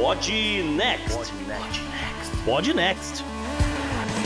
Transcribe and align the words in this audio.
Pod 0.00 0.32
Next. 0.78 1.30
Pod 2.46 2.72
Next. 2.72 3.22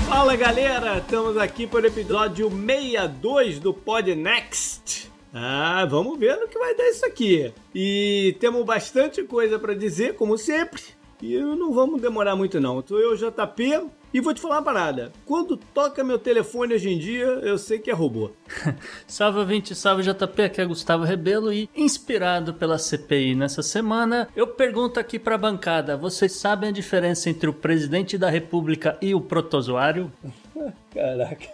Fala 0.08 0.36
galera, 0.36 0.98
estamos 0.98 1.36
aqui 1.36 1.66
para 1.66 1.82
o 1.82 1.86
episódio 1.86 2.48
62 2.48 3.58
do 3.58 3.74
Pod 3.74 4.14
Next. 4.14 5.10
Ah, 5.34 5.84
vamos 5.90 6.16
ver 6.16 6.36
no 6.36 6.46
que 6.46 6.56
vai 6.56 6.76
dar 6.76 6.88
isso 6.88 7.04
aqui. 7.04 7.52
E 7.74 8.36
temos 8.38 8.64
bastante 8.64 9.24
coisa 9.24 9.58
para 9.58 9.74
dizer, 9.74 10.14
como 10.14 10.38
sempre. 10.38 10.80
E 11.20 11.36
não 11.40 11.74
vamos 11.74 12.00
demorar 12.00 12.36
muito 12.36 12.60
não. 12.60 12.80
Sou 12.86 13.00
eu, 13.00 13.16
JP, 13.16 13.90
e 14.14 14.20
vou 14.20 14.32
te 14.32 14.40
falar 14.40 14.58
uma 14.58 14.62
parada. 14.62 15.12
Quando 15.26 15.56
toca 15.56 16.04
meu 16.04 16.20
telefone 16.20 16.72
hoje 16.72 16.88
em 16.88 16.98
dia, 16.98 17.24
eu 17.24 17.58
sei 17.58 17.80
que 17.80 17.90
é 17.90 17.92
robô. 17.92 18.30
salve 19.08 19.40
ouvinte, 19.40 19.74
salve 19.74 20.04
JP, 20.04 20.42
aqui 20.42 20.60
é 20.60 20.64
Gustavo 20.64 21.02
Rebelo 21.02 21.52
e 21.52 21.68
inspirado 21.74 22.54
pela 22.54 22.78
CPI 22.78 23.34
nessa 23.34 23.60
semana, 23.60 24.28
eu 24.36 24.46
pergunto 24.46 25.00
aqui 25.00 25.18
pra 25.18 25.36
bancada, 25.36 25.96
vocês 25.96 26.30
sabem 26.30 26.68
a 26.68 26.72
diferença 26.72 27.28
entre 27.28 27.50
o 27.50 27.52
presidente 27.52 28.16
da 28.16 28.30
república 28.30 28.96
e 29.02 29.16
o 29.16 29.20
protozoário? 29.20 30.12
Caraca. 30.94 31.48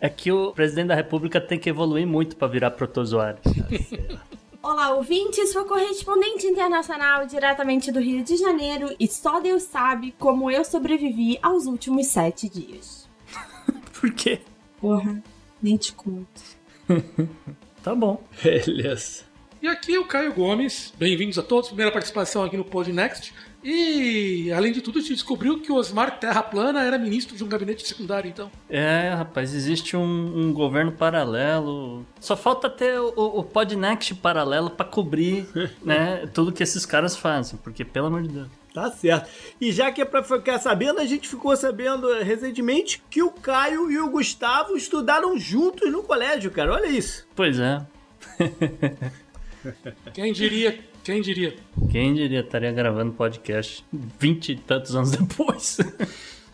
É 0.00 0.08
que 0.08 0.32
o 0.32 0.52
presidente 0.52 0.88
da 0.88 0.94
república 0.96 1.40
tem 1.40 1.58
que 1.58 1.70
evoluir 1.70 2.06
muito 2.06 2.36
para 2.36 2.48
virar 2.48 2.72
protozoário. 2.72 3.38
Olá, 4.68 4.90
ouvintes! 4.90 5.52
Sou 5.52 5.64
correspondente 5.64 6.44
internacional 6.44 7.24
diretamente 7.24 7.92
do 7.92 8.00
Rio 8.00 8.24
de 8.24 8.36
Janeiro 8.36 8.92
e 8.98 9.06
só 9.06 9.38
Deus 9.38 9.62
sabe 9.62 10.12
como 10.18 10.50
eu 10.50 10.64
sobrevivi 10.64 11.38
aos 11.40 11.66
últimos 11.66 12.08
sete 12.08 12.48
dias. 12.48 13.08
Por 14.00 14.12
quê? 14.12 14.40
Porra, 14.80 15.22
nem 15.62 15.76
te 15.76 15.92
conto. 15.92 16.42
tá 17.80 17.94
bom. 17.94 18.20
Beleza. 18.42 19.22
E 19.62 19.68
aqui 19.68 19.94
é 19.94 20.00
o 20.00 20.04
Caio 20.04 20.34
Gomes. 20.34 20.92
Bem-vindos 20.98 21.38
a 21.38 21.44
todos. 21.44 21.68
Primeira 21.68 21.92
participação 21.92 22.42
aqui 22.42 22.56
no 22.56 22.64
Pod 22.64 22.92
Next. 22.92 23.32
E, 23.68 24.52
além 24.52 24.70
de 24.70 24.80
tudo, 24.80 25.00
a 25.00 25.02
gente 25.02 25.14
descobriu 25.14 25.58
que 25.58 25.72
o 25.72 25.74
Osmar 25.74 26.20
Terra 26.20 26.40
Plana 26.40 26.84
era 26.84 26.96
ministro 26.96 27.36
de 27.36 27.42
um 27.42 27.48
gabinete 27.48 27.84
secundário, 27.84 28.28
então. 28.28 28.48
É, 28.70 29.12
rapaz, 29.12 29.52
existe 29.52 29.96
um, 29.96 30.38
um 30.38 30.52
governo 30.52 30.92
paralelo. 30.92 32.06
Só 32.20 32.36
falta 32.36 32.70
ter 32.70 33.00
o, 33.00 33.08
o 33.16 33.42
Podnext 33.42 34.14
paralelo 34.14 34.70
para 34.70 34.86
cobrir 34.86 35.48
né, 35.82 36.28
tudo 36.32 36.52
que 36.52 36.62
esses 36.62 36.86
caras 36.86 37.16
fazem, 37.16 37.58
porque, 37.58 37.84
pelo 37.84 38.06
amor 38.06 38.22
de 38.22 38.28
Deus. 38.28 38.48
Tá 38.72 38.88
certo. 38.92 39.28
E 39.60 39.72
já 39.72 39.90
que 39.90 40.00
é 40.00 40.04
pra 40.04 40.22
ficar 40.22 40.60
sabendo, 40.60 41.00
a 41.00 41.04
gente 41.04 41.28
ficou 41.28 41.56
sabendo 41.56 42.22
recentemente 42.22 43.02
que 43.10 43.20
o 43.20 43.32
Caio 43.32 43.90
e 43.90 43.98
o 43.98 44.08
Gustavo 44.08 44.76
estudaram 44.76 45.36
juntos 45.36 45.90
no 45.90 46.04
colégio, 46.04 46.52
cara. 46.52 46.72
Olha 46.72 46.86
isso. 46.86 47.26
Pois 47.34 47.58
é. 47.58 47.84
Quem 50.14 50.32
diria 50.32 50.78
quem 51.06 51.22
diria? 51.22 51.54
Quem 51.88 52.14
diria 52.14 52.40
estaria 52.40 52.72
gravando 52.72 53.12
podcast 53.12 53.86
vinte 53.92 54.50
e 54.50 54.56
tantos 54.56 54.96
anos 54.96 55.12
depois. 55.12 55.78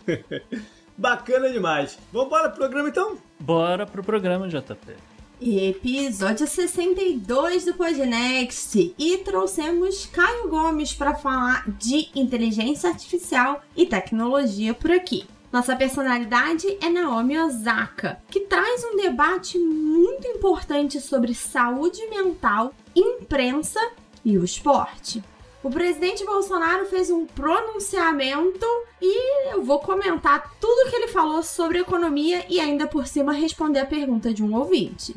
Bacana 0.94 1.48
demais. 1.48 1.98
Vamos 2.12 2.28
para 2.28 2.50
o 2.50 2.52
programa 2.52 2.90
então? 2.90 3.16
Bora 3.40 3.86
pro 3.86 4.04
programa, 4.04 4.46
JP. 4.46 4.94
Episódio 5.40 6.46
62 6.46 7.64
do 7.64 7.72
Podnext 7.72 8.94
e 8.98 9.16
trouxemos 9.24 10.04
Caio 10.04 10.50
Gomes 10.50 10.92
para 10.92 11.14
falar 11.14 11.64
de 11.78 12.10
inteligência 12.14 12.90
artificial 12.90 13.62
e 13.74 13.86
tecnologia 13.86 14.74
por 14.74 14.90
aqui. 14.90 15.24
Nossa 15.50 15.74
personalidade 15.74 16.66
é 16.82 16.90
Naomi 16.90 17.38
Osaka, 17.38 18.18
que 18.30 18.40
traz 18.40 18.84
um 18.84 18.96
debate 18.96 19.58
muito 19.58 20.26
importante 20.28 21.00
sobre 21.00 21.34
saúde 21.34 22.06
mental, 22.08 22.74
imprensa 22.94 23.80
e 24.24 24.38
o 24.38 24.44
esporte. 24.44 25.22
O 25.62 25.70
presidente 25.70 26.24
Bolsonaro 26.24 26.86
fez 26.86 27.08
um 27.08 27.24
pronunciamento 27.24 28.66
e 29.00 29.52
eu 29.52 29.62
vou 29.62 29.78
comentar 29.78 30.52
tudo 30.60 30.90
que 30.90 30.96
ele 30.96 31.08
falou 31.08 31.42
sobre 31.42 31.78
economia 31.78 32.44
e 32.48 32.58
ainda 32.58 32.86
por 32.86 33.06
cima 33.06 33.32
responder 33.32 33.78
a 33.78 33.86
pergunta 33.86 34.34
de 34.34 34.42
um 34.42 34.56
ouvinte. 34.56 35.14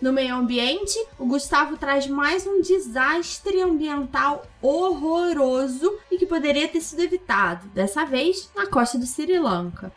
No 0.00 0.12
meio 0.12 0.36
ambiente, 0.36 0.96
o 1.18 1.26
Gustavo 1.26 1.76
traz 1.76 2.06
mais 2.06 2.46
um 2.46 2.60
desastre 2.60 3.60
ambiental 3.60 4.46
horroroso 4.62 5.92
e 6.08 6.16
que 6.16 6.26
poderia 6.26 6.68
ter 6.68 6.80
sido 6.80 7.02
evitado, 7.02 7.66
dessa 7.74 8.04
vez 8.04 8.48
na 8.54 8.68
costa 8.68 8.96
do 8.96 9.04
Sri 9.04 9.36
Lanka. 9.36 9.92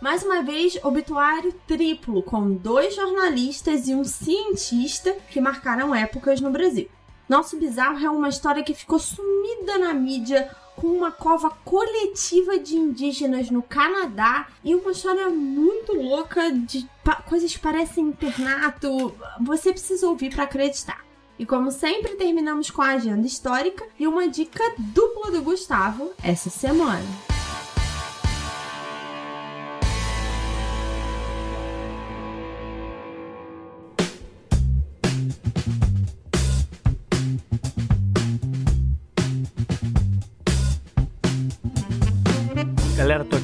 Mais 0.00 0.24
uma 0.24 0.42
vez, 0.42 0.78
obituário 0.82 1.52
triplo, 1.66 2.22
com 2.22 2.54
dois 2.54 2.94
jornalistas 2.94 3.86
e 3.86 3.94
um 3.94 4.02
cientista 4.02 5.14
que 5.30 5.42
marcaram 5.42 5.94
épocas 5.94 6.40
no 6.40 6.50
Brasil. 6.50 6.88
Nosso 7.28 7.56
Bizarro 7.56 8.04
é 8.04 8.10
uma 8.10 8.28
história 8.28 8.62
que 8.62 8.74
ficou 8.74 8.98
sumida 8.98 9.78
na 9.78 9.94
mídia 9.94 10.50
com 10.76 10.88
uma 10.88 11.10
cova 11.10 11.50
coletiva 11.64 12.58
de 12.58 12.76
indígenas 12.76 13.50
no 13.50 13.62
Canadá 13.62 14.48
e 14.64 14.74
uma 14.74 14.92
história 14.92 15.28
muito 15.28 15.94
louca 15.94 16.50
de 16.50 16.88
coisas 17.28 17.52
que 17.52 17.58
parecem 17.58 18.08
internato. 18.08 19.14
Você 19.40 19.72
precisa 19.72 20.08
ouvir 20.08 20.34
para 20.34 20.44
acreditar. 20.44 21.04
E 21.38 21.46
como 21.46 21.70
sempre, 21.70 22.14
terminamos 22.14 22.70
com 22.70 22.82
a 22.82 22.90
agenda 22.90 23.26
histórica 23.26 23.84
e 23.98 24.06
uma 24.06 24.28
dica 24.28 24.62
dupla 24.78 25.30
do 25.30 25.42
Gustavo 25.42 26.12
essa 26.22 26.50
semana. 26.50 27.31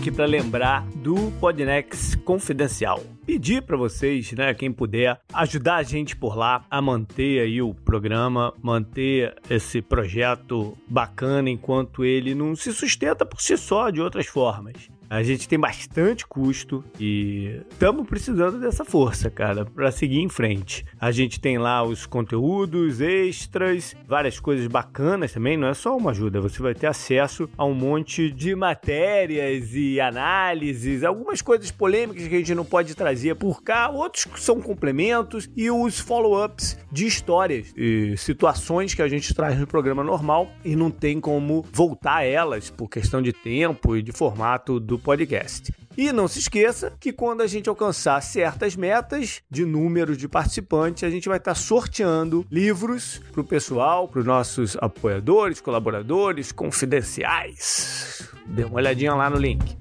Aqui 0.09 0.11
para 0.11 0.27
lembrar 0.27 0.87
do 0.97 1.31
Podnex 1.39 2.15
Confidencial. 2.25 3.03
Pedir 3.27 3.63
para 3.63 3.77
vocês, 3.77 4.33
né, 4.33 4.55
quem 4.55 4.73
puder, 4.73 5.21
ajudar 5.33 5.77
a 5.77 5.83
gente 5.83 6.17
por 6.17 6.37
lá 6.37 6.65
a 6.71 6.81
manter 6.81 7.41
aí 7.41 7.61
o 7.61 7.75
programa, 7.75 8.55
manter 8.63 9.37
esse 9.51 9.83
projeto 9.83 10.77
bacana 10.89 11.51
enquanto 11.51 12.05
ele 12.05 12.35
não 12.35 12.57
se 12.57 12.73
sustenta 12.73 13.27
por 13.27 13.41
si 13.41 13.57
só 13.57 13.91
de 13.91 14.01
outras 14.01 14.27
formas. 14.27 14.89
A 15.11 15.23
gente 15.23 15.49
tem 15.49 15.59
bastante 15.59 16.27
custo 16.27 16.85
e 17.01 17.63
estamos 17.71 18.07
precisando 18.07 18.61
dessa 18.61 18.85
força, 18.85 19.31
cara, 19.31 19.65
para 19.65 19.91
seguir 19.91 20.21
em 20.21 20.29
frente. 20.29 20.85
A 21.01 21.11
gente 21.11 21.41
tem 21.41 21.57
lá 21.57 21.83
os 21.83 22.05
conteúdos 22.05 23.01
extras, 23.01 23.97
várias 24.07 24.39
coisas 24.39 24.67
bacanas 24.67 25.33
também, 25.33 25.57
não 25.57 25.69
é 25.69 25.73
só 25.73 25.97
uma 25.97 26.11
ajuda, 26.11 26.43
você 26.43 26.61
vai 26.61 26.75
ter 26.75 26.89
acesso 26.89 27.49
a 27.57 27.65
um 27.65 27.73
monte 27.73 28.31
de 28.31 28.55
matérias 28.55 29.75
e 29.75 29.99
análises, 29.99 31.03
algumas 31.03 31.41
coisas 31.41 31.71
polêmicas 31.71 32.29
que 32.29 32.35
a 32.35 32.39
gente 32.39 32.55
não 32.55 32.65
pode 32.65 32.95
trazer 32.95 33.35
por 33.37 33.63
cá, 33.63 33.89
outros 33.89 34.27
são 34.37 34.61
complementos 34.61 35.49
e 35.57 35.71
os 35.71 35.99
follow-ups 35.99 36.79
de 36.93 37.07
histórias 37.07 37.73
e 37.75 38.15
situações 38.19 38.93
que 38.93 39.01
a 39.01 39.09
gente 39.09 39.33
traz 39.33 39.59
no 39.59 39.67
programa 39.67 40.05
normal 40.05 40.51
e 40.63 40.77
não 40.77 40.91
tem 40.91 41.19
como 41.19 41.65
voltar 41.73 42.17
a 42.17 42.25
elas 42.25 42.69
por 42.69 42.91
questão 42.91 43.23
de 43.23 43.33
tempo 43.33 43.97
e 43.97 44.03
de 44.03 44.13
formato 44.13 44.79
do 44.79 44.97
podcast. 44.98 45.72
E 45.97 46.12
não 46.12 46.28
se 46.28 46.38
esqueça 46.38 46.92
que 47.00 47.12
quando 47.12 47.41
a 47.41 47.47
gente 47.48 47.69
alcançar 47.69 48.20
certas 48.22 48.76
metas 48.76 49.42
de 49.50 49.64
número 49.64 50.16
de 50.16 50.28
participantes, 50.28 51.03
a 51.03 51.10
gente 51.10 51.28
vai 51.28 51.38
estar 51.38 51.56
sorteando 51.56 52.47
livros 52.48 53.20
para 53.32 53.41
o 53.41 53.44
pessoal, 53.44 54.06
para 54.06 54.20
os 54.20 54.25
nossos 54.25 54.76
apoiadores, 54.81 55.60
colaboradores, 55.60 56.53
confidenciais. 56.53 58.28
Dê 58.47 58.62
uma 58.62 58.76
olhadinha 58.76 59.12
lá 59.14 59.28
no 59.28 59.38
link. 59.38 59.76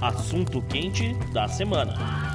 Assunto 0.00 0.62
quente 0.62 1.14
da 1.32 1.48
semana. 1.48 2.27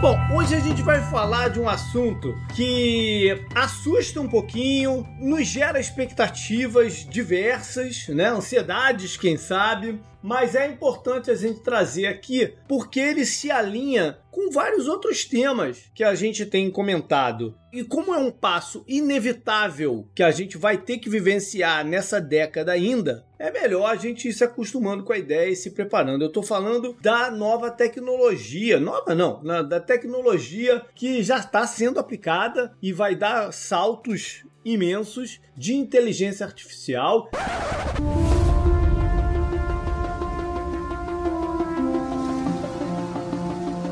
Bom, 0.00 0.18
hoje 0.34 0.54
a 0.54 0.60
gente 0.60 0.82
vai 0.82 1.00
falar 1.00 1.48
de 1.48 1.58
um 1.58 1.68
assunto 1.68 2.34
que 2.54 3.42
assusta 3.54 4.20
um 4.20 4.28
pouquinho, 4.28 5.06
nos 5.18 5.46
gera 5.46 5.80
expectativas 5.80 7.06
diversas, 7.08 8.08
né? 8.08 8.28
Ansiedades, 8.28 9.16
quem 9.16 9.36
sabe, 9.36 9.98
mas 10.24 10.54
é 10.54 10.66
importante 10.66 11.30
a 11.30 11.34
gente 11.34 11.60
trazer 11.60 12.06
aqui 12.06 12.54
porque 12.66 12.98
ele 12.98 13.26
se 13.26 13.50
alinha 13.50 14.16
com 14.30 14.50
vários 14.50 14.88
outros 14.88 15.26
temas 15.26 15.90
que 15.94 16.02
a 16.02 16.14
gente 16.14 16.46
tem 16.46 16.70
comentado. 16.70 17.54
E 17.70 17.84
como 17.84 18.14
é 18.14 18.16
um 18.16 18.30
passo 18.30 18.82
inevitável 18.88 20.08
que 20.14 20.22
a 20.22 20.30
gente 20.30 20.56
vai 20.56 20.78
ter 20.78 20.96
que 20.96 21.10
vivenciar 21.10 21.84
nessa 21.84 22.22
década 22.22 22.72
ainda, 22.72 23.26
é 23.38 23.50
melhor 23.50 23.84
a 23.84 23.96
gente 23.96 24.26
ir 24.26 24.32
se 24.32 24.42
acostumando 24.42 25.04
com 25.04 25.12
a 25.12 25.18
ideia 25.18 25.50
e 25.50 25.56
se 25.56 25.72
preparando. 25.72 26.22
Eu 26.22 26.28
estou 26.28 26.42
falando 26.42 26.96
da 27.02 27.30
nova 27.30 27.70
tecnologia, 27.70 28.80
nova 28.80 29.14
não, 29.14 29.42
da 29.42 29.78
tecnologia 29.78 30.80
que 30.94 31.22
já 31.22 31.36
está 31.36 31.66
sendo 31.66 32.00
aplicada 32.00 32.74
e 32.80 32.94
vai 32.94 33.14
dar 33.14 33.52
saltos 33.52 34.42
imensos 34.64 35.38
de 35.54 35.74
inteligência 35.74 36.46
artificial. 36.46 37.30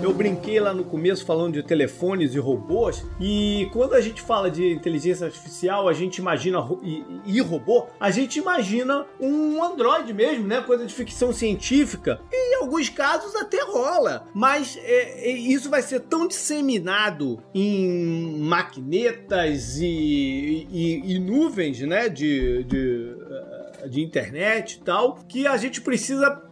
Eu 0.03 0.13
brinquei 0.13 0.59
lá 0.59 0.75
no 0.75 0.83
começo 0.83 1.25
falando 1.25 1.55
de 1.55 1.63
telefones 1.63 2.35
e 2.35 2.39
robôs, 2.39 3.07
e 3.21 3.69
quando 3.73 3.95
a 3.95 4.01
gente 4.01 4.21
fala 4.21 4.51
de 4.51 4.73
inteligência 4.73 5.27
artificial, 5.27 5.89
a 5.89 5.93
gente 5.93 6.17
imagina 6.17 6.59
e, 6.83 7.05
e 7.25 7.41
robô, 7.41 7.87
a 8.01 8.11
gente 8.11 8.41
imagina 8.41 9.07
um 9.21 9.63
Android 9.63 10.13
mesmo, 10.13 10.45
né? 10.45 10.61
Coisa 10.61 10.85
de 10.85 10.93
ficção 10.93 11.33
científica. 11.33 12.21
E 12.33 12.53
em 12.53 12.57
alguns 12.57 12.89
casos 12.89 13.37
até 13.37 13.63
rola, 13.63 14.27
mas 14.35 14.77
é, 14.83 15.31
é, 15.31 15.31
isso 15.31 15.71
vai 15.71 15.83
ser 15.83 16.01
tão 16.01 16.27
disseminado 16.27 17.41
em 17.55 18.41
maquinetas 18.41 19.77
e, 19.77 20.67
e, 20.69 21.15
e 21.15 21.19
nuvens, 21.21 21.79
né? 21.81 22.09
De, 22.09 22.65
de, 22.65 23.17
eh, 23.31 23.89
de 23.89 24.03
internet 24.03 24.79
e 24.81 24.81
tal, 24.81 25.21
que 25.29 25.47
a 25.47 25.57
gente 25.57 25.81
precisa 25.81 26.43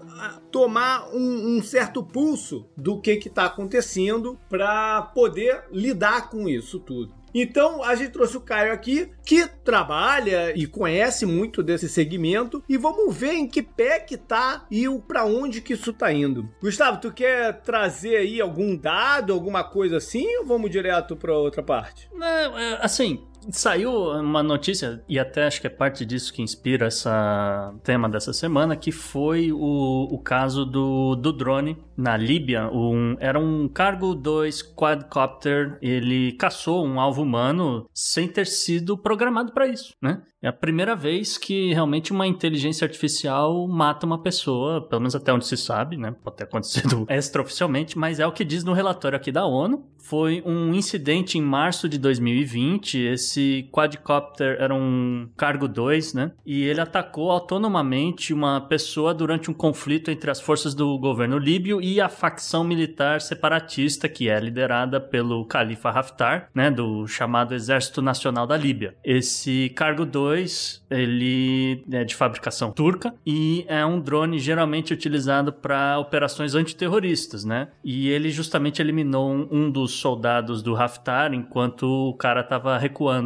tomar 0.50 1.08
um, 1.14 1.56
um, 1.56 1.62
certo 1.62 2.02
pulso 2.02 2.66
do 2.76 3.00
que 3.00 3.12
está 3.12 3.46
acontecendo 3.46 4.38
para 4.48 5.02
poder 5.02 5.64
lidar 5.70 6.28
com 6.28 6.48
isso 6.48 6.78
tudo. 6.78 7.20
Então 7.34 7.82
a 7.82 7.94
gente 7.94 8.10
trouxe 8.10 8.36
o 8.36 8.40
Caio 8.40 8.72
aqui, 8.72 9.08
que 9.24 9.46
trabalha 9.46 10.52
e 10.56 10.66
conhece 10.66 11.24
muito 11.24 11.62
desse 11.62 11.88
segmento, 11.88 12.62
e 12.68 12.76
vamos 12.76 13.14
ver 13.14 13.34
em 13.34 13.46
que 13.46 13.62
pé 13.62 14.00
que 14.00 14.16
tá 14.16 14.66
e 14.70 14.86
para 15.06 15.24
onde 15.24 15.60
que 15.60 15.74
isso 15.74 15.92
tá 15.92 16.12
indo. 16.12 16.48
Gustavo, 16.60 17.00
tu 17.00 17.12
quer 17.12 17.60
trazer 17.60 18.16
aí 18.16 18.40
algum 18.40 18.76
dado, 18.76 19.32
alguma 19.32 19.62
coisa 19.62 19.98
assim, 19.98 20.26
ou 20.38 20.46
vamos 20.46 20.70
direto 20.70 21.16
para 21.16 21.32
outra 21.32 21.62
parte? 21.62 22.10
É, 22.20 22.78
assim, 22.80 23.24
Saiu 23.48 23.92
uma 24.12 24.42
notícia, 24.42 25.02
e 25.08 25.18
até 25.18 25.46
acho 25.46 25.60
que 25.60 25.66
é 25.66 25.70
parte 25.70 26.04
disso 26.04 26.32
que 26.32 26.42
inspira 26.42 26.86
essa 26.86 27.74
tema 27.82 28.08
dessa 28.08 28.32
semana, 28.32 28.76
que 28.76 28.92
foi 28.92 29.50
o, 29.52 30.08
o 30.10 30.18
caso 30.18 30.64
do, 30.64 31.14
do 31.16 31.32
drone 31.32 31.78
na 31.96 32.16
Líbia. 32.16 32.68
Um, 32.72 33.16
era 33.18 33.38
um 33.38 33.68
Cargo 33.68 34.14
2 34.14 34.74
quadcopter, 34.74 35.78
ele 35.80 36.32
caçou 36.32 36.84
um 36.84 37.00
alvo 37.00 37.22
humano 37.22 37.88
sem 37.94 38.28
ter 38.28 38.46
sido 38.46 38.96
programado 38.96 39.52
para 39.52 39.66
isso, 39.66 39.94
né? 40.02 40.22
É 40.42 40.48
a 40.48 40.52
primeira 40.52 40.96
vez 40.96 41.36
que 41.36 41.70
realmente 41.74 42.12
uma 42.12 42.26
inteligência 42.26 42.86
artificial 42.86 43.68
mata 43.68 44.06
uma 44.06 44.22
pessoa, 44.22 44.80
pelo 44.80 45.02
menos 45.02 45.14
até 45.14 45.30
onde 45.30 45.46
se 45.46 45.54
sabe, 45.54 45.98
né? 45.98 46.14
Pode 46.24 46.36
ter 46.36 46.44
acontecido 46.44 47.04
extraoficialmente, 47.10 47.98
mas 47.98 48.18
é 48.18 48.26
o 48.26 48.32
que 48.32 48.42
diz 48.42 48.64
no 48.64 48.72
relatório 48.72 49.16
aqui 49.16 49.30
da 49.30 49.44
ONU. 49.44 49.84
Foi 49.98 50.42
um 50.46 50.72
incidente 50.72 51.36
em 51.36 51.42
março 51.42 51.86
de 51.90 51.98
2020. 51.98 52.98
Esse 52.98 53.29
quadcopter 53.72 54.56
era 54.60 54.74
um 54.74 55.28
Cargo 55.36 55.68
2, 55.68 56.14
né? 56.14 56.32
E 56.44 56.64
ele 56.64 56.80
atacou 56.80 57.30
autonomamente 57.30 58.32
uma 58.32 58.60
pessoa 58.60 59.12
durante 59.12 59.50
um 59.50 59.54
conflito 59.54 60.10
entre 60.10 60.30
as 60.30 60.40
forças 60.40 60.74
do 60.74 60.98
governo 60.98 61.38
líbio 61.38 61.80
e 61.80 62.00
a 62.00 62.08
facção 62.08 62.64
militar 62.64 63.20
separatista, 63.20 64.08
que 64.08 64.28
é 64.28 64.38
liderada 64.38 65.00
pelo 65.00 65.44
Califa 65.44 65.90
Haftar, 65.90 66.48
né? 66.54 66.70
Do 66.70 67.06
chamado 67.06 67.54
Exército 67.54 68.00
Nacional 68.00 68.46
da 68.46 68.56
Líbia. 68.56 68.94
Esse 69.04 69.68
Cargo 69.70 70.04
2 70.06 70.30
2, 70.30 70.86
ele 70.90 71.84
é 71.90 72.04
de 72.04 72.14
fabricação 72.14 72.72
turca 72.72 73.14
e 73.26 73.64
é 73.68 73.84
um 73.84 74.00
drone 74.00 74.38
geralmente 74.38 74.92
utilizado 74.92 75.52
para 75.52 75.98
operações 75.98 76.54
antiterroristas, 76.54 77.44
né? 77.44 77.68
E 77.82 78.08
ele 78.08 78.30
justamente 78.30 78.80
eliminou 78.80 79.48
um 79.50 79.70
dos 79.70 79.92
soldados 79.92 80.62
do 80.62 80.76
Haftar 80.76 81.32
enquanto 81.34 82.10
o 82.10 82.14
cara 82.14 82.40
estava 82.40 82.76
recuando. 82.78 83.19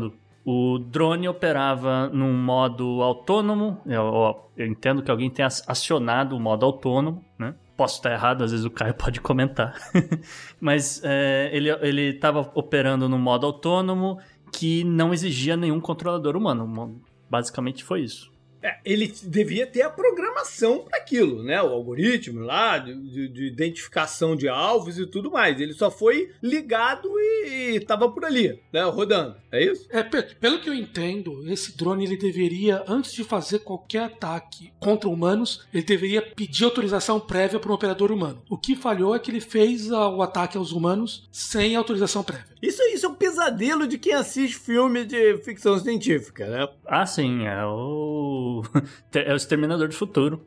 O 0.45 0.79
drone 0.79 1.27
operava 1.27 2.09
num 2.09 2.35
modo 2.35 3.03
autônomo. 3.03 3.81
Eu, 3.87 4.45
eu, 4.57 4.67
entendo 4.67 5.03
que 5.03 5.11
alguém 5.11 5.31
tenha 5.31 5.49
acionado 5.49 6.37
o 6.37 6.41
modo 6.41 6.67
autônomo, 6.67 7.25
né? 7.39 7.55
Posso 7.77 7.97
estar 7.97 8.13
errado, 8.13 8.45
às 8.45 8.51
vezes 8.51 8.67
o 8.67 8.71
Caio 8.71 8.95
pode 8.95 9.21
comentar. 9.21 9.75
Mas 10.61 11.01
é, 11.03 11.51
ele 11.53 12.11
estava 12.11 12.51
operando 12.55 13.09
no 13.09 13.19
modo 13.19 13.47
autônomo 13.47 14.19
que 14.53 14.85
não 14.85 15.13
exigia 15.13 15.57
nenhum 15.57 15.81
controlador 15.81 16.37
humano. 16.37 17.01
Basicamente 17.29 17.83
foi 17.83 18.03
isso. 18.03 18.34
É, 18.65 18.79
ele 18.83 19.13
devia 19.25 19.67
ter 19.67 19.83
a 19.83 19.91
programação 19.91 20.79
para 20.79 20.99
aquilo, 20.99 21.43
né? 21.43 21.61
O 21.61 21.67
algoritmo 21.67 22.41
lá 22.41 22.79
de, 22.79 22.95
de, 22.95 23.29
de, 23.29 23.47
identificação 23.47 24.35
de 24.35 24.49
alvos 24.49 24.99
e 24.99 25.07
tudo 25.07 25.31
mais. 25.31 25.61
Ele 25.61 25.75
só 25.75 25.91
foi 25.91 26.33
ligado 26.43 27.11
e 27.21 27.77
estava 27.77 28.11
por 28.11 28.25
ali, 28.25 28.59
né? 28.73 28.83
Rodando. 28.85 29.37
É 29.53 29.63
isso? 29.63 29.87
É, 29.91 30.03
pelo 30.03 30.61
que 30.61 30.71
eu 30.71 30.75
entendo, 30.75 31.47
esse 31.53 31.77
drone 31.77 32.07
ele 32.07 32.17
deveria, 32.17 32.83
antes 32.89 33.13
de 33.13 33.23
fazer 33.23 33.59
qualquer 33.59 34.05
ataque 34.05 34.73
contra 34.81 35.11
humanos, 35.11 35.67
ele 35.73 35.85
deveria 35.85 36.23
pedir 36.23 36.65
autorização 36.65 37.21
prévia 37.21 37.61
para 37.61 37.71
um 37.71 37.75
operador 37.75 38.11
humano. 38.11 38.43
O 38.49 38.57
que 38.57 38.75
falhou 38.75 39.15
é 39.15 39.19
que 39.19 39.31
ele 39.31 39.43
fez 39.43 39.91
o 39.91 40.23
ataque 40.23 40.57
aos 40.57 40.73
humanos 40.73 41.29
sem 41.31 41.77
autorização 41.77 42.25
prévia. 42.25 42.54
Isso, 42.65 42.83
isso 42.95 43.05
é 43.05 43.09
um 43.11 43.15
pesadelo 43.15 43.87
de 43.87 43.99
quem 43.99 44.15
assiste 44.15 44.57
filme 44.57 45.05
de 45.05 45.37
ficção 45.39 45.79
científica, 45.79 46.47
né? 46.47 46.67
Ah, 46.87 47.05
sim, 47.05 47.47
é 47.47 47.65
o. 47.67 48.63
É 49.15 49.33
o 49.33 49.37
Exterminador 49.37 49.87
do 49.89 49.95
Futuro. 49.95 50.45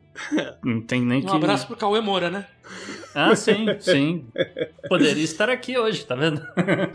Não 0.62 0.82
tem 0.82 1.00
nem 1.00 1.20
um 1.22 1.26
que. 1.26 1.32
Um 1.32 1.36
abraço 1.36 1.66
pro 1.66 1.76
Cauê 1.76 2.00
Moura, 2.00 2.28
né? 2.28 2.46
Ah, 3.14 3.34
sim, 3.34 3.66
sim. 3.80 4.26
Poderia 4.88 5.24
estar 5.24 5.48
aqui 5.48 5.78
hoje, 5.78 6.04
tá 6.04 6.14
vendo? 6.14 6.40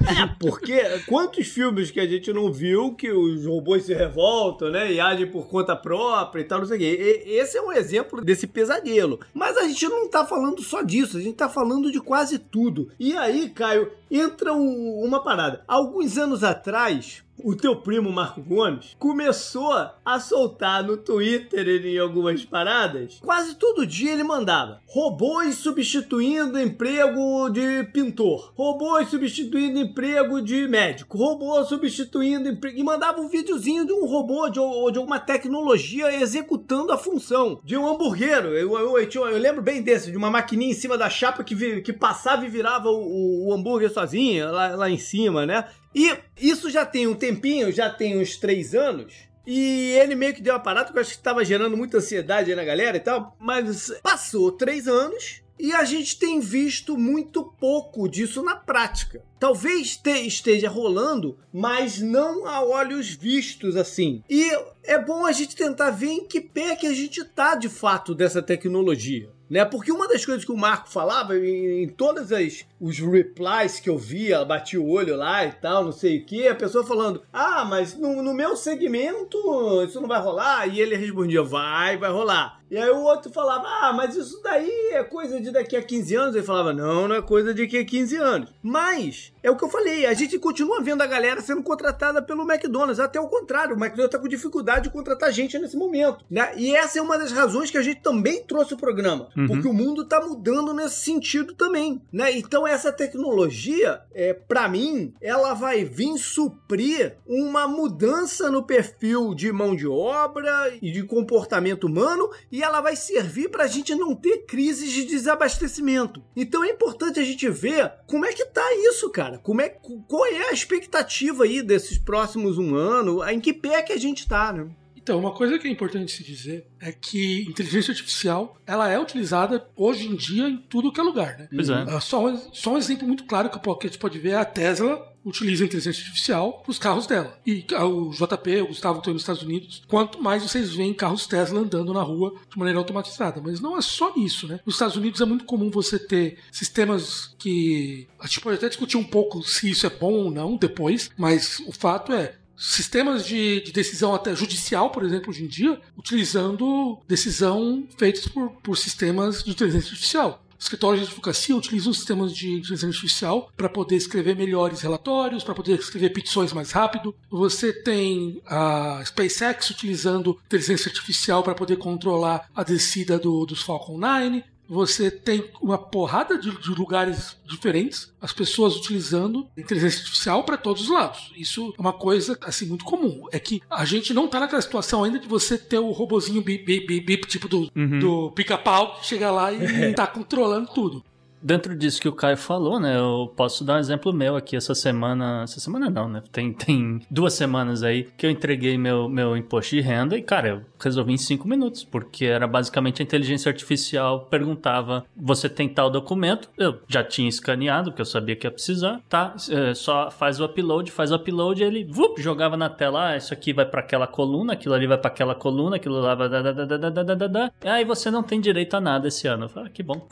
É, 0.03 0.27
porque 0.39 0.79
quantos 1.07 1.47
filmes 1.47 1.89
que 1.89 1.99
a 1.99 2.05
gente 2.05 2.31
não 2.31 2.51
viu 2.51 2.93
que 2.93 3.11
os 3.11 3.45
robôs 3.45 3.85
se 3.85 3.93
revoltam, 3.93 4.69
né? 4.69 4.91
E 4.91 4.99
agem 4.99 5.25
por 5.25 5.47
conta 5.47 5.75
própria 5.75 6.41
e 6.41 6.43
tal, 6.43 6.59
não 6.59 6.67
sei 6.67 6.77
o 6.77 6.79
quê. 6.79 7.23
E, 7.25 7.39
esse 7.39 7.57
é 7.57 7.61
um 7.61 7.71
exemplo 7.71 8.21
desse 8.21 8.45
pesadelo. 8.45 9.19
Mas 9.33 9.57
a 9.57 9.63
gente 9.63 9.87
não 9.87 10.07
tá 10.07 10.25
falando 10.25 10.61
só 10.61 10.81
disso, 10.81 11.17
a 11.17 11.21
gente 11.21 11.35
tá 11.35 11.49
falando 11.49 11.91
de 11.91 11.99
quase 11.99 12.37
tudo. 12.37 12.89
E 12.99 13.17
aí, 13.17 13.49
Caio, 13.49 13.91
entra 14.13 14.53
um, 14.53 15.03
uma 15.03 15.23
parada. 15.23 15.63
Alguns 15.67 16.17
anos 16.17 16.43
atrás, 16.43 17.23
o 17.43 17.55
teu 17.55 17.75
primo 17.75 18.11
Marco 18.11 18.41
Gomes 18.41 18.95
começou 18.99 19.73
a 20.05 20.19
soltar 20.19 20.83
no 20.83 20.97
Twitter 20.97 21.67
em 21.85 21.97
algumas 21.97 22.45
paradas. 22.45 23.19
Quase 23.21 23.55
todo 23.55 23.85
dia 23.85 24.13
ele 24.13 24.23
mandava 24.23 24.81
robôs 24.87 25.55
substituindo 25.55 26.59
emprego 26.59 27.49
de 27.49 27.83
pintor, 27.85 28.53
robôs 28.55 29.09
substituindo 29.09 29.79
emprego 29.79 30.41
de 30.41 30.67
médico, 30.67 31.17
robô 31.17 31.63
substituindo 31.65 32.49
emprego 32.49 32.77
e 32.77 32.83
mandava 32.83 33.19
um 33.19 33.27
videozinho 33.27 33.85
de 33.85 33.93
um 33.93 34.05
robô 34.05 34.49
de, 34.49 34.59
ou 34.59 34.91
de 34.91 34.99
alguma 34.99 35.19
tecnologia 35.19 36.13
executando 36.21 36.91
a 36.91 36.97
função 36.97 37.59
de 37.63 37.75
um 37.75 37.87
hamburguero. 37.87 38.49
Eu, 38.49 38.77
eu, 38.77 38.99
eu, 38.99 39.27
eu 39.27 39.37
lembro 39.39 39.61
bem 39.61 39.81
desse, 39.81 40.11
de 40.11 40.17
uma 40.17 40.29
maquininha 40.29 40.71
em 40.71 40.75
cima 40.75 40.97
da 40.97 41.09
chapa 41.09 41.43
que, 41.43 41.55
vi, 41.55 41.81
que 41.81 41.91
passava 41.91 42.45
e 42.45 42.49
virava 42.49 42.89
o, 42.89 43.47
o 43.47 43.53
hambúrguer 43.53 43.91
sozinha 44.03 44.51
lá, 44.51 44.75
lá 44.75 44.89
em 44.89 44.97
cima, 44.97 45.45
né? 45.45 45.65
E 45.95 46.15
isso 46.39 46.69
já 46.69 46.85
tem 46.85 47.07
um 47.07 47.15
tempinho, 47.15 47.71
já 47.71 47.89
tem 47.89 48.19
uns 48.19 48.37
três 48.37 48.75
anos. 48.75 49.13
E 49.45 49.91
ele 50.01 50.15
meio 50.15 50.33
que 50.33 50.41
deu 50.41 50.53
uma 50.53 50.59
parada, 50.59 50.91
eu 50.93 51.01
acho 51.01 51.11
que 51.11 51.17
estava 51.17 51.43
gerando 51.43 51.75
muita 51.75 51.97
ansiedade 51.97 52.49
aí 52.49 52.55
na 52.55 52.63
galera 52.63 52.97
e 52.97 52.99
tal. 52.99 53.35
Mas 53.39 53.91
passou 54.01 54.51
três 54.51 54.87
anos 54.87 55.41
e 55.59 55.73
a 55.73 55.83
gente 55.83 56.17
tem 56.17 56.39
visto 56.39 56.97
muito 56.97 57.43
pouco 57.59 58.07
disso 58.07 58.41
na 58.41 58.55
prática. 58.55 59.21
Talvez 59.39 59.99
esteja 60.25 60.69
rolando, 60.69 61.37
mas 61.51 61.99
não 61.99 62.47
a 62.47 62.63
olhos 62.63 63.09
vistos 63.09 63.75
assim. 63.75 64.23
E 64.29 64.49
é 64.83 64.97
bom 64.97 65.25
a 65.25 65.31
gente 65.31 65.55
tentar 65.55 65.91
ver 65.91 66.11
em 66.11 66.25
que 66.25 66.39
pé 66.39 66.75
que 66.75 66.87
a 66.87 66.93
gente 66.93 67.23
tá 67.23 67.53
de 67.55 67.69
fato 67.69 68.15
dessa 68.15 68.41
tecnologia 68.41 69.29
né? 69.53 69.63
Porque 69.63 69.91
uma 69.91 70.07
das 70.07 70.25
coisas 70.25 70.43
que 70.43 70.51
o 70.51 70.57
Marco 70.57 70.89
falava 70.89 71.37
em, 71.37 71.83
em 71.83 71.87
todas 71.87 72.31
as 72.31 72.65
os 72.81 72.97
replies 72.97 73.79
que 73.79 73.87
eu 73.87 73.99
via, 73.99 74.43
bati 74.43 74.79
o 74.79 74.89
olho 74.89 75.15
lá 75.15 75.45
e 75.45 75.51
tal, 75.51 75.85
não 75.85 75.91
sei 75.91 76.17
o 76.17 76.25
que, 76.25 76.47
a 76.47 76.55
pessoa 76.55 76.83
falando: 76.83 77.21
"Ah, 77.31 77.63
mas 77.63 77.95
no, 77.95 78.23
no 78.23 78.33
meu 78.33 78.55
segmento 78.55 79.37
isso 79.83 80.01
não 80.01 80.07
vai 80.07 80.19
rolar". 80.19 80.67
E 80.67 80.81
ele 80.81 80.95
respondia: 80.95 81.43
"Vai, 81.43 81.97
vai 81.97 82.09
rolar". 82.09 82.62
E 82.69 82.77
aí 82.77 82.89
o 82.89 83.03
outro 83.03 83.31
falava: 83.31 83.65
"Ah, 83.67 83.93
mas 83.93 84.15
isso 84.15 84.41
daí 84.43 84.89
é 84.91 85.03
coisa 85.03 85.39
de 85.39 85.51
daqui 85.51 85.75
a 85.75 85.81
15 85.81 86.15
anos". 86.15 86.35
Ele 86.35 86.45
falava: 86.45 86.73
"Não, 86.73 87.07
não 87.07 87.15
é 87.15 87.21
coisa 87.21 87.53
de 87.53 87.63
daqui 87.63 87.77
a 87.77 87.85
15 87.85 88.17
anos". 88.17 88.53
Mas 88.61 89.33
é 89.43 89.51
o 89.51 89.57
que 89.57 89.63
eu 89.63 89.69
falei, 89.69 90.05
a 90.05 90.13
gente 90.13 90.39
continua 90.39 90.81
vendo 90.81 91.01
a 91.01 91.05
galera 91.05 91.41
sendo 91.41 91.61
contratada 91.61 92.21
pelo 92.21 92.49
McDonald's, 92.49 92.99
até 92.99 93.19
o 93.19 93.27
contrário, 93.27 93.75
o 93.75 93.77
McDonald's 93.77 94.11
tá 94.11 94.17
com 94.17 94.27
dificuldade 94.27 94.85
de 94.85 94.89
contratar 94.89 95.31
gente 95.33 95.59
nesse 95.59 95.75
momento, 95.75 96.23
né? 96.31 96.53
E 96.55 96.73
essa 96.73 96.97
é 96.97 97.01
uma 97.01 97.17
das 97.17 97.33
razões 97.33 97.69
que 97.69 97.77
a 97.77 97.81
gente 97.81 98.01
também 98.01 98.41
trouxe 98.43 98.73
o 98.73 98.77
programa, 98.77 99.27
uhum. 99.35 99.47
porque 99.47 99.67
o 99.67 99.73
mundo 99.73 100.05
tá 100.05 100.21
mudando 100.21 100.73
nesse 100.73 101.01
sentido 101.01 101.53
também, 101.55 102.01
né? 102.11 102.31
Então 102.37 102.65
essa 102.65 102.91
tecnologia, 102.91 104.01
é, 104.13 104.33
para 104.33 104.69
mim, 104.69 105.13
ela 105.21 105.53
vai 105.53 105.83
vir 105.83 106.17
suprir 106.17 107.17
uma 107.27 107.67
mudança 107.67 108.49
no 108.49 108.63
perfil 108.63 109.35
de 109.35 109.51
mão 109.51 109.75
de 109.75 109.87
obra 109.87 110.73
e 110.81 110.89
de 110.89 111.03
comportamento 111.03 111.85
humano 111.85 112.29
e 112.53 112.61
ela 112.61 112.81
vai 112.81 112.95
servir 112.95 113.49
para 113.49 113.63
a 113.63 113.67
gente 113.67 113.95
não 113.95 114.13
ter 114.13 114.45
crises 114.45 114.91
de 114.91 115.05
desabastecimento. 115.05 116.23
Então 116.35 116.63
é 116.63 116.69
importante 116.69 117.19
a 117.19 117.23
gente 117.23 117.49
ver 117.49 117.91
como 118.05 118.27
é 118.27 118.31
que 118.31 118.45
tá 118.45 118.61
isso, 118.75 119.09
cara? 119.09 119.39
Como 119.39 119.59
é, 119.59 119.69
qual 119.69 120.23
é 120.27 120.49
a 120.49 120.53
expectativa 120.53 121.45
aí 121.45 121.63
desses 121.63 121.97
próximos 121.97 122.59
um 122.59 122.75
ano? 122.75 123.27
Em 123.27 123.39
que 123.39 123.53
pé 123.53 123.81
que 123.81 123.91
a 123.91 123.97
gente 123.97 124.27
tá, 124.27 124.53
né? 124.53 124.69
Então, 125.03 125.19
uma 125.19 125.31
coisa 125.31 125.59
que 125.59 125.67
é 125.67 125.71
importante 125.71 126.13
se 126.13 126.23
dizer 126.23 126.65
é 126.79 126.91
que 126.91 127.43
inteligência 127.43 127.91
artificial 127.91 128.57
ela 128.65 128.89
é 128.89 128.97
utilizada 128.97 129.67
hoje 129.75 130.07
em 130.07 130.15
dia 130.15 130.47
em 130.47 130.57
tudo 130.57 130.91
que 130.93 130.99
é 130.99 131.03
lugar, 131.03 131.37
né? 131.37 131.49
Pois 131.53 131.69
é. 131.69 131.85
Ah, 131.89 131.99
só, 131.99 132.25
um, 132.25 132.37
só 132.53 132.73
um 132.73 132.77
exemplo 132.77 133.05
muito 133.05 133.25
claro 133.25 133.49
que 133.49 133.57
a 133.57 133.89
gente 133.89 133.99
pode 133.99 134.17
ver 134.17 134.29
é 134.29 134.35
a 134.37 134.45
Tesla 134.45 135.13
utiliza 135.25 135.63
a 135.63 135.67
inteligência 135.67 136.01
artificial 136.01 136.61
para 136.61 136.71
os 136.71 136.77
carros 136.77 137.07
dela. 137.07 137.37
E 137.45 137.65
ah, 137.73 137.85
o 137.85 138.11
JP, 138.11 138.61
o 138.61 138.67
Gustavo, 138.67 138.99
estão 138.99 139.13
nos 139.13 139.21
Estados 139.21 139.41
Unidos. 139.41 139.83
Quanto 139.87 140.21
mais 140.21 140.43
vocês 140.43 140.73
veem 140.73 140.93
carros 140.93 141.25
Tesla 141.25 141.61
andando 141.61 141.93
na 141.93 142.01
rua 142.01 142.35
de 142.49 142.57
maneira 142.57 142.79
automatizada. 142.79 143.41
Mas 143.41 143.59
não 143.59 143.77
é 143.77 143.81
só 143.81 144.13
isso, 144.17 144.47
né? 144.47 144.59
Nos 144.65 144.75
Estados 144.75 144.95
Unidos 144.95 145.21
é 145.21 145.25
muito 145.25 145.45
comum 145.45 145.69
você 145.69 145.97
ter 145.97 146.37
sistemas 146.51 147.33
que. 147.37 148.07
A 148.19 148.27
gente 148.27 148.41
pode 148.41 148.57
até 148.57 148.67
discutir 148.67 148.97
um 148.97 149.03
pouco 149.03 149.41
se 149.43 149.69
isso 149.69 149.85
é 149.85 149.89
bom 149.89 150.13
ou 150.13 150.31
não 150.31 150.57
depois, 150.57 151.09
mas 151.17 151.59
o 151.67 151.71
fato 151.71 152.11
é. 152.13 152.35
Sistemas 152.65 153.25
de, 153.25 153.59
de 153.59 153.73
decisão 153.73 154.15
até 154.15 154.33
judicial, 154.33 154.89
por 154.89 155.03
exemplo, 155.03 155.29
hoje 155.29 155.43
em 155.43 155.47
dia, 155.47 155.81
utilizando 155.97 156.97
decisão 157.05 157.85
feitas 157.97 158.25
por, 158.25 158.51
por 158.63 158.77
sistemas 158.77 159.43
de 159.43 159.51
inteligência 159.51 159.89
artificial 159.89 160.43
escritórios 160.63 161.01
de 161.01 161.07
advocacia 161.07 161.55
utilizam 161.55 161.93
sistemas 161.93 162.33
de 162.33 162.53
inteligência 162.53 162.87
artificial 162.87 163.51
para 163.57 163.67
poder 163.67 163.97
escrever 163.97 164.33
melhores 164.35 164.79
relatórios, 164.79 165.43
para 165.43 165.53
poder 165.53 165.77
escrever 165.77 166.11
petições 166.11 166.53
mais 166.53 166.71
rápido. 166.71 167.13
Você 167.29 167.73
tem 167.73 168.41
a 168.45 169.03
SpaceX 169.05 169.69
utilizando 169.69 170.39
inteligência 170.45 170.89
artificial 170.89 171.43
para 171.43 171.53
poder 171.53 171.75
controlar 171.75 172.49
a 172.55 172.63
descida 172.63 173.19
do, 173.19 173.45
dos 173.45 173.61
Falcon 173.61 173.97
9 173.97 174.43
você 174.67 175.11
tem 175.11 175.43
uma 175.61 175.77
porrada 175.77 176.37
de, 176.37 176.49
de, 176.59 176.69
lugares 176.69 177.37
diferentes, 177.45 178.11
as 178.21 178.33
pessoas 178.33 178.75
utilizando 178.75 179.47
inteligência 179.57 179.99
artificial 179.99 180.43
para 180.43 180.57
todos 180.57 180.83
os 180.83 180.89
lados. 180.89 181.31
Isso 181.35 181.73
é 181.77 181.81
uma 181.81 181.93
coisa 181.93 182.37
assim 182.41 182.65
muito 182.65 182.85
comum. 182.85 183.27
É 183.31 183.39
que 183.39 183.61
a 183.69 183.85
gente 183.85 184.13
não 184.13 184.27
tá 184.27 184.39
naquela 184.39 184.61
situação 184.61 185.03
ainda 185.03 185.19
de 185.19 185.27
você 185.27 185.57
ter 185.57 185.79
o 185.79 185.91
robozinho 185.91 186.41
bip, 186.41 186.63
bip, 186.65 186.87
bip, 186.87 187.05
bip 187.05 187.27
tipo 187.27 187.47
do, 187.47 187.69
uhum. 187.75 187.99
do 187.99 188.31
pica-pau 188.31 188.95
que 188.95 189.05
chega 189.05 189.29
lá 189.31 189.51
e 189.51 189.93
tá 189.93 190.07
controlando 190.07 190.69
tudo 190.73 191.03
dentro 191.43 191.75
disso 191.75 192.01
que 192.01 192.07
o 192.07 192.13
Caio 192.13 192.37
falou, 192.37 192.79
né? 192.79 192.97
Eu 192.97 193.31
posso 193.35 193.63
dar 193.63 193.75
um 193.75 193.79
exemplo 193.79 194.13
meu 194.13 194.35
aqui 194.35 194.55
essa 194.55 194.73
semana. 194.73 195.41
Essa 195.43 195.59
semana 195.59 195.89
não, 195.89 196.07
né? 196.07 196.23
Tem, 196.31 196.53
tem 196.53 197.01
duas 197.11 197.33
semanas 197.33 197.83
aí 197.83 198.07
que 198.17 198.25
eu 198.25 198.31
entreguei 198.31 198.77
meu, 198.77 199.09
meu 199.09 199.35
imposto 199.35 199.75
de 199.75 199.81
renda 199.81 200.17
e, 200.17 200.21
cara, 200.21 200.47
eu 200.47 200.61
resolvi 200.79 201.13
em 201.13 201.17
cinco 201.17 201.47
minutos, 201.47 201.83
porque 201.83 202.25
era 202.25 202.47
basicamente 202.47 203.01
a 203.01 203.05
inteligência 203.05 203.49
artificial 203.49 204.27
perguntava: 204.29 205.05
você 205.15 205.49
tem 205.49 205.67
tal 205.67 205.89
documento? 205.89 206.49
Eu 206.57 206.79
já 206.87 207.03
tinha 207.03 207.27
escaneado, 207.27 207.91
que 207.91 208.01
eu 208.01 208.05
sabia 208.05 208.35
que 208.35 208.47
ia 208.47 208.51
precisar, 208.51 209.01
tá? 209.09 209.35
É, 209.49 209.73
só 209.73 210.09
faz 210.09 210.39
o 210.39 210.45
upload, 210.45 210.91
faz 210.91 211.11
o 211.11 211.15
upload, 211.15 211.61
e 211.61 211.65
ele 211.65 211.83
vup, 211.83 212.19
jogava 212.21 212.55
na 212.55 212.69
tela: 212.69 213.09
ah, 213.09 213.17
isso 213.17 213.33
aqui 213.33 213.51
vai 213.53 213.65
para 213.65 213.81
aquela 213.81 214.07
coluna, 214.07 214.53
aquilo 214.53 214.73
ali 214.73 214.87
vai 214.87 214.97
para 214.97 215.11
aquela 215.11 215.35
coluna, 215.35 215.75
aquilo 215.75 215.99
lá 215.99 216.15
vai. 216.15 216.29
Da, 216.29 216.41
da, 216.41 216.51
da, 216.51 216.77
da, 216.77 216.89
da, 216.89 217.15
da, 217.15 217.27
da. 217.27 217.51
Aí 217.65 217.83
você 217.83 218.09
não 218.09 218.23
tem 218.23 218.39
direito 218.39 218.75
a 218.75 218.81
nada 218.81 219.07
esse 219.07 219.27
ano. 219.27 219.45
Eu 219.45 219.49
falei, 219.49 219.69
ah, 219.69 219.71
que 219.71 219.83
bom. 219.83 220.07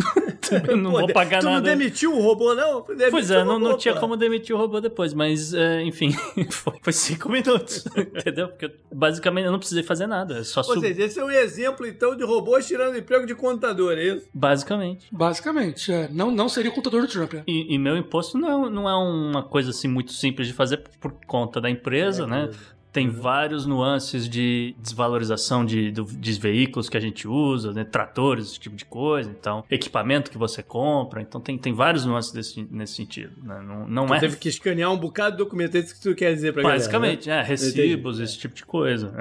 não 0.77 0.91
vou 0.91 1.07
pagar 1.23 1.39
tu 1.39 1.45
nada. 1.45 1.55
não 1.57 1.63
demitiu 1.63 2.15
o 2.15 2.21
robô, 2.21 2.53
não? 2.53 2.81
Demitiu 2.81 3.11
pois 3.11 3.31
é, 3.31 3.43
não, 3.43 3.59
não 3.59 3.77
tinha 3.77 3.95
como 3.95 4.17
demitir 4.17 4.55
o 4.55 4.59
robô 4.59 4.81
depois, 4.81 5.13
mas 5.13 5.53
é, 5.53 5.81
enfim, 5.83 6.11
foi, 6.49 6.73
foi, 6.81 6.93
cinco 6.93 7.29
minutos, 7.29 7.85
entendeu? 7.95 8.49
Porque 8.49 8.71
basicamente 8.91 9.45
eu 9.45 9.51
não 9.51 9.59
precisei 9.59 9.83
fazer 9.83 10.07
nada, 10.07 10.39
é 10.39 10.43
só 10.43 10.61
Ou 10.61 10.65
sub... 10.65 10.81
seja, 10.81 11.03
esse 11.03 11.19
é 11.19 11.23
um 11.23 11.31
exemplo 11.31 11.85
então 11.85 12.15
de 12.15 12.23
robôs 12.23 12.67
tirando 12.67 12.97
emprego 12.97 13.25
de 13.25 13.35
contador, 13.35 13.93
é 13.93 14.03
isso? 14.03 14.27
Basicamente. 14.33 15.07
Basicamente, 15.11 15.91
é. 15.91 16.09
Não, 16.11 16.31
não 16.31 16.49
seria 16.49 16.71
o 16.71 16.73
contador 16.73 17.01
do 17.01 17.07
Trump, 17.07 17.33
é. 17.35 17.43
E, 17.47 17.73
e, 17.73 17.77
meu 17.77 17.97
imposto 17.97 18.37
não, 18.37 18.69
não 18.69 18.89
é 18.89 18.95
uma 18.95 19.43
coisa 19.43 19.69
assim 19.71 19.87
muito 19.87 20.13
simples 20.13 20.47
de 20.47 20.53
fazer 20.53 20.77
por 20.99 21.13
conta 21.27 21.61
da 21.61 21.69
empresa, 21.69 22.23
é, 22.23 22.27
né? 22.27 22.49
Tem 22.91 23.07
uhum. 23.07 23.13
vários 23.13 23.65
nuances 23.65 24.27
de 24.27 24.75
desvalorização 24.77 25.65
de, 25.65 25.91
de, 25.91 26.03
de, 26.03 26.39
veículos 26.39 26.89
que 26.89 26.97
a 26.97 26.99
gente 26.99 27.25
usa, 27.27 27.71
né? 27.71 27.85
tratores, 27.85 28.47
esse 28.47 28.59
tipo 28.59 28.75
de 28.75 28.83
coisa. 28.83 29.29
Então, 29.29 29.63
equipamento 29.71 30.29
que 30.29 30.37
você 30.37 30.61
compra. 30.61 31.21
Então, 31.21 31.39
tem, 31.39 31.57
tem 31.57 31.73
vários 31.73 32.05
nuances 32.05 32.31
desse, 32.33 32.67
nesse 32.69 32.95
sentido. 32.95 33.31
Né? 33.41 33.61
Não, 33.61 33.87
não 33.87 34.15
é... 34.15 34.19
teve 34.19 34.35
que 34.35 34.49
escanear 34.49 34.91
um 34.91 34.97
bocado 34.97 35.37
de 35.37 35.43
documento. 35.43 35.75
É 35.75 35.79
isso 35.79 35.95
que 35.95 36.01
tu 36.01 36.13
quer 36.13 36.33
dizer 36.33 36.53
pra 36.53 36.63
Basicamente, 36.63 37.27
galera, 37.27 37.43
né? 37.43 37.47
é. 37.47 37.49
Recibos, 37.49 38.15
Entendi. 38.17 38.23
esse 38.23 38.37
tipo 38.37 38.55
de 38.55 38.65
coisa. 38.65 39.13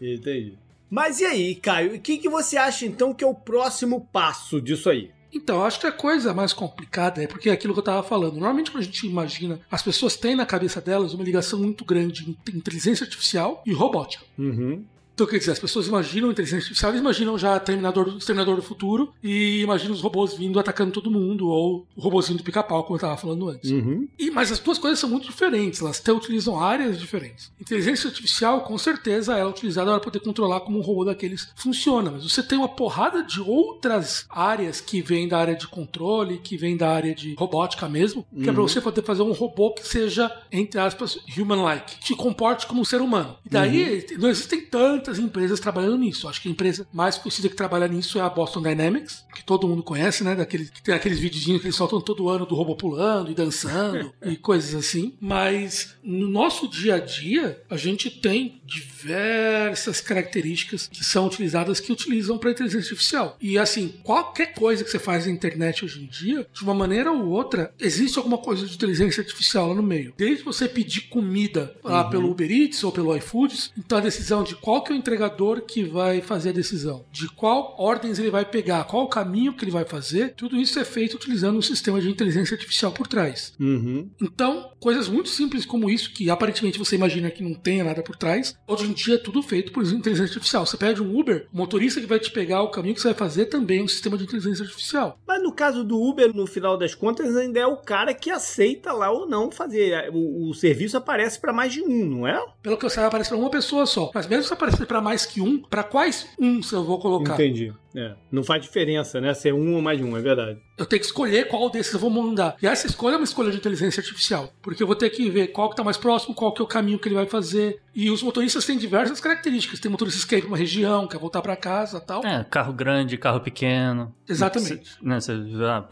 É. 0.00 0.14
Entendi. 0.14 0.54
Mas 0.88 1.20
e 1.20 1.24
aí, 1.24 1.54
Caio? 1.54 1.96
O 1.96 1.98
que, 1.98 2.18
que 2.18 2.28
você 2.28 2.56
acha, 2.56 2.84
então, 2.84 3.14
que 3.14 3.24
é 3.24 3.26
o 3.26 3.34
próximo 3.34 4.06
passo 4.12 4.60
disso 4.60 4.90
aí? 4.90 5.10
Então, 5.32 5.64
acho 5.64 5.80
que 5.80 5.86
a 5.86 5.92
coisa 5.92 6.34
mais 6.34 6.52
complicada 6.52 7.22
é 7.22 7.26
porque 7.26 7.48
é 7.48 7.52
aquilo 7.52 7.72
que 7.72 7.78
eu 7.78 7.82
estava 7.82 8.02
falando. 8.02 8.34
Normalmente, 8.34 8.70
quando 8.70 8.82
a 8.82 8.86
gente 8.86 9.06
imagina, 9.06 9.60
as 9.70 9.82
pessoas 9.82 10.16
têm 10.16 10.36
na 10.36 10.44
cabeça 10.44 10.80
delas 10.80 11.14
uma 11.14 11.24
ligação 11.24 11.58
muito 11.58 11.84
grande 11.84 12.28
entre 12.30 12.56
inteligência 12.56 13.04
artificial 13.04 13.62
e 13.64 13.72
robótica. 13.72 14.24
Uhum. 14.38 14.84
Então, 15.22 15.30
quer 15.30 15.38
dizer, 15.38 15.52
as 15.52 15.58
pessoas 15.60 15.86
imaginam 15.86 16.32
inteligência 16.32 16.64
artificial, 16.64 16.96
imaginam 16.96 17.38
já 17.38 17.60
Terminador, 17.60 18.18
Terminador 18.18 18.56
do 18.56 18.62
Futuro 18.62 19.12
e 19.22 19.60
imaginam 19.60 19.94
os 19.94 20.00
robôs 20.00 20.34
vindo 20.34 20.58
atacando 20.58 20.90
todo 20.90 21.12
mundo, 21.12 21.46
ou 21.46 21.86
o 21.94 22.00
robôzinho 22.00 22.38
do 22.38 22.42
pica-pau, 22.42 22.82
como 22.82 22.94
eu 22.94 22.96
estava 22.96 23.16
falando 23.16 23.48
antes. 23.48 23.70
Uhum. 23.70 24.08
E, 24.18 24.32
mas 24.32 24.50
as 24.50 24.58
duas 24.58 24.78
coisas 24.78 24.98
são 24.98 25.08
muito 25.08 25.28
diferentes, 25.28 25.80
elas 25.80 26.00
até 26.00 26.12
utilizam 26.12 26.58
áreas 26.60 26.98
diferentes. 26.98 27.52
Inteligência 27.60 28.08
artificial, 28.08 28.62
com 28.62 28.76
certeza, 28.76 29.34
ela 29.34 29.42
é 29.42 29.46
utilizada 29.46 29.92
para 29.92 30.00
poder 30.00 30.18
controlar 30.18 30.58
como 30.58 30.80
um 30.80 30.82
robô 30.82 31.04
daqueles 31.04 31.52
funciona, 31.54 32.10
mas 32.10 32.24
você 32.24 32.42
tem 32.42 32.58
uma 32.58 32.68
porrada 32.68 33.22
de 33.22 33.40
outras 33.40 34.26
áreas 34.28 34.80
que 34.80 35.00
vêm 35.00 35.28
da 35.28 35.38
área 35.38 35.54
de 35.54 35.68
controle, 35.68 36.38
que 36.38 36.56
vem 36.56 36.76
da 36.76 36.90
área 36.90 37.14
de 37.14 37.36
robótica 37.38 37.88
mesmo, 37.88 38.26
que 38.34 38.48
é 38.48 38.52
para 38.52 38.60
uhum. 38.60 38.66
você 38.66 38.80
poder 38.80 39.02
fazer 39.02 39.22
um 39.22 39.32
robô 39.32 39.72
que 39.72 39.86
seja, 39.86 40.32
entre 40.50 40.80
aspas, 40.80 41.16
human-like, 41.38 41.98
que 42.00 42.16
comporte 42.16 42.66
como 42.66 42.80
um 42.80 42.84
ser 42.84 43.00
humano. 43.00 43.36
E 43.46 43.48
daí 43.48 44.04
uhum. 44.10 44.18
não 44.18 44.28
existem 44.28 44.60
tantos 44.60 45.11
empresas 45.18 45.60
trabalhando 45.60 45.98
nisso. 45.98 46.28
Acho 46.28 46.40
que 46.40 46.48
a 46.48 46.50
empresa 46.50 46.86
mais 46.92 47.16
conhecida 47.18 47.48
que 47.48 47.56
trabalha 47.56 47.88
nisso 47.88 48.18
é 48.18 48.22
a 48.22 48.28
Boston 48.28 48.62
Dynamics, 48.62 49.24
que 49.34 49.44
todo 49.44 49.68
mundo 49.68 49.82
conhece, 49.82 50.24
né? 50.24 50.34
Daquele, 50.34 50.66
que 50.66 50.82
tem 50.82 50.94
aqueles 50.94 51.18
videozinhos 51.18 51.60
que 51.60 51.66
eles 51.66 51.76
soltam 51.76 52.00
todo 52.00 52.28
ano 52.28 52.46
do 52.46 52.54
robô 52.54 52.74
pulando 52.76 53.30
e 53.30 53.34
dançando 53.34 54.12
e 54.24 54.36
coisas 54.36 54.74
assim. 54.74 55.14
Mas 55.20 55.94
no 56.02 56.28
nosso 56.28 56.68
dia 56.68 56.96
a 56.96 56.98
dia, 56.98 57.62
a 57.68 57.76
gente 57.76 58.10
tem 58.10 58.60
diversas 58.64 60.00
características 60.00 60.88
que 60.88 61.04
são 61.04 61.26
utilizadas 61.26 61.80
que 61.80 61.92
utilizam 61.92 62.38
para 62.38 62.50
inteligência 62.50 62.92
artificial. 62.92 63.36
E 63.40 63.58
assim, 63.58 63.94
qualquer 64.02 64.54
coisa 64.54 64.84
que 64.84 64.90
você 64.90 64.98
faz 64.98 65.26
na 65.26 65.32
internet 65.32 65.84
hoje 65.84 66.02
em 66.02 66.06
dia, 66.06 66.46
de 66.52 66.62
uma 66.62 66.74
maneira 66.74 67.10
ou 67.10 67.28
outra, 67.28 67.72
existe 67.78 68.18
alguma 68.18 68.38
coisa 68.38 68.66
de 68.66 68.74
inteligência 68.74 69.20
artificial 69.20 69.68
lá 69.68 69.74
no 69.74 69.82
meio. 69.82 70.14
Desde 70.16 70.44
você 70.44 70.68
pedir 70.68 71.02
comida 71.02 71.74
lá 71.82 72.04
uhum. 72.04 72.10
pelo 72.10 72.30
Uber 72.30 72.50
Eats 72.50 72.82
ou 72.84 72.92
pelo 72.92 73.16
iFoods, 73.16 73.72
então 73.76 73.98
a 73.98 74.00
decisão 74.00 74.42
de 74.42 74.54
qual 74.54 74.82
que 74.82 74.91
que 74.92 74.96
o 74.96 74.98
entregador 74.98 75.62
que 75.62 75.82
vai 75.82 76.20
fazer 76.20 76.50
a 76.50 76.52
decisão, 76.52 77.04
de 77.10 77.28
qual 77.28 77.74
ordens 77.78 78.18
ele 78.18 78.30
vai 78.30 78.44
pegar, 78.44 78.84
qual 78.84 79.04
o 79.04 79.08
caminho 79.08 79.54
que 79.54 79.64
ele 79.64 79.70
vai 79.70 79.84
fazer, 79.84 80.34
tudo 80.34 80.56
isso 80.56 80.78
é 80.78 80.84
feito 80.84 81.14
utilizando 81.14 81.58
um 81.58 81.62
sistema 81.62 82.00
de 82.00 82.10
inteligência 82.10 82.54
artificial 82.54 82.92
por 82.92 83.06
trás. 83.06 83.54
Uhum. 83.58 84.10
Então, 84.20 84.71
coisas 84.82 85.08
muito 85.08 85.28
simples 85.28 85.64
como 85.64 85.88
isso, 85.88 86.12
que 86.12 86.28
aparentemente 86.28 86.78
você 86.78 86.96
imagina 86.96 87.30
que 87.30 87.42
não 87.42 87.54
tenha 87.54 87.84
nada 87.84 88.02
por 88.02 88.16
trás, 88.16 88.58
hoje 88.66 88.84
em 88.84 88.92
dia 88.92 89.14
é 89.14 89.18
tudo 89.18 89.40
feito 89.40 89.70
por 89.70 89.84
inteligência 89.84 90.34
artificial. 90.34 90.66
Você 90.66 90.76
pede 90.76 91.00
um 91.00 91.16
Uber, 91.16 91.46
o 91.52 91.56
motorista 91.56 92.00
que 92.00 92.06
vai 92.06 92.18
te 92.18 92.32
pegar 92.32 92.62
o 92.62 92.70
caminho 92.70 92.94
que 92.94 93.00
você 93.00 93.08
vai 93.08 93.16
fazer 93.16 93.46
também 93.46 93.78
é 93.78 93.82
um 93.84 93.88
sistema 93.88 94.18
de 94.18 94.24
inteligência 94.24 94.64
artificial. 94.64 95.18
Mas 95.26 95.40
no 95.40 95.52
caso 95.52 95.84
do 95.84 95.96
Uber, 96.02 96.34
no 96.34 96.46
final 96.46 96.76
das 96.76 96.94
contas, 96.94 97.36
ainda 97.36 97.60
é 97.60 97.66
o 97.66 97.76
cara 97.76 98.12
que 98.12 98.30
aceita 98.30 98.92
lá 98.92 99.10
ou 99.10 99.28
não 99.28 99.50
fazer. 99.50 100.10
O, 100.12 100.50
o 100.50 100.54
serviço 100.54 100.96
aparece 100.96 101.40
para 101.40 101.52
mais 101.52 101.72
de 101.72 101.80
um, 101.80 102.04
não 102.04 102.26
é? 102.26 102.44
Pelo 102.60 102.76
que 102.76 102.84
eu 102.84 102.90
sei, 102.90 103.04
aparece 103.04 103.30
para 103.30 103.38
uma 103.38 103.50
pessoa 103.50 103.86
só. 103.86 104.10
Mas 104.12 104.26
mesmo 104.26 104.44
se 104.44 104.52
aparecer 104.52 104.86
para 104.86 105.00
mais 105.00 105.24
que 105.24 105.40
um, 105.40 105.62
para 105.62 105.84
quais 105.84 106.26
uns 106.38 106.72
eu 106.72 106.82
vou 106.82 106.98
colocar? 106.98 107.34
Entendi. 107.34 107.72
É, 107.94 108.14
não 108.30 108.42
faz 108.42 108.62
diferença, 108.62 109.20
né? 109.20 109.34
Ser 109.34 109.52
um 109.52 109.74
ou 109.74 109.82
mais 109.82 109.98
de 109.98 110.04
um, 110.04 110.16
é 110.16 110.20
verdade. 110.20 110.58
Eu 110.76 110.86
tenho 110.86 111.00
que 111.00 111.06
escolher 111.06 111.48
qual 111.48 111.68
desses 111.68 111.92
eu 111.92 112.00
vou 112.00 112.10
mandar. 112.10 112.56
E 112.60 112.66
essa 112.66 112.86
escolha 112.86 113.14
é 113.14 113.16
uma 113.16 113.24
escolha 113.24 113.50
de 113.50 113.58
inteligência 113.58 114.00
artificial. 114.00 114.52
Porque 114.62 114.82
eu 114.82 114.86
vou 114.86 114.96
ter 114.96 115.10
que 115.10 115.28
ver 115.30 115.48
qual 115.48 115.68
que 115.68 115.76
tá 115.76 115.84
mais 115.84 115.96
próximo, 115.96 116.34
qual 116.34 116.52
que 116.52 116.62
é 116.62 116.64
o 116.64 116.68
caminho 116.68 116.98
que 116.98 117.08
ele 117.08 117.14
vai 117.14 117.26
fazer. 117.26 117.80
E 117.94 118.10
os 118.10 118.22
motoristas 118.22 118.64
têm 118.64 118.78
diversas 118.78 119.20
características. 119.20 119.80
Tem 119.80 119.90
motoristas 119.90 120.24
que 120.24 120.30
quer 120.30 120.38
ir 120.38 120.40
pra 120.42 120.48
uma 120.48 120.56
região, 120.56 121.06
quer 121.06 121.18
voltar 121.18 121.42
para 121.42 121.56
casa 121.56 122.00
tal. 122.00 122.24
É, 122.24 122.44
carro 122.44 122.72
grande, 122.72 123.18
carro 123.18 123.40
pequeno. 123.40 124.14
Exatamente. 124.26 124.96
Né, 125.02 125.18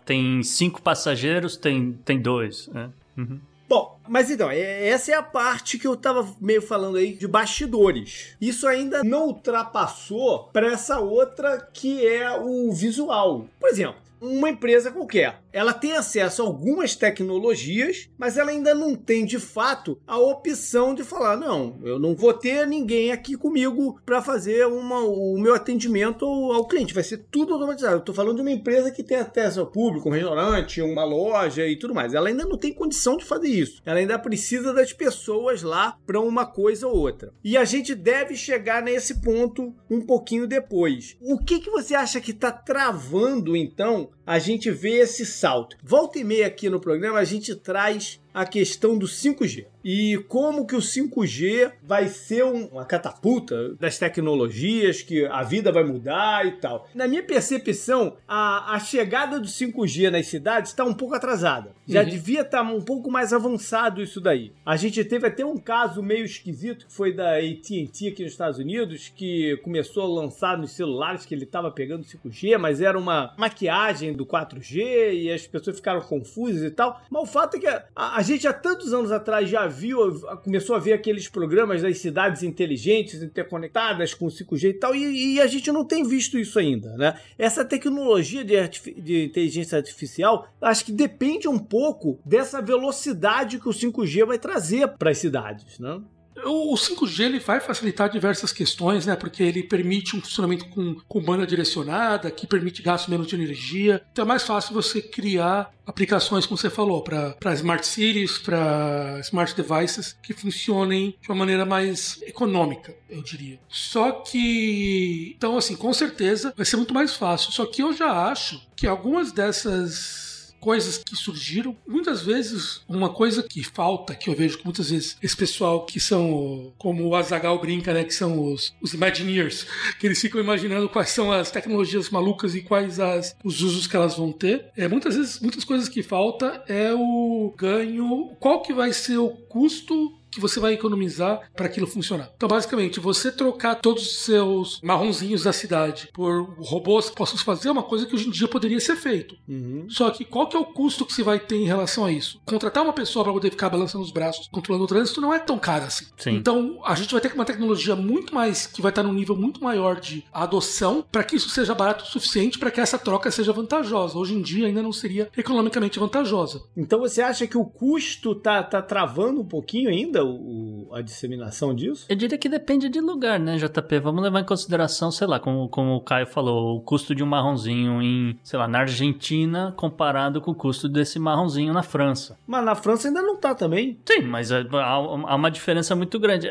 tem 0.05 0.43
cinco 0.43 0.81
passageiros, 0.81 1.57
tem, 1.57 1.93
tem 2.05 2.21
dois. 2.21 2.69
Né? 2.69 2.91
Uhum. 3.19 3.41
Bom, 3.69 4.01
mas 4.09 4.29
então, 4.29 4.51
é, 4.51 4.89
essa 4.89 5.13
é 5.13 5.15
a 5.15 5.23
parte 5.23 5.79
que 5.79 5.87
eu 5.87 5.97
tava 5.97 6.29
meio 6.41 6.61
falando 6.61 6.97
aí 6.97 7.13
de 7.15 7.29
bastidores. 7.29 8.35
Isso 8.41 8.67
ainda 8.67 9.05
não 9.05 9.29
ultrapassou 9.29 10.49
para 10.53 10.73
essa 10.73 10.99
outra 10.99 11.69
que 11.73 12.05
é 12.05 12.37
o 12.37 12.73
visual. 12.73 13.47
Por 13.61 13.69
exemplo, 13.69 14.10
uma 14.21 14.51
empresa 14.51 14.91
qualquer. 14.91 15.41
Ela 15.53 15.73
tem 15.73 15.93
acesso 15.93 16.43
a 16.43 16.47
algumas 16.47 16.95
tecnologias, 16.95 18.09
mas 18.17 18.37
ela 18.37 18.51
ainda 18.51 18.75
não 18.75 18.95
tem 18.95 19.25
de 19.25 19.39
fato 19.39 19.99
a 20.07 20.19
opção 20.19 20.95
de 20.95 21.05
falar: 21.05 21.37
não, 21.37 21.79
eu 21.83 21.99
não 21.99 22.15
vou 22.15 22.33
ter 22.33 22.67
ninguém 22.67 23.13
aqui 23.13 23.37
comigo 23.37 24.01
para 24.05 24.23
fazer 24.23 24.67
uma, 24.67 25.01
o 25.01 25.39
meu 25.39 25.55
atendimento 25.55 26.25
ao 26.25 26.67
cliente. 26.67 26.95
Vai 26.95 27.03
ser 27.03 27.27
tudo 27.31 27.55
automatizado. 27.55 27.95
Eu 27.95 28.01
estou 28.01 28.15
falando 28.15 28.37
de 28.37 28.43
uma 28.43 28.51
empresa 28.51 28.91
que 28.91 29.03
tem 29.03 29.17
acesso 29.17 29.61
ao 29.61 29.67
público, 29.67 30.09
um 30.09 30.13
restaurante, 30.13 30.83
uma 30.83 31.05
loja 31.05 31.67
e 31.67 31.77
tudo 31.77 31.95
mais. 31.95 32.15
Ela 32.15 32.29
ainda 32.29 32.45
não 32.45 32.57
tem 32.57 32.73
condição 32.73 33.17
de 33.17 33.25
fazer 33.25 33.49
isso. 33.49 33.83
Ela 33.85 33.99
ainda 33.99 34.19
precisa 34.19 34.73
das 34.73 34.93
pessoas 34.93 35.63
lá 35.63 35.97
para 36.07 36.21
uma 36.21 36.47
coisa 36.47 36.87
ou 36.87 36.97
outra. 36.97 37.33
E 37.43 37.57
a 37.57 37.65
gente 37.65 37.95
deve 37.95 38.37
chegar 38.37 38.83
nesse 38.83 39.21
ponto 39.21 39.75
um 39.91 40.01
pouquinho 40.01 40.47
depois. 40.47 41.17
O 41.21 41.39
que, 41.39 41.61
que 41.61 41.71
você 41.71 41.95
acha 41.95 42.21
que 42.21 42.31
está 42.31 42.53
travando 42.53 43.57
então 43.57 44.11
a 44.31 44.39
gente 44.39 44.71
ver 44.71 45.01
esse 45.01 45.27
salto? 45.27 45.77
Volta 45.83 46.17
e 46.17 46.23
meia 46.23 46.47
aqui 46.47 46.71
no 46.71 46.79
programa 46.79 47.19
a 47.19 47.25
gente 47.25 47.53
traz 47.53 48.21
a 48.33 48.45
questão 48.45 48.97
do 48.97 49.07
5G 49.07 49.67
e 49.85 50.19
como 50.29 50.67
que 50.67 50.77
o 50.77 50.81
5G 50.81 51.73
vai 51.83 52.09
ser 52.09 52.45
um, 52.45 52.67
uma 52.67 52.85
catapulta 52.85 53.75
das 53.75 53.99
tecnologias, 53.99 55.03
que 55.03 55.27
a 55.27 55.43
vida 55.43 55.73
vai 55.73 55.85
mudar 55.85 56.47
e 56.47 56.53
tal. 56.53 56.89
Na 56.95 57.09
minha 57.09 57.23
percepção, 57.23 58.17
a, 58.29 58.75
a 58.75 58.79
chegada 58.79 59.41
do 59.41 59.47
5G 59.47 60.11
nas 60.11 60.27
cidades 60.27 60.71
está 60.71 60.85
um 60.85 60.95
pouco 60.95 61.15
atrasada. 61.15 61.73
Já 61.87 62.03
uhum. 62.03 62.09
devia 62.09 62.43
estar 62.43 62.65
tá 62.65 62.71
um 62.71 62.81
pouco 62.81 63.11
mais 63.11 63.33
avançado 63.33 64.03
isso 64.03 64.21
daí. 64.21 64.53
A 64.65 64.77
gente 64.77 65.03
teve 65.05 65.27
até 65.27 65.45
um 65.45 65.57
caso 65.57 66.03
meio 66.03 66.25
esquisito 66.25 66.87
que 66.87 66.93
foi 66.93 67.13
da 67.13 67.37
AT&T 67.37 68.09
aqui 68.09 68.23
nos 68.23 68.33
Estados 68.33 68.59
Unidos, 68.59 69.11
que 69.15 69.57
começou 69.59 70.03
a 70.03 70.23
lançar 70.23 70.59
nos 70.59 70.73
celulares 70.73 71.25
que 71.25 71.35
ele 71.35 71.45
estava 71.45 71.71
pegando 71.71 72.05
5G, 72.05 72.59
mas 72.59 72.81
era 72.81 72.99
uma 72.99 73.35
maquiagem 73.37 74.13
do 74.13 74.27
4G 74.27 75.15
e 75.15 75.33
as 75.33 75.47
pessoas 75.47 75.77
ficaram 75.77 76.01
confusas 76.01 76.63
e 76.63 76.71
tal. 76.71 77.01
Mas 77.11 77.23
o 77.23 77.27
fato 77.27 77.57
é 77.57 77.61
que 77.61 77.67
a, 77.67 77.85
a 77.97 78.20
gente 78.23 78.47
há 78.47 78.53
tantos 78.53 78.93
anos 78.93 79.13
atrás 79.13 79.49
já 79.49 79.67
viu, 79.67 80.21
começou 80.43 80.77
a 80.77 80.79
ver 80.79 80.93
aqueles 80.93 81.29
programas 81.29 81.83
das 81.83 81.99
cidades 81.99 82.43
inteligentes, 82.43 83.23
interconectadas 83.23 84.15
com 84.15 84.27
5G 84.27 84.71
e 84.71 84.75
tal, 84.75 84.95
e, 84.95 85.35
e 85.35 85.41
a 85.41 85.47
gente 85.47 85.71
não 85.71 85.85
tem 85.85 86.05
visto 86.05 86.39
isso 86.39 86.59
ainda, 86.59 86.97
né? 86.97 87.19
Essa 87.39 87.65
tecnologia 87.65 88.45
de, 88.45 88.57
de 89.01 89.25
inteligência 89.25 89.79
artificial, 89.79 90.49
acho 90.61 90.85
que 90.85 90.93
depende 90.93 91.49
um 91.49 91.59
pouco 91.59 92.21
dessa 92.25 92.61
velocidade 92.61 93.59
que 93.59 93.69
o 93.69 93.73
5G 93.73 94.27
vai 94.27 94.39
trazer 94.39 94.89
para 94.99 95.11
as 95.11 95.19
cidades, 95.19 95.79
né? 95.79 96.01
O 96.45 96.75
5G 96.75 97.25
ele 97.25 97.39
vai 97.39 97.61
facilitar 97.61 98.09
diversas 98.09 98.53
questões, 98.53 99.07
né? 99.07 99.17
Porque 99.17 99.43
ele 99.43 99.63
permite 99.63 100.17
um 100.17 100.21
funcionamento 100.21 100.67
com, 100.67 100.97
com 101.09 101.21
banda 101.21 101.47
direcionada, 101.47 102.31
que 102.31 102.47
permite 102.47 102.83
gasto 102.83 103.11
menos 103.11 103.27
de 103.27 103.35
energia. 103.35 104.03
Então 104.13 104.25
é 104.25 104.29
mais 104.29 104.43
fácil 104.43 104.75
você 104.75 105.01
criar 105.03 105.73
aplicações, 105.87 106.47
como 106.47 106.57
você 106.57 106.71
falou, 106.71 107.03
para 107.03 107.55
smart 107.55 107.87
cities, 107.87 108.39
para 108.39 109.19
smart 109.25 109.55
devices, 109.55 110.17
que 110.23 110.33
funcionem 110.33 111.17
de 111.21 111.29
uma 111.29 111.37
maneira 111.37 111.67
mais 111.67 112.21
econômica, 112.23 112.95
eu 113.09 113.23
diria. 113.23 113.59
Só 113.69 114.13
que. 114.13 115.35
Então, 115.37 115.57
assim, 115.57 115.77
com 115.77 115.93
certeza 115.93 116.55
vai 116.57 116.65
ser 116.65 116.77
muito 116.77 116.95
mais 116.95 117.15
fácil. 117.15 117.53
Só 117.53 117.67
que 117.67 117.83
eu 117.83 117.93
já 117.93 118.31
acho 118.31 118.61
que 118.77 118.87
algumas 118.87 119.33
dessas 119.33 120.30
coisas 120.61 120.99
que 120.99 121.17
surgiram. 121.17 121.77
Muitas 121.87 122.23
vezes, 122.23 122.83
uma 122.89 123.09
coisa 123.09 123.43
que 123.43 123.63
falta, 123.65 124.15
que 124.15 124.29
eu 124.29 124.35
vejo 124.35 124.59
que 124.59 124.65
muitas 124.65 124.91
vezes 124.91 125.17
esse 125.23 125.37
pessoal 125.37 125.85
que 125.87 125.99
são, 125.99 126.73
como 126.79 127.07
o 127.07 127.15
Azagal 127.15 127.59
brinca, 127.59 127.93
né, 127.93 128.05
que 128.05 128.15
são 128.15 128.53
os, 128.53 128.75
os 128.81 128.95
Imagineers, 128.95 129.67
que 129.99 130.07
eles 130.07 130.21
ficam 130.21 130.41
imaginando 130.41 130.89
quais 130.89 131.11
são 131.11 131.33
as 131.33 131.51
tecnologias 131.51 132.11
malucas 132.11 132.55
e 132.55 132.63
quais 132.63 133.01
as, 133.01 133.37
os 133.43 133.63
usos 133.63 133.87
que 133.87 133.97
elas 133.97 134.17
vão 134.17 134.31
ter. 134.31 134.67
É, 134.77 134.87
muitas 134.87 135.17
vezes, 135.17 135.41
muitas 135.41 135.65
coisas 135.65 135.89
que 135.89 136.03
falta 136.03 136.63
é 136.69 136.93
o 136.95 137.53
ganho, 137.57 138.37
qual 138.39 138.63
que 138.63 138.73
vai 138.73 138.93
ser 138.93 139.19
o 139.19 139.31
custo 139.31 140.20
que 140.31 140.41
você 140.41 140.61
vai 140.61 140.75
economizar 140.75 141.51
para 141.55 141.67
aquilo 141.67 141.87
funcionar. 141.87 142.31
Então, 142.37 142.49
basicamente, 142.49 143.01
você 143.01 143.31
trocar 143.33 143.77
todos 143.77 144.03
os 144.03 144.19
seus 144.25 144.81
marronzinhos 144.83 145.45
da 145.45 145.53
cidade 145.53 146.09
por 146.13 146.55
robôs 146.59 147.11
que 147.11 147.17
possam 147.17 147.39
fazer 147.39 147.69
é 147.69 147.73
uma 147.73 147.83
coisa 147.83 148.07
que 148.07 148.15
hoje 148.15 148.29
em 148.29 148.31
dia 148.31 148.49
poderia 148.49 148.81
ser 148.81 148.97
feito. 148.97 149.37
Uhum. 149.49 149.87
Só 149.89 150.11
que 150.11 150.25
qual 150.25 150.47
que 150.47 150.57
é 150.57 150.61
o 150.61 150.65
custo 150.65 151.05
que 151.05 151.13
você 151.13 151.23
vai 151.23 151.39
ter 151.39 151.57
em 151.57 151.67
relação 151.67 152.05
a 152.05 152.13
isso? 152.13 152.41
Contratar 152.45 152.83
uma 152.83 152.93
pessoa 152.93 153.25
para 153.25 153.33
poder 153.33 153.51
ficar 153.51 153.69
balançando 153.69 154.05
os 154.05 154.11
braços, 154.11 154.49
controlando 154.51 154.85
o 154.85 154.89
trânsito, 154.89 155.21
não 155.21 155.35
é 155.35 155.39
tão 155.39 155.59
caro 155.59 155.85
assim. 155.85 156.07
Sim. 156.17 156.37
Então, 156.37 156.81
a 156.85 156.95
gente 156.95 157.13
vai 157.13 157.21
ter 157.21 157.33
uma 157.33 157.45
tecnologia 157.45 157.97
muito 157.97 158.35
mais 158.35 158.67
que 158.67 158.83
vai 158.83 158.91
estar 158.91 159.03
num 159.03 159.13
nível 159.13 159.37
muito 159.37 159.63
maior 159.63 160.01
de 160.01 160.25
adoção 160.33 161.05
para 161.11 161.25
que 161.25 161.37
isso 161.37 161.51
seja 161.51 161.75
barato 161.75 162.05
o 162.05 162.09
suficiente 162.09 162.59
para 162.59 162.71
que 162.71 162.81
essa 162.81 162.99
troca 162.99 163.31
seja 163.31 163.53
vantajosa. 163.53 164.19
Hoje 164.19 164.35
em 164.35 164.43
dia 164.43 164.67
ainda 164.67 164.83
não 164.83 164.93
seria 164.93 165.29
economicamente 165.37 165.99
vantajosa. 165.99 166.63
Então, 166.77 167.01
você 167.01 167.23
acha 167.23 167.47
que 167.47 167.57
o 167.57 167.65
custo 167.65 168.35
tá, 168.35 168.63
tá 168.63 168.83
travando 168.83 169.41
um 169.41 169.47
pouquinho 169.47 169.91
ainda? 169.91 170.20
O, 170.23 170.89
a 170.93 171.01
disseminação 171.01 171.75
disso? 171.75 172.07
Eu 172.09 172.17
diria 172.17 172.39
que 172.39 172.49
depende 172.49 172.89
de 172.89 173.01
lugar, 173.01 173.39
né, 173.39 173.57
JP? 173.57 174.01
Vamos 174.01 174.23
levar 174.23 174.41
em 174.41 174.45
consideração, 174.45 175.11
sei 175.11 175.27
lá, 175.27 175.39
como, 175.39 175.69
como 175.69 175.95
o 175.95 176.01
Caio 176.01 176.27
falou, 176.27 176.77
o 176.77 176.81
custo 176.81 177.15
de 177.15 177.23
um 177.23 177.27
marronzinho 177.27 178.03
em, 178.03 178.39
sei 178.43 178.59
lá, 178.59 178.67
na 178.67 178.81
Argentina 178.81 179.73
comparado 179.77 180.41
com 180.41 180.51
o 180.51 180.55
custo 180.55 180.89
desse 180.89 181.19
marronzinho 181.19 181.73
na 181.73 181.83
França. 181.83 182.39
Mas 182.47 182.65
na 182.65 182.75
França 182.75 183.09
ainda 183.09 183.23
não 183.23 183.37
tá 183.37 183.55
também. 183.55 183.99
Sim, 184.05 184.23
mas 184.23 184.53
há, 184.53 184.63
há 184.83 185.35
uma 185.35 185.51
diferença 185.51 185.95
muito 185.95 186.19
grande. 186.19 186.49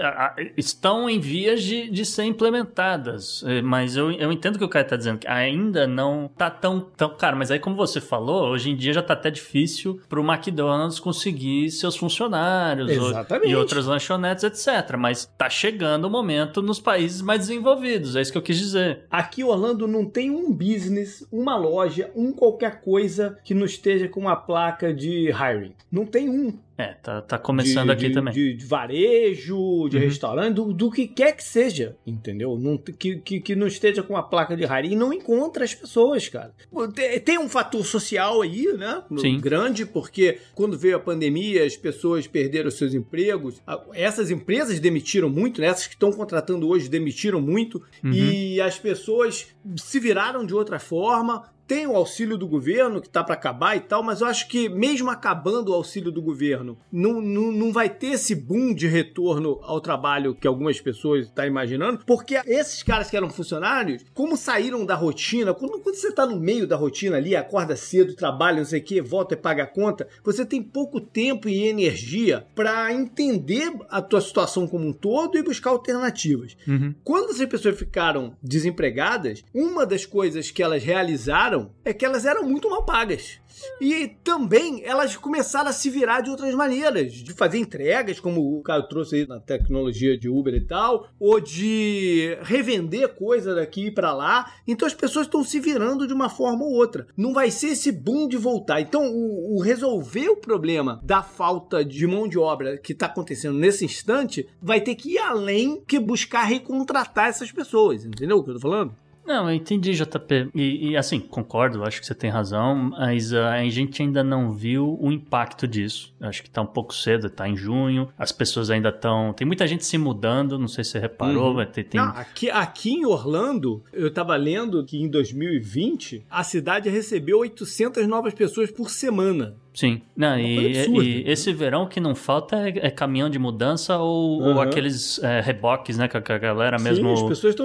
Estão 0.58 1.10
em 1.10 1.20
vias 1.20 1.62
de, 1.64 1.90
de 1.90 2.06
ser 2.06 2.24
implementadas, 2.24 3.44
é, 3.46 3.62
mas 3.62 3.96
eu, 3.96 4.12
eu 4.12 4.32
entendo 4.32 4.58
que 4.58 4.64
o 4.64 4.70
Caio 4.70 4.88
tá 4.88 4.96
dizendo 4.96 5.20
que 5.20 5.28
ainda 5.28 5.88
não 5.88 6.30
tá 6.38 6.50
tão, 6.50 6.80
tão... 6.80 7.10
Cara, 7.16 7.36
mas 7.36 7.52
aí 7.52 7.60
como 7.60 7.76
você 7.76 8.02
falou, 8.02 8.50
hoje 8.50 8.72
em 8.72 8.76
dia 8.76 8.94
já 8.94 9.02
tá 9.02 9.14
até 9.14 9.30
difícil 9.30 10.00
pro 10.08 10.24
McDonald's 10.24 11.00
conseguir 11.00 11.70
seus 11.72 11.96
funcionários. 11.96 12.90
Exatamente. 12.90 13.56
Ou, 13.56 13.59
outras 13.60 13.86
lanchonetes, 13.86 14.44
etc. 14.44 14.96
Mas 14.98 15.26
tá 15.38 15.50
chegando 15.50 16.06
o 16.06 16.10
momento 16.10 16.62
nos 16.62 16.80
países 16.80 17.22
mais 17.22 17.42
desenvolvidos, 17.42 18.16
é 18.16 18.22
isso 18.22 18.32
que 18.32 18.38
eu 18.38 18.42
quis 18.42 18.58
dizer. 18.58 19.06
Aqui 19.10 19.44
Orlando 19.44 19.88
não 19.88 20.06
tem 20.06 20.32
um 20.32 20.52
business, 20.52 21.26
uma 21.32 21.56
loja, 21.56 22.12
um 22.16 22.32
qualquer 22.32 22.82
coisa 22.82 23.38
que 23.44 23.54
não 23.54 23.66
esteja 23.66 24.08
com 24.08 24.22
uma 24.22 24.36
placa 24.36 24.94
de 24.94 25.30
hiring. 25.30 25.74
Não 25.92 26.06
tem 26.06 26.30
um. 26.30 26.58
É, 26.80 26.94
tá, 26.94 27.22
tá 27.22 27.38
começando 27.38 27.88
de, 27.88 27.92
aqui 27.92 28.08
de, 28.08 28.14
também. 28.14 28.34
De, 28.34 28.54
de 28.54 28.66
varejo, 28.66 29.90
de 29.90 29.98
uhum. 29.98 30.04
restaurante, 30.04 30.56
do, 30.56 30.72
do, 30.72 30.90
que 30.90 31.08
quer 31.08 31.36
que 31.36 31.44
seja, 31.44 31.98
entendeu? 32.08 32.58
Não, 32.58 32.78
que, 32.78 33.18
que, 33.18 33.42
que, 33.42 33.54
não 33.54 33.68
esteja 33.68 34.02
com 34.02 34.14
uma 34.14 34.24
placa 34.24 34.56
de 34.56 34.64
hiring 34.64 34.94
e 34.94 34.96
não 34.96 35.12
encontra 35.12 35.66
as 35.66 35.76
pessoas, 35.76 36.30
cara. 36.30 36.54
Tem, 36.96 37.20
tem 37.20 37.38
um 37.38 37.50
fator 37.50 37.86
social 37.86 38.42
aí, 38.42 38.72
né? 38.78 39.04
Sim. 39.18 39.42
Grande, 39.42 39.86
porque 39.86 40.40
quando 40.56 40.78
veio 40.78 40.96
a 40.96 41.02
pandemia, 41.02 41.66
as 41.66 41.76
pessoas 41.76 42.28
perderam 42.28 42.72
seus 42.72 42.94
empregos. 42.94 43.62
Essas 43.94 44.32
empresas 44.32 44.80
demitiram 44.80 45.30
muito, 45.30 45.60
né? 45.60 45.68
Essas 45.68 45.88
que 45.88 45.96
estão 45.96 46.14
contratando 46.14 46.66
hoje 46.66 46.88
demitiram 46.88 47.42
muito. 47.42 47.84
Uhum. 48.02 48.14
E 48.14 48.62
as 48.62 48.80
pessoas 48.80 49.48
se 49.76 50.00
viraram 50.00 50.46
de 50.46 50.54
outra 50.54 50.80
forma 50.80 51.44
tem 51.70 51.86
o 51.86 51.96
auxílio 51.96 52.36
do 52.36 52.48
governo 52.48 53.00
que 53.00 53.06
está 53.06 53.24
para 53.24 53.36
acabar 53.36 53.78
e 53.78 53.80
tal, 53.80 54.02
mas 54.02 54.22
eu 54.22 54.28
acho 54.28 54.48
que 54.48 54.68
mesmo 54.68 55.12
acabando 55.12 55.70
o 55.70 55.76
auxílio 55.76 56.12
do 56.12 56.20
governo, 56.20 56.76
não, 56.92 57.22
não, 57.22 57.52
não 57.52 57.72
vai 57.72 57.88
ter 57.88 58.08
esse 58.08 58.34
boom 58.34 58.74
de 58.74 58.88
retorno 58.88 59.60
ao 59.62 59.80
trabalho 59.80 60.34
que 60.34 60.48
algumas 60.48 60.82
pessoas 60.82 61.28
estão 61.28 61.36
tá 61.36 61.46
imaginando, 61.46 62.04
porque 62.08 62.42
esses 62.48 62.82
caras 62.82 63.08
que 63.08 63.16
eram 63.16 63.30
funcionários, 63.30 64.04
como 64.16 64.36
saíram 64.36 64.84
da 64.84 64.96
rotina, 64.96 65.54
quando, 65.54 65.80
quando 65.80 65.96
você 65.96 66.08
está 66.08 66.26
no 66.26 66.40
meio 66.40 66.66
da 66.66 66.76
rotina 66.76 67.18
ali, 67.18 67.36
acorda 67.36 67.76
cedo, 67.76 68.16
trabalha, 68.16 68.58
não 68.58 68.66
sei 68.66 68.80
o 68.80 68.84
que, 68.84 69.00
volta 69.00 69.36
e 69.36 69.38
paga 69.38 69.62
a 69.62 69.68
conta, 69.68 70.08
você 70.24 70.44
tem 70.44 70.64
pouco 70.64 71.00
tempo 71.00 71.48
e 71.48 71.68
energia 71.68 72.48
para 72.56 72.92
entender 72.92 73.72
a 73.92 74.02
tua 74.02 74.22
situação 74.22 74.68
como 74.68 74.88
um 74.88 74.94
todo 74.94 75.38
e 75.38 75.44
buscar 75.44 75.70
alternativas. 75.70 76.58
Uhum. 76.68 76.96
Quando 77.04 77.30
essas 77.30 77.48
pessoas 77.48 77.78
ficaram 77.78 78.36
desempregadas, 78.42 79.44
uma 79.54 79.86
das 79.86 80.04
coisas 80.04 80.50
que 80.50 80.64
elas 80.64 80.84
realizaram 80.84 81.59
é 81.84 81.94
que 81.94 82.06
elas 82.06 82.26
eram 82.26 82.48
muito 82.48 82.70
mal 82.70 82.84
pagas. 82.84 83.40
E 83.82 84.08
também 84.24 84.84
elas 84.84 85.16
começaram 85.16 85.70
a 85.70 85.74
se 85.74 85.90
virar 85.90 86.22
de 86.22 86.30
outras 86.30 86.54
maneiras, 86.54 87.14
de 87.14 87.34
fazer 87.34 87.58
entregas, 87.58 88.20
como 88.20 88.58
o 88.58 88.62
Caio 88.62 88.88
trouxe 88.88 89.18
aí 89.18 89.28
na 89.28 89.40
tecnologia 89.40 90.18
de 90.18 90.30
Uber 90.30 90.54
e 90.54 90.66
tal, 90.66 91.10
ou 91.20 91.40
de 91.40 92.38
revender 92.42 93.10
coisa 93.16 93.56
daqui 93.56 93.92
para 93.92 94.14
lá. 94.14 94.52
Então 94.68 94.88
as 94.88 94.94
pessoas 94.94 95.26
estão 95.26 95.44
se 95.44 95.60
virando 95.60 96.08
de 96.08 96.14
uma 96.14 96.30
forma 96.30 96.64
ou 96.64 96.74
outra. 96.74 97.08
Não 97.18 97.34
vai 97.34 97.52
ser 97.52 97.70
esse 97.70 97.92
boom 97.92 98.28
de 98.28 98.38
voltar. 98.38 98.82
Então 98.82 99.12
o, 99.12 99.58
o 99.58 99.62
resolver 99.62 100.30
o 100.30 100.38
problema 100.38 101.00
da 101.04 101.22
falta 101.22 101.84
de 101.84 102.06
mão 102.08 102.28
de 102.28 102.38
obra 102.38 102.78
que 102.78 102.94
está 102.94 103.08
acontecendo 103.08 103.58
nesse 103.58 103.86
instante 103.86 104.48
vai 104.62 104.82
ter 104.82 104.96
que 104.96 105.14
ir 105.14 105.20
além 105.20 105.82
que 105.88 106.00
buscar 106.00 106.44
recontratar 106.44 107.28
essas 107.28 107.52
pessoas. 107.52 108.06
Entendeu 108.06 108.38
o 108.38 108.44
que 108.44 108.50
eu 108.50 108.56
tô 108.56 108.62
falando? 108.62 108.94
Não, 109.30 109.48
eu 109.48 109.56
entendi, 109.56 109.94
JP. 109.94 110.50
E, 110.56 110.90
e, 110.90 110.98
assim, 110.98 111.20
concordo, 111.20 111.84
acho 111.84 112.00
que 112.00 112.08
você 112.08 112.16
tem 112.16 112.32
razão, 112.32 112.76
mas 112.76 113.32
uh, 113.32 113.38
a 113.38 113.64
gente 113.70 114.02
ainda 114.02 114.24
não 114.24 114.52
viu 114.52 114.98
o 115.00 115.12
impacto 115.12 115.68
disso. 115.68 116.12
Acho 116.20 116.42
que 116.42 116.50
tá 116.50 116.64
um 116.64 116.66
pouco 116.66 116.96
cedo, 116.96 117.30
tá 117.30 117.48
em 117.48 117.56
junho, 117.56 118.10
as 118.18 118.32
pessoas 118.32 118.72
ainda 118.72 118.90
estão. 118.90 119.32
Tem 119.34 119.46
muita 119.46 119.68
gente 119.68 119.86
se 119.86 120.00
mudando, 120.00 120.58
não 120.58 120.68
sei 120.68 120.84
se 120.84 120.90
você 120.90 121.00
reparou, 121.00 121.50
Uhum. 121.50 121.54
vai 121.54 121.68
ter. 121.68 121.84
Tem... 121.84 122.02
Não, 122.02 122.08
aqui, 122.08 122.50
aqui 122.50 122.92
em 122.94 123.06
Orlando, 123.06 123.84
eu 123.94 124.12
tava 124.12 124.36
lendo 124.36 124.84
que 124.84 124.98
em 124.98 125.08
2020 125.08 126.26
a 126.28 126.44
cidade 126.44 126.90
recebeu 126.90 127.38
800 127.38 128.08
novas 128.08 128.34
pessoas 128.34 128.72
por 128.72 128.90
semana. 128.90 129.56
Sim. 129.80 130.02
Não, 130.14 130.32
Uma 130.32 130.42
e, 130.42 130.78
absurda, 130.78 131.04
e 131.06 131.24
né? 131.24 131.32
esse 131.32 131.54
verão 131.54 131.84
o 131.84 131.88
que 131.88 132.02
não 132.02 132.14
falta 132.14 132.58
é, 132.68 132.88
é 132.88 132.92
caminhão 132.92 133.30
de 133.30 133.40
mudança 133.40 133.98
ou, 133.98 134.42
ou 134.42 134.52
Aham. 134.52 134.64
aqueles 134.64 135.24
é, 135.24 135.40
reboques, 135.40 135.98
né? 135.98 136.10
Que 136.10 136.18
a 136.18 136.38
galera 136.38 136.78
Sim, 136.78 136.84
mesmo 136.84 137.16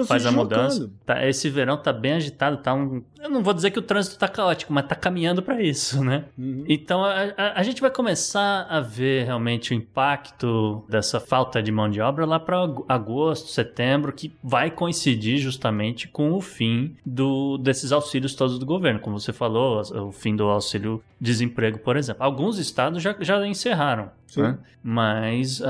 faz 0.07 0.25
a 0.25 0.31
mudança. 0.31 0.89
Tá, 1.05 1.27
esse 1.27 1.49
verão 1.49 1.75
tá 1.75 1.91
bem 1.91 2.13
agitado, 2.13 2.55
tá 2.55 2.73
um. 2.73 3.03
Eu 3.25 3.31
não 3.31 3.41
vou 3.41 3.53
dizer 3.55 3.71
que 3.71 3.79
o 3.79 3.81
trânsito 3.81 4.19
tá 4.19 4.27
caótico, 4.27 4.71
mas 4.71 4.85
tá 4.85 4.93
caminhando 4.95 5.41
pra 5.41 5.59
isso, 5.59 6.03
né? 6.03 6.25
Uhum. 6.37 6.63
Então 6.69 7.03
a, 7.03 7.13
a- 7.35 7.59
a 7.59 7.63
gente 7.63 7.81
vai 7.81 7.89
começar 7.89 8.67
a 8.69 8.79
ver 8.79 9.25
realmente 9.25 9.71
o 9.71 9.73
impacto 9.75 10.83
dessa 10.87 11.19
falta 11.19 11.61
de 11.63 11.71
mão 11.71 11.89
de 11.89 11.99
obra 11.99 12.23
lá 12.25 12.39
para 12.39 12.57
agosto, 12.87 13.47
setembro, 13.49 14.13
que 14.13 14.31
vai 14.43 14.69
coincidir 14.69 15.39
justamente 15.39 16.07
com 16.07 16.33
o 16.33 16.39
fim 16.41 16.95
do, 17.03 17.57
desses 17.57 17.91
auxílios 17.91 18.35
todos 18.35 18.59
do 18.59 18.65
governo. 18.65 18.99
Como 18.99 19.19
você 19.19 19.33
falou, 19.33 19.81
o 19.81 20.11
fim 20.11 20.35
do 20.35 20.43
auxílio 20.43 21.03
desemprego, 21.19 21.79
por 21.79 21.97
exemplo. 21.97 22.23
Alguns 22.23 22.59
estados 22.59 23.01
já, 23.01 23.15
já 23.19 23.45
encerraram, 23.47 24.11
né? 24.43 24.57
mas 24.83 25.61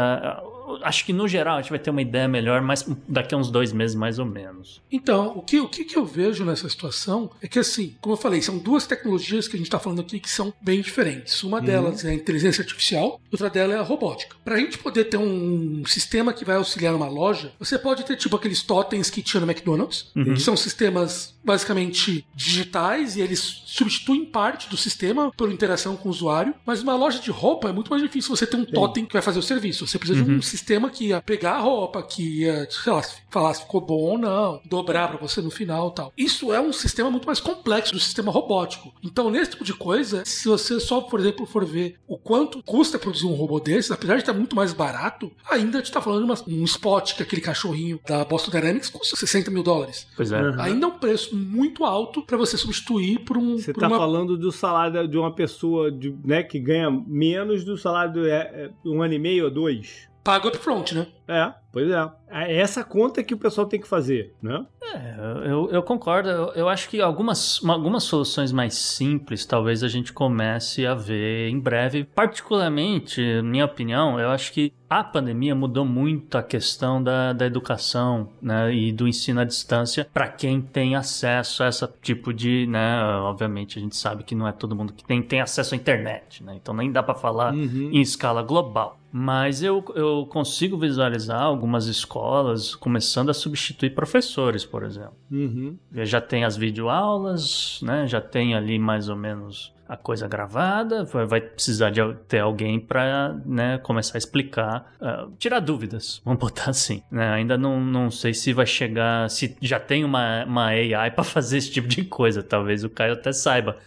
acho 0.82 1.06
que 1.06 1.14
no 1.14 1.28
geral 1.28 1.58
a 1.58 1.62
gente 1.62 1.70
vai 1.70 1.80
ter 1.80 1.90
uma 1.90 2.02
ideia 2.02 2.28
melhor 2.28 2.62
mas 2.62 2.86
daqui 3.08 3.34
a 3.34 3.38
uns 3.38 3.50
dois 3.50 3.72
meses 3.72 3.96
mais 3.96 4.20
ou 4.20 4.26
menos. 4.26 4.82
Então, 4.92 5.34
o 5.36 5.42
que, 5.42 5.60
o 5.60 5.68
que 5.68 5.96
eu 5.96 6.06
vejo 6.06 6.44
nessa 6.44 6.68
situação 6.70 7.30
é 7.42 7.48
que, 7.48 7.60
assim, 7.60 7.96
como 8.02 8.14
eu 8.14 8.18
falei, 8.18 8.42
são 8.42 8.58
duas 8.58 8.86
tecnologias 8.88 9.48
que 9.48 9.56
a 9.56 9.58
gente 9.58 9.68
está 9.68 9.80
falando 9.80 10.02
aqui 10.02 10.20
que 10.20 10.30
são 10.30 10.54
bem 10.62 10.82
diferentes. 10.82 11.44
Uma 11.44 11.62
delas 11.62 12.04
é 12.04 12.10
a 12.10 12.14
inteligência 12.14 12.62
artificial, 12.62 13.20
outra 13.32 13.50
dela 13.50 13.74
é 13.74 13.78
a 13.78 13.82
robótica. 13.82 14.36
Para 14.44 14.56
a 14.56 14.60
gente 14.60 14.78
poder 14.78 15.06
ter 15.06 15.18
um 15.18 15.84
sistema 15.86 16.34
que 16.34 16.46
vai 16.46 16.56
auxiliar 16.56 16.96
uma 16.96 17.08
loja, 17.08 17.52
você 17.60 17.78
pode 17.78 18.04
ter 18.04 18.16
tipo 18.16 18.36
aqueles 18.36 18.64
totens 18.64 19.10
que 19.10 19.22
tinha 19.22 19.42
no 19.42 19.50
McDonald's, 19.50 20.12
que 20.14 20.40
são 20.40 20.56
sistemas 20.56 21.36
basicamente 21.44 22.26
digitais 22.36 23.16
e 23.16 23.22
eles 23.22 23.64
substituem 23.76 24.26
parte 24.26 24.70
do 24.70 24.78
sistema 24.78 25.32
por 25.36 25.52
interação 25.52 25.96
com 25.96 26.08
o 26.10 26.12
usuário. 26.12 26.54
Mas 26.66 26.82
uma 26.82 26.96
loja 26.96 27.20
de 27.20 27.30
roupa 27.32 27.70
é 27.70 27.72
muito 27.72 27.90
mais 27.90 28.02
difícil 28.02 28.36
você 28.36 28.48
ter 28.48 28.56
um 28.58 28.66
totem 28.66 29.06
que 29.06 29.14
vai 29.14 29.22
fazer 29.22 29.40
o 29.40 29.44
serviço. 29.44 29.86
Você 29.86 29.98
precisa 30.00 30.24
de 30.24 30.32
um 30.32 30.42
sistema 30.42 30.90
que 30.90 31.08
ia 31.08 31.22
pegar 31.22 31.54
a 31.56 31.60
roupa, 31.60 32.02
que 32.02 32.42
ia, 32.42 32.68
sei 32.70 32.92
lá, 32.94 33.02
falar 33.30 33.54
se 33.54 33.62
ficou 33.62 33.82
bom 33.82 33.96
ou 34.12 34.18
não, 34.18 34.62
dobrar 34.66 35.08
para 35.10 35.18
você 35.18 35.42
no 35.42 35.52
final 35.52 35.90
e 35.90 35.96
tal. 35.96 36.14
Isso 36.18 36.54
é 36.54 36.60
um 36.60 36.72
sistema 36.72 37.12
muito 37.12 37.26
mais 37.26 37.40
complexo 37.40 37.94
do 37.94 38.00
sistema 38.00 38.32
robótico. 38.32 38.94
Então, 39.04 39.30
nesse 39.30 39.52
tipo 39.52 39.64
de 39.64 39.74
coisa, 39.74 40.24
se 40.26 40.48
você 40.48 40.80
só, 40.80 41.02
por 41.02 41.20
exemplo, 41.20 41.46
for 41.46 41.66
ver 41.66 41.98
o 42.08 42.18
quanto 42.18 42.64
custa 42.64 42.98
produzir 42.98 43.26
um 43.26 43.34
robô 43.34 43.60
desses, 43.60 43.92
apesar 43.92 44.16
de 44.16 44.22
estar 44.22 44.34
muito 44.34 44.56
mais 44.56 44.74
barato, 44.74 45.32
ainda 45.50 45.78
a 45.78 45.82
gente 45.82 45.92
tá 45.92 46.02
falando 46.02 46.26
de 46.26 46.32
uma- 46.32 46.60
um 46.60 46.64
spot, 46.64 47.14
que 47.16 47.22
é 47.22 47.26
aquele 47.26 47.42
cachorrinho 47.42 48.00
da 48.08 48.24
Boston 48.24 48.52
Dynamics, 48.52 48.90
custa 48.90 49.16
60 49.16 49.52
mil 49.52 49.64
dólares. 49.64 50.08
Pois 50.16 50.32
é. 50.32 50.42
Uhum. 50.42 50.62
Ainda 50.62 50.86
é 50.86 50.90
um 50.90 50.98
preço 50.98 51.36
muito 51.36 51.84
alto 51.84 52.22
para 52.22 52.38
você 52.38 52.58
substituir 52.58 53.20
por 53.20 53.38
um. 53.38 53.58
Você 53.66 53.74
por 53.74 53.80
tá 53.82 53.88
uma- 53.88 53.98
falando 53.98 54.38
do 54.38 54.52
salário 54.52 55.08
de 55.08 55.18
uma 55.18 55.34
pessoa 55.34 55.92
de, 55.92 56.16
né, 56.24 56.44
que 56.44 56.60
ganha 56.60 56.90
menos 56.90 57.64
do 57.64 57.78
salário 57.78 58.14
de 58.14 58.30
é, 58.30 58.36
é, 58.36 58.70
um 58.86 59.02
ano 59.02 59.14
e 59.14 59.20
meio 59.20 59.46
ou 59.46 59.52
dois. 59.52 60.08
Pago 60.24 60.48
upfront, 60.48 60.94
né? 60.96 61.08
É, 61.28 61.52
pois 61.72 61.90
é. 61.90 62.10
É 62.30 62.58
essa 62.60 62.84
conta 62.84 63.24
que 63.24 63.34
o 63.34 63.38
pessoal 63.38 63.66
tem 63.68 63.80
que 63.82 63.88
fazer, 63.88 64.34
né? 64.42 64.66
É, 64.94 65.16
eu, 65.50 65.70
eu 65.72 65.82
concordo. 65.82 66.30
Eu, 66.30 66.52
eu 66.54 66.70
acho 66.70 66.88
que 66.90 67.02
algumas, 67.02 67.60
uma- 67.62 67.74
algumas 67.74 68.04
soluções 68.04 68.52
mais 68.52 68.76
simples 68.76 69.46
talvez 69.46 69.84
a 69.84 69.88
gente 69.88 70.14
comece 70.14 70.86
a 70.86 70.94
ver 70.94 71.50
em 71.50 71.60
breve. 71.60 72.04
Particularmente, 72.04 73.22
minha 73.44 73.66
opinião, 73.66 74.20
eu 74.20 74.30
acho 74.30 74.54
que 74.54 74.72
a 74.90 75.04
pandemia 75.04 75.56
mudou 75.56 75.84
muito 75.84 76.38
a 76.38 76.44
questão 76.44 77.02
da, 77.04 77.34
da 77.34 77.46
educação 77.46 78.30
né, 78.42 78.74
e 78.74 78.92
do 78.92 79.08
ensino 79.08 79.42
à 79.42 79.44
distância 79.44 80.08
para 80.14 80.28
quem 80.28 80.62
tem 80.62 80.96
acesso 80.96 81.64
a 81.64 81.68
esse 81.70 81.88
tipo 82.02 82.32
de. 82.34 82.66
Né, 82.68 83.04
obviamente, 83.24 83.78
a 83.80 83.82
gente 83.82 83.96
sabe 83.96 84.24
que 84.24 84.36
não 84.36 84.48
é 84.48 84.52
todo 84.52 84.76
mundo 84.76 84.94
que 84.94 85.04
tem, 85.04 85.22
tem 85.22 85.42
acesso 85.42 85.74
à 85.74 85.78
internet, 85.78 86.44
né, 86.44 86.54
então 86.56 86.74
nem 86.74 86.92
dá 86.92 87.02
para 87.04 87.16
falar 87.16 87.54
Uhum. 87.54 87.90
em 87.92 88.02
escala 88.02 88.42
global. 88.44 89.00
Mas 89.12 89.64
eu, 89.64 89.84
eu 89.96 90.26
consigo 90.30 90.78
visualizar 90.78 91.15
algumas 91.30 91.88
escolas 91.88 92.76
começando 92.76 93.30
a 93.30 93.34
substituir 93.34 93.92
professores, 93.92 94.66
por 94.66 94.84
exemplo. 94.84 95.18
Uhum. 95.32 95.78
Já 96.04 96.22
tem 96.22 96.44
as 96.44 96.56
videoaulas, 96.56 97.80
né? 97.82 98.08
Já 98.08 98.22
tem 98.22 98.56
ali 98.56 98.80
mais 98.80 99.10
ou 99.10 99.16
menos 99.16 99.75
a 99.88 99.96
coisa 99.98 100.28
gravada, 100.28 101.04
vai, 101.04 101.40
precisar 101.42 101.90
de 101.90 102.02
ter 102.28 102.40
alguém 102.40 102.80
para 102.80 103.36
né, 103.46 103.78
começar 103.80 104.18
a 104.18 104.20
explicar, 104.20 104.94
ah, 105.02 105.28
tirar 105.38 105.60
dúvidas, 105.60 106.22
vamos 106.26 106.40
botar 106.40 106.70
assim. 106.72 107.02
né? 107.12 107.30
Ainda 107.34 107.58
não, 107.58 107.80
não 107.80 108.10
sei 108.12 108.34
se 108.34 108.52
vai 108.54 108.66
chegar, 108.66 109.30
se 109.30 109.56
já 109.62 109.80
tem 109.80 110.04
uma, 110.04 110.44
uma 110.46 110.68
AI 110.68 111.12
para 111.12 111.24
fazer 111.24 111.58
esse 111.58 111.72
tipo 111.72 111.88
de 111.88 112.04
coisa, 112.04 112.42
talvez 112.44 112.84
o 112.84 112.90
Caio 112.90 113.14
até 113.14 113.32
saiba, 113.32 113.78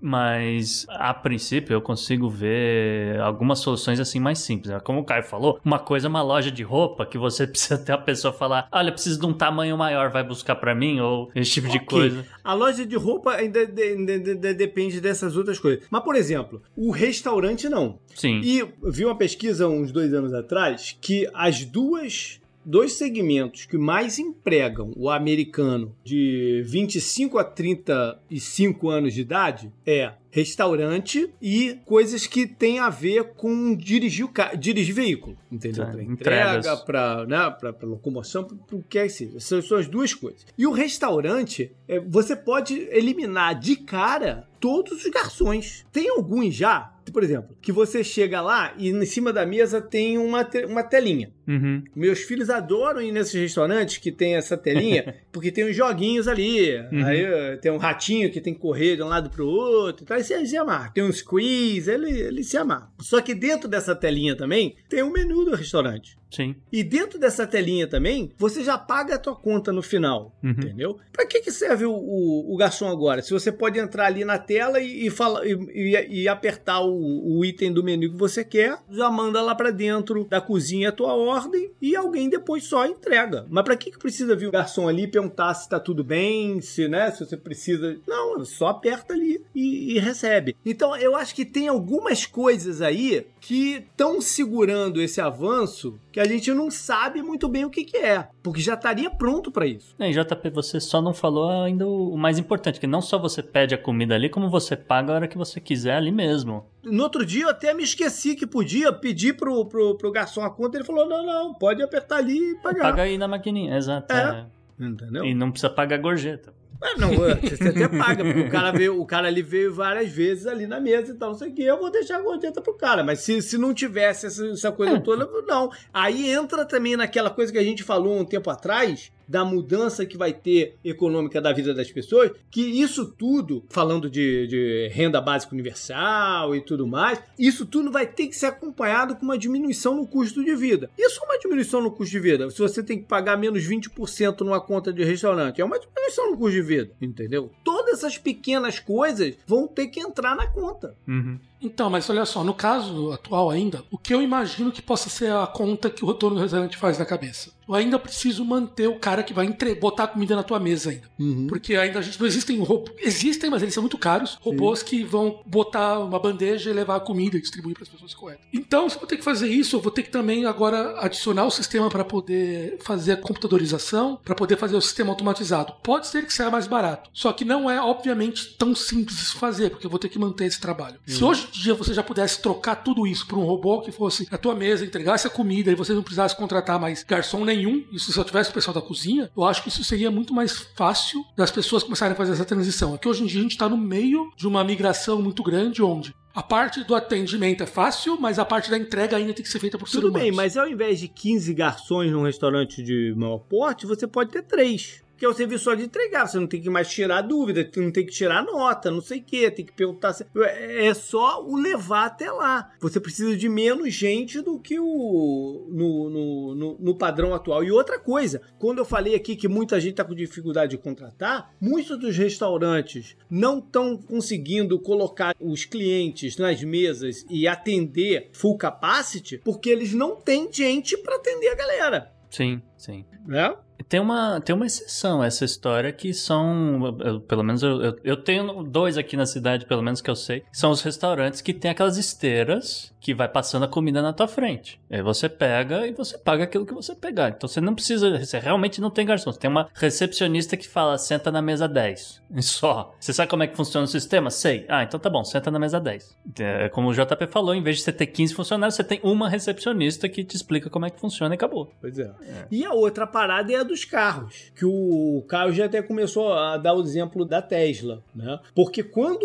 mas 0.00 0.86
a 0.90 1.12
princípio 1.14 1.74
eu 1.74 1.80
consigo 1.80 2.28
ver 2.28 3.18
algumas 3.20 3.58
soluções 3.58 3.98
assim 4.00 4.20
mais 4.20 4.38
simples. 4.38 4.70
né? 4.72 4.80
Como 4.80 5.00
o 5.00 5.04
Caio 5.04 5.22
falou, 5.24 5.58
uma 5.64 5.78
coisa 5.78 6.06
é 6.06 6.10
uma 6.10 6.22
loja 6.22 6.50
de 6.50 6.62
roupa 6.62 7.06
que 7.06 7.18
você 7.18 7.46
precisa 7.48 7.78
ter 7.78 7.92
a 7.92 7.98
pessoa 7.98 8.32
falar, 8.32 8.68
olha, 8.70 8.92
preciso 8.92 9.18
de 9.20 9.26
um 9.26 9.32
tamanho 9.32 9.76
maior, 9.76 10.10
vai 10.10 10.22
buscar 10.22 10.56
para 10.56 10.74
mim, 10.74 11.00
ou 11.00 11.30
esse 11.34 11.50
tipo 11.52 11.68
de 11.68 11.76
Ok. 11.78 11.86
coisa. 11.86 12.26
A 12.42 12.52
loja 12.54 12.84
de 12.84 12.96
roupa 12.96 13.32
ainda, 13.32 13.66
de- 13.66 13.82
ainda- 13.82 14.12
ainda 14.12 14.54
depende 14.54 15.00
dessas 15.00 15.33
outras 15.36 15.58
coisas. 15.58 15.84
Mas, 15.90 16.02
por 16.02 16.16
exemplo, 16.16 16.62
o 16.76 16.90
restaurante 16.90 17.68
não. 17.68 17.98
Sim. 18.14 18.40
E 18.42 18.66
vi 18.82 19.04
uma 19.04 19.16
pesquisa 19.16 19.68
uns 19.68 19.92
dois 19.92 20.12
anos 20.12 20.32
atrás 20.32 20.96
que 21.00 21.28
as 21.32 21.64
duas 21.64 22.40
dois 22.64 22.94
segmentos 22.94 23.66
que 23.66 23.76
mais 23.76 24.18
empregam 24.18 24.92
o 24.96 25.10
americano 25.10 25.94
de 26.02 26.62
25 26.66 27.38
a 27.38 27.44
35 27.44 28.88
anos 28.88 29.12
de 29.12 29.20
idade 29.20 29.72
é 29.86 30.12
restaurante 30.30 31.30
e 31.40 31.78
coisas 31.84 32.26
que 32.26 32.44
têm 32.44 32.80
a 32.80 32.90
ver 32.90 33.34
com 33.34 33.72
dirigir, 33.76 34.24
o 34.24 34.28
ca... 34.28 34.54
dirigir 34.54 34.92
veículo, 34.92 35.36
entendeu? 35.50 35.84
Tá, 35.84 35.92
Pra 35.92 36.02
entrega, 36.02 36.76
para 36.78 37.26
né, 37.26 37.56
pra, 37.60 37.72
pra 37.72 37.88
locomoção, 37.88 38.42
para 38.42 38.76
o 38.76 38.82
que 38.82 38.88
quer 38.88 39.04
que 39.04 39.12
seja. 39.12 39.38
São, 39.38 39.62
são 39.62 39.78
as 39.78 39.86
duas 39.86 40.12
coisas. 40.12 40.44
E 40.58 40.66
o 40.66 40.72
restaurante, 40.72 41.70
é, 41.86 42.00
você 42.00 42.34
pode 42.34 42.74
eliminar 42.90 43.58
de 43.58 43.76
cara 43.76 44.48
todos 44.64 45.04
os 45.04 45.10
garçons. 45.10 45.84
Tem 45.92 46.08
alguns 46.08 46.54
já, 46.54 46.93
por 47.12 47.22
exemplo, 47.22 47.56
que 47.60 47.70
você 47.72 48.02
chega 48.04 48.40
lá 48.40 48.74
e 48.78 48.88
em 48.90 49.04
cima 49.04 49.32
da 49.32 49.44
mesa 49.46 49.80
tem 49.80 50.18
uma, 50.18 50.44
te- 50.44 50.64
uma 50.64 50.82
telinha. 50.82 51.32
Uhum. 51.46 51.82
Meus 51.94 52.20
filhos 52.20 52.48
adoram 52.48 53.02
ir 53.02 53.12
nesses 53.12 53.34
restaurantes 53.34 53.98
que 53.98 54.10
tem 54.10 54.34
essa 54.34 54.56
telinha, 54.56 55.14
porque 55.30 55.52
tem 55.52 55.68
uns 55.68 55.76
joguinhos 55.76 56.26
ali. 56.26 56.76
Uhum. 56.90 57.04
Aí 57.04 57.20
eh, 57.22 57.56
tem 57.60 57.70
um 57.70 57.76
ratinho 57.76 58.30
que 58.32 58.40
tem 58.40 58.54
que 58.54 58.60
correr 58.60 58.96
de 58.96 59.02
um 59.02 59.08
lado 59.08 59.28
pro 59.28 59.46
outro. 59.46 60.04
Então, 60.04 60.16
aí 60.16 60.24
você 60.24 60.44
se 60.46 60.56
amarra. 60.56 60.90
Tem 60.94 61.04
um 61.04 61.12
squeeze, 61.12 61.90
ele, 61.90 62.10
ele 62.10 62.42
se 62.44 62.56
amarra. 62.56 62.90
Só 63.00 63.20
que 63.20 63.34
dentro 63.34 63.68
dessa 63.68 63.94
telinha 63.94 64.34
também 64.36 64.76
tem 64.88 65.02
o 65.02 65.12
menu 65.12 65.44
do 65.44 65.54
restaurante. 65.54 66.16
Sim. 66.30 66.56
E 66.72 66.82
dentro 66.82 67.16
dessa 67.16 67.46
telinha 67.46 67.86
também, 67.86 68.32
você 68.36 68.64
já 68.64 68.76
paga 68.76 69.14
a 69.14 69.18
tua 69.18 69.36
conta 69.36 69.70
no 69.72 69.82
final, 69.82 70.36
Uhum. 70.42 70.50
entendeu? 70.50 70.98
Pra 71.12 71.24
que, 71.26 71.40
que 71.40 71.52
serve 71.52 71.84
o, 71.84 71.92
o, 71.92 72.52
o 72.52 72.56
garçom 72.56 72.88
agora? 72.88 73.22
Se 73.22 73.30
você 73.32 73.52
pode 73.52 73.78
entrar 73.78 74.06
ali 74.06 74.24
na 74.24 74.36
tela 74.36 74.80
e, 74.80 75.06
e, 75.06 75.10
fala, 75.10 75.46
e, 75.46 75.52
e- 75.72 76.22
e 76.22 76.28
apertar 76.28 76.80
o, 76.80 76.93
o 76.94 77.44
item 77.44 77.72
do 77.72 77.82
menu 77.82 78.10
que 78.10 78.16
você 78.16 78.44
quer, 78.44 78.78
já 78.90 79.10
manda 79.10 79.42
lá 79.42 79.54
pra 79.54 79.70
dentro 79.70 80.24
da 80.24 80.40
cozinha 80.40 80.88
a 80.88 80.92
tua 80.92 81.14
ordem 81.14 81.70
e 81.80 81.96
alguém 81.96 82.28
depois 82.28 82.64
só 82.64 82.86
entrega. 82.86 83.46
Mas 83.50 83.64
pra 83.64 83.76
que, 83.76 83.90
que 83.90 83.98
precisa 83.98 84.36
vir 84.36 84.46
o 84.46 84.52
garçom 84.52 84.88
ali 84.88 85.06
perguntar 85.06 85.54
se 85.54 85.68
tá 85.68 85.80
tudo 85.80 86.04
bem, 86.04 86.60
se, 86.60 86.88
né, 86.88 87.10
se 87.10 87.24
você 87.24 87.36
precisa... 87.36 87.98
Não, 88.06 88.44
só 88.44 88.68
aperta 88.68 89.12
ali 89.12 89.42
e, 89.54 89.96
e 89.96 89.98
recebe. 89.98 90.56
Então, 90.64 90.96
eu 90.96 91.16
acho 91.16 91.34
que 91.34 91.44
tem 91.44 91.68
algumas 91.68 92.26
coisas 92.26 92.80
aí 92.80 93.26
que 93.40 93.76
estão 93.76 94.20
segurando 94.20 95.02
esse 95.02 95.20
avanço 95.20 95.98
que 96.10 96.20
a 96.20 96.24
gente 96.24 96.52
não 96.52 96.70
sabe 96.70 97.22
muito 97.22 97.48
bem 97.48 97.64
o 97.64 97.70
que, 97.70 97.84
que 97.84 97.96
é, 97.96 98.28
porque 98.42 98.60
já 98.60 98.74
estaria 98.74 99.10
pronto 99.10 99.50
para 99.50 99.66
isso. 99.66 99.94
E 99.98 100.12
JP, 100.12 100.50
você 100.50 100.80
só 100.80 101.02
não 101.02 101.12
falou 101.12 101.50
ainda 101.50 101.86
o 101.86 102.04
o 102.14 102.16
mais 102.16 102.38
importante, 102.38 102.78
que 102.78 102.86
não 102.86 103.02
só 103.02 103.18
você 103.18 103.42
pede 103.42 103.74
a 103.74 103.78
comida 103.78 104.14
ali, 104.14 104.28
como 104.28 104.48
você 104.48 104.76
paga 104.76 105.12
a 105.12 105.16
hora 105.16 105.28
que 105.28 105.36
você 105.36 105.60
quiser 105.60 105.96
ali 105.96 106.12
mesmo. 106.12 106.64
No 106.84 107.02
outro 107.02 107.24
dia 107.24 107.44
eu 107.44 107.48
até 107.48 107.72
me 107.74 107.82
esqueci 107.82 108.34
que 108.34 108.46
podia 108.46 108.92
pedir 108.92 109.34
pro, 109.34 109.64
pro, 109.66 109.96
pro 109.96 110.12
garçom 110.12 110.42
a 110.42 110.50
conta, 110.50 110.76
ele 110.76 110.84
falou: 110.84 111.08
não, 111.08 111.24
não, 111.24 111.54
pode 111.54 111.82
apertar 111.82 112.16
ali 112.16 112.52
e 112.52 112.54
pagar. 112.56 112.82
Paga 112.82 113.02
aí 113.02 113.18
na 113.18 113.28
maquininha, 113.28 113.76
exato. 113.76 114.12
É. 114.12 114.46
é. 114.80 114.84
Entendeu? 114.86 115.24
E 115.24 115.34
não 115.34 115.50
precisa 115.50 115.70
pagar 115.70 115.98
gorjeta. 115.98 116.52
É, 116.82 116.98
não, 116.98 117.08
é, 117.24 117.36
você 117.36 117.68
até 117.68 117.88
paga, 117.88 118.22
porque 118.22 118.40
o 118.40 118.50
cara, 118.50 118.70
veio, 118.70 119.00
o 119.00 119.06
cara 119.06 119.28
ali 119.28 119.40
veio 119.40 119.72
várias 119.72 120.10
vezes 120.10 120.46
ali 120.46 120.66
na 120.66 120.78
mesa 120.78 121.12
e 121.12 121.14
tal, 121.14 121.30
não 121.30 121.38
sei 121.38 121.48
o 121.48 121.54
que, 121.54 121.62
eu 121.62 121.78
vou 121.78 121.90
deixar 121.90 122.18
a 122.18 122.22
gorjeta 122.22 122.60
pro 122.60 122.74
cara. 122.74 123.02
Mas 123.02 123.20
se, 123.20 123.40
se 123.40 123.56
não 123.56 123.72
tivesse 123.72 124.26
essa, 124.26 124.46
essa 124.48 124.72
coisa 124.72 124.96
É. 124.96 125.00
toda, 125.00 125.26
não. 125.46 125.70
Aí 125.92 126.28
entra 126.30 126.64
também 126.64 126.94
naquela 126.96 127.30
coisa 127.30 127.50
que 127.50 127.58
a 127.58 127.62
gente 127.62 127.82
falou 127.82 128.18
um 128.18 128.24
tempo 128.24 128.50
atrás, 128.50 129.10
da 129.26 129.44
mudança 129.44 130.06
que 130.06 130.16
vai 130.16 130.32
ter 130.32 130.76
econômica 130.84 131.40
da 131.40 131.52
vida 131.52 131.74
das 131.74 131.90
pessoas, 131.90 132.32
que 132.50 132.60
isso 132.60 133.06
tudo, 133.06 133.64
falando 133.68 134.08
de, 134.08 134.46
de 134.46 134.88
renda 134.92 135.20
básica 135.20 135.54
universal 135.54 136.54
e 136.54 136.60
tudo 136.60 136.86
mais, 136.86 137.22
isso 137.38 137.66
tudo 137.66 137.90
vai 137.90 138.06
ter 138.06 138.26
que 138.28 138.36
ser 138.36 138.46
acompanhado 138.46 139.16
com 139.16 139.24
uma 139.24 139.38
diminuição 139.38 139.94
no 139.94 140.06
custo 140.06 140.44
de 140.44 140.54
vida. 140.54 140.90
Isso 140.98 141.20
é 141.22 141.26
uma 141.26 141.38
diminuição 141.38 141.80
no 141.80 141.90
custo 141.90 142.12
de 142.12 142.20
vida. 142.20 142.50
Se 142.50 142.58
você 142.58 142.82
tem 142.82 142.98
que 142.98 143.04
pagar 143.04 143.36
menos 143.36 143.62
20% 143.64 144.40
numa 144.40 144.60
conta 144.60 144.92
de 144.92 145.04
restaurante, 145.04 145.60
é 145.60 145.64
uma 145.64 145.78
diminuição 145.78 146.30
no 146.30 146.36
custo 146.36 146.52
de 146.52 146.62
vida, 146.62 146.90
entendeu? 147.00 147.50
Todas 147.62 147.94
essas 147.94 148.18
pequenas 148.18 148.78
coisas 148.78 149.34
vão 149.46 149.66
ter 149.66 149.88
que 149.88 150.00
entrar 150.00 150.34
na 150.36 150.46
conta. 150.46 150.94
Uhum. 151.06 151.38
Então, 151.60 151.88
mas 151.88 152.08
olha 152.10 152.24
só, 152.24 152.44
no 152.44 152.52
caso 152.52 153.10
atual 153.12 153.50
ainda, 153.50 153.82
o 153.90 153.96
que 153.96 154.12
eu 154.12 154.20
imagino 154.20 154.70
que 154.70 154.82
possa 154.82 155.08
ser 155.08 155.32
a 155.32 155.46
conta 155.46 155.88
que 155.88 156.04
o 156.04 156.08
retorno 156.08 156.36
do 156.36 156.42
restaurante 156.42 156.76
faz 156.76 156.98
na 156.98 157.06
cabeça? 157.06 157.52
Eu 157.66 157.74
ainda 157.74 157.98
preciso 157.98 158.44
manter 158.44 158.88
o 158.88 158.98
cara 158.98 159.22
que 159.22 159.32
vai 159.32 159.46
entre... 159.46 159.74
botar 159.74 160.08
comida 160.08 160.36
na 160.36 160.42
tua 160.42 160.60
mesa 160.60 160.90
ainda. 160.90 161.04
Uhum. 161.18 161.46
Porque 161.46 161.74
ainda 161.74 161.98
a 161.98 162.02
gente 162.02 162.20
não 162.20 162.26
existem 162.26 162.58
robôs. 162.58 162.92
Existem, 162.98 163.48
mas 163.48 163.62
eles 163.62 163.72
são 163.72 163.82
muito 163.82 163.96
caros. 163.96 164.38
Robôs 164.42 164.82
que 164.82 165.02
vão 165.02 165.40
botar 165.46 165.98
uma 166.00 166.18
bandeja 166.18 166.68
e 166.68 166.72
levar 166.74 166.96
a 166.96 167.00
comida 167.00 167.38
e 167.38 167.40
distribuir 167.40 167.74
para 167.74 167.84
as 167.84 167.88
pessoas 167.88 168.12
corretas. 168.12 168.44
Então, 168.52 168.88
se 168.88 168.96
eu 168.96 169.00
vou 169.00 169.08
ter 169.08 169.16
que 169.16 169.24
fazer 169.24 169.48
isso, 169.48 169.76
eu 169.76 169.80
vou 169.80 169.90
ter 169.90 170.02
que 170.02 170.10
também 170.10 170.44
agora 170.44 171.00
adicionar 171.00 171.46
o 171.46 171.50
sistema 171.50 171.88
para 171.88 172.04
poder 172.04 172.76
fazer 172.82 173.12
a 173.12 173.16
computadorização, 173.16 174.18
para 174.22 174.34
poder 174.34 174.58
fazer 174.58 174.76
o 174.76 174.82
sistema 174.82 175.10
automatizado. 175.10 175.72
Pode 175.82 176.06
ser 176.06 176.26
que 176.26 176.34
seja 176.34 176.50
mais 176.50 176.66
barato. 176.66 177.08
Só 177.14 177.32
que 177.32 177.46
não 177.46 177.70
é, 177.70 177.80
obviamente, 177.80 178.54
tão 178.58 178.74
simples 178.74 179.16
de 179.16 179.24
se 179.24 179.34
fazer, 179.36 179.70
porque 179.70 179.86
eu 179.86 179.90
vou 179.90 179.98
ter 179.98 180.10
que 180.10 180.18
manter 180.18 180.44
esse 180.44 180.60
trabalho. 180.60 180.96
Uhum. 181.08 181.14
Se 181.14 181.24
hoje 181.24 181.43
em 181.48 181.50
dia 181.50 181.74
você 181.74 181.94
já 181.94 182.02
pudesse 182.02 182.40
trocar 182.40 182.76
tudo 182.76 183.06
isso 183.06 183.26
por 183.26 183.38
um 183.38 183.44
robô 183.44 183.80
que 183.80 183.92
fosse 183.92 184.28
na 184.30 184.38
tua 184.38 184.54
mesa, 184.54 184.84
entregasse 184.84 185.26
a 185.26 185.30
comida 185.30 185.70
e 185.70 185.74
você 185.74 185.92
não 185.92 186.02
precisasse 186.02 186.36
contratar 186.36 186.78
mais 186.80 187.02
garçom 187.02 187.44
nenhum, 187.44 187.84
e 187.90 187.98
se 187.98 188.12
só 188.12 188.24
tivesse 188.24 188.50
o 188.50 188.54
pessoal 188.54 188.74
da 188.74 188.82
cozinha, 188.82 189.30
eu 189.36 189.44
acho 189.44 189.62
que 189.62 189.68
isso 189.68 189.84
seria 189.84 190.10
muito 190.10 190.34
mais 190.34 190.58
fácil 190.76 191.24
das 191.36 191.50
pessoas 191.50 191.82
começarem 191.82 192.12
a 192.12 192.16
fazer 192.16 192.32
essa 192.32 192.44
transição. 192.44 192.94
É 192.94 192.98
que 192.98 193.08
hoje 193.08 193.22
em 193.22 193.26
dia 193.26 193.40
a 193.40 193.42
gente 193.42 193.52
está 193.52 193.68
no 193.68 193.76
meio 193.76 194.30
de 194.36 194.46
uma 194.46 194.64
migração 194.64 195.20
muito 195.20 195.42
grande 195.42 195.82
onde 195.82 196.14
a 196.34 196.42
parte 196.42 196.82
do 196.82 196.96
atendimento 196.96 197.62
é 197.62 197.66
fácil, 197.66 198.20
mas 198.20 198.40
a 198.40 198.44
parte 198.44 198.68
da 198.68 198.76
entrega 198.76 199.16
ainda 199.16 199.32
tem 199.32 199.44
que 199.44 199.48
ser 199.48 199.60
feita 199.60 199.78
por 199.78 199.88
ser 199.88 199.98
Tudo 199.98 200.08
humano. 200.08 200.24
bem, 200.24 200.32
mas 200.32 200.56
ao 200.56 200.68
invés 200.68 200.98
de 200.98 201.06
15 201.06 201.54
garçons 201.54 202.10
num 202.10 202.24
restaurante 202.24 202.82
de 202.82 203.14
maior 203.16 203.38
porte, 203.38 203.86
você 203.86 204.04
pode 204.04 204.32
ter 204.32 204.42
três. 204.42 205.03
Que 205.16 205.24
é 205.24 205.28
o 205.28 205.34
serviço 205.34 205.64
só 205.64 205.74
de 205.74 205.84
entregar. 205.84 206.26
Você 206.26 206.38
não 206.38 206.46
tem 206.46 206.60
que 206.60 206.68
mais 206.70 206.88
tirar 206.88 207.20
dúvida, 207.22 207.68
não 207.76 207.90
tem 207.90 208.04
que 208.04 208.12
tirar 208.12 208.42
nota, 208.44 208.90
não 208.90 209.00
sei 209.00 209.18
o 209.20 209.22
que, 209.22 209.50
tem 209.50 209.64
que 209.64 209.72
perguntar. 209.72 210.12
se- 210.12 210.26
É 210.36 210.86
é 210.86 210.94
só 210.94 211.42
o 211.44 211.56
levar 211.56 212.06
até 212.06 212.30
lá. 212.30 212.72
Você 212.80 212.98
precisa 213.00 213.36
de 213.36 213.48
menos 213.48 213.92
gente 213.94 214.40
do 214.40 214.58
que 214.58 214.78
o 214.80 215.66
no, 215.70 216.10
no, 216.10 216.54
no, 216.54 216.76
no 216.80 216.94
padrão 216.96 217.32
atual. 217.34 217.62
E 217.64 217.70
outra 217.70 217.98
coisa, 217.98 218.40
quando 218.58 218.78
eu 218.78 218.84
falei 218.84 219.14
aqui 219.14 219.36
que 219.36 219.48
muita 219.48 219.80
gente 219.80 219.92
está 219.92 220.04
com 220.04 220.14
dificuldade 220.14 220.72
de 220.72 220.78
contratar, 220.78 221.50
muitos 221.60 221.98
dos 221.98 222.16
restaurantes 222.16 223.16
não 223.30 223.58
estão 223.58 223.96
conseguindo 223.96 224.78
colocar 224.80 225.34
os 225.40 225.64
clientes 225.64 226.36
nas 226.36 226.62
mesas 226.62 227.24
e 227.30 227.46
atender 227.48 228.30
full 228.32 228.56
capacity 228.56 229.38
porque 229.44 229.70
eles 229.70 229.92
não 229.94 230.16
têm 230.16 230.48
gente 230.52 230.96
para 230.98 231.16
atender 231.16 231.48
a 231.48 231.54
galera. 231.54 232.12
Sim, 232.30 232.60
sim. 232.76 233.04
Né? 233.26 233.54
Tem 233.88 234.00
uma, 234.00 234.40
tem 234.40 234.54
uma 234.54 234.66
exceção 234.66 235.22
a 235.22 235.26
essa 235.26 235.44
história 235.44 235.92
que 235.92 236.12
são, 236.14 236.96
eu- 237.00 237.20
pelo 237.20 237.42
menos 237.42 237.62
eu, 237.62 237.82
eu, 237.82 237.96
eu 238.02 238.16
tenho 238.16 238.62
dois 238.62 238.96
aqui 238.98 239.16
na 239.16 239.26
cidade, 239.26 239.66
pelo 239.66 239.82
menos 239.82 240.00
que 240.00 240.10
eu 240.10 240.16
sei, 240.16 240.42
são 240.52 240.70
os 240.70 240.80
restaurantes 240.82 241.40
que 241.40 241.52
tem 241.52 241.70
aquelas 241.70 241.96
esteiras 241.96 242.92
que 243.00 243.12
vai 243.14 243.28
passando 243.28 243.64
a 243.64 243.68
comida 243.68 244.00
na 244.00 244.12
tua 244.14 244.26
frente. 244.26 244.80
Aí 244.90 245.02
você 245.02 245.28
pega 245.28 245.86
e 245.86 245.92
você 245.92 246.16
paga 246.16 246.44
aquilo 246.44 246.64
que 246.64 246.72
você 246.72 246.94
pegar. 246.94 247.28
Então 247.28 247.46
você 247.46 247.60
não 247.60 247.74
precisa, 247.74 248.18
você 248.18 248.38
realmente 248.38 248.80
não 248.80 248.88
tem 248.90 249.04
garçom. 249.04 249.30
Você 249.30 249.38
tem 249.38 249.50
uma 249.50 249.68
recepcionista 249.74 250.56
que 250.56 250.66
fala, 250.66 250.96
senta 250.96 251.30
na 251.30 251.42
mesa 251.42 251.68
10. 251.68 252.22
E 252.34 252.40
só. 252.42 252.94
Você 252.98 253.12
sabe 253.12 253.28
como 253.28 253.42
é 253.42 253.46
que 253.46 253.56
funciona 253.56 253.84
o 253.84 253.88
sistema? 253.88 254.30
Sei. 254.30 254.64
Ah, 254.68 254.82
então 254.82 254.98
tá 254.98 255.10
bom, 255.10 255.22
senta 255.22 255.50
na 255.50 255.58
mesa 255.58 255.78
10. 255.78 256.16
É, 256.38 256.68
como 256.70 256.88
o 256.88 256.94
JP 256.94 257.26
falou, 257.28 257.54
em 257.54 257.62
vez 257.62 257.76
de 257.76 257.82
você 257.82 257.92
ter 257.92 258.06
15 258.06 258.32
funcionários, 258.34 258.74
você 258.74 258.82
tem 258.84 259.00
uma 259.02 259.28
recepcionista 259.28 260.08
que 260.08 260.24
te 260.24 260.34
explica 260.34 260.70
como 260.70 260.86
é 260.86 260.90
que 260.90 260.98
funciona 260.98 261.34
e 261.34 261.36
acabou. 261.36 261.70
Pois 261.82 261.98
é. 261.98 262.10
E 262.50 262.64
a 262.64 262.72
outra 262.72 263.06
parada 263.06 263.52
é 263.52 263.56
a 263.56 263.62
dos 263.74 263.84
carros, 263.84 264.52
que 264.56 264.64
o 264.64 265.22
Caio 265.28 265.52
já 265.52 265.64
até 265.66 265.82
começou 265.82 266.32
a 266.32 266.56
dar 266.56 266.74
o 266.74 266.80
exemplo 266.82 267.24
da 267.24 267.42
Tesla, 267.42 268.02
né? 268.14 268.38
Porque 268.54 268.82
quando 268.84 269.24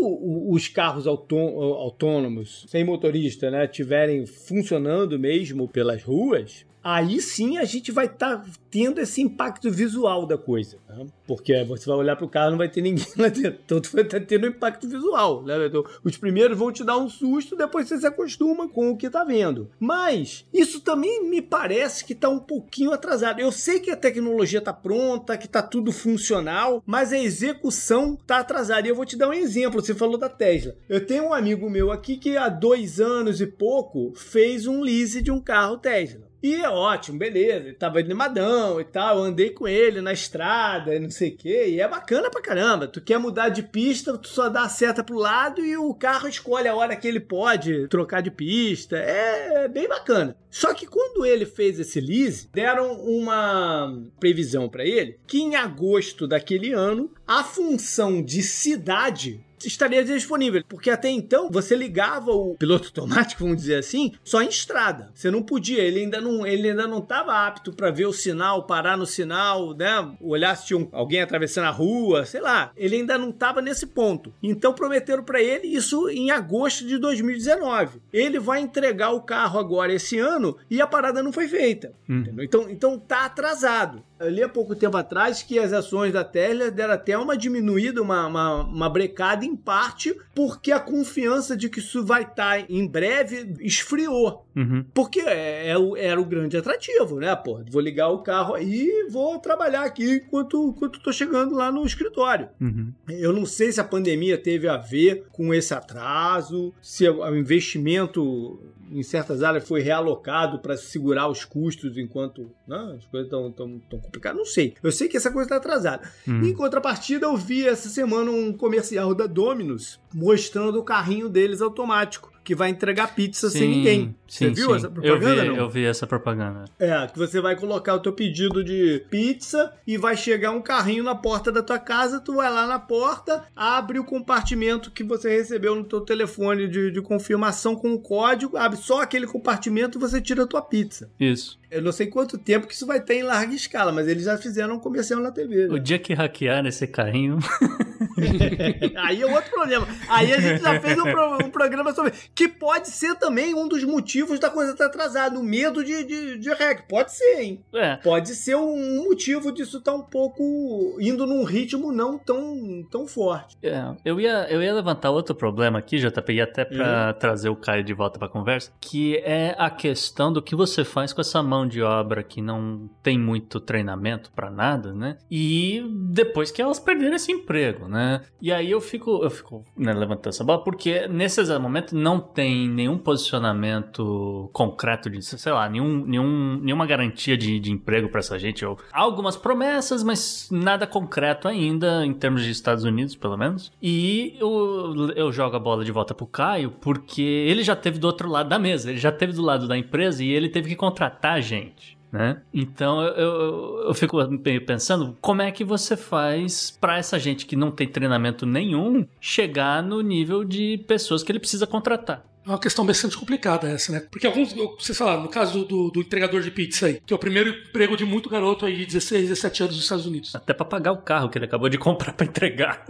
os 0.52 0.68
carros 0.68 1.06
autô- 1.06 1.38
autônomos, 1.38 2.66
sem 2.68 2.84
motorista, 2.84 3.52
né, 3.52 3.68
tiverem 3.68 4.26
funcionando 4.26 5.20
mesmo 5.20 5.68
pelas 5.68 6.02
ruas, 6.04 6.66
aí 6.84 7.22
sim 7.22 7.58
a 7.58 7.66
gente 7.66 7.92
vai 7.92 8.06
estar 8.06 8.46
tendo 8.70 9.02
esse 9.02 9.22
impacto 9.22 9.72
visual 9.72 10.26
da 10.26 10.38
coisa, 10.38 10.78
né? 10.88 11.08
Porque 11.26 11.64
você 11.64 11.86
vai 11.86 11.98
olhar 11.98 12.16
pro 12.16 12.30
carro 12.30 12.50
e 12.50 12.52
não 12.52 12.58
vai 12.58 12.70
ter 12.70 12.82
ninguém 12.82 13.06
lá 13.18 13.28
dentro. 13.28 13.60
Então 13.70 13.80
tu 13.80 13.92
vai 13.92 14.04
estar 14.04 14.20
tendo 14.22 14.46
um 14.46 14.50
impacto 14.50 14.88
visual, 14.88 15.44
né? 15.44 15.66
Então, 15.66 15.84
os 16.04 16.18
primeiros 16.18 16.58
vão 16.58 16.72
te 16.72 16.84
dar 16.84 16.98
um 16.98 17.10
susto, 17.10 17.56
depois 17.56 17.88
você 17.88 18.00
se 18.00 18.08
acostuma 18.08 18.68
com 18.68 18.92
o 18.92 18.98
que 18.98 19.10
tá 19.10 19.24
vendo. 19.24 19.70
Mas 19.80 20.46
isso 20.54 20.82
também 20.82 21.30
me 21.30 21.42
parece 21.42 22.04
que 22.04 22.16
tá 22.16 22.30
um 22.30 22.40
pouquinho 22.40 22.92
atrasado. 22.92 23.40
Eu 23.40 23.52
sei 23.52 23.80
que 23.80 23.92
a 23.92 23.98
tecnologia 23.98 24.62
tá 24.62 24.74
pronta, 24.74 25.38
que 25.38 25.48
tá 25.48 25.62
tudo 25.62 25.92
funcional, 25.92 26.84
mas 26.86 27.14
a 27.14 27.20
execução 27.20 28.16
tá 28.16 28.40
atrasada. 28.40 28.88
E 28.88 28.92
eu 28.92 28.96
vou 28.96 29.06
te 29.06 29.18
dar 29.18 29.30
um 29.30 29.34
exemplo. 29.34 29.82
Você 29.82 29.94
falou 29.94 30.18
da 30.18 30.30
Tesla. 30.30 30.76
Eu 30.88 31.06
tenho 31.06 31.26
um 31.26 31.34
amigo 31.34 31.70
meu 31.70 31.92
aqui 31.92 32.18
que 32.18 32.38
há 32.38 32.50
dois 32.50 33.00
anos 33.00 33.42
e 33.42 33.48
pouco 33.48 34.14
fez 34.16 34.66
um 34.68 34.82
lease 34.82 35.22
de 35.22 35.32
um 35.32 35.40
carro 35.40 35.78
Tesla. 35.78 36.29
E 36.42 36.56
é 36.56 36.70
ótimo, 36.70 37.18
beleza. 37.18 37.68
Ele 37.68 37.74
tava 37.74 38.00
animadão 38.00 38.80
e 38.80 38.84
tal. 38.84 39.18
Eu 39.18 39.24
andei 39.24 39.50
com 39.50 39.68
ele 39.68 40.02
na 40.02 40.14
estrada 40.14 40.96
e 40.96 41.00
não 41.00 41.10
sei 41.10 41.30
o 41.30 41.38
quê. 41.38 41.66
E 41.70 41.82
é 41.82 41.88
bacana 41.88 42.30
pra 42.30 42.42
caramba. 42.42 42.88
Tu 42.88 43.02
quer 43.02 43.20
mudar 43.20 43.50
de 43.50 43.64
pista, 43.64 44.18
tu 44.18 44.30
só 44.30 44.50
dá 44.50 44.64
a 44.64 44.70
seta 44.70 45.04
pro 45.04 45.18
lado 45.18 45.64
e 45.64 45.76
o 45.76 45.94
carro 45.94 46.28
escolhe 46.28 46.68
a 46.68 46.76
hora 46.76 46.96
que 46.96 47.08
ele 47.08 47.20
pode 47.20 47.88
trocar 47.88 48.22
de 48.22 48.32
pista. 48.32 48.98
É 48.98 49.68
bem 49.68 49.88
bacana. 49.88 50.36
Só 50.50 50.74
que 50.74 50.88
quando 50.88 51.26
ele 51.26 51.46
fez 51.46 51.80
esse 51.80 52.00
lease, 52.00 52.50
deram 52.54 52.94
uma 53.02 54.02
previsão 54.20 54.68
pra 54.68 54.86
ele 54.86 55.20
que 55.28 55.40
em 55.40 55.56
agosto 55.56 56.28
daquele 56.28 56.72
ano 56.72 57.12
a 57.28 57.44
função 57.44 58.24
de 58.24 58.42
cidade 58.42 59.44
estaria 59.66 60.04
disponível, 60.04 60.64
porque 60.68 60.90
até 60.90 61.10
então 61.10 61.50
você 61.52 61.76
ligava 61.76 62.32
o 62.32 62.56
piloto 62.56 62.88
automático, 62.88 63.44
vamos 63.44 63.58
dizer 63.58 63.76
assim, 63.76 64.14
só 64.24 64.42
em 64.42 64.50
estrada. 64.50 65.12
Você 65.14 65.30
não 65.30 65.42
podia, 65.42 65.82
ele 65.82 66.02
ainda 66.02 66.22
não, 66.22 66.46
ele 66.46 66.70
ainda 66.70 66.88
não 66.88 67.00
estava 67.00 67.46
apto 67.48 67.74
para 67.74 67.92
ver 67.92 68.06
o 68.06 68.14
sinal, 68.14 68.66
parar 68.66 68.98
no 68.98 69.06
sinal, 69.06 69.74
né? 69.76 70.16
Olhar 70.22 70.56
se 70.56 70.68
tinha 70.68 70.88
alguém 70.92 71.22
atravessando 71.22 71.66
a 71.66 71.72
rua, 71.72 72.26
sei 72.26 72.42
lá. 72.42 72.72
Ele 72.76 72.98
ainda 72.98 73.18
não 73.18 73.30
estava 73.30 73.62
nesse 73.62 73.88
ponto. 73.88 74.34
Então 74.42 74.74
prometeram 74.74 75.24
para 75.24 75.42
ele 75.42 75.68
isso 75.68 76.10
em 76.10 76.32
agosto 76.32 76.86
de 76.86 76.98
2019. 76.98 78.02
Ele 78.12 78.40
vai 78.40 78.62
entregar 78.62 79.12
o 79.12 79.22
carro 79.22 79.60
agora 79.60 79.94
esse 79.94 80.20
ano 80.20 80.58
e 80.70 80.82
a 80.82 80.88
parada 80.88 81.24
não 81.24 81.32
foi 81.32 81.48
feita. 81.48 81.94
Entendeu? 82.08 82.44
Então, 82.44 82.70
então 82.70 83.00
tá 83.00 83.26
atrasado. 83.26 84.04
Eu 84.20 84.30
li 84.30 84.44
há 84.44 84.50
pouco 84.50 84.76
tempo 84.76 84.98
atrás 84.98 85.42
que 85.42 85.58
as 85.58 85.72
ações 85.72 86.12
da 86.12 86.24
Tesla 86.24 86.70
deram 86.70 86.94
até 86.94 87.18
uma 87.18 87.38
diminuída, 87.38 88.02
uma, 88.02 88.28
uma, 88.28 88.64
uma 88.64 88.90
brecada 88.90 89.46
em 89.46 89.56
parte, 89.56 90.16
porque 90.36 90.72
a 90.72 90.80
confiança 90.80 91.56
de 91.56 91.70
que 91.70 91.80
isso 91.80 92.06
vai 92.06 92.24
estar 92.24 92.70
em 92.70 92.86
breve 92.86 93.56
esfriou. 93.62 94.46
Uhum. 94.56 94.84
Porque 94.94 95.22
é, 95.22 95.68
é 95.68 95.76
era 95.98 96.20
o 96.20 96.26
grande 96.26 96.58
atrativo, 96.58 97.20
né? 97.20 97.34
Pô, 97.36 97.62
vou 97.70 97.82
ligar 97.82 98.10
o 98.10 98.20
carro 98.20 98.56
aí 98.56 98.88
e 98.88 99.10
vou 99.10 99.40
trabalhar 99.40 99.84
aqui 99.84 100.22
enquanto, 100.26 100.74
enquanto 100.76 101.02
tô 101.02 101.14
chegando 101.14 101.56
lá 101.56 101.72
no 101.72 101.86
escritório. 101.86 102.50
Uhum. 102.60 102.92
Eu 103.08 103.32
não 103.32 103.46
sei 103.46 103.72
se 103.72 103.80
a 103.80 103.86
pandemia 103.86 104.38
teve 104.38 104.68
a 104.68 104.76
ver 104.78 105.28
com 105.32 105.54
esse 105.54 105.74
atraso, 105.74 106.74
se 106.82 107.08
o 107.08 107.36
investimento 107.36 108.60
em 108.92 109.04
certas 109.04 109.44
áreas 109.44 109.68
foi 109.68 109.82
realocado 109.82 110.60
para 110.60 110.76
segurar 110.76 111.28
os 111.28 111.46
custos 111.46 111.98
enquanto 111.98 112.52
né, 112.68 112.96
as 112.98 113.06
coisas 113.06 113.28
estão 113.28 113.52
tão, 113.52 113.80
tão 113.90 114.00
complicadas. 114.00 114.38
Não 114.38 114.46
sei. 114.46 114.76
Eu 114.82 114.92
sei 114.92 115.08
que 115.08 115.18
essa 115.18 115.32
coisa 115.32 115.46
está 115.46 115.58
atrasada. 115.58 116.10
Uhum. 116.28 116.44
Em 116.44 116.54
contrapartida, 116.54 117.26
eu 117.26 117.38
vi 117.38 117.68
essa 117.68 117.90
semana 117.90 118.32
um 118.32 118.52
comercial 118.54 119.14
da 119.14 119.28
Domino's 119.28 120.00
mostrando 120.14 120.80
o 120.80 120.84
carrinho 120.84 121.30
deles 121.30 121.62
automático. 121.62 122.32
Que 122.44 122.56
vai 122.56 122.70
entregar 122.70 123.16
pizza 123.16 123.50
sem 123.50 123.68
ninguém. 123.68 124.16
Sim, 124.28 124.48
Você 124.48 124.50
viu 124.50 124.70
sim. 124.70 124.76
essa 124.76 124.90
propaganda? 124.90 125.30
Eu 125.30 125.42
vi, 125.42 125.50
não? 125.50 125.56
eu 125.58 125.70
vi 125.70 125.86
essa 125.86 126.08
propaganda. 126.08 126.66
É, 126.80 127.08
que 127.08 127.18
você 127.18 127.42
vai 127.42 127.56
colocar 127.56 127.96
o 127.96 128.00
teu 128.00 128.14
pedido 128.14 128.64
de 128.64 129.04
pizza 129.10 129.74
e 129.86 129.98
vai 129.98 130.16
chegar 130.16 130.52
um 130.52 130.62
carrinho 130.62 131.04
na 131.04 131.16
porta 131.16 131.52
da 131.52 131.64
tua 131.64 131.80
casa, 131.80 132.20
tu 132.20 132.36
vai 132.36 132.52
lá 132.52 132.68
na 132.68 132.80
porta, 132.80 133.44
abre 133.56 134.00
o 134.00 134.04
compartimento 134.04 134.92
que 134.92 135.04
você 135.04 135.30
recebeu 135.30 135.76
no 135.76 135.84
teu 135.84 136.02
telefone 136.02 136.68
de, 136.68 136.92
de 136.92 137.02
confirmação 137.02 137.76
com 137.76 137.94
o 137.94 138.00
código, 138.00 138.58
abre 138.58 138.78
só 138.78 139.02
aquele 139.02 139.26
compartimento 139.28 139.98
e 139.98 140.02
você 140.02 140.22
tira 140.22 140.44
a 140.44 140.48
tua 140.48 140.62
pizza. 140.62 141.10
Isso. 141.20 141.60
Eu 141.70 141.82
não 141.82 141.92
sei 141.92 142.08
quanto 142.08 142.38
tempo 142.38 142.68
que 142.68 142.74
isso 142.74 142.86
vai 142.86 143.00
ter 143.00 143.16
em 143.16 143.24
larga 143.24 143.54
escala, 143.54 143.92
mas 143.92 144.08
eles 144.08 144.24
já 144.24 144.38
fizeram 144.38 144.76
um 144.76 144.80
comercial 144.80 145.20
na 145.20 145.32
TV. 145.32 145.68
O 145.68 145.74
né? 145.74 145.80
dia 145.80 146.00
que 146.00 146.14
hackear 146.14 146.66
esse 146.66 146.88
carrinho. 146.88 147.38
Aí 148.98 149.22
é 149.22 149.26
outro 149.26 149.52
problema. 149.52 149.88
Aí 150.08 150.34
a 150.34 150.40
gente 150.40 150.62
já 150.62 150.80
fez 150.80 150.98
um, 150.98 151.04
pro- 151.04 151.38
um 151.46 151.50
programa 151.50 151.94
sobre. 151.94 152.14
Que 152.36 152.48
pode 152.48 152.90
ser 152.90 153.16
também 153.16 153.54
um 153.54 153.68
dos 153.68 153.84
motivos 153.84 154.40
da 154.40 154.50
coisa 154.50 154.72
estar 154.74 154.86
atrasada. 154.88 155.38
O 155.40 155.44
medo 155.44 155.84
de, 155.84 156.04
de, 156.04 156.38
de 156.38 156.50
hack. 156.54 156.88
Pode 156.88 157.14
ser, 157.14 157.42
hein? 157.42 157.64
É. 157.74 157.96
Pode 157.98 158.36
ser 158.36 158.56
um 158.56 159.04
motivo 159.06 159.52
disso 159.52 159.78
estar 159.78 159.94
um 159.94 160.02
pouco 160.02 160.98
indo 161.00 161.26
num 161.26 161.44
ritmo 161.44 161.92
não 161.92 162.18
tão, 162.18 162.84
tão 162.92 163.08
forte. 163.08 163.58
É, 163.64 163.84
eu 164.04 164.20
ia, 164.20 164.48
eu 164.50 164.62
ia 164.62 164.74
levantar 164.74 165.10
outro 165.12 165.36
problema 165.36 165.80
aqui, 165.80 165.98
JP, 165.98 166.34
e 166.34 166.42
até 166.42 166.66
pra 166.66 166.80
Hum. 166.80 167.20
trazer 167.20 167.50
o 167.50 167.56
Caio 167.56 167.84
de 167.84 167.94
volta 167.94 168.18
pra 168.18 168.28
conversa, 168.30 168.72
que 168.80 169.18
é 169.18 169.56
a 169.58 169.70
questão 169.70 170.32
do 170.32 170.42
que 170.42 170.56
você 170.56 170.84
faz 170.84 171.14
com 171.14 171.22
essa 171.22 171.42
mão 171.44 171.68
de 171.68 171.82
obra 171.82 172.24
que 172.24 172.42
não 172.42 172.90
tem 173.04 173.18
muito 173.18 173.60
treinamento 173.60 174.32
pra 174.32 174.50
nada, 174.50 174.94
né? 174.94 175.18
E 175.30 175.84
depois 176.10 176.52
que 176.52 176.62
elas 176.62 176.80
perderam 176.80 177.16
esse 177.16 177.32
emprego, 177.32 177.88
né? 177.88 178.09
E 178.42 178.52
aí 178.52 178.72
eu 178.72 178.82
fico, 178.82 179.24
eu 179.24 179.30
fico 179.30 179.66
né, 179.76 179.94
levantando 179.94 180.30
essa 180.30 180.44
bola, 180.44 180.64
porque 180.64 181.08
nesse 181.08 181.42
exato 181.42 181.62
momento 181.62 181.96
não 181.96 182.20
tem 182.20 182.68
nenhum 182.70 182.98
posicionamento 182.98 184.50
concreto 184.54 185.10
de, 185.10 185.22
sei 185.24 185.52
lá, 185.52 185.70
nenhum, 185.70 186.06
nenhum, 186.06 186.60
nenhuma 186.62 186.86
garantia 186.86 187.38
de, 187.38 187.60
de 187.60 187.72
emprego 187.72 188.10
pra 188.10 188.20
essa 188.20 188.38
gente. 188.40 188.66
Ou, 188.66 188.78
há 188.92 189.02
algumas 189.02 189.36
promessas, 189.36 190.04
mas 190.04 190.50
nada 190.52 190.88
concreto 190.88 191.48
ainda, 191.48 192.06
em 192.06 192.14
termos 192.14 192.44
de 192.44 192.52
Estados 192.52 192.84
Unidos, 192.84 193.16
pelo 193.16 193.38
menos. 193.38 193.72
E 193.82 194.36
eu, 194.40 195.12
eu 195.16 195.32
jogo 195.32 195.56
a 195.56 195.60
bola 195.60 195.84
de 195.84 195.92
volta 195.92 196.14
pro 196.14 196.26
Caio, 196.26 196.72
porque 196.72 197.22
ele 197.22 197.64
já 197.64 197.76
teve 197.76 198.00
do 198.00 198.06
outro 198.06 198.30
lado 198.30 198.50
da 198.50 198.60
mesa, 198.60 198.90
ele 198.90 199.00
já 199.00 199.12
teve 199.12 199.34
do 199.34 199.42
lado 199.42 199.68
da 199.68 199.78
empresa 199.78 200.24
e 200.24 200.30
ele 200.30 200.50
teve 200.50 200.70
que 200.70 200.76
contratar 200.76 201.42
gente. 201.42 201.99
Né? 202.12 202.42
Então 202.52 203.04
eu, 203.04 203.14
eu, 203.14 203.84
eu 203.88 203.94
fico 203.94 204.18
pensando 204.66 205.16
como 205.22 205.44
é 205.44 205.52
que 205.52 205.64
você 205.64 205.96
faz 205.96 206.72
pra 206.72 206.98
essa 206.98 207.20
gente 207.20 207.46
que 207.46 207.56
não 207.56 207.70
tem 207.70 207.88
treinamento 207.88 208.48
nenhum 208.48 209.06
chegar 209.22 209.84
no 209.84 210.02
nível 210.02 210.44
de 210.44 210.84
pessoas 210.88 211.22
que 211.22 211.32
ele 211.32 211.40
precisa 211.40 211.68
contratar. 211.68 212.24
É 212.50 212.54
uma 212.54 212.60
questão 212.60 212.84
bastante 212.84 213.16
complicada 213.16 213.70
essa, 213.70 213.92
né? 213.92 214.00
Porque 214.10 214.26
alguns, 214.26 214.54
você 214.54 214.92
sei 214.92 215.06
lá, 215.06 215.18
no 215.18 215.30
caso 215.30 215.60
do, 215.60 215.66
do, 215.66 215.92
do 215.92 216.02
entregador 216.02 216.42
de 216.42 216.50
pizza 216.50 216.88
aí, 216.88 217.00
que 217.06 217.14
é 217.14 217.16
o 217.16 217.20
primeiro 217.20 217.52
emprego 217.52 217.96
de 217.96 218.04
muito 218.04 218.28
garoto 218.28 218.66
aí 218.66 218.76
de 218.76 218.88
16, 218.88 219.30
17 219.30 219.64
anos 219.64 219.76
nos 219.76 219.84
Estados 219.84 220.06
Unidos. 220.08 220.36
Até 220.36 220.52
pra 220.52 220.66
pagar 220.66 220.92
o 220.92 220.98
carro 220.98 221.30
que 221.30 221.38
ele 221.38 221.46
acabou 221.46 221.70
de 221.70 221.78
comprar 221.78 222.14
pra 222.14 222.26
entregar. 222.26 222.84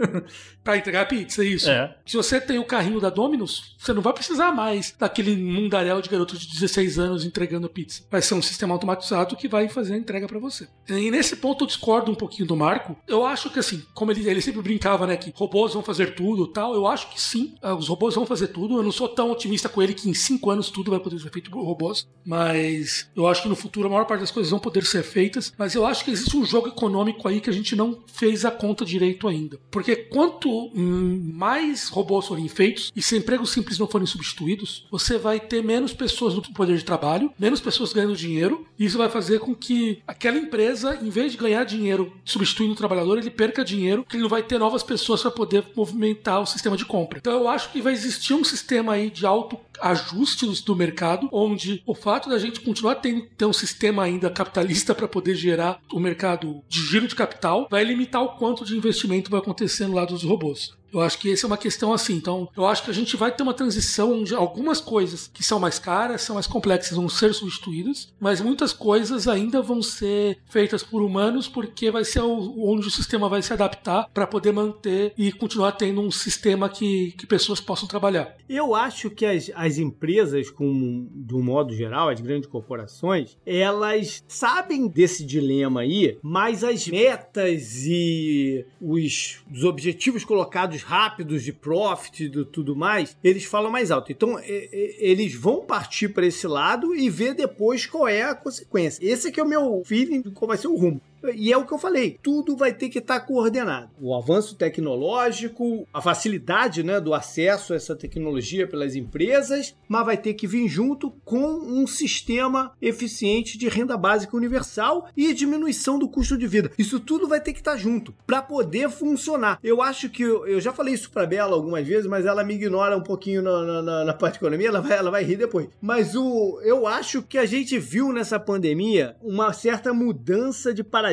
Pra 0.62 0.76
entregar 0.76 1.08
pizza, 1.08 1.42
isso. 1.42 1.70
É. 1.70 1.96
Se 2.04 2.16
você 2.16 2.40
tem 2.40 2.58
o 2.58 2.64
carrinho 2.64 3.00
da 3.00 3.08
Domino's, 3.08 3.74
você 3.78 3.92
não 3.92 4.02
vai 4.02 4.12
precisar 4.12 4.52
mais 4.52 4.94
daquele 4.98 5.34
mundaréu 5.34 6.00
de 6.02 6.08
garotos 6.08 6.38
de 6.38 6.52
16 6.52 6.98
anos 6.98 7.24
entregando 7.24 7.68
pizza. 7.68 8.04
Vai 8.10 8.20
ser 8.20 8.34
um 8.34 8.42
sistema 8.42 8.74
automatizado 8.74 9.36
que 9.36 9.48
vai 9.48 9.68
fazer 9.68 9.94
a 9.94 9.96
entrega 9.96 10.26
pra 10.26 10.38
você. 10.38 10.68
E 10.88 11.10
nesse 11.10 11.36
ponto 11.36 11.64
eu 11.64 11.66
discordo 11.66 12.10
um 12.10 12.14
pouquinho 12.14 12.46
do 12.46 12.56
Marco. 12.56 12.96
Eu 13.08 13.24
acho 13.24 13.48
que 13.50 13.58
assim, 13.58 13.82
como 13.94 14.12
ele, 14.12 14.28
ele 14.28 14.42
sempre 14.42 14.60
brincava, 14.60 15.06
né, 15.06 15.16
que 15.16 15.32
robôs 15.34 15.72
vão 15.72 15.82
fazer 15.82 16.14
tudo 16.14 16.44
e 16.44 16.52
tal, 16.52 16.74
eu 16.74 16.86
acho 16.86 17.10
que 17.10 17.20
sim, 17.20 17.54
ah, 17.62 17.74
os 17.74 17.88
robôs 17.88 18.14
vão 18.14 18.26
fazer 18.26 18.48
tudo. 18.48 18.76
Eu 18.76 18.82
não 18.82 18.92
sou 18.92 19.08
tão 19.08 19.30
otimista 19.30 19.49
com 19.68 19.82
ele 19.82 19.94
que 19.94 20.08
em 20.08 20.14
5 20.14 20.50
anos 20.50 20.70
tudo 20.70 20.90
vai 20.90 21.00
poder 21.00 21.18
ser 21.18 21.30
feito 21.30 21.50
por 21.50 21.64
robôs, 21.64 22.06
mas 22.24 23.08
eu 23.14 23.26
acho 23.26 23.42
que 23.42 23.48
no 23.48 23.56
futuro 23.56 23.86
a 23.86 23.90
maior 23.90 24.04
parte 24.04 24.20
das 24.20 24.30
coisas 24.30 24.50
vão 24.50 24.60
poder 24.60 24.84
ser 24.84 25.02
feitas, 25.02 25.52
mas 25.58 25.74
eu 25.74 25.86
acho 25.86 26.04
que 26.04 26.10
existe 26.10 26.36
um 26.36 26.44
jogo 26.44 26.68
econômico 26.68 27.26
aí 27.28 27.40
que 27.40 27.50
a 27.50 27.52
gente 27.52 27.74
não 27.76 27.98
fez 28.06 28.44
a 28.44 28.50
conta 28.50 28.84
direito 28.84 29.28
ainda. 29.28 29.58
Porque 29.70 29.96
quanto 29.96 30.70
mais 30.74 31.88
robôs 31.88 32.26
forem 32.26 32.48
feitos 32.48 32.92
e 32.94 33.02
se 33.02 33.16
empregos 33.16 33.50
simples 33.50 33.78
não 33.78 33.86
forem 33.86 34.06
substituídos, 34.06 34.86
você 34.90 35.18
vai 35.18 35.40
ter 35.40 35.62
menos 35.62 35.92
pessoas 35.92 36.34
no 36.34 36.42
poder 36.42 36.76
de 36.76 36.84
trabalho, 36.84 37.32
menos 37.38 37.60
pessoas 37.60 37.92
ganhando 37.92 38.16
dinheiro, 38.16 38.66
e 38.78 38.84
isso 38.84 38.98
vai 38.98 39.08
fazer 39.08 39.38
com 39.40 39.54
que 39.54 40.02
aquela 40.06 40.38
empresa, 40.38 40.98
em 41.02 41.10
vez 41.10 41.32
de 41.32 41.38
ganhar 41.38 41.64
dinheiro 41.64 42.12
substituindo 42.24 42.72
o 42.72 42.76
trabalhador, 42.76 43.18
ele 43.18 43.30
perca 43.30 43.64
dinheiro, 43.64 44.04
que 44.08 44.16
ele 44.16 44.22
não 44.22 44.30
vai 44.30 44.42
ter 44.42 44.58
novas 44.58 44.82
pessoas 44.82 45.22
para 45.22 45.30
poder 45.30 45.64
movimentar 45.74 46.40
o 46.40 46.46
sistema 46.46 46.76
de 46.76 46.84
compra. 46.84 47.18
Então 47.18 47.32
eu 47.32 47.48
acho 47.48 47.70
que 47.70 47.80
vai 47.80 47.92
existir 47.92 48.34
um 48.34 48.44
sistema 48.44 48.94
aí 48.94 49.10
de 49.10 49.26
alto 49.30 49.58
ajuste 49.80 50.44
do- 50.46 50.52
do 50.62 50.76
mercado, 50.76 51.28
onde 51.32 51.82
o 51.86 51.94
fato 51.94 52.28
da 52.28 52.38
gente 52.38 52.60
continuar 52.60 52.96
tendo 52.96 53.22
ter 53.36 53.46
um 53.46 53.52
sistema 53.52 54.02
ainda 54.02 54.28
capitalista 54.30 54.94
para 54.94 55.08
poder 55.08 55.34
gerar 55.34 55.80
o 55.92 55.98
mercado 56.00 56.62
de 56.68 56.80
giro 56.82 57.06
de 57.08 57.14
capital 57.14 57.66
vai 57.70 57.84
limitar 57.84 58.22
o 58.22 58.30
quanto 58.36 58.64
de 58.64 58.76
investimento 58.76 59.30
vai 59.30 59.40
acontecer 59.40 59.86
no 59.86 59.94
lado 59.94 60.12
dos 60.14 60.22
robôs. 60.24 60.72
Eu 60.92 61.00
acho 61.00 61.18
que 61.18 61.32
essa 61.32 61.46
é 61.46 61.48
uma 61.48 61.56
questão 61.56 61.92
assim. 61.92 62.14
Então, 62.14 62.48
eu 62.56 62.66
acho 62.66 62.84
que 62.84 62.90
a 62.90 62.94
gente 62.94 63.16
vai 63.16 63.32
ter 63.32 63.42
uma 63.42 63.54
transição 63.54 64.20
onde 64.20 64.34
algumas 64.34 64.80
coisas 64.80 65.28
que 65.32 65.42
são 65.42 65.58
mais 65.58 65.78
caras, 65.78 66.22
são 66.22 66.34
mais 66.34 66.46
complexas, 66.46 66.96
vão 66.96 67.08
ser 67.08 67.32
substituídas, 67.34 68.12
mas 68.18 68.40
muitas 68.40 68.72
coisas 68.72 69.28
ainda 69.28 69.62
vão 69.62 69.82
ser 69.82 70.38
feitas 70.48 70.82
por 70.82 71.02
humanos 71.02 71.48
porque 71.48 71.90
vai 71.90 72.04
ser 72.04 72.20
onde 72.20 72.88
o 72.88 72.90
sistema 72.90 73.28
vai 73.28 73.42
se 73.42 73.52
adaptar 73.52 74.08
para 74.12 74.26
poder 74.26 74.52
manter 74.52 75.12
e 75.16 75.32
continuar 75.32 75.72
tendo 75.72 76.00
um 76.00 76.10
sistema 76.10 76.68
que, 76.68 77.12
que 77.12 77.26
pessoas 77.26 77.60
possam 77.60 77.88
trabalhar. 77.88 78.36
Eu 78.48 78.74
acho 78.74 79.10
que 79.10 79.24
as, 79.24 79.50
as 79.54 79.78
empresas, 79.78 80.50
com, 80.50 81.08
de 81.14 81.34
um 81.34 81.42
modo 81.42 81.74
geral, 81.74 82.08
as 82.08 82.20
grandes 82.20 82.48
corporações, 82.48 83.36
elas 83.46 84.22
sabem 84.26 84.88
desse 84.88 85.24
dilema 85.24 85.80
aí, 85.80 86.18
mas 86.22 86.64
as 86.64 86.88
metas 86.88 87.84
e 87.86 88.64
os, 88.80 89.40
os 89.52 89.64
objetivos 89.64 90.24
colocados 90.24 90.79
rápidos 90.82 91.42
de 91.42 91.52
profit 91.52 92.24
e 92.24 92.28
do 92.28 92.44
tudo 92.44 92.74
mais, 92.76 93.16
eles 93.22 93.44
falam 93.44 93.70
mais 93.70 93.90
alto. 93.90 94.12
Então, 94.12 94.38
eles 94.40 95.34
vão 95.34 95.64
partir 95.64 96.08
para 96.08 96.26
esse 96.26 96.46
lado 96.46 96.94
e 96.94 97.08
ver 97.08 97.34
depois 97.34 97.86
qual 97.86 98.08
é 98.08 98.22
a 98.22 98.34
consequência. 98.34 99.04
Esse 99.04 99.28
é 99.28 99.30
que 99.30 99.40
é 99.40 99.42
o 99.42 99.48
meu 99.48 99.82
feeling 99.84 100.22
de 100.22 100.30
qual 100.30 100.48
vai 100.48 100.58
ser 100.58 100.68
o 100.68 100.76
rumo. 100.76 101.00
E 101.34 101.52
é 101.52 101.56
o 101.56 101.66
que 101.66 101.72
eu 101.72 101.78
falei, 101.78 102.18
tudo 102.22 102.56
vai 102.56 102.72
ter 102.72 102.88
que 102.88 102.98
estar 102.98 103.20
coordenado. 103.20 103.90
O 104.00 104.14
avanço 104.14 104.54
tecnológico, 105.00 105.86
a 105.92 106.00
facilidade 106.00 106.82
né, 106.82 107.00
do 107.00 107.14
acesso 107.14 107.72
a 107.72 107.76
essa 107.76 107.96
tecnologia 107.96 108.66
pelas 108.66 108.94
empresas, 108.94 109.74
mas 109.88 110.04
vai 110.04 110.16
ter 110.16 110.34
que 110.34 110.46
vir 110.46 110.68
junto 110.68 111.10
com 111.24 111.38
um 111.40 111.86
sistema 111.86 112.72
eficiente 112.80 113.56
de 113.58 113.68
renda 113.68 113.96
básica 113.96 114.36
universal 114.36 115.08
e 115.16 115.32
diminuição 115.34 115.98
do 115.98 116.08
custo 116.08 116.36
de 116.36 116.46
vida. 116.46 116.70
Isso 116.78 117.00
tudo 117.00 117.26
vai 117.28 117.40
ter 117.40 117.52
que 117.52 117.60
estar 117.60 117.76
junto 117.76 118.14
para 118.26 118.42
poder 118.42 118.88
funcionar. 118.90 119.58
Eu 119.62 119.82
acho 119.82 120.08
que 120.08 120.22
eu, 120.22 120.46
eu 120.46 120.60
já 120.60 120.72
falei 120.72 120.94
isso 120.94 121.10
para 121.10 121.26
Bela 121.26 121.54
algumas 121.54 121.86
vezes, 121.86 122.06
mas 122.06 122.26
ela 122.26 122.44
me 122.44 122.54
ignora 122.54 122.96
um 122.96 123.02
pouquinho 123.02 123.42
na, 123.42 123.62
na- 123.64 123.82
na- 123.82 124.04
na 124.04 124.14
parte 124.14 124.34
de 124.34 124.38
economia, 124.40 124.68
ela 124.68 124.80
vai, 124.80 124.98
ela 124.98 125.10
vai 125.10 125.24
rir 125.24 125.36
depois. 125.36 125.68
Mas 125.80 126.14
o, 126.14 126.60
eu 126.62 126.86
acho 126.86 127.22
que 127.22 127.38
a 127.38 127.46
gente 127.46 127.78
viu 127.78 128.12
nessa 128.12 128.38
pandemia 128.38 129.16
uma 129.22 129.52
certa 129.52 129.92
mudança 129.92 130.72
de 130.74 130.82
paradigma. 130.82 131.09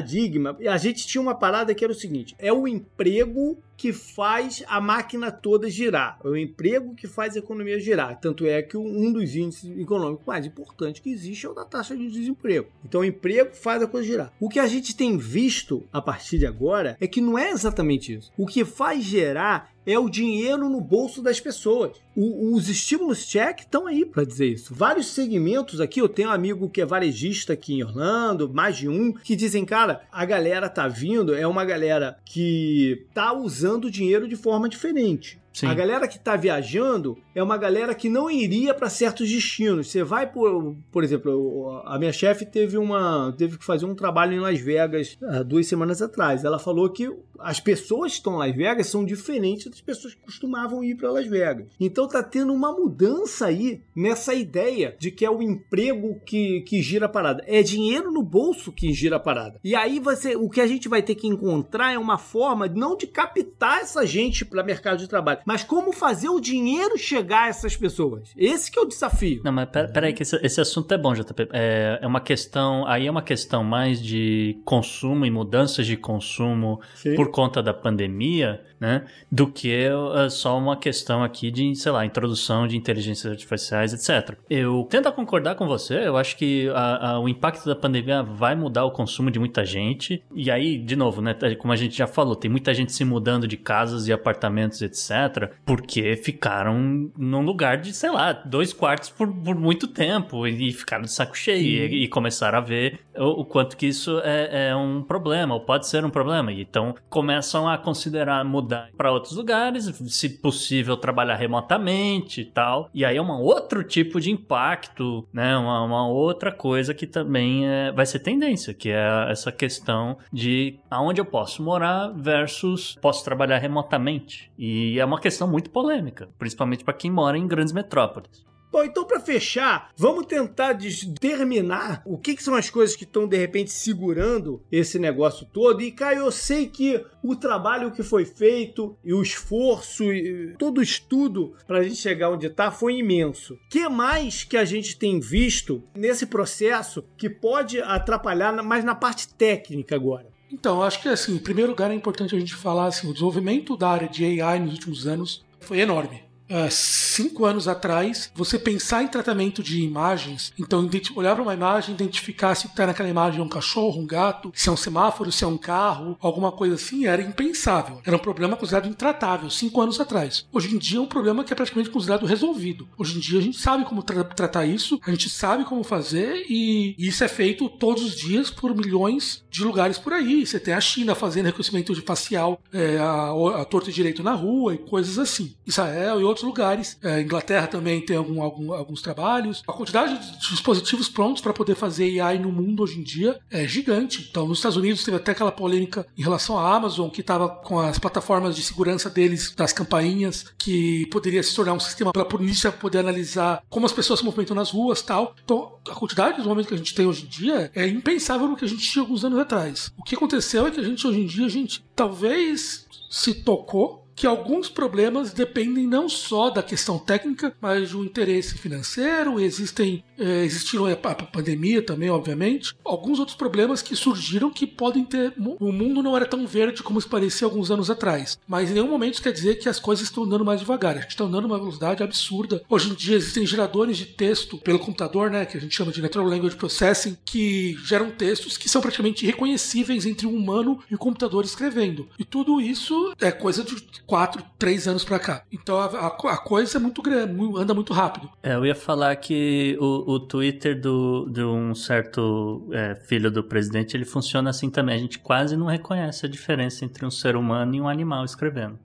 A 0.70 0.78
gente 0.78 1.08
tinha 1.08 1.22
uma 1.22 1.36
parada 1.36 1.74
que 1.74 1.84
era 1.84 1.92
o 1.92 1.96
seguinte: 1.96 2.36
é 2.40 2.52
o 2.52 2.68
emprego 2.68 3.62
que 3.78 3.94
faz 3.94 4.64
a 4.68 4.82
máquina 4.82 5.32
toda 5.32 5.70
girar. 5.70 6.20
É 6.24 6.28
o 6.28 6.36
emprego 6.36 6.96
que 6.96 7.08
faz 7.08 7.36
a 7.36 7.40
economia 7.40 7.80
girar. 7.80 8.20
Tanto 8.20 8.46
é 8.46 8.62
que 8.64 8.76
um 8.76 9.14
dos 9.14 9.36
índices 9.36 9.78
econômicos 9.78 10.26
mais 10.26 10.46
importantes 10.46 11.00
que 11.02 11.12
existe 11.12 11.46
é 11.46 11.50
o 11.50 11.54
da 11.54 11.64
taxa 11.64 11.96
de 11.96 12.10
desemprego. 12.10 12.68
Então 12.84 13.02
o 13.02 13.06
emprego 13.06 13.56
faz 13.56 13.82
a 13.84 13.88
coisa 13.88 14.08
girar. 14.08 14.34
O 14.40 14.50
que 14.50 14.60
a 14.60 14.68
gente 14.68 14.96
tem 14.96 15.16
visto 15.18 15.84
a 15.94 16.02
partir 16.02 16.40
de 16.40 16.48
agora 16.48 16.98
é 17.00 17.08
que 17.08 17.22
não 17.22 17.38
é 17.38 17.52
exatamente 17.52 18.14
isso. 18.16 18.32
O 18.36 18.46
que 18.48 18.66
faz 18.66 19.04
gerar 19.04 19.72
é 19.86 19.98
o 19.98 20.10
dinheiro 20.10 20.68
no 20.70 20.82
bolso 20.82 21.22
das 21.22 21.40
pessoas. 21.40 21.92
O- 22.14 22.54
os 22.56 22.68
estímulos 22.68 23.26
check 23.26 23.60
estão 23.62 23.88
aí 23.88 24.04
para 24.06 24.26
dizer 24.26 24.48
isso. 24.48 24.74
Vários 24.76 25.08
segmentos 25.08 25.80
aqui, 25.80 26.02
eu 26.02 26.10
tenho 26.10 26.28
um 26.28 26.34
amigo 26.34 26.70
que 26.70 26.82
é 26.82 26.86
varejista 26.86 27.54
aqui 27.54 27.76
em 27.76 27.84
Orlando, 27.84 28.52
mais 28.54 28.76
de 28.76 28.90
um, 28.90 29.14
que 29.14 29.34
dizem, 29.34 29.64
cara, 29.64 30.02
a 30.12 30.26
galera 30.26 30.68
tá 30.68 30.90
vindo, 30.90 31.34
é 31.34 31.48
uma 31.48 31.64
galera 31.64 32.18
que 32.26 33.06
tá 33.14 33.32
usando 33.32 33.67
o 33.76 33.92
dinheiro 33.92 34.28
de 34.28 34.36
forma 34.36 34.70
diferente. 34.70 35.40
Sim. 35.54 35.68
A 35.68 35.74
galera 35.74 36.08
que 36.08 36.20
tá 36.20 36.36
viajando 36.36 37.18
é 37.38 37.44
uma 37.44 37.56
galera 37.56 37.94
que 37.94 38.10
não 38.10 38.32
iria 38.32 38.74
para 38.74 38.90
certos 38.90 39.30
destinos. 39.30 39.92
Você 39.92 40.04
vai 40.04 40.26
por, 40.26 40.76
por 40.92 41.04
exemplo, 41.04 41.84
a 41.86 42.00
minha 42.00 42.12
chefe 42.12 42.46
teve 42.46 42.80
uma 42.80 43.32
teve 43.38 43.60
que 43.60 43.64
fazer 43.64 43.86
um 43.86 43.94
trabalho 43.94 44.34
em 44.34 44.40
Las 44.40 44.60
Vegas 44.60 45.16
há 45.22 45.44
duas 45.44 45.68
semanas 45.68 46.02
atrás. 46.02 46.44
Ela 46.44 46.58
falou 46.58 46.90
que 46.90 47.08
as 47.40 47.60
pessoas 47.60 48.14
que 48.14 48.18
estão 48.18 48.34
em 48.34 48.48
Las 48.48 48.56
Vegas 48.56 48.88
são 48.88 49.06
diferentes 49.06 49.68
das 49.70 49.80
pessoas 49.80 50.16
que 50.16 50.22
costumavam 50.22 50.84
ir 50.84 50.96
para 50.96 51.12
Las 51.12 51.28
Vegas. 51.28 51.68
Então 51.80 52.08
tá 52.08 52.24
tendo 52.24 52.52
uma 52.52 52.72
mudança 52.72 53.46
aí 53.46 53.82
nessa 53.96 54.34
ideia 54.34 54.96
de 54.98 55.12
que 55.12 55.24
é 55.24 55.30
o 55.30 55.40
emprego 55.40 56.20
que, 56.26 56.62
que 56.62 56.82
gira 56.82 57.06
a 57.06 57.10
parada. 57.10 57.44
É 57.46 57.62
dinheiro 57.62 58.12
no 58.12 58.24
bolso 58.24 58.72
que 58.72 58.92
gira 58.94 59.18
a 59.18 59.20
parada. 59.20 59.60
E 59.64 59.76
aí 59.76 60.00
você, 60.00 60.36
o 60.36 60.50
que 60.50 60.60
a 60.60 60.66
gente 60.66 60.90
vai 60.90 61.04
ter 61.04 61.14
que 61.14 61.28
encontrar 61.28 61.94
é 61.94 62.00
uma 62.00 62.18
forma 62.18 62.68
não 62.68 62.98
de 62.98 63.06
captar 63.06 63.82
essa 63.82 64.08
gente 64.08 64.44
para 64.44 64.64
mercado 64.64 64.98
de 64.98 65.08
trabalho, 65.08 65.42
mas 65.46 65.64
como 65.64 65.94
fazer 65.94 66.30
o 66.30 66.40
dinheiro 66.40 66.98
chegar 66.98 67.27
a 67.34 67.48
essas 67.48 67.76
pessoas. 67.76 68.34
Esse 68.36 68.72
que 68.72 68.80
é 68.80 68.82
o 68.82 68.86
desafio. 68.86 69.42
Não, 69.44 69.52
mas 69.52 69.70
pera, 69.70 69.88
pera 69.88 70.14
que 70.14 70.24
esse, 70.24 70.36
esse 70.44 70.62
assunto 70.62 70.94
é 70.94 70.98
bom, 70.98 71.14
JP. 71.14 71.50
É, 71.52 72.00
é 72.02 72.08
uma 72.08 72.22
questão, 72.22 72.86
aí 72.88 73.08
é 73.08 73.12
uma 73.12 73.22
questão 73.22 73.64
mais 73.64 74.02
de 74.02 74.60
consumo 74.64 75.26
e 75.26 75.32
mudanças 75.32 75.86
de 75.86 75.98
consumo 75.98 76.80
Sim. 76.96 77.16
por 77.16 77.32
conta 77.32 77.62
da 77.62 77.74
pandemia, 77.74 78.62
né? 78.80 79.06
Do 79.32 79.48
que 79.48 79.88
uh, 79.90 80.30
só 80.30 80.58
uma 80.58 80.78
questão 80.78 81.24
aqui 81.24 81.50
de, 81.52 81.76
sei 81.76 81.92
lá, 81.92 82.06
introdução 82.06 82.68
de 82.68 82.78
inteligências 82.78 83.32
artificiais, 83.32 83.94
etc. 83.94 84.38
Eu 84.50 84.88
tento 84.90 85.12
concordar 85.12 85.56
com 85.56 85.66
você, 85.66 86.08
eu 86.08 86.18
acho 86.18 86.38
que 86.38 86.70
a, 86.70 87.12
a, 87.12 87.20
o 87.20 87.28
impacto 87.28 87.66
da 87.66 87.76
pandemia 87.76 88.22
vai 88.22 88.56
mudar 88.56 88.86
o 88.86 88.92
consumo 88.92 89.32
de 89.32 89.40
muita 89.40 89.66
gente. 89.66 90.24
E 90.34 90.52
aí, 90.52 90.78
de 90.78 90.96
novo, 90.96 91.22
né? 91.22 91.36
Como 91.58 91.74
a 91.74 91.76
gente 91.76 91.98
já 91.98 92.08
falou, 92.08 92.36
tem 92.36 92.52
muita 92.52 92.74
gente 92.74 92.92
se 92.92 93.04
mudando 93.04 93.48
de 93.48 93.58
casas 93.58 94.08
e 94.08 94.14
apartamentos, 94.14 94.82
etc., 94.82 95.52
porque 95.66 96.16
ficaram 96.16 97.12
num 97.18 97.42
lugar 97.42 97.78
de, 97.78 97.94
sei 97.94 98.12
lá, 98.12 98.32
dois 98.34 98.74
quartos 98.74 99.10
por, 99.10 99.28
por 99.28 99.56
muito 99.56 99.88
tempo 99.88 100.46
e, 100.48 100.72
ficaram 100.72 101.04
de 101.04 101.12
saco 101.12 101.38
cheio 101.38 101.88
e, 101.88 102.04
e, 102.04 102.08
começaram 102.08 102.58
a 102.58 102.62
ver 102.62 103.00
o, 103.16 103.42
o 103.42 103.46
quanto 103.46 103.76
que 103.76 103.88
isso 103.88 104.20
é, 104.24 104.70
é 104.70 104.76
um 104.76 105.02
problema, 105.02 105.54
ou 105.54 105.62
pode 105.62 105.88
ser 105.88 106.06
um 106.06 106.10
problema. 106.10 106.52
E 106.52 106.62
então 106.62 106.96
começam 107.10 107.68
a 107.68 107.78
considerar 107.78 108.44
mudar 108.46 108.90
para 108.96 109.12
outros 109.12 109.36
lugares, 109.36 109.86
se 109.86 110.30
possível 110.30 110.98
trabalhar 110.98 111.36
remotamente 111.36 112.42
e 112.42 112.46
tal. 112.46 112.90
E 112.94 113.04
aí 113.04 113.18
é 113.18 113.22
um 113.22 113.32
outro 113.42 113.84
tipo 113.84 114.20
de 114.20 114.32
impacto, 114.32 115.28
né? 115.34 115.58
Uma, 115.58 115.84
uma 115.84 116.08
outra 116.08 116.52
coisa 116.52 116.94
que 116.94 117.08
também 117.08 117.68
é, 117.68 117.92
vai 117.92 118.06
ser 118.06 118.20
tendência, 118.20 118.74
que 118.74 118.90
é 118.90 119.32
essa 119.32 119.52
questão 119.52 120.18
de 120.32 120.80
aonde 120.90 121.22
eu 121.22 121.26
posso 121.26 121.64
morar 121.64 122.12
versus 122.16 122.98
posso 123.02 123.24
trabalhar 123.24 123.58
remotamente. 123.58 124.52
E 124.58 125.00
é 125.00 125.06
uma 125.06 125.20
questão 125.20 125.48
muito 125.48 125.70
polêmica, 125.70 126.30
principalmente 126.38 126.84
para 126.84 126.94
quem 126.98 127.10
mora 127.10 127.38
em 127.38 127.48
grandes 127.48 127.72
metrópoles. 127.72 128.48
Bom, 128.70 128.84
então 128.84 129.06
para 129.06 129.20
fechar, 129.20 129.92
vamos 129.96 130.26
tentar 130.26 130.74
determinar 130.74 132.04
o 132.06 132.18
que, 132.18 132.36
que, 132.36 132.44
são 132.44 132.54
as 132.54 132.70
coisas 132.70 132.96
que 132.96 133.06
estão 133.06 133.28
de 133.28 133.38
repente 133.38 133.72
segurando 133.72 134.62
esse 134.72 135.00
negócio 135.00 135.48
todo. 135.52 135.82
E 135.82 135.92
Caio, 135.92 136.20
eu 136.20 136.32
sei 136.32 136.68
que 136.68 137.04
o 137.24 137.36
trabalho 137.36 137.92
que 137.92 138.04
foi 138.04 138.26
feito 138.26 138.96
e 139.04 139.14
o 139.14 139.22
esforço 139.22 140.04
e 140.04 140.54
todo 140.60 140.80
o 140.80 140.84
estudo 140.84 141.56
para 141.66 141.80
a 141.80 141.84
gente 141.84 141.96
chegar 141.96 142.30
onde 142.30 142.48
está 142.48 142.70
foi 142.70 142.98
imenso. 142.98 143.54
O 143.54 143.60
que 143.70 143.88
mais 143.88 144.44
que 144.44 144.58
a 144.58 144.66
gente 144.66 144.98
tem 144.98 145.20
visto 145.20 145.82
nesse 145.96 146.26
processo 146.26 147.04
que 147.18 147.30
pode 147.30 147.82
atrapalhar, 147.82 148.52
mais 148.62 148.84
na 148.84 148.94
parte 148.94 149.30
técnica 149.34 149.96
agora? 149.96 150.28
Então, 150.52 150.84
acho 150.84 151.02
que 151.02 151.10
assim, 151.10 151.36
em 151.36 151.40
primeiro 151.40 151.72
lugar 151.72 151.90
é 151.90 151.94
importante 151.94 152.36
a 152.36 152.40
gente 152.40 152.54
falar 152.54 152.88
assim, 152.88 153.10
o 153.10 153.14
desenvolvimento 153.14 153.76
da 153.78 153.90
área 153.90 154.08
de 154.08 154.42
AI 154.42 154.60
nos 154.60 154.74
últimos 154.74 155.08
anos 155.08 155.46
foi 155.60 155.80
enorme 155.80 156.27
uh, 156.50 156.70
cinco 156.70 157.46
anos 157.46 157.68
atrás, 157.68 158.32
você 158.34 158.58
pensar 158.58 159.04
em 159.04 159.08
tratamento 159.08 159.62
de 159.64 159.82
imagens, 159.82 160.54
então 160.58 160.90
olhar 161.16 161.36
para 161.36 161.44
uma 161.44 161.54
imagem, 161.54 161.94
identificar 161.94 162.56
se 162.56 162.68
está 162.68 162.86
naquela 162.86 163.10
imagem 163.10 163.40
é 163.40 163.44
um 163.44 163.50
cachorro, 163.50 164.02
um 164.02 164.06
gato, 164.06 164.52
se 164.56 164.70
é 164.70 164.72
um 164.72 164.78
semáforo, 164.78 165.32
se 165.32 165.44
é 165.44 165.48
um 165.48 165.58
carro, 165.58 166.18
alguma 166.22 166.52
coisa 166.52 166.76
assim, 166.76 167.06
era 167.06 167.22
impensável. 167.22 168.02
Era 168.06 168.16
um 168.16 168.20
problema 168.20 168.56
considerado 168.56 168.88
intratável 168.88 169.50
cinco 169.50 169.82
anos 169.82 170.00
atrás. 170.00 170.46
Hoje 170.52 170.74
em 170.74 170.78
dia 170.78 171.00
é 171.00 171.02
um 171.02 171.08
problema 171.08 171.44
que 171.44 171.54
é 171.54 171.56
praticamente 171.56 171.90
considerado 171.90 172.26
resolvido. 172.26 172.88
Hoje 172.98 173.18
em 173.18 173.20
dia 173.20 173.40
a 173.40 173.42
gente 173.42 173.58
sabe 173.58 173.86
como 173.86 174.04
tra 174.04 174.24
tratar 174.24 174.66
isso, 174.66 175.00
a 175.06 175.12
gente 175.12 175.30
sabe 175.30 175.64
como 175.66 175.84
fazer 175.84 176.46
e 176.50 176.96
isso 176.98 177.24
é 177.24 177.28
feito 177.28 177.70
todos 177.70 178.04
os 178.04 178.16
dias 178.16 178.50
por 178.50 178.76
milhões 178.76 179.44
de 179.50 179.64
lugares 179.64 179.98
por 179.98 180.14
aí. 180.14 180.46
Você 180.46 180.60
tem 180.60 180.74
a 180.74 180.82
China 180.82 181.16
fazendo 181.16 181.46
reconhecimento 181.46 181.94
de 181.94 182.02
facial, 182.02 182.60
é, 182.72 182.98
a, 182.98 183.62
a 183.62 183.66
torto 183.66 183.92
direito 183.92 184.24
na 184.24 184.34
rua 184.34 184.74
e 184.74 184.78
coisas 184.78 185.18
assim. 185.18 185.56
Israel 185.66 186.22
e 186.22 186.24
outros 186.24 186.37
outros 186.38 186.44
lugares. 186.44 186.98
É, 187.04 187.22
Inglaterra 187.22 187.68
também 187.68 188.02
tem 188.02 188.16
algum, 188.16 188.42
algum, 188.42 188.74
alguns 188.74 189.02
trabalhos. 189.02 189.64
A 189.68 189.74
quantidade 189.74 190.18
de 190.18 190.50
dispositivos 190.50 191.10
prontos 191.10 191.42
para 191.42 191.54
poder 191.54 191.76
fazer 191.76 192.20
AI 192.20 192.38
no 192.40 192.52
mundo 192.52 192.84
hoje 192.84 193.00
em 193.00 193.04
dia 193.04 193.40
é 193.50 193.68
gigante. 193.68 194.28
Então, 194.30 194.48
nos 194.48 194.60
Estados 194.60 194.78
Unidos 194.78 195.04
teve 195.04 195.18
até 195.18 195.32
aquela 195.32 195.52
polêmica 195.52 196.06
em 196.18 196.22
relação 196.22 196.58
à 196.58 196.76
Amazon, 196.76 197.10
que 197.10 197.22
estava 197.22 197.50
com 197.50 197.80
as 197.80 197.98
plataformas 197.98 198.56
de 198.56 198.64
segurança 198.64 199.10
deles, 199.10 199.54
das 199.56 199.74
campainhas, 199.74 200.46
que 200.58 201.08
poderia 201.08 201.42
se 201.42 201.56
tornar 201.56 201.74
um 201.74 201.80
sistema 201.80 202.12
para 202.12 202.22
a 202.22 202.26
polícia 202.26 202.72
poder 202.72 203.00
analisar 203.00 203.64
como 203.70 203.86
as 203.86 203.92
pessoas 203.92 204.20
se 204.20 204.26
movimentam 204.26 204.56
nas 204.56 204.72
ruas 204.72 205.02
tal. 205.02 205.36
Então, 205.44 205.78
a 205.90 205.96
quantidade 205.96 206.42
de 206.42 206.48
homens 206.48 206.68
que 206.68 206.74
a 206.74 206.78
gente 206.78 206.94
tem 206.94 207.06
hoje 207.06 207.24
em 207.26 207.28
dia 207.28 207.72
é 207.74 207.88
impensável 207.88 208.48
no 208.48 208.56
que 208.56 208.66
a 208.66 208.68
gente 208.68 208.90
tinha 208.90 209.02
alguns 209.02 209.24
anos 209.24 209.40
atrás. 209.40 209.92
O 209.98 210.04
que 210.04 210.16
aconteceu 210.16 210.68
é 210.68 210.72
que 210.72 210.80
a 210.80 210.84
gente 210.84 211.06
hoje 211.06 211.20
em 211.20 211.26
dia, 211.26 211.46
a 211.46 211.50
gente 211.50 211.84
talvez 211.96 212.86
se 213.10 213.34
tocou 213.34 214.07
que 214.18 214.26
alguns 214.26 214.68
problemas 214.68 215.32
dependem 215.32 215.86
não 215.86 216.10
só 216.10 216.50
da 216.50 216.64
questão 216.64 216.98
técnica, 216.98 217.56
mas 217.62 217.92
do 217.92 218.04
interesse 218.04 218.58
financeiro. 218.58 219.40
Existem, 219.40 220.04
é, 220.18 220.44
existiram 220.44 220.88
a, 220.88 220.96
pandemia 220.96 221.84
também, 221.84 222.10
obviamente. 222.10 222.74
Alguns 222.84 223.20
outros 223.20 223.38
problemas 223.38 223.84
que 223.84 223.96
surgiram 223.96 224.50
que 224.50 224.66
podem 224.66 225.06
ter. 225.06 225.34
O 225.60 225.72
mundo 225.72 226.02
não 226.02 226.16
era 226.16 226.26
tão 226.26 226.48
verde 226.48 226.82
como 226.82 227.00
se 227.00 227.08
parecia 227.08 227.46
alguns 227.46 227.70
anos 227.70 227.92
atrás. 227.92 228.40
Mas 228.48 228.72
em 228.72 228.74
nenhum 228.74 228.90
momento 228.90 229.14
isso 229.14 229.24
quer 229.24 229.32
dizer 229.32 229.60
que 229.60 229.70
as 229.70 229.80
coisas 229.80 230.06
estão 230.06 230.24
andando 230.24 230.44
mais 230.44 230.62
devagar. 230.62 230.98
A 230.98 231.02
gente 231.02 231.12
está 231.12 231.24
andando 231.24 231.46
uma 231.46 231.60
velocidade 231.60 232.02
absurda. 232.02 232.64
Hoje 232.68 232.90
em 232.90 232.96
dia 232.96 233.18
existem 233.18 233.46
geradores 233.46 233.98
de 233.98 234.06
texto 234.06 234.58
pelo 234.58 234.80
computador, 234.80 235.30
né, 235.30 235.46
que 235.46 235.58
a 235.58 235.62
gente 235.62 235.76
chama 235.76 235.92
de 235.92 236.02
Natural 236.02 236.28
Language 236.28 236.56
Processing, 236.56 237.16
que 237.24 237.78
geram 237.86 238.10
textos 238.10 238.58
que 238.58 238.68
são 238.68 238.82
praticamente 238.82 239.24
irreconhecíveis 239.24 240.08
entre 240.08 240.26
um 240.26 240.36
humano 240.36 240.80
e 240.90 240.96
o 240.96 240.98
computador 240.98 241.46
escrevendo. 241.46 242.10
E 242.18 242.26
tudo 242.26 242.60
isso 242.60 243.14
é 243.22 243.32
coisa 243.32 243.64
de 243.64 243.76
quatro, 244.08 244.42
três 244.58 244.88
anos 244.88 245.04
para 245.04 245.20
cá. 245.20 245.44
Então 245.52 245.78
a, 245.78 246.08
a, 246.08 246.38
coisa 246.38 246.78
é 246.78 246.82
muito 246.82 247.02
grande, 247.02 247.34
anda 247.58 247.74
muito 247.74 247.94
rápido. 247.94 248.30
É, 248.42 248.56
eu 248.56 248.66
ia 248.66 248.74
falar 248.74 249.14
que 249.18 249.78
o, 249.80 250.14
o 250.14 250.20
Twitter 250.20 250.80
do, 250.80 251.30
de 251.30 251.44
um 251.44 251.76
certo 251.76 252.68
é, 252.72 252.96
filho 252.96 253.30
do 253.30 253.44
presidente 253.44 253.98
ele 253.98 254.06
funciona 254.06 254.50
assim 254.50 254.70
também. 254.70 254.96
A 254.96 255.00
gente 255.00 255.20
quase 255.20 255.58
não 255.58 255.68
reconhece 255.68 256.26
a 256.26 256.30
diferença 256.30 256.86
entre 256.86 257.06
um 257.06 257.12
ser 257.12 257.36
humano 257.36 257.76
e 257.76 257.82
um 257.82 257.88
animal 257.88 258.24
escrevendo. 258.24 258.80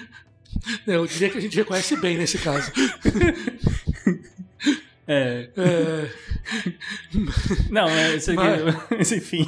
eu 0.86 1.06
diria 1.06 1.28
que 1.28 1.38
a 1.38 1.40
gente 1.40 1.56
reconhece 1.56 1.94
bem 1.96 2.16
nesse 2.16 2.38
caso. 2.38 2.72
É. 5.10 5.48
é... 5.56 6.10
Não, 7.70 7.88
é, 7.88 8.16
isso 8.16 8.30
aqui, 8.30 8.42
Mas... 8.90 9.08
enfim. 9.10 9.46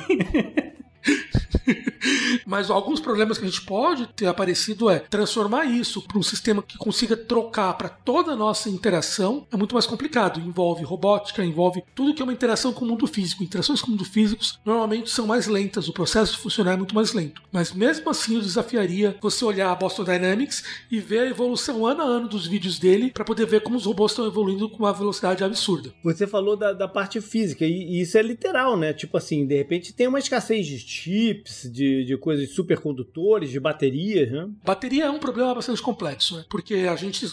Mas 2.47 2.71
alguns 2.71 3.01
problemas 3.01 3.39
que 3.39 3.45
a 3.45 3.49
gente 3.49 3.63
pode 3.63 4.07
ter 4.09 4.27
aparecido 4.27 4.89
é 4.89 4.99
transformar 4.99 5.65
isso 5.65 6.03
para 6.03 6.19
um 6.19 6.23
sistema 6.23 6.63
que 6.63 6.79
consiga 6.79 7.17
trocar 7.17 7.75
para 7.75 7.89
toda 7.89 8.33
a 8.33 8.37
nossa 8.37 8.69
interação 8.69 9.47
é 9.53 9.57
muito 9.57 9.75
mais 9.75 9.87
complicado. 9.87 10.41
Envolve 10.41 10.85
robótica, 10.85 11.45
envolve 11.45 11.83
tudo 11.95 12.15
que 12.15 12.23
é 12.23 12.25
uma 12.25 12.33
interação 12.33 12.73
com 12.73 12.85
o 12.85 12.89
mundo 12.89 13.07
físico. 13.07 13.43
Interações 13.43 13.81
com 13.81 13.89
o 13.89 13.91
mundo 13.91 14.05
físico 14.05 14.43
normalmente 14.65 15.11
são 15.11 15.27
mais 15.27 15.47
lentas, 15.47 15.89
o 15.89 15.93
processo 15.93 16.33
de 16.33 16.39
funcionar 16.39 16.73
é 16.73 16.77
muito 16.77 16.95
mais 16.95 17.13
lento. 17.13 17.43
Mas 17.53 17.73
mesmo 17.73 18.09
assim, 18.11 18.37
eu 18.37 18.41
desafiaria 18.41 19.17
você 19.21 19.45
olhar 19.45 19.71
a 19.71 19.75
Boston 19.75 20.05
Dynamics 20.05 20.65
e 20.91 21.01
ver 21.01 21.21
a 21.21 21.27
evolução 21.27 21.87
ano 21.87 22.03
a 22.03 22.05
ano 22.05 22.29
dos 22.29 22.47
vídeos 22.47 22.79
dele 22.79 23.11
para 23.11 23.25
poder 23.25 23.47
ver 23.47 23.63
como 23.63 23.77
os 23.77 23.87
robôs 23.87 24.13
estão 24.13 24.27
evoluindo 24.27 24.69
com 24.69 24.79
uma 24.79 24.93
velocidade 24.93 25.45
absurda. 25.45 25.93
Você 26.03 26.27
falou 26.27 26.57
da, 26.57 26.73
da 26.73 26.89
parte 26.89 27.21
física 27.21 27.65
e, 27.65 27.71
e 27.71 28.01
isso 28.01 28.17
é 28.17 28.23
literal, 28.23 28.77
né? 28.77 28.93
Tipo 28.93 29.17
assim, 29.17 29.47
de 29.47 29.57
repente 29.57 29.93
tem 29.93 30.07
uma 30.07 30.19
escassez 30.19 30.67
de 30.67 30.79
chips, 30.79 31.69
de, 31.71 31.90
de 32.05 32.17
coisas 32.17 32.49
de 32.49 32.55
supercondutores, 32.55 33.51
de 33.51 33.61
baterias, 33.61 34.31
né? 34.31 34.49
Bateria 34.65 35.05
é 35.05 35.11
um 35.11 35.19
problema 35.19 35.55
bastante 35.55 35.83
complexo, 35.83 36.37
né? 36.37 36.45
Porque 36.49 36.75
a 36.75 36.97
gente 36.97 37.27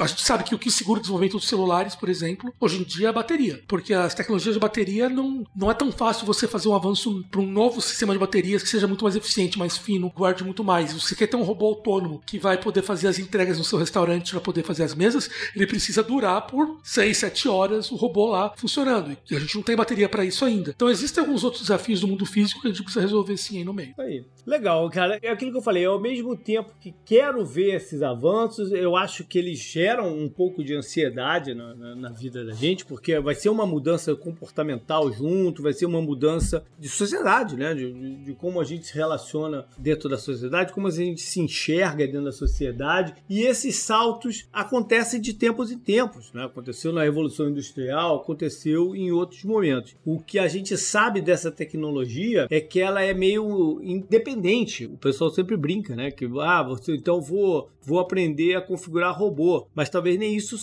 a 0.00 0.06
gente 0.06 0.22
sabe 0.22 0.44
que 0.44 0.54
o 0.54 0.58
que 0.58 0.70
segura 0.70 0.98
o 0.98 1.00
desenvolvimento 1.00 1.36
dos 1.36 1.48
celulares, 1.48 1.94
por 1.94 2.08
exemplo, 2.08 2.52
hoje 2.60 2.80
em 2.80 2.82
dia 2.82 3.06
é 3.06 3.10
a 3.10 3.12
bateria. 3.12 3.62
Porque 3.66 3.94
as 3.94 4.14
tecnologias 4.14 4.54
de 4.54 4.60
bateria 4.60 5.08
não, 5.08 5.44
não 5.56 5.70
é 5.70 5.74
tão 5.74 5.90
fácil 5.90 6.26
você 6.26 6.46
fazer 6.46 6.68
um 6.68 6.74
avanço 6.74 7.24
para 7.30 7.40
um 7.40 7.46
novo 7.46 7.80
sistema 7.80 8.12
de 8.12 8.18
baterias 8.18 8.62
que 8.62 8.68
seja 8.68 8.86
muito 8.86 9.04
mais 9.04 9.16
eficiente, 9.16 9.58
mais 9.58 9.76
fino, 9.76 10.12
guarde 10.14 10.44
muito 10.44 10.62
mais. 10.62 10.92
Você 10.92 11.14
quer 11.14 11.26
ter 11.26 11.36
um 11.36 11.42
robô 11.42 11.66
autônomo 11.66 12.20
que 12.26 12.38
vai 12.38 12.58
poder 12.58 12.82
fazer 12.82 13.08
as 13.08 13.18
entregas 13.18 13.58
no 13.58 13.64
seu 13.64 13.78
restaurante 13.78 14.32
para 14.32 14.40
poder 14.40 14.62
fazer 14.62 14.84
as 14.84 14.94
mesas, 14.94 15.30
ele 15.54 15.66
precisa 15.66 16.02
durar 16.02 16.46
por 16.46 16.78
6, 16.82 17.16
7 17.16 17.48
horas 17.48 17.90
o 17.90 17.96
robô 17.96 18.26
lá 18.26 18.52
funcionando. 18.56 19.16
E 19.30 19.36
a 19.36 19.40
gente 19.40 19.54
não 19.54 19.62
tem 19.62 19.76
bateria 19.76 20.08
para 20.08 20.24
isso 20.24 20.44
ainda. 20.44 20.72
Então 20.74 20.90
existem 20.90 21.22
alguns 21.22 21.44
outros 21.44 21.62
desafios 21.62 22.00
do 22.00 22.08
mundo 22.08 22.26
físico 22.26 22.60
que 22.60 22.68
a 22.68 22.70
gente 22.70 22.82
precisa 22.82 23.00
resolver 23.00 23.36
sim 23.36 23.58
aí 23.58 23.64
no 23.64 23.72
meio. 23.72 23.94
Aí. 24.00 24.24
Legal, 24.50 24.90
cara. 24.90 25.16
É 25.22 25.30
aquilo 25.30 25.52
que 25.52 25.58
eu 25.58 25.62
falei. 25.62 25.84
Ao 25.84 26.00
mesmo 26.00 26.36
tempo 26.36 26.74
que 26.80 26.92
quero 27.04 27.46
ver 27.46 27.76
esses 27.76 28.02
avanços, 28.02 28.72
eu 28.72 28.96
acho 28.96 29.22
que 29.22 29.38
eles 29.38 29.60
geram 29.60 30.12
um 30.12 30.28
pouco 30.28 30.64
de 30.64 30.74
ansiedade 30.74 31.54
na, 31.54 31.72
na, 31.72 31.94
na, 31.94 32.08
vida 32.08 32.44
da 32.44 32.52
gente, 32.52 32.84
porque 32.84 33.20
vai 33.20 33.36
ser 33.36 33.48
uma 33.48 33.64
mudança 33.64 34.12
comportamental 34.16 35.12
junto, 35.12 35.62
vai 35.62 35.72
ser 35.72 35.86
uma 35.86 36.02
mudança 36.02 36.64
de 36.76 36.88
sociedade, 36.88 37.56
né? 37.56 37.72
De, 37.74 37.92
de, 37.92 38.16
de, 38.24 38.34
como 38.34 38.60
a 38.60 38.64
gente 38.64 38.88
se 38.88 38.94
relaciona 38.94 39.66
dentro 39.78 40.08
da 40.08 40.18
sociedade, 40.18 40.72
como 40.72 40.88
a 40.88 40.90
gente 40.90 41.20
se 41.20 41.40
enxerga 41.40 42.04
dentro 42.04 42.24
da 42.24 42.32
sociedade. 42.32 43.14
E 43.28 43.42
esses 43.42 43.76
saltos 43.76 44.48
acontecem 44.52 45.20
de 45.20 45.32
tempos 45.32 45.70
em 45.70 45.78
tempos, 45.78 46.32
né? 46.32 46.44
Aconteceu 46.46 46.92
na 46.92 47.04
Revolução 47.04 47.48
Industrial, 47.48 48.16
aconteceu 48.16 48.96
em 48.96 49.12
outros 49.12 49.44
momentos. 49.44 49.94
O 50.04 50.18
que 50.18 50.40
a 50.40 50.48
gente 50.48 50.76
sabe 50.76 51.20
dessa 51.20 51.52
tecnologia 51.52 52.48
é 52.50 52.60
que 52.60 52.80
ela 52.80 53.00
é 53.00 53.14
meio 53.14 53.80
independente. 53.80 54.39
O 54.86 54.96
pessoal 54.96 55.30
sempre 55.30 55.56
brinca, 55.56 55.94
né? 55.94 56.10
Que, 56.10 56.28
ah, 56.40 56.62
você, 56.62 56.94
então 56.94 57.20
vou, 57.20 57.70
vou 57.82 58.00
aprender 58.00 58.56
a 58.56 58.60
configurar 58.60 59.16
robô. 59.16 59.66
Mas 59.74 59.88
talvez 59.88 60.18
nem 60.18 60.34
isso 60.34 60.56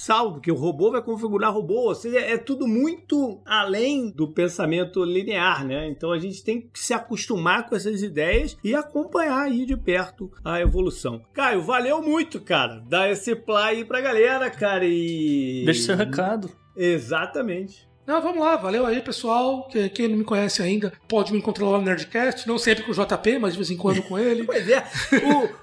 salve, 0.00 0.34
porque 0.34 0.50
o 0.50 0.56
robô 0.56 0.90
vai 0.90 1.02
configurar 1.02 1.52
robô, 1.52 1.88
ou 1.88 1.94
seja, 1.94 2.18
é 2.18 2.36
tudo 2.36 2.66
muito 2.66 3.40
além 3.44 4.10
do 4.10 4.26
pensamento 4.26 5.04
linear, 5.04 5.64
né? 5.64 5.88
Então 5.88 6.10
a 6.10 6.18
gente 6.18 6.42
tem 6.42 6.62
que 6.62 6.80
se 6.80 6.94
acostumar 6.94 7.68
com 7.68 7.76
essas 7.76 8.02
ideias 8.02 8.56
e 8.64 8.74
acompanhar 8.74 9.42
aí 9.42 9.66
de 9.66 9.76
perto 9.76 10.30
a 10.42 10.60
evolução. 10.60 11.22
Caio, 11.32 11.62
valeu 11.62 12.02
muito, 12.02 12.40
cara. 12.40 12.82
Dá 12.88 13.08
esse 13.10 13.36
play 13.36 13.60
aí 13.60 13.84
pra 13.84 14.00
galera, 14.00 14.50
cara, 14.50 14.84
e... 14.86 15.62
Deixa 15.64 15.82
seu 15.82 15.96
recado. 15.96 16.50
Exatamente. 16.74 17.89
Não, 18.10 18.20
vamos 18.20 18.40
lá, 18.40 18.56
valeu 18.56 18.84
aí, 18.84 19.00
pessoal. 19.00 19.68
Quem 19.94 20.08
não 20.08 20.16
me 20.16 20.24
conhece 20.24 20.60
ainda 20.60 20.92
pode 21.06 21.30
me 21.30 21.38
encontrar 21.38 21.66
lá 21.68 21.78
no 21.78 21.84
Nerdcast, 21.84 22.48
não 22.48 22.58
sempre 22.58 22.82
com 22.82 22.90
o 22.90 22.94
JP, 22.94 23.38
mas 23.38 23.52
de 23.52 23.58
vez 23.58 23.70
em 23.70 23.76
quando 23.76 24.02
com 24.02 24.18
ele. 24.18 24.42
pois 24.50 24.68
é, 24.68 24.84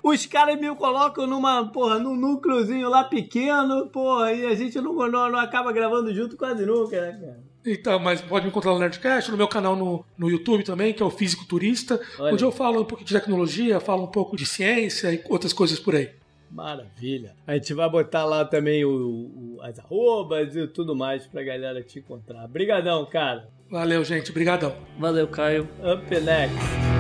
o, 0.01 0.11
os 0.11 0.25
caras 0.27 0.57
me 0.57 0.73
colocam 0.73 1.27
numa, 1.27 1.65
porra, 1.65 1.99
num 1.99 2.15
núcleozinho 2.15 2.87
lá 2.87 3.03
pequeno, 3.03 3.87
porra, 3.87 4.31
e 4.31 4.45
a 4.45 4.55
gente 4.55 4.79
não, 4.79 4.93
não, 4.93 5.29
não 5.29 5.39
acaba 5.39 5.73
gravando 5.73 6.15
junto 6.15 6.37
quase 6.37 6.65
nunca, 6.65 7.01
né, 7.01 7.19
cara? 7.19 7.43
Então, 7.65 7.99
mas 7.99 8.21
pode 8.21 8.45
me 8.45 8.49
encontrar 8.49 8.71
no 8.71 8.79
Nerdcast, 8.79 9.29
no 9.29 9.35
meu 9.35 9.49
canal 9.49 9.75
no, 9.75 10.05
no 10.17 10.29
YouTube 10.29 10.63
também, 10.63 10.93
que 10.93 11.03
é 11.03 11.05
o 11.05 11.11
Físico 11.11 11.43
Turista, 11.43 11.99
Olha. 12.17 12.33
onde 12.33 12.45
eu 12.45 12.51
falo 12.53 12.79
um 12.79 12.85
pouco 12.85 13.03
de 13.03 13.13
tecnologia, 13.13 13.81
falo 13.81 14.03
um 14.03 14.07
pouco 14.07 14.37
de 14.37 14.45
ciência 14.45 15.11
e 15.11 15.21
outras 15.27 15.51
coisas 15.51 15.77
por 15.81 15.97
aí. 15.97 16.11
Maravilha. 16.49 17.35
A 17.45 17.53
gente 17.53 17.73
vai 17.73 17.89
botar 17.89 18.25
lá 18.25 18.45
também 18.45 18.85
o, 18.85 18.89
o, 18.89 19.59
as 19.61 19.77
arrobas 19.79 20.55
e 20.55 20.67
tudo 20.67 20.95
mais 20.95 21.25
pra 21.27 21.43
galera 21.43 21.81
te 21.83 21.99
encontrar. 21.99 22.45
Obrigadão, 22.45 23.05
cara. 23.05 23.47
Valeu, 23.69 24.03
gente. 24.03 24.31
Obrigadão. 24.31 24.75
Valeu, 24.97 25.27
Caio. 25.27 25.67
Up 25.83 26.09
next. 26.21 26.96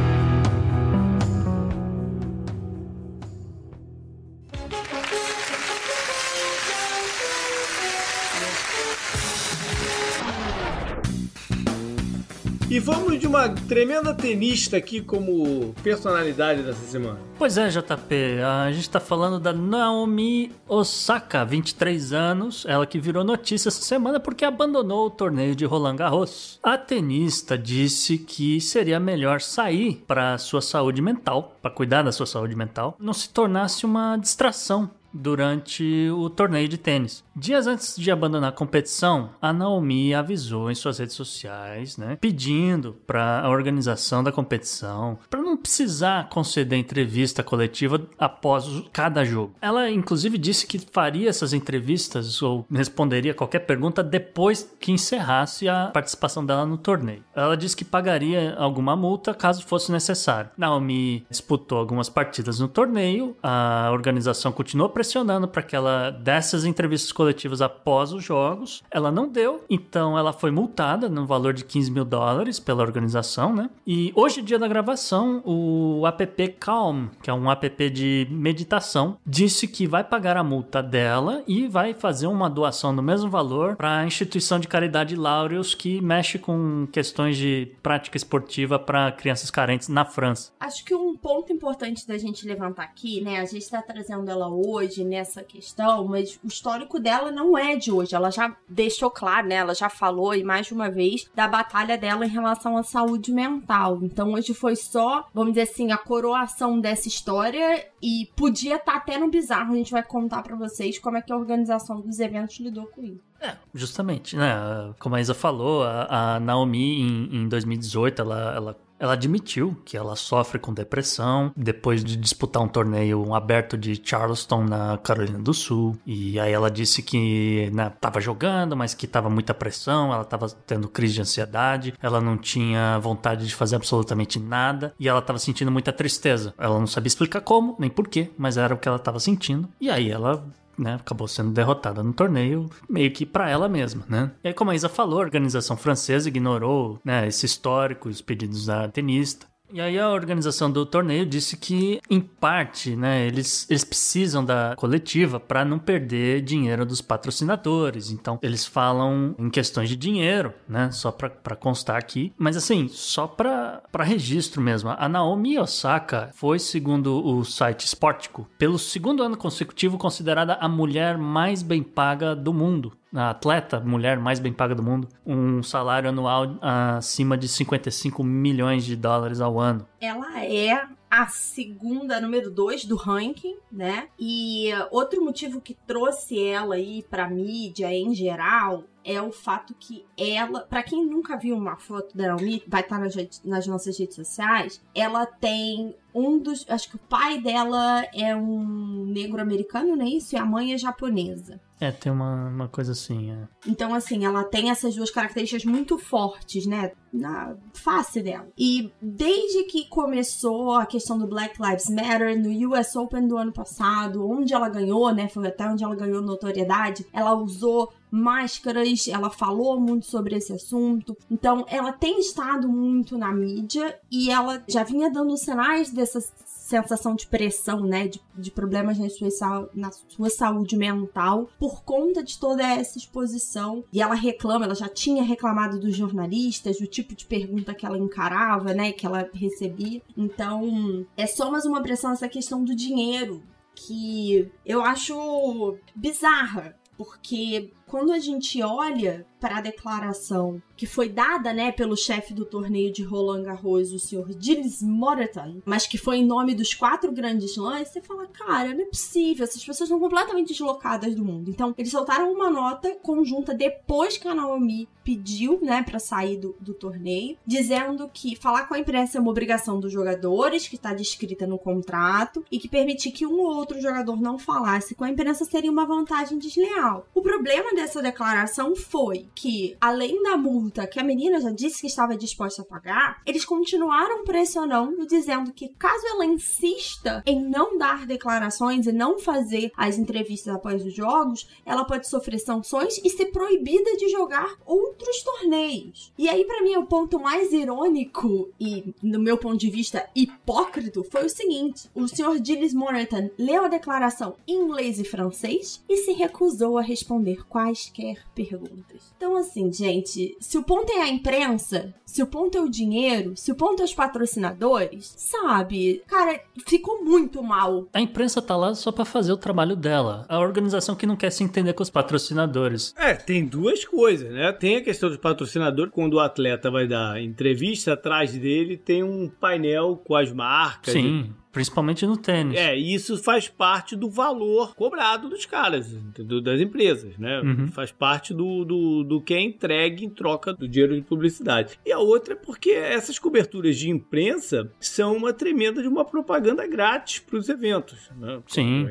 E 12.69 12.79
vamos 12.79 13.17
de 13.17 13.25
uma 13.25 13.47
tremenda 13.47 14.13
tenista 14.13 14.75
aqui 14.75 14.99
como 14.99 15.73
personalidade 15.81 16.63
dessa 16.63 16.85
semana. 16.85 17.17
Pois 17.37 17.57
é, 17.57 17.69
JP, 17.69 18.41
a 18.43 18.69
gente 18.73 18.89
tá 18.89 18.99
falando 18.99 19.39
da 19.39 19.53
Naomi 19.53 20.51
Osaka, 20.67 21.45
23 21.45 22.11
anos, 22.11 22.65
ela 22.67 22.85
que 22.85 22.99
virou 22.99 23.23
notícia 23.23 23.69
essa 23.69 23.81
semana 23.81 24.19
porque 24.19 24.43
abandonou 24.43 25.05
o 25.05 25.09
torneio 25.09 25.55
de 25.55 25.63
Roland 25.63 25.95
Garros. 25.95 26.59
A 26.61 26.77
tenista 26.77 27.57
disse 27.57 28.17
que 28.17 28.59
seria 28.59 28.99
melhor 28.99 29.39
sair 29.39 30.03
para 30.05 30.37
sua 30.37 30.61
saúde 30.61 31.01
mental, 31.01 31.55
para 31.61 31.71
cuidar 31.71 32.01
da 32.01 32.11
sua 32.11 32.25
saúde 32.25 32.55
mental, 32.55 32.97
não 32.99 33.13
se 33.13 33.29
tornasse 33.29 33.85
uma 33.85 34.17
distração 34.17 34.89
durante 35.17 36.09
o 36.11 36.29
torneio 36.29 36.67
de 36.67 36.77
tênis. 36.77 37.23
Dias 37.35 37.67
antes 37.67 37.95
de 37.95 38.11
abandonar 38.11 38.49
a 38.49 38.55
competição, 38.55 39.31
a 39.41 39.51
Naomi 39.51 40.13
avisou 40.13 40.71
em 40.71 40.75
suas 40.75 40.99
redes 40.99 41.15
sociais, 41.15 41.97
né, 41.97 42.17
pedindo 42.19 42.95
para 43.05 43.41
a 43.41 43.49
organização 43.49 44.23
da 44.23 44.31
competição 44.31 45.19
para 45.29 45.41
não 45.41 45.57
precisar 45.57 46.29
conceder 46.29 46.79
entrevista 46.79 47.43
coletiva 47.43 48.01
após 48.17 48.65
cada 48.93 49.23
jogo. 49.23 49.53
Ela 49.61 49.89
inclusive 49.89 50.37
disse 50.37 50.65
que 50.67 50.79
faria 50.79 51.29
essas 51.29 51.53
entrevistas 51.53 52.41
ou 52.41 52.65
responderia 52.71 53.33
qualquer 53.33 53.59
pergunta 53.59 54.03
depois 54.03 54.75
que 54.79 54.91
encerrasse 54.91 55.67
a 55.67 55.87
participação 55.87 56.45
dela 56.45 56.65
no 56.65 56.77
torneio. 56.77 57.23
Ela 57.35 57.57
disse 57.57 57.75
que 57.75 57.85
pagaria 57.85 58.55
alguma 58.57 58.95
multa 58.95 59.33
caso 59.33 59.65
fosse 59.65 59.91
necessário. 59.91 60.51
Naomi 60.57 61.25
disputou 61.29 61.77
algumas 61.77 62.09
partidas 62.09 62.59
no 62.59 62.67
torneio, 62.67 63.35
a 63.41 63.89
organização 63.91 64.51
continuou 64.51 64.89
pressionando 64.89 65.06
para 65.47 65.63
que 65.63 65.75
ela 65.75 66.09
desse 66.09 66.55
as 66.55 66.63
entrevistas 66.63 67.11
coletivas 67.11 67.61
após 67.61 68.13
os 68.13 68.23
jogos. 68.23 68.83
Ela 68.91 69.11
não 69.11 69.27
deu, 69.27 69.63
então 69.69 70.17
ela 70.17 70.33
foi 70.33 70.51
multada 70.51 71.09
no 71.09 71.25
valor 71.25 71.53
de 71.53 71.63
15 71.63 71.91
mil 71.91 72.05
dólares 72.05 72.59
pela 72.59 72.83
organização, 72.83 73.53
né? 73.53 73.69
E 73.85 74.11
hoje, 74.15 74.41
dia 74.41 74.59
da 74.59 74.67
gravação, 74.67 75.41
o 75.45 76.05
app 76.05 76.47
Calm, 76.59 77.07
que 77.21 77.29
é 77.29 77.33
um 77.33 77.49
app 77.51 77.89
de 77.89 78.27
meditação, 78.29 79.17
disse 79.25 79.67
que 79.67 79.87
vai 79.87 80.03
pagar 80.03 80.37
a 80.37 80.43
multa 80.43 80.81
dela 80.81 81.43
e 81.47 81.67
vai 81.67 81.93
fazer 81.93 82.27
uma 82.27 82.49
doação 82.49 82.95
do 82.95 83.01
mesmo 83.01 83.29
valor 83.29 83.75
para 83.75 83.99
a 83.99 84.05
instituição 84.05 84.59
de 84.59 84.67
caridade 84.67 85.15
Laureus 85.15 85.73
que 85.73 86.01
mexe 86.01 86.39
com 86.39 86.87
questões 86.91 87.37
de 87.37 87.71
prática 87.81 88.17
esportiva 88.17 88.79
para 88.79 89.11
crianças 89.11 89.51
carentes 89.51 89.87
na 89.87 90.05
França. 90.05 90.51
Acho 90.59 90.83
que 90.83 90.95
um 90.95 91.15
ponto 91.15 91.51
importante 91.51 92.07
da 92.07 92.17
gente 92.17 92.47
levantar 92.47 92.83
aqui, 92.83 93.21
né? 93.21 93.39
A 93.39 93.45
gente 93.45 93.63
está 93.63 93.81
trazendo 93.81 94.29
ela 94.29 94.49
hoje 94.49 94.96
hoje 94.97 95.03
nessa 95.03 95.43
questão, 95.43 96.07
mas 96.07 96.39
o 96.43 96.47
histórico 96.47 96.99
dela 96.99 97.31
não 97.31 97.57
é 97.57 97.75
de 97.75 97.91
hoje. 97.91 98.15
Ela 98.15 98.31
já 98.31 98.55
deixou 98.67 99.11
claro, 99.11 99.47
né? 99.47 99.55
Ela 99.55 99.75
já 99.75 99.89
falou 99.89 100.33
e 100.33 100.43
mais 100.43 100.67
de 100.67 100.73
uma 100.73 100.89
vez 100.89 101.29
da 101.35 101.47
batalha 101.47 101.97
dela 101.97 102.25
em 102.25 102.29
relação 102.29 102.77
à 102.77 102.83
saúde 102.83 103.31
mental. 103.31 103.99
Então 104.01 104.33
hoje 104.33 104.53
foi 104.53 104.75
só, 104.75 105.27
vamos 105.33 105.53
dizer 105.53 105.69
assim, 105.69 105.91
a 105.91 105.97
coroação 105.97 106.79
dessa 106.79 107.07
história 107.07 107.85
e 108.01 108.29
podia 108.35 108.75
estar 108.75 108.93
tá 108.93 108.97
até 108.97 109.17
no 109.17 109.29
bizarro. 109.29 109.73
A 109.73 109.77
gente 109.77 109.91
vai 109.91 110.03
contar 110.03 110.41
para 110.41 110.55
vocês 110.55 110.97
como 110.99 111.17
é 111.17 111.21
que 111.21 111.31
a 111.31 111.37
organização 111.37 112.01
dos 112.01 112.19
eventos 112.19 112.59
lidou 112.59 112.87
com 112.87 113.03
isso. 113.03 113.27
É, 113.39 113.55
justamente, 113.73 114.35
né? 114.35 114.55
Como 114.99 115.15
a 115.15 115.21
Isa 115.21 115.33
falou, 115.33 115.83
a, 115.83 116.35
a 116.35 116.39
Naomi 116.39 117.01
em, 117.01 117.43
em 117.43 117.47
2018 117.47 118.21
ela, 118.21 118.55
ela 118.55 118.86
ela 118.99 119.13
admitiu 119.13 119.77
que 119.85 119.97
ela 119.97 120.15
sofre 120.15 120.59
com 120.59 120.73
depressão 120.73 121.51
depois 121.55 122.03
de 122.03 122.15
disputar 122.15 122.61
um 122.61 122.67
torneio 122.67 123.33
aberto 123.33 123.77
de 123.77 123.99
Charleston 124.03 124.63
na 124.63 124.97
Carolina 124.97 125.39
do 125.39 125.53
Sul. 125.53 125.97
E 126.05 126.39
aí 126.39 126.51
ela 126.51 126.69
disse 126.69 127.01
que 127.01 127.69
né, 127.73 127.91
tava 128.01 128.19
jogando, 128.19 128.75
mas 128.75 128.93
que 128.93 129.07
tava 129.07 129.29
muita 129.29 129.53
pressão, 129.53 130.13
ela 130.13 130.25
tava 130.25 130.47
tendo 130.65 130.87
crise 130.87 131.15
de 131.15 131.21
ansiedade, 131.21 131.93
ela 132.01 132.19
não 132.19 132.37
tinha 132.37 132.99
vontade 132.99 133.45
de 133.45 133.55
fazer 133.55 133.75
absolutamente 133.75 134.39
nada 134.39 134.93
e 134.99 135.07
ela 135.07 135.21
tava 135.21 135.39
sentindo 135.39 135.71
muita 135.71 135.93
tristeza. 135.93 136.53
Ela 136.57 136.79
não 136.79 136.87
sabia 136.87 137.07
explicar 137.07 137.41
como, 137.41 137.75
nem 137.79 137.89
porquê, 137.89 138.31
mas 138.37 138.57
era 138.57 138.73
o 138.73 138.77
que 138.77 138.87
ela 138.87 138.99
tava 138.99 139.19
sentindo. 139.19 139.69
E 139.79 139.89
aí 139.89 140.09
ela 140.09 140.45
né, 140.77 140.95
acabou 140.95 141.27
sendo 141.27 141.51
derrotada 141.51 142.03
no 142.03 142.13
torneio, 142.13 142.69
meio 142.89 143.11
que 143.11 143.25
para 143.25 143.49
ela 143.49 143.67
mesma, 143.67 144.03
né? 144.07 144.31
E 144.43 144.49
aí, 144.49 144.53
como 144.53 144.71
a 144.71 144.75
Isa 144.75 144.87
falou, 144.89 145.19
a 145.19 145.23
organização 145.23 145.75
francesa 145.75 146.27
ignorou, 146.29 146.99
né, 147.03 147.27
esse 147.27 147.45
histórico, 147.45 148.09
os 148.09 148.21
pedidos 148.21 148.65
da 148.65 148.87
tenista. 148.87 149.47
E 149.71 149.81
aí 149.81 149.99
a 149.99 150.09
organização 150.09 150.71
do 150.71 150.85
torneio 150.85 151.25
disse 151.25 151.57
que, 151.57 151.99
em 152.09 152.21
parte, 152.21 152.95
né, 152.95 153.27
eles, 153.27 153.69
eles 153.69 153.83
precisam 153.83 154.43
da 154.43 154.75
coletiva 154.77 155.39
para 155.39 155.65
não 155.65 155.77
perder 155.77 156.41
dinheiro 156.41 156.85
dos 156.85 157.01
patrocinadores. 157.01 158.09
Então, 158.09 158.39
eles 158.41 158.65
falam 158.65 159.35
em 159.37 159.49
questões 159.49 159.89
de 159.89 159.95
dinheiro, 159.95 160.53
né, 160.67 160.89
só 160.91 161.11
para 161.11 161.55
constar 161.55 161.97
aqui. 161.97 162.33
Mas 162.37 162.55
assim, 162.55 162.87
só 162.87 163.27
para 163.27 163.83
registro 163.99 164.61
mesmo. 164.61 164.89
A 164.89 165.09
Naomi 165.09 165.59
Osaka 165.59 166.29
foi, 166.33 166.59
segundo 166.59 167.25
o 167.25 167.43
site 167.43 167.85
Sportico, 167.85 168.47
pelo 168.57 168.79
segundo 168.79 169.21
ano 169.21 169.35
consecutivo 169.35 169.97
considerada 169.97 170.53
a 170.55 170.69
mulher 170.69 171.17
mais 171.17 171.61
bem 171.61 171.83
paga 171.83 172.35
do 172.35 172.53
mundo 172.53 172.93
a 173.13 173.29
atleta 173.31 173.79
mulher 173.79 174.17
mais 174.19 174.39
bem 174.39 174.53
paga 174.53 174.75
do 174.75 174.83
mundo, 174.83 175.07
um 175.25 175.63
salário 175.63 176.09
anual 176.09 176.57
acima 176.61 177.37
de 177.37 177.47
55 177.47 178.23
milhões 178.23 178.83
de 178.83 178.95
dólares 178.95 179.41
ao 179.41 179.59
ano. 179.59 179.87
Ela 179.99 180.43
é 180.43 180.87
a 181.09 181.27
segunda, 181.27 182.19
número 182.19 182.51
dois 182.51 182.83
do 182.83 182.95
ranking, 182.95 183.55
né? 183.71 184.09
E 184.19 184.69
outro 184.91 185.23
motivo 185.23 185.61
que 185.61 185.73
trouxe 185.73 186.37
ela 186.41 186.75
aí 186.75 187.03
pra 187.09 187.29
mídia 187.29 187.91
em 187.93 188.13
geral 188.13 188.83
é 189.05 189.21
o 189.21 189.31
fato 189.31 189.73
que 189.79 190.05
ela, 190.17 190.61
para 190.61 190.83
quem 190.83 191.05
nunca 191.05 191.37
viu 191.37 191.55
uma 191.55 191.77
foto 191.77 192.15
da 192.15 192.27
Naomi, 192.27 192.61
vai 192.67 192.81
estar 192.81 192.99
nas, 192.99 193.15
nas 193.43 193.65
nossas 193.65 193.97
redes 193.97 194.17
sociais, 194.17 194.83
ela 194.93 195.25
tem 195.25 195.95
um 196.13 196.37
dos. 196.37 196.65
Acho 196.69 196.89
que 196.89 196.97
o 196.97 197.07
pai 197.07 197.39
dela 197.39 198.05
é 198.13 198.35
um 198.35 199.05
negro 199.05 199.41
americano, 199.41 199.95
não 199.95 200.05
é 200.05 200.09
isso? 200.09 200.35
E 200.35 200.37
a 200.37 200.45
mãe 200.45 200.73
é 200.73 200.77
japonesa. 200.77 201.61
É, 201.79 201.91
tem 201.91 202.11
uma, 202.11 202.47
uma 202.47 202.67
coisa 202.67 202.91
assim, 202.93 203.31
é. 203.31 203.47
Então, 203.67 203.93
assim, 203.93 204.25
ela 204.25 204.43
tem 204.43 204.71
essas 204.71 204.95
duas 204.95 205.11
características 205.11 205.63
muito 205.63 205.97
fortes, 205.97 206.65
né? 206.65 206.91
Na 207.13 207.55
face 207.73 208.21
dela. 208.21 208.47
E 208.57 208.91
desde 209.01 209.63
que 209.65 209.87
começou 209.87 210.73
a 210.73 210.85
questão 210.85 211.17
do 211.17 211.27
Black 211.27 211.61
Lives 211.61 211.89
Matter 211.89 212.37
no 212.37 212.71
US 212.71 212.95
Open 212.95 213.27
do 213.27 213.37
ano 213.37 213.51
passado, 213.51 214.27
onde 214.27 214.53
ela 214.53 214.69
ganhou, 214.69 215.13
né? 215.13 215.27
Foi 215.29 215.47
até 215.47 215.67
onde 215.67 215.83
ela 215.83 215.95
ganhou 215.95 216.21
notoriedade, 216.21 217.05
ela 217.13 217.35
usou 217.35 217.93
máscaras, 218.09 219.07
ela 219.07 219.29
falou 219.29 219.79
muito 219.79 220.05
sobre 220.07 220.35
esse 220.35 220.53
assunto. 220.53 221.15
Então, 221.29 221.63
ela 221.69 221.91
tem 221.91 222.19
estado 222.19 222.67
muito 222.67 223.17
na 223.17 223.31
mídia 223.31 223.99
e 224.11 224.31
ela 224.31 224.63
já 224.67 224.83
vinha 224.83 225.11
dando 225.11 225.37
sinais 225.37 225.91
dessa 225.91 226.19
sensação 226.67 227.15
de 227.15 227.25
pressão, 227.27 227.81
né, 227.81 228.07
de, 228.07 228.21
de 228.37 228.51
problemas 228.51 228.99
na 228.99 229.09
sua, 229.09 229.69
na 229.73 229.91
sua 229.91 230.29
saúde 230.29 230.75
mental 230.75 231.49
por 231.57 231.83
conta 231.83 232.21
de 232.21 232.37
toda 232.37 232.61
essa 232.61 232.97
exposição. 232.97 233.85
E 233.91 234.01
ela 234.01 234.15
reclama, 234.15 234.65
ela 234.65 234.75
já 234.75 234.89
tinha 234.89 235.23
reclamado 235.23 235.79
dos 235.79 235.95
jornalistas, 235.95 236.77
do 236.77 236.85
tipo 236.85 237.15
de 237.15 237.25
pergunta 237.25 237.73
que 237.73 237.85
ela 237.85 237.97
encarava, 237.97 238.73
né, 238.73 238.91
que 238.91 239.05
ela 239.05 239.29
recebia. 239.33 240.01
Então, 240.15 241.05
é 241.15 241.25
só 241.25 241.49
mais 241.49 241.65
uma 241.65 241.81
pressão 241.81 242.11
essa 242.11 242.27
questão 242.27 242.63
do 242.63 242.75
dinheiro 242.75 243.41
que 243.73 244.51
eu 244.65 244.81
acho 244.81 245.77
bizarra, 245.95 246.75
porque 246.97 247.71
quando 247.85 248.11
a 248.11 248.19
gente 248.19 248.61
olha 248.61 249.25
para 249.39 249.57
a 249.57 249.61
declaração 249.61 250.61
que 250.77 250.85
foi 250.85 251.09
dada, 251.09 251.51
né, 251.51 251.71
pelo 251.71 251.97
chefe 251.97 252.33
do 252.33 252.45
torneio 252.45 252.93
de 252.93 253.03
Roland 253.03 253.43
Garros, 253.43 253.91
o 253.91 253.99
senhor 253.99 254.27
Gilles 254.39 254.81
Moreton, 254.83 255.59
mas 255.65 255.87
que 255.87 255.97
foi 255.97 256.17
em 256.17 256.25
nome 256.25 256.53
dos 256.53 256.73
quatro 256.73 257.11
grandes 257.11 257.57
lãs, 257.57 257.87
você 257.87 257.99
fala, 257.99 258.27
cara, 258.27 258.73
não 258.73 258.81
é 258.81 258.85
possível, 258.85 259.43
essas 259.43 259.63
pessoas 259.63 259.89
estão 259.89 259.99
completamente 259.99 260.49
deslocadas 260.49 261.15
do 261.15 261.25
mundo. 261.25 261.49
Então, 261.49 261.73
eles 261.77 261.91
soltaram 261.91 262.31
uma 262.31 262.49
nota 262.49 262.95
conjunta 263.01 263.55
depois 263.55 264.17
que 264.17 264.27
a 264.27 264.35
Naomi 264.35 264.87
pediu, 265.03 265.59
né, 265.61 265.81
para 265.81 265.99
sair 265.99 266.37
do, 266.37 266.55
do 266.59 266.73
torneio, 266.73 267.37
dizendo 267.45 268.09
que 268.13 268.35
falar 268.35 268.67
com 268.67 268.73
a 268.73 268.79
imprensa 268.79 269.17
é 269.17 269.21
uma 269.21 269.31
obrigação 269.31 269.79
dos 269.79 269.91
jogadores, 269.91 270.67
que 270.67 270.75
está 270.75 270.93
descrita 270.93 271.47
no 271.47 271.57
contrato, 271.57 272.43
e 272.51 272.59
que 272.59 272.67
permitir 272.67 273.11
que 273.11 273.25
um 273.25 273.39
ou 273.39 273.55
outro 273.55 273.81
jogador 273.81 274.21
não 274.21 274.37
falasse 274.37 274.93
com 274.93 275.05
a 275.05 275.09
imprensa 275.09 275.45
seria 275.45 275.71
uma 275.71 275.85
vantagem 275.85 276.37
desleal. 276.37 277.07
O 277.15 277.21
problema 277.21 277.73
dessa 277.73 278.01
declaração 278.01 278.75
foi 278.75 279.27
que, 279.39 279.77
além 279.79 280.21
da 280.23 280.35
multa 280.35 280.85
que 280.85 280.99
a 280.99 281.03
menina 281.03 281.39
já 281.39 281.51
disse 281.51 281.81
que 281.81 281.87
estava 281.87 282.17
disposta 282.17 282.61
a 282.61 282.65
pagar, 282.65 283.21
eles 283.25 283.45
continuaram 283.45 284.23
pressionando, 284.23 285.05
dizendo 285.07 285.53
que 285.53 285.69
caso 285.69 286.05
ela 286.07 286.25
insista 286.25 287.23
em 287.25 287.41
não 287.41 287.77
dar 287.77 288.05
declarações 288.05 288.85
e 288.85 288.91
não 288.91 289.17
fazer 289.19 289.71
as 289.77 289.97
entrevistas 289.97 290.53
após 290.53 290.85
os 290.85 290.93
jogos, 290.93 291.47
ela 291.65 291.85
pode 291.85 292.07
sofrer 292.07 292.39
sanções 292.39 292.99
e 293.03 293.09
ser 293.09 293.27
proibida 293.27 293.95
de 293.95 294.09
jogar 294.09 294.57
outros 294.65 295.21
torneios. 295.23 296.11
E 296.17 296.27
aí, 296.27 296.43
para 296.45 296.63
mim, 296.63 296.75
o 296.75 296.85
ponto 296.85 297.19
mais 297.19 297.53
irônico 297.53 298.49
e, 298.59 298.93
no 299.01 299.19
meu 299.19 299.37
ponto 299.37 299.57
de 299.57 299.69
vista, 299.69 300.09
hipócrito 300.15 301.03
foi 301.03 301.25
o 301.25 301.29
seguinte: 301.29 301.89
o 301.95 302.07
senhor 302.07 302.43
Gilles 302.43 302.73
Moreton 302.73 303.29
leu 303.37 303.65
a 303.65 303.69
declaração 303.69 304.35
em 304.47 304.57
inglês 304.57 304.99
e 304.99 305.03
francês 305.03 305.83
e 305.87 305.97
se 305.97 306.11
recusou 306.11 306.77
a 306.77 306.81
responder 306.81 307.45
quais 307.47 307.67
quaisquer 307.67 308.25
perguntas. 308.33 309.13
Então, 309.15 309.26
assim, 309.35 309.71
gente, 309.71 310.37
se 310.39 310.57
o 310.57 310.63
ponto 310.63 310.91
é 310.91 311.01
a 311.01 311.09
imprensa, 311.09 311.93
se 312.05 312.23
o 312.23 312.27
ponto 312.27 312.57
é 312.57 312.61
o 312.61 312.69
dinheiro, 312.69 313.33
se 313.35 313.51
o 313.51 313.55
ponto 313.55 313.81
é 313.81 313.85
os 313.85 313.93
patrocinadores, 313.93 315.13
sabe? 315.17 316.01
Cara, 316.07 316.39
ficou 316.65 317.03
muito 317.03 317.43
mal. 317.43 317.87
A 317.93 317.99
imprensa 317.99 318.41
tá 318.41 318.55
lá 318.55 318.73
só 318.73 318.91
para 318.91 319.05
fazer 319.05 319.31
o 319.31 319.37
trabalho 319.37 319.75
dela. 319.75 320.25
A 320.29 320.39
organização 320.39 320.95
que 320.95 321.05
não 321.05 321.15
quer 321.15 321.31
se 321.31 321.43
entender 321.43 321.73
com 321.73 321.83
os 321.83 321.89
patrocinadores. 321.89 322.93
É, 322.97 323.13
tem 323.13 323.45
duas 323.45 323.83
coisas, 323.83 324.31
né? 324.31 324.51
Tem 324.53 324.77
a 324.77 324.81
questão 324.81 325.09
dos 325.09 325.17
patrocinadores, 325.17 325.91
quando 325.91 326.13
o 326.13 326.19
atleta 326.19 326.71
vai 326.71 326.87
dar 326.87 327.21
entrevista, 327.21 327.93
atrás 327.93 328.31
dele 328.33 328.77
tem 328.77 329.03
um 329.03 329.29
painel 329.29 330.01
com 330.03 330.15
as 330.15 330.31
marcas. 330.31 330.93
Sim. 330.93 331.33
Principalmente 331.51 332.05
no 332.05 332.17
tênis. 332.17 332.59
É, 332.59 332.75
isso 332.75 333.17
faz 333.17 333.47
parte 333.47 333.95
do 333.95 334.09
valor 334.09 334.75
cobrado 334.75 335.29
dos 335.29 335.45
caras, 335.45 335.91
do, 335.91 336.41
das 336.41 336.61
empresas, 336.61 337.17
né? 337.17 337.39
Uhum. 337.41 337.67
Faz 337.67 337.91
parte 337.91 338.33
do, 338.33 338.63
do, 338.63 339.03
do 339.03 339.21
que 339.21 339.33
é 339.33 339.41
entregue 339.41 340.05
em 340.05 340.09
troca 340.09 340.53
do 340.53 340.67
dinheiro 340.67 340.95
de 340.95 341.01
publicidade. 341.01 341.79
E 341.85 341.91
a 341.91 341.99
outra 341.99 342.33
é 342.33 342.37
porque 342.37 342.71
essas 342.71 343.17
coberturas 343.17 343.77
de 343.77 343.89
imprensa 343.89 344.71
são 344.79 345.15
uma 345.15 345.33
tremenda 345.33 345.81
de 345.81 345.87
uma 345.87 346.05
propaganda 346.05 346.67
grátis 346.67 347.19
para 347.19 347.37
os 347.37 347.49
eventos. 347.49 348.11
Né? 348.17 348.39
Sim. 348.47 348.87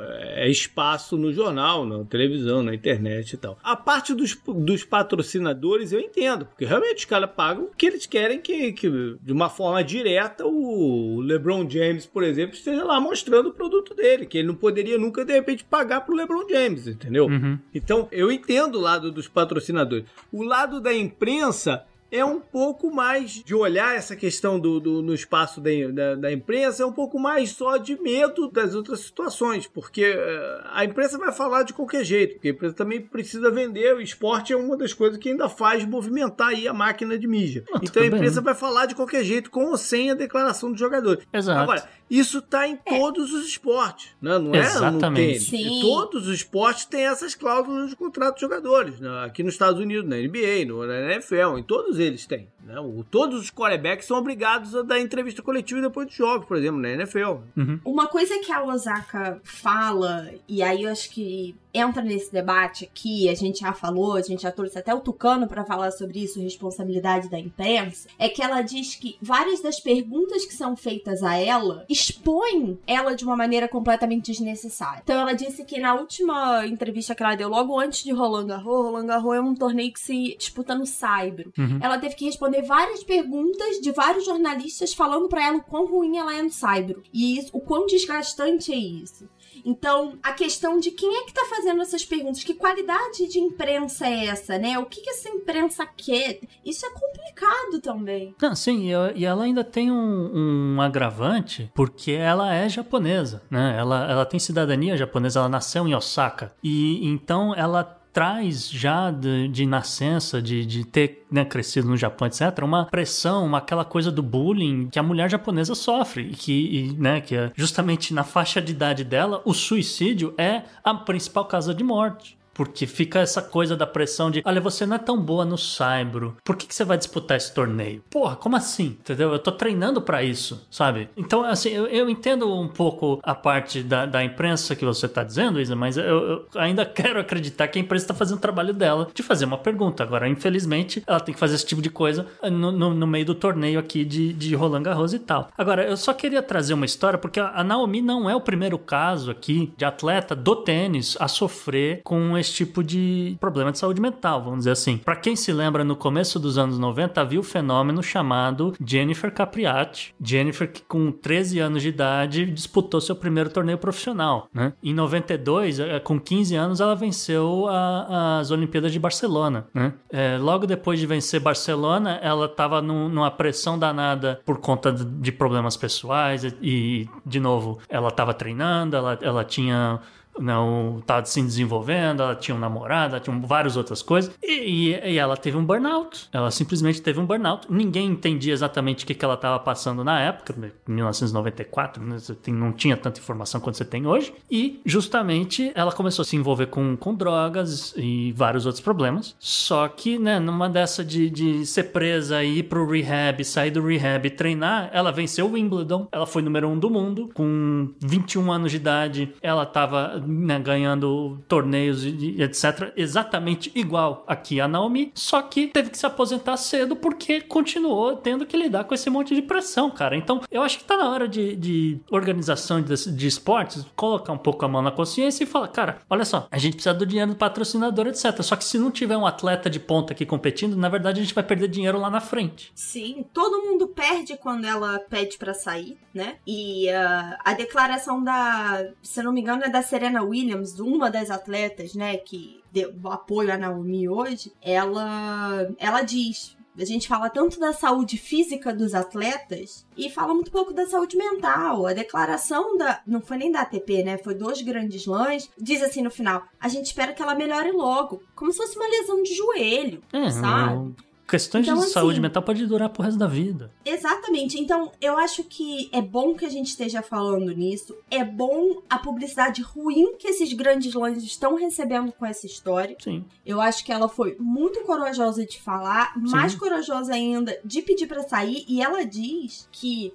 É, 0.00 0.44
é, 0.44 0.50
espaço 0.50 1.16
no 1.16 1.32
jornal, 1.32 1.86
na 1.86 2.04
televisão, 2.04 2.62
na 2.62 2.74
internet 2.74 3.32
e 3.32 3.36
tal. 3.36 3.58
A 3.62 3.76
parte 3.76 4.14
dos, 4.14 4.36
dos 4.46 4.84
patrocinadores 4.84 5.92
eu 5.92 6.00
entendo, 6.00 6.44
porque 6.46 6.64
realmente 6.64 6.98
os 6.98 7.04
caras 7.04 7.30
pagam 7.34 7.64
o 7.64 7.70
que 7.74 7.86
eles 7.86 8.06
querem 8.06 8.40
que, 8.40 8.72
que 8.72 9.16
de 9.22 9.32
uma 9.32 9.48
forma 9.48 9.82
direta, 9.82 10.44
o 10.46 11.20
LeBron 11.20 11.68
James 11.68 11.77
James, 11.78 12.06
por 12.06 12.22
exemplo, 12.22 12.56
esteja 12.56 12.84
lá 12.84 13.00
mostrando 13.00 13.50
o 13.50 13.52
produto 13.52 13.94
dele, 13.94 14.26
que 14.26 14.38
ele 14.38 14.48
não 14.48 14.54
poderia 14.54 14.98
nunca, 14.98 15.24
de 15.24 15.32
repente, 15.32 15.64
pagar 15.64 16.00
pro 16.02 16.14
LeBron 16.14 16.48
James, 16.48 16.86
entendeu? 16.86 17.26
Uhum. 17.26 17.58
Então, 17.74 18.08
eu 18.10 18.30
entendo 18.30 18.76
o 18.76 18.80
lado 18.80 19.12
dos 19.12 19.28
patrocinadores. 19.28 20.06
O 20.32 20.42
lado 20.42 20.80
da 20.80 20.94
imprensa 20.94 21.84
é 22.10 22.24
um 22.24 22.40
pouco 22.40 22.90
mais 22.90 23.30
de 23.30 23.54
olhar 23.54 23.94
essa 23.94 24.16
questão 24.16 24.58
do, 24.58 24.80
do 24.80 25.02
no 25.02 25.14
espaço 25.14 25.60
da, 25.60 25.70
da, 25.92 26.14
da, 26.14 26.32
imprensa, 26.32 26.82
é 26.82 26.86
um 26.86 26.92
pouco 26.92 27.18
mais 27.18 27.50
só 27.50 27.76
de 27.76 28.00
medo 28.00 28.50
das 28.50 28.74
outras 28.74 29.00
situações, 29.00 29.66
porque 29.66 30.10
uh, 30.10 30.68
a 30.72 30.84
imprensa 30.84 31.18
vai 31.18 31.32
falar 31.32 31.62
de 31.62 31.72
qualquer 31.72 32.04
jeito, 32.04 32.34
porque 32.34 32.48
a 32.48 32.50
imprensa 32.50 32.74
também 32.74 33.00
precisa 33.00 33.50
vender, 33.50 33.94
o 33.94 34.00
esporte 34.00 34.52
é 34.52 34.56
uma 34.56 34.76
das 34.76 34.92
coisas 34.92 35.18
que 35.18 35.30
ainda 35.30 35.48
faz 35.48 35.84
movimentar 35.84 36.48
aí 36.48 36.66
a 36.66 36.72
máquina 36.72 37.18
de 37.18 37.26
mídia. 37.26 37.64
Ah, 37.72 37.80
então 37.82 38.02
a 38.02 38.06
imprensa 38.06 38.40
bem. 38.40 38.44
vai 38.44 38.54
falar 38.54 38.86
de 38.86 38.94
qualquer 38.94 39.22
jeito, 39.22 39.50
com 39.50 39.66
ou 39.66 39.76
sem 39.76 40.10
a 40.10 40.14
declaração 40.14 40.72
do 40.72 40.78
jogador. 40.78 41.20
Exato. 41.32 41.60
Agora, 41.60 41.88
isso 42.10 42.38
está 42.38 42.66
em 42.66 42.78
é. 42.84 42.98
todos 42.98 43.32
os 43.32 43.46
esportes, 43.46 44.10
né? 44.20 44.38
não 44.38 44.54
é 44.54 44.60
Exatamente. 44.60 45.44
no 45.44 45.50
tênis. 45.50 45.80
Todos 45.80 46.26
os 46.26 46.34
esportes 46.34 46.84
têm 46.86 47.06
essas 47.06 47.34
cláusulas 47.34 47.90
de 47.90 47.96
contrato 47.96 48.36
de 48.36 48.40
jogadores, 48.40 48.98
né? 49.00 49.24
aqui 49.24 49.42
nos 49.42 49.54
Estados 49.54 49.80
Unidos, 49.80 50.08
na 50.08 50.16
NBA, 50.16 50.64
no, 50.66 50.86
na 50.86 51.12
NFL, 51.12 51.58
em 51.58 51.62
todos 51.62 51.98
eles 51.98 52.26
têm. 52.26 52.48
Né? 52.64 52.78
O, 52.80 53.04
todos 53.10 53.40
os 53.40 53.50
quarterbacks 53.50 54.06
são 54.06 54.18
obrigados 54.18 54.74
a 54.74 54.82
dar 54.82 55.00
entrevista 55.00 55.42
coletiva 55.42 55.80
depois 55.80 56.06
dos 56.06 56.16
jogos, 56.16 56.46
por 56.46 56.56
exemplo, 56.56 56.80
na 56.80 56.90
NFL. 56.90 57.38
Uhum. 57.56 57.80
Uma 57.84 58.06
coisa 58.06 58.38
que 58.38 58.52
a 58.52 58.62
Osaka 58.62 59.40
fala, 59.42 60.30
e 60.46 60.62
aí 60.62 60.84
eu 60.84 60.90
acho 60.90 61.10
que 61.10 61.54
entra 61.78 62.02
nesse 62.02 62.32
debate 62.32 62.84
aqui, 62.84 63.28
a 63.28 63.34
gente 63.34 63.60
já 63.60 63.72
falou, 63.72 64.14
a 64.14 64.22
gente 64.22 64.42
já 64.42 64.52
trouxe 64.52 64.78
até 64.78 64.94
o 64.94 65.00
Tucano 65.00 65.46
para 65.46 65.64
falar 65.64 65.90
sobre 65.90 66.20
isso, 66.20 66.40
responsabilidade 66.40 67.28
da 67.28 67.38
imprensa, 67.38 68.08
é 68.18 68.28
que 68.28 68.42
ela 68.42 68.62
diz 68.62 68.94
que 68.94 69.16
várias 69.20 69.60
das 69.60 69.80
perguntas 69.80 70.44
que 70.44 70.54
são 70.54 70.76
feitas 70.76 71.22
a 71.22 71.36
ela 71.36 71.84
expõem 71.88 72.78
ela 72.86 73.14
de 73.14 73.24
uma 73.24 73.36
maneira 73.36 73.68
completamente 73.68 74.30
desnecessária. 74.30 75.00
Então 75.02 75.20
ela 75.20 75.32
disse 75.32 75.64
que 75.64 75.78
na 75.78 75.94
última 75.94 76.66
entrevista 76.66 77.14
que 77.14 77.22
ela 77.22 77.34
deu, 77.34 77.48
logo 77.48 77.78
antes 77.78 78.02
de 78.02 78.12
Roland 78.12 78.46
Garros, 78.46 78.86
Roland 78.86 79.06
Garros 79.06 79.36
é 79.36 79.40
um 79.40 79.54
torneio 79.54 79.92
que 79.92 80.00
se 80.00 80.36
disputa 80.36 80.74
no 80.74 80.86
Saibro. 80.86 81.52
Uhum. 81.58 81.78
Ela 81.80 81.98
teve 81.98 82.14
que 82.14 82.24
responder 82.24 82.62
várias 82.62 83.02
perguntas 83.04 83.80
de 83.80 83.92
vários 83.92 84.24
jornalistas 84.24 84.92
falando 84.92 85.28
para 85.28 85.46
ela 85.46 85.58
o 85.58 85.62
quão 85.62 85.86
ruim 85.86 86.16
ela 86.18 86.34
é 86.34 86.42
no 86.42 86.50
Saibro. 86.50 87.02
E 87.12 87.38
isso, 87.38 87.50
o 87.52 87.60
quão 87.60 87.86
desgastante 87.86 88.72
é 88.72 88.76
isso. 88.76 89.28
Então, 89.68 90.18
a 90.22 90.32
questão 90.32 90.80
de 90.80 90.90
quem 90.90 91.14
é 91.14 91.24
que 91.24 91.34
tá 91.34 91.44
fazendo 91.44 91.82
essas 91.82 92.02
perguntas, 92.02 92.42
que 92.42 92.54
qualidade 92.54 93.28
de 93.28 93.38
imprensa 93.38 94.06
é 94.06 94.24
essa, 94.24 94.56
né? 94.56 94.78
O 94.78 94.86
que, 94.86 95.02
que 95.02 95.10
essa 95.10 95.28
imprensa 95.28 95.84
quer? 95.84 96.40
Isso 96.64 96.86
é 96.86 96.90
complicado 96.90 97.78
também. 97.82 98.34
Não, 98.40 98.56
sim, 98.56 98.88
e 99.14 99.26
ela 99.26 99.44
ainda 99.44 99.62
tem 99.62 99.92
um, 99.92 100.76
um 100.76 100.80
agravante, 100.80 101.70
porque 101.74 102.12
ela 102.12 102.54
é 102.54 102.66
japonesa, 102.66 103.42
né? 103.50 103.76
Ela, 103.78 104.10
ela 104.10 104.24
tem 104.24 104.40
cidadania 104.40 104.96
japonesa, 104.96 105.40
ela 105.40 105.50
nasceu 105.50 105.86
em 105.86 105.94
Osaka. 105.94 106.50
E 106.62 107.06
então 107.06 107.54
ela 107.54 107.97
traz 108.18 108.68
já 108.68 109.12
de, 109.12 109.46
de 109.46 109.64
nascença, 109.64 110.42
de, 110.42 110.66
de 110.66 110.84
ter 110.84 111.24
né, 111.30 111.44
crescido 111.44 111.86
no 111.86 111.96
Japão, 111.96 112.26
etc., 112.26 112.64
uma 112.64 112.84
pressão, 112.86 113.46
uma, 113.46 113.58
aquela 113.58 113.84
coisa 113.84 114.10
do 114.10 114.24
bullying 114.24 114.88
que 114.90 114.98
a 114.98 115.04
mulher 115.04 115.30
japonesa 115.30 115.72
sofre. 115.76 116.22
E 116.22 116.34
que, 116.34 116.52
e, 116.52 116.92
né, 116.98 117.20
que 117.20 117.36
é 117.36 117.52
justamente 117.54 118.12
na 118.12 118.24
faixa 118.24 118.60
de 118.60 118.72
idade 118.72 119.04
dela, 119.04 119.40
o 119.44 119.54
suicídio 119.54 120.34
é 120.36 120.62
a 120.82 120.92
principal 120.94 121.44
causa 121.44 121.72
de 121.72 121.84
morte 121.84 122.37
Porque 122.58 122.88
fica 122.88 123.20
essa 123.20 123.40
coisa 123.40 123.76
da 123.76 123.86
pressão 123.86 124.32
de, 124.32 124.42
olha, 124.44 124.60
você 124.60 124.84
não 124.84 124.96
é 124.96 124.98
tão 124.98 125.16
boa 125.16 125.44
no 125.44 125.56
Saibro, 125.56 126.36
por 126.42 126.56
que, 126.56 126.66
que 126.66 126.74
você 126.74 126.84
vai 126.84 126.98
disputar 126.98 127.36
esse 127.36 127.54
torneio? 127.54 128.02
Porra, 128.10 128.34
como 128.34 128.56
assim? 128.56 128.96
Entendeu? 128.98 129.32
Eu 129.32 129.38
tô 129.38 129.52
treinando 129.52 130.02
para 130.02 130.24
isso, 130.24 130.66
sabe? 130.68 131.08
Então, 131.16 131.44
assim, 131.44 131.68
eu, 131.68 131.86
eu, 131.86 132.10
entendo 132.10 132.52
um 132.52 132.66
pouco 132.66 133.20
a 133.22 133.32
parte 133.32 133.80
da, 133.80 134.06
da 134.06 134.24
imprensa 134.24 134.74
que 134.74 134.84
você 134.84 135.06
tá 135.06 135.22
dizendo, 135.22 135.60
Isa, 135.60 135.76
mas 135.76 135.96
eu, 135.96 136.04
eu 136.04 136.46
ainda 136.56 136.82
quero 136.84 137.20
acreditar 137.20 137.68
que 137.68 137.78
a 137.78 137.80
imprensa 137.80 138.08
tá 138.08 138.14
fazendo 138.14 138.38
o 138.38 138.40
trabalho 138.40 138.74
dela 138.74 139.08
de 139.14 139.22
fazer 139.22 139.44
uma 139.44 139.58
pergunta. 139.58 140.02
Agora, 140.02 140.28
infelizmente, 140.28 141.00
ela 141.06 141.20
tem 141.20 141.32
que 141.32 141.38
fazer 141.38 141.54
esse 141.54 141.66
tipo 141.66 141.80
de 141.80 141.90
coisa 141.90 142.26
no, 142.42 142.72
no, 142.72 142.92
no 142.92 143.06
meio 143.06 143.26
do 143.26 143.36
torneio 143.36 143.78
aqui 143.78 144.04
de, 144.04 144.32
de 144.32 144.56
Roland 144.56 144.82
Garros 144.82 145.14
e 145.14 145.20
tal. 145.20 145.48
Agora, 145.56 145.84
eu 145.84 145.96
só 145.96 146.12
queria 146.12 146.42
trazer 146.42 146.74
uma 146.74 146.86
história, 146.86 147.20
porque 147.20 147.38
a 147.38 147.62
Naomi 147.62 148.02
não 148.02 148.28
é 148.28 148.34
o 148.34 148.40
primeiro 148.40 148.78
caso 148.78 149.30
aqui 149.30 149.72
de 149.76 149.84
atleta 149.84 150.34
do 150.34 150.56
tênis 150.56 151.16
a 151.20 151.28
sofrer 151.28 152.00
com 152.02 152.36
esse 152.36 152.47
tipo 152.54 152.82
de 152.82 153.36
problema 153.40 153.72
de 153.72 153.78
saúde 153.78 154.00
mental, 154.00 154.42
vamos 154.42 154.60
dizer 154.60 154.72
assim. 154.72 154.98
Para 154.98 155.16
quem 155.16 155.36
se 155.36 155.52
lembra, 155.52 155.84
no 155.84 155.96
começo 155.96 156.38
dos 156.38 156.58
anos 156.58 156.78
90 156.78 157.20
havia 157.20 157.40
o 157.40 157.42
fenômeno 157.42 158.02
chamado 158.02 158.74
Jennifer 158.84 159.32
Capriati. 159.32 160.14
Jennifer, 160.22 160.70
que 160.70 160.82
com 160.82 161.10
13 161.10 161.58
anos 161.58 161.82
de 161.82 161.88
idade, 161.88 162.46
disputou 162.46 163.00
seu 163.00 163.16
primeiro 163.16 163.50
torneio 163.50 163.78
profissional. 163.78 164.48
Né? 164.52 164.72
Em 164.82 164.94
92, 164.94 165.80
eh, 165.80 166.00
com 166.00 166.18
15 166.18 166.54
anos, 166.56 166.80
ela 166.80 166.94
venceu 166.94 167.66
a, 167.68 168.38
as 168.38 168.50
Olimpíadas 168.50 168.92
de 168.92 168.98
Barcelona. 168.98 169.66
Né? 169.72 169.92
É, 170.10 170.38
logo 170.38 170.66
depois 170.66 170.98
de 170.98 171.06
vencer 171.06 171.40
Barcelona, 171.40 172.18
ela 172.22 172.46
estava 172.46 172.80
numa 172.80 173.30
pressão 173.30 173.78
danada 173.78 174.40
por 174.44 174.58
conta 174.58 174.92
de 174.92 175.32
problemas 175.32 175.76
pessoais 175.76 176.44
e, 176.44 176.54
e 176.62 177.08
de 177.24 177.40
novo, 177.40 177.78
ela 177.88 178.08
estava 178.08 178.34
treinando, 178.34 178.96
ela, 178.96 179.18
ela 179.22 179.44
tinha 179.44 180.00
não 180.40 180.98
estava 180.98 181.24
se 181.24 181.40
desenvolvendo, 181.42 182.22
ela 182.22 182.34
tinha 182.34 182.54
um 182.54 182.58
namorado, 182.58 183.14
ela 183.14 183.20
tinha 183.20 183.38
várias 183.38 183.76
outras 183.76 184.02
coisas. 184.02 184.32
E, 184.42 184.90
e, 184.92 185.12
e, 185.12 185.18
ela 185.18 185.36
teve 185.36 185.56
um 185.56 185.64
burnout. 185.64 186.28
Ela 186.32 186.50
simplesmente 186.50 187.00
teve 187.02 187.20
um 187.20 187.26
burnout. 187.26 187.66
Ninguém 187.70 188.08
entendia 188.08 188.52
exatamente 188.52 189.04
o 189.04 189.06
que, 189.06 189.14
que 189.14 189.24
ela 189.24 189.34
estava 189.34 189.58
passando 189.58 190.04
na 190.04 190.20
época, 190.20 190.54
em 190.88 190.92
1994, 190.92 192.02
né? 192.02 192.16
tem, 192.42 192.54
não 192.54 192.72
tinha 192.72 192.96
tanta 192.96 193.20
informação 193.20 193.60
quanto 193.60 193.76
você 193.76 193.84
tem 193.84 194.06
hoje. 194.06 194.32
E 194.50 194.80
justamente 194.84 195.72
ela 195.74 195.92
começou 195.92 196.22
a 196.22 196.26
se 196.26 196.36
envolver 196.36 196.66
com, 196.66 196.96
com 196.96 197.14
drogas 197.14 197.94
e 197.96 198.32
vários 198.32 198.66
outros 198.66 198.82
problemas. 198.82 199.34
Só 199.38 199.88
que, 199.88 200.18
né, 200.18 200.38
numa 200.38 200.68
dessa 200.68 201.04
de, 201.04 201.30
de 201.30 201.66
ser 201.66 201.84
presa 201.84 202.42
e 202.42 202.58
ir 202.58 202.62
pro 202.64 202.88
rehab, 202.88 203.44
sair 203.44 203.70
do 203.70 203.84
rehab 203.84 204.26
e 204.26 204.30
treinar, 204.30 204.90
ela 204.92 205.10
venceu 205.10 205.46
o 205.46 205.52
Wimbledon. 205.52 206.08
Ela 206.12 206.26
foi 206.26 206.42
número 206.42 206.68
um 206.68 206.78
do 206.78 206.90
mundo. 206.90 207.30
Com 207.34 207.90
21 208.00 208.52
anos 208.52 208.70
de 208.70 208.76
idade, 208.76 209.34
ela 209.42 209.62
estava 209.62 210.22
né, 210.28 210.58
ganhando 210.58 211.38
torneios 211.48 212.04
e 212.04 212.42
etc. 212.42 212.92
Exatamente 212.96 213.72
igual 213.74 214.24
aqui 214.26 214.60
a 214.60 214.68
Naomi, 214.68 215.10
só 215.14 215.42
que 215.42 215.68
teve 215.68 215.90
que 215.90 215.98
se 215.98 216.06
aposentar 216.06 216.56
cedo 216.56 216.94
porque 216.94 217.40
continuou 217.40 218.16
tendo 218.16 218.46
que 218.46 218.56
lidar 218.56 218.84
com 218.84 218.94
esse 218.94 219.08
monte 219.08 219.34
de 219.34 219.42
pressão, 219.42 219.90
cara. 219.90 220.16
Então, 220.16 220.42
eu 220.50 220.62
acho 220.62 220.78
que 220.78 220.84
tá 220.84 220.96
na 220.96 221.08
hora 221.08 221.26
de, 221.26 221.56
de 221.56 222.00
organização 222.10 222.80
de, 222.80 222.94
de 223.10 223.26
esportes 223.26 223.84
colocar 223.96 224.32
um 224.32 224.38
pouco 224.38 224.64
a 224.64 224.68
mão 224.68 224.82
na 224.82 224.90
consciência 224.90 225.44
e 225.44 225.46
falar, 225.46 225.68
cara, 225.68 225.98
olha 226.08 226.24
só, 226.24 226.46
a 226.50 226.58
gente 226.58 226.74
precisa 226.74 226.94
do 226.94 227.06
dinheiro 227.06 227.32
do 227.32 227.36
patrocinador, 227.36 228.06
etc. 228.06 228.42
Só 228.42 228.56
que 228.56 228.64
se 228.64 228.78
não 228.78 228.90
tiver 228.90 229.16
um 229.16 229.26
atleta 229.26 229.70
de 229.70 229.80
ponta 229.80 230.12
aqui 230.12 230.26
competindo, 230.26 230.76
na 230.76 230.88
verdade 230.88 231.20
a 231.20 231.22
gente 231.22 231.34
vai 231.34 231.44
perder 231.44 231.68
dinheiro 231.68 231.98
lá 231.98 232.10
na 232.10 232.20
frente. 232.20 232.70
Sim, 232.74 233.24
todo 233.32 233.64
mundo 233.64 233.88
perde 233.88 234.36
quando 234.36 234.66
ela 234.66 234.98
pede 234.98 235.38
para 235.38 235.54
sair, 235.54 235.98
né? 236.12 236.36
E 236.46 236.88
uh, 236.88 237.36
a 237.44 237.54
declaração 237.54 238.22
da, 238.22 238.88
se 239.02 239.22
não 239.22 239.32
me 239.32 239.40
engano, 239.40 239.64
é 239.64 239.68
da 239.68 239.82
Serena 239.82 240.17
Serena 240.18 240.22
Williams, 240.22 240.78
uma 240.80 241.10
das 241.10 241.30
atletas, 241.30 241.94
né, 241.94 242.16
que 242.16 242.60
deu 242.72 242.92
apoio 243.04 243.52
à 243.52 243.56
Naomi 243.56 244.08
hoje, 244.08 244.52
ela, 244.60 245.68
ela 245.78 246.02
diz 246.02 246.56
a 246.80 246.84
gente 246.84 247.08
fala 247.08 247.28
tanto 247.28 247.58
da 247.58 247.72
saúde 247.72 248.16
física 248.16 248.72
dos 248.72 248.94
atletas 248.94 249.84
e 249.96 250.08
fala 250.08 250.32
muito 250.32 250.52
pouco 250.52 250.72
da 250.72 250.86
saúde 250.86 251.16
mental. 251.16 251.84
A 251.84 251.92
declaração 251.92 252.76
da. 252.76 253.02
Não 253.04 253.20
foi 253.20 253.36
nem 253.36 253.50
da 253.50 253.62
ATP, 253.62 254.04
né? 254.04 254.16
Foi 254.16 254.32
dos 254.32 254.62
grandes 254.62 255.04
lãs. 255.04 255.50
Diz 255.58 255.82
assim 255.82 256.02
no 256.02 256.10
final: 256.10 256.44
a 256.60 256.68
gente 256.68 256.86
espera 256.86 257.12
que 257.12 257.20
ela 257.20 257.34
melhore 257.34 257.72
logo. 257.72 258.22
Como 258.32 258.52
se 258.52 258.58
fosse 258.58 258.76
uma 258.76 258.86
lesão 258.86 259.24
de 259.24 259.34
joelho, 259.34 260.02
é, 260.12 260.30
sabe? 260.30 260.94
Questões 261.28 261.66
então, 261.66 261.76
de 261.76 261.84
assim, 261.84 261.92
saúde 261.92 262.20
mental 262.20 262.42
pode 262.42 262.64
durar 262.66 262.88
pro 262.88 263.02
resto 263.02 263.18
da 263.18 263.26
vida. 263.26 263.70
Exatamente. 263.84 264.58
Então, 264.58 264.90
eu 264.98 265.18
acho 265.18 265.44
que 265.44 265.90
é 265.92 266.00
bom 266.00 266.34
que 266.34 266.46
a 266.46 266.48
gente 266.48 266.68
esteja 266.68 267.02
falando 267.02 267.52
nisso. 267.52 267.94
É 268.10 268.24
bom 268.24 268.82
a 268.88 268.98
publicidade 268.98 269.60
ruim 269.60 270.16
que 270.18 270.26
esses 270.26 270.50
grandes 270.54 270.94
lãs 270.94 271.22
estão 271.22 271.54
recebendo 271.56 272.12
com 272.12 272.24
essa 272.24 272.46
história. 272.46 272.96
Sim. 272.98 273.26
Eu 273.44 273.60
acho 273.60 273.84
que 273.84 273.92
ela 273.92 274.08
foi 274.08 274.36
muito 274.40 274.80
corajosa 274.84 275.44
de 275.44 275.60
falar, 275.60 276.14
Sim. 276.14 276.30
mais 276.30 276.54
corajosa 276.54 277.12
ainda 277.12 277.60
de 277.62 277.82
pedir 277.82 278.06
para 278.06 278.22
sair. 278.22 278.64
E 278.66 278.80
ela 278.80 279.04
diz 279.04 279.68
que 279.70 280.14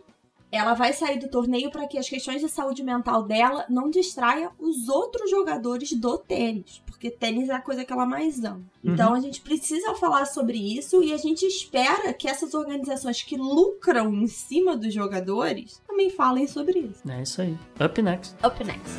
ela 0.54 0.76
vai 0.76 0.93
sair 0.93 1.18
do 1.18 1.28
torneio 1.28 1.72
para 1.72 1.88
que 1.88 1.97
as 1.97 2.08
questões 2.08 2.39
de 2.39 2.47
saúde 2.47 2.84
mental 2.84 3.24
dela 3.24 3.66
não 3.68 3.89
distraia 3.89 4.51
os 4.60 4.88
outros 4.88 5.30
jogadores 5.32 5.91
do 5.93 6.16
tênis, 6.20 6.84
porque 6.86 7.10
tênis 7.10 7.49
é 7.49 7.54
a 7.54 7.62
coisa 7.62 7.84
que 7.84 7.91
ela 7.91 8.06
mais 8.06 8.43
ama. 8.43 8.62
Uhum. 8.84 8.93
Então 8.93 9.16
a 9.16 9.20
gente 9.20 9.41
precisa 9.41 9.95
falar 9.95 10.26
sobre 10.26 10.58
isso 10.58 11.01
e 11.04 11.12
a 11.12 11.18
gente 11.18 11.43
espera 11.43 12.14
que 12.14 12.28
essas 12.28 12.54
organizações 12.54 13.24
que 13.24 13.36
lucram 13.36 14.14
em 14.14 14.28
cima 14.28 14.78
dos 14.78 14.93
jogadores 14.93 15.82
também 15.88 16.12
falem 16.12 16.45
sobre 16.45 16.80
isso. 16.80 17.10
É 17.10 17.24
isso 17.24 17.41
aí. 17.41 17.58
Up 17.84 17.99
next. 17.99 18.36
Up 18.45 18.64
next. 18.64 18.93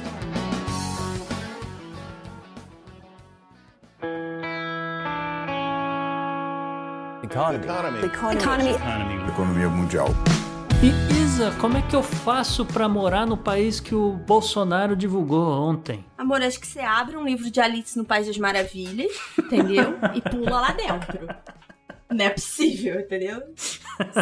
Economy. 7.23 7.65
Economy. 7.65 7.99
Economy. 8.05 8.71
Economy. 8.71 9.29
Economia 9.29 9.69
mundial. 9.69 10.09
E 10.83 11.24
Como 11.61 11.77
é 11.77 11.83
que 11.83 11.97
eu 11.97 12.03
faço 12.03 12.65
para 12.65 12.89
morar 12.89 13.27
no 13.27 13.37
país 13.37 13.81
que 13.81 13.93
o 13.93 14.13
Bolsonaro 14.13 14.95
divulgou 14.95 15.45
ontem? 15.45 16.05
Amor, 16.17 16.41
acho 16.41 16.61
que 16.61 16.67
você 16.67 16.79
abre 16.79 17.17
um 17.17 17.25
livro 17.25 17.51
de 17.51 17.61
Alice 17.61 17.99
no 17.99 18.05
País 18.05 18.29
das 18.29 18.39
Maravilhas, 18.39 19.11
entendeu? 19.37 19.99
e 20.15 20.21
pula 20.21 20.61
lá 20.61 20.71
dentro. 20.71 21.27
Não 22.09 22.25
é 22.25 22.31
possível, 22.31 23.01
entendeu? 23.01 23.43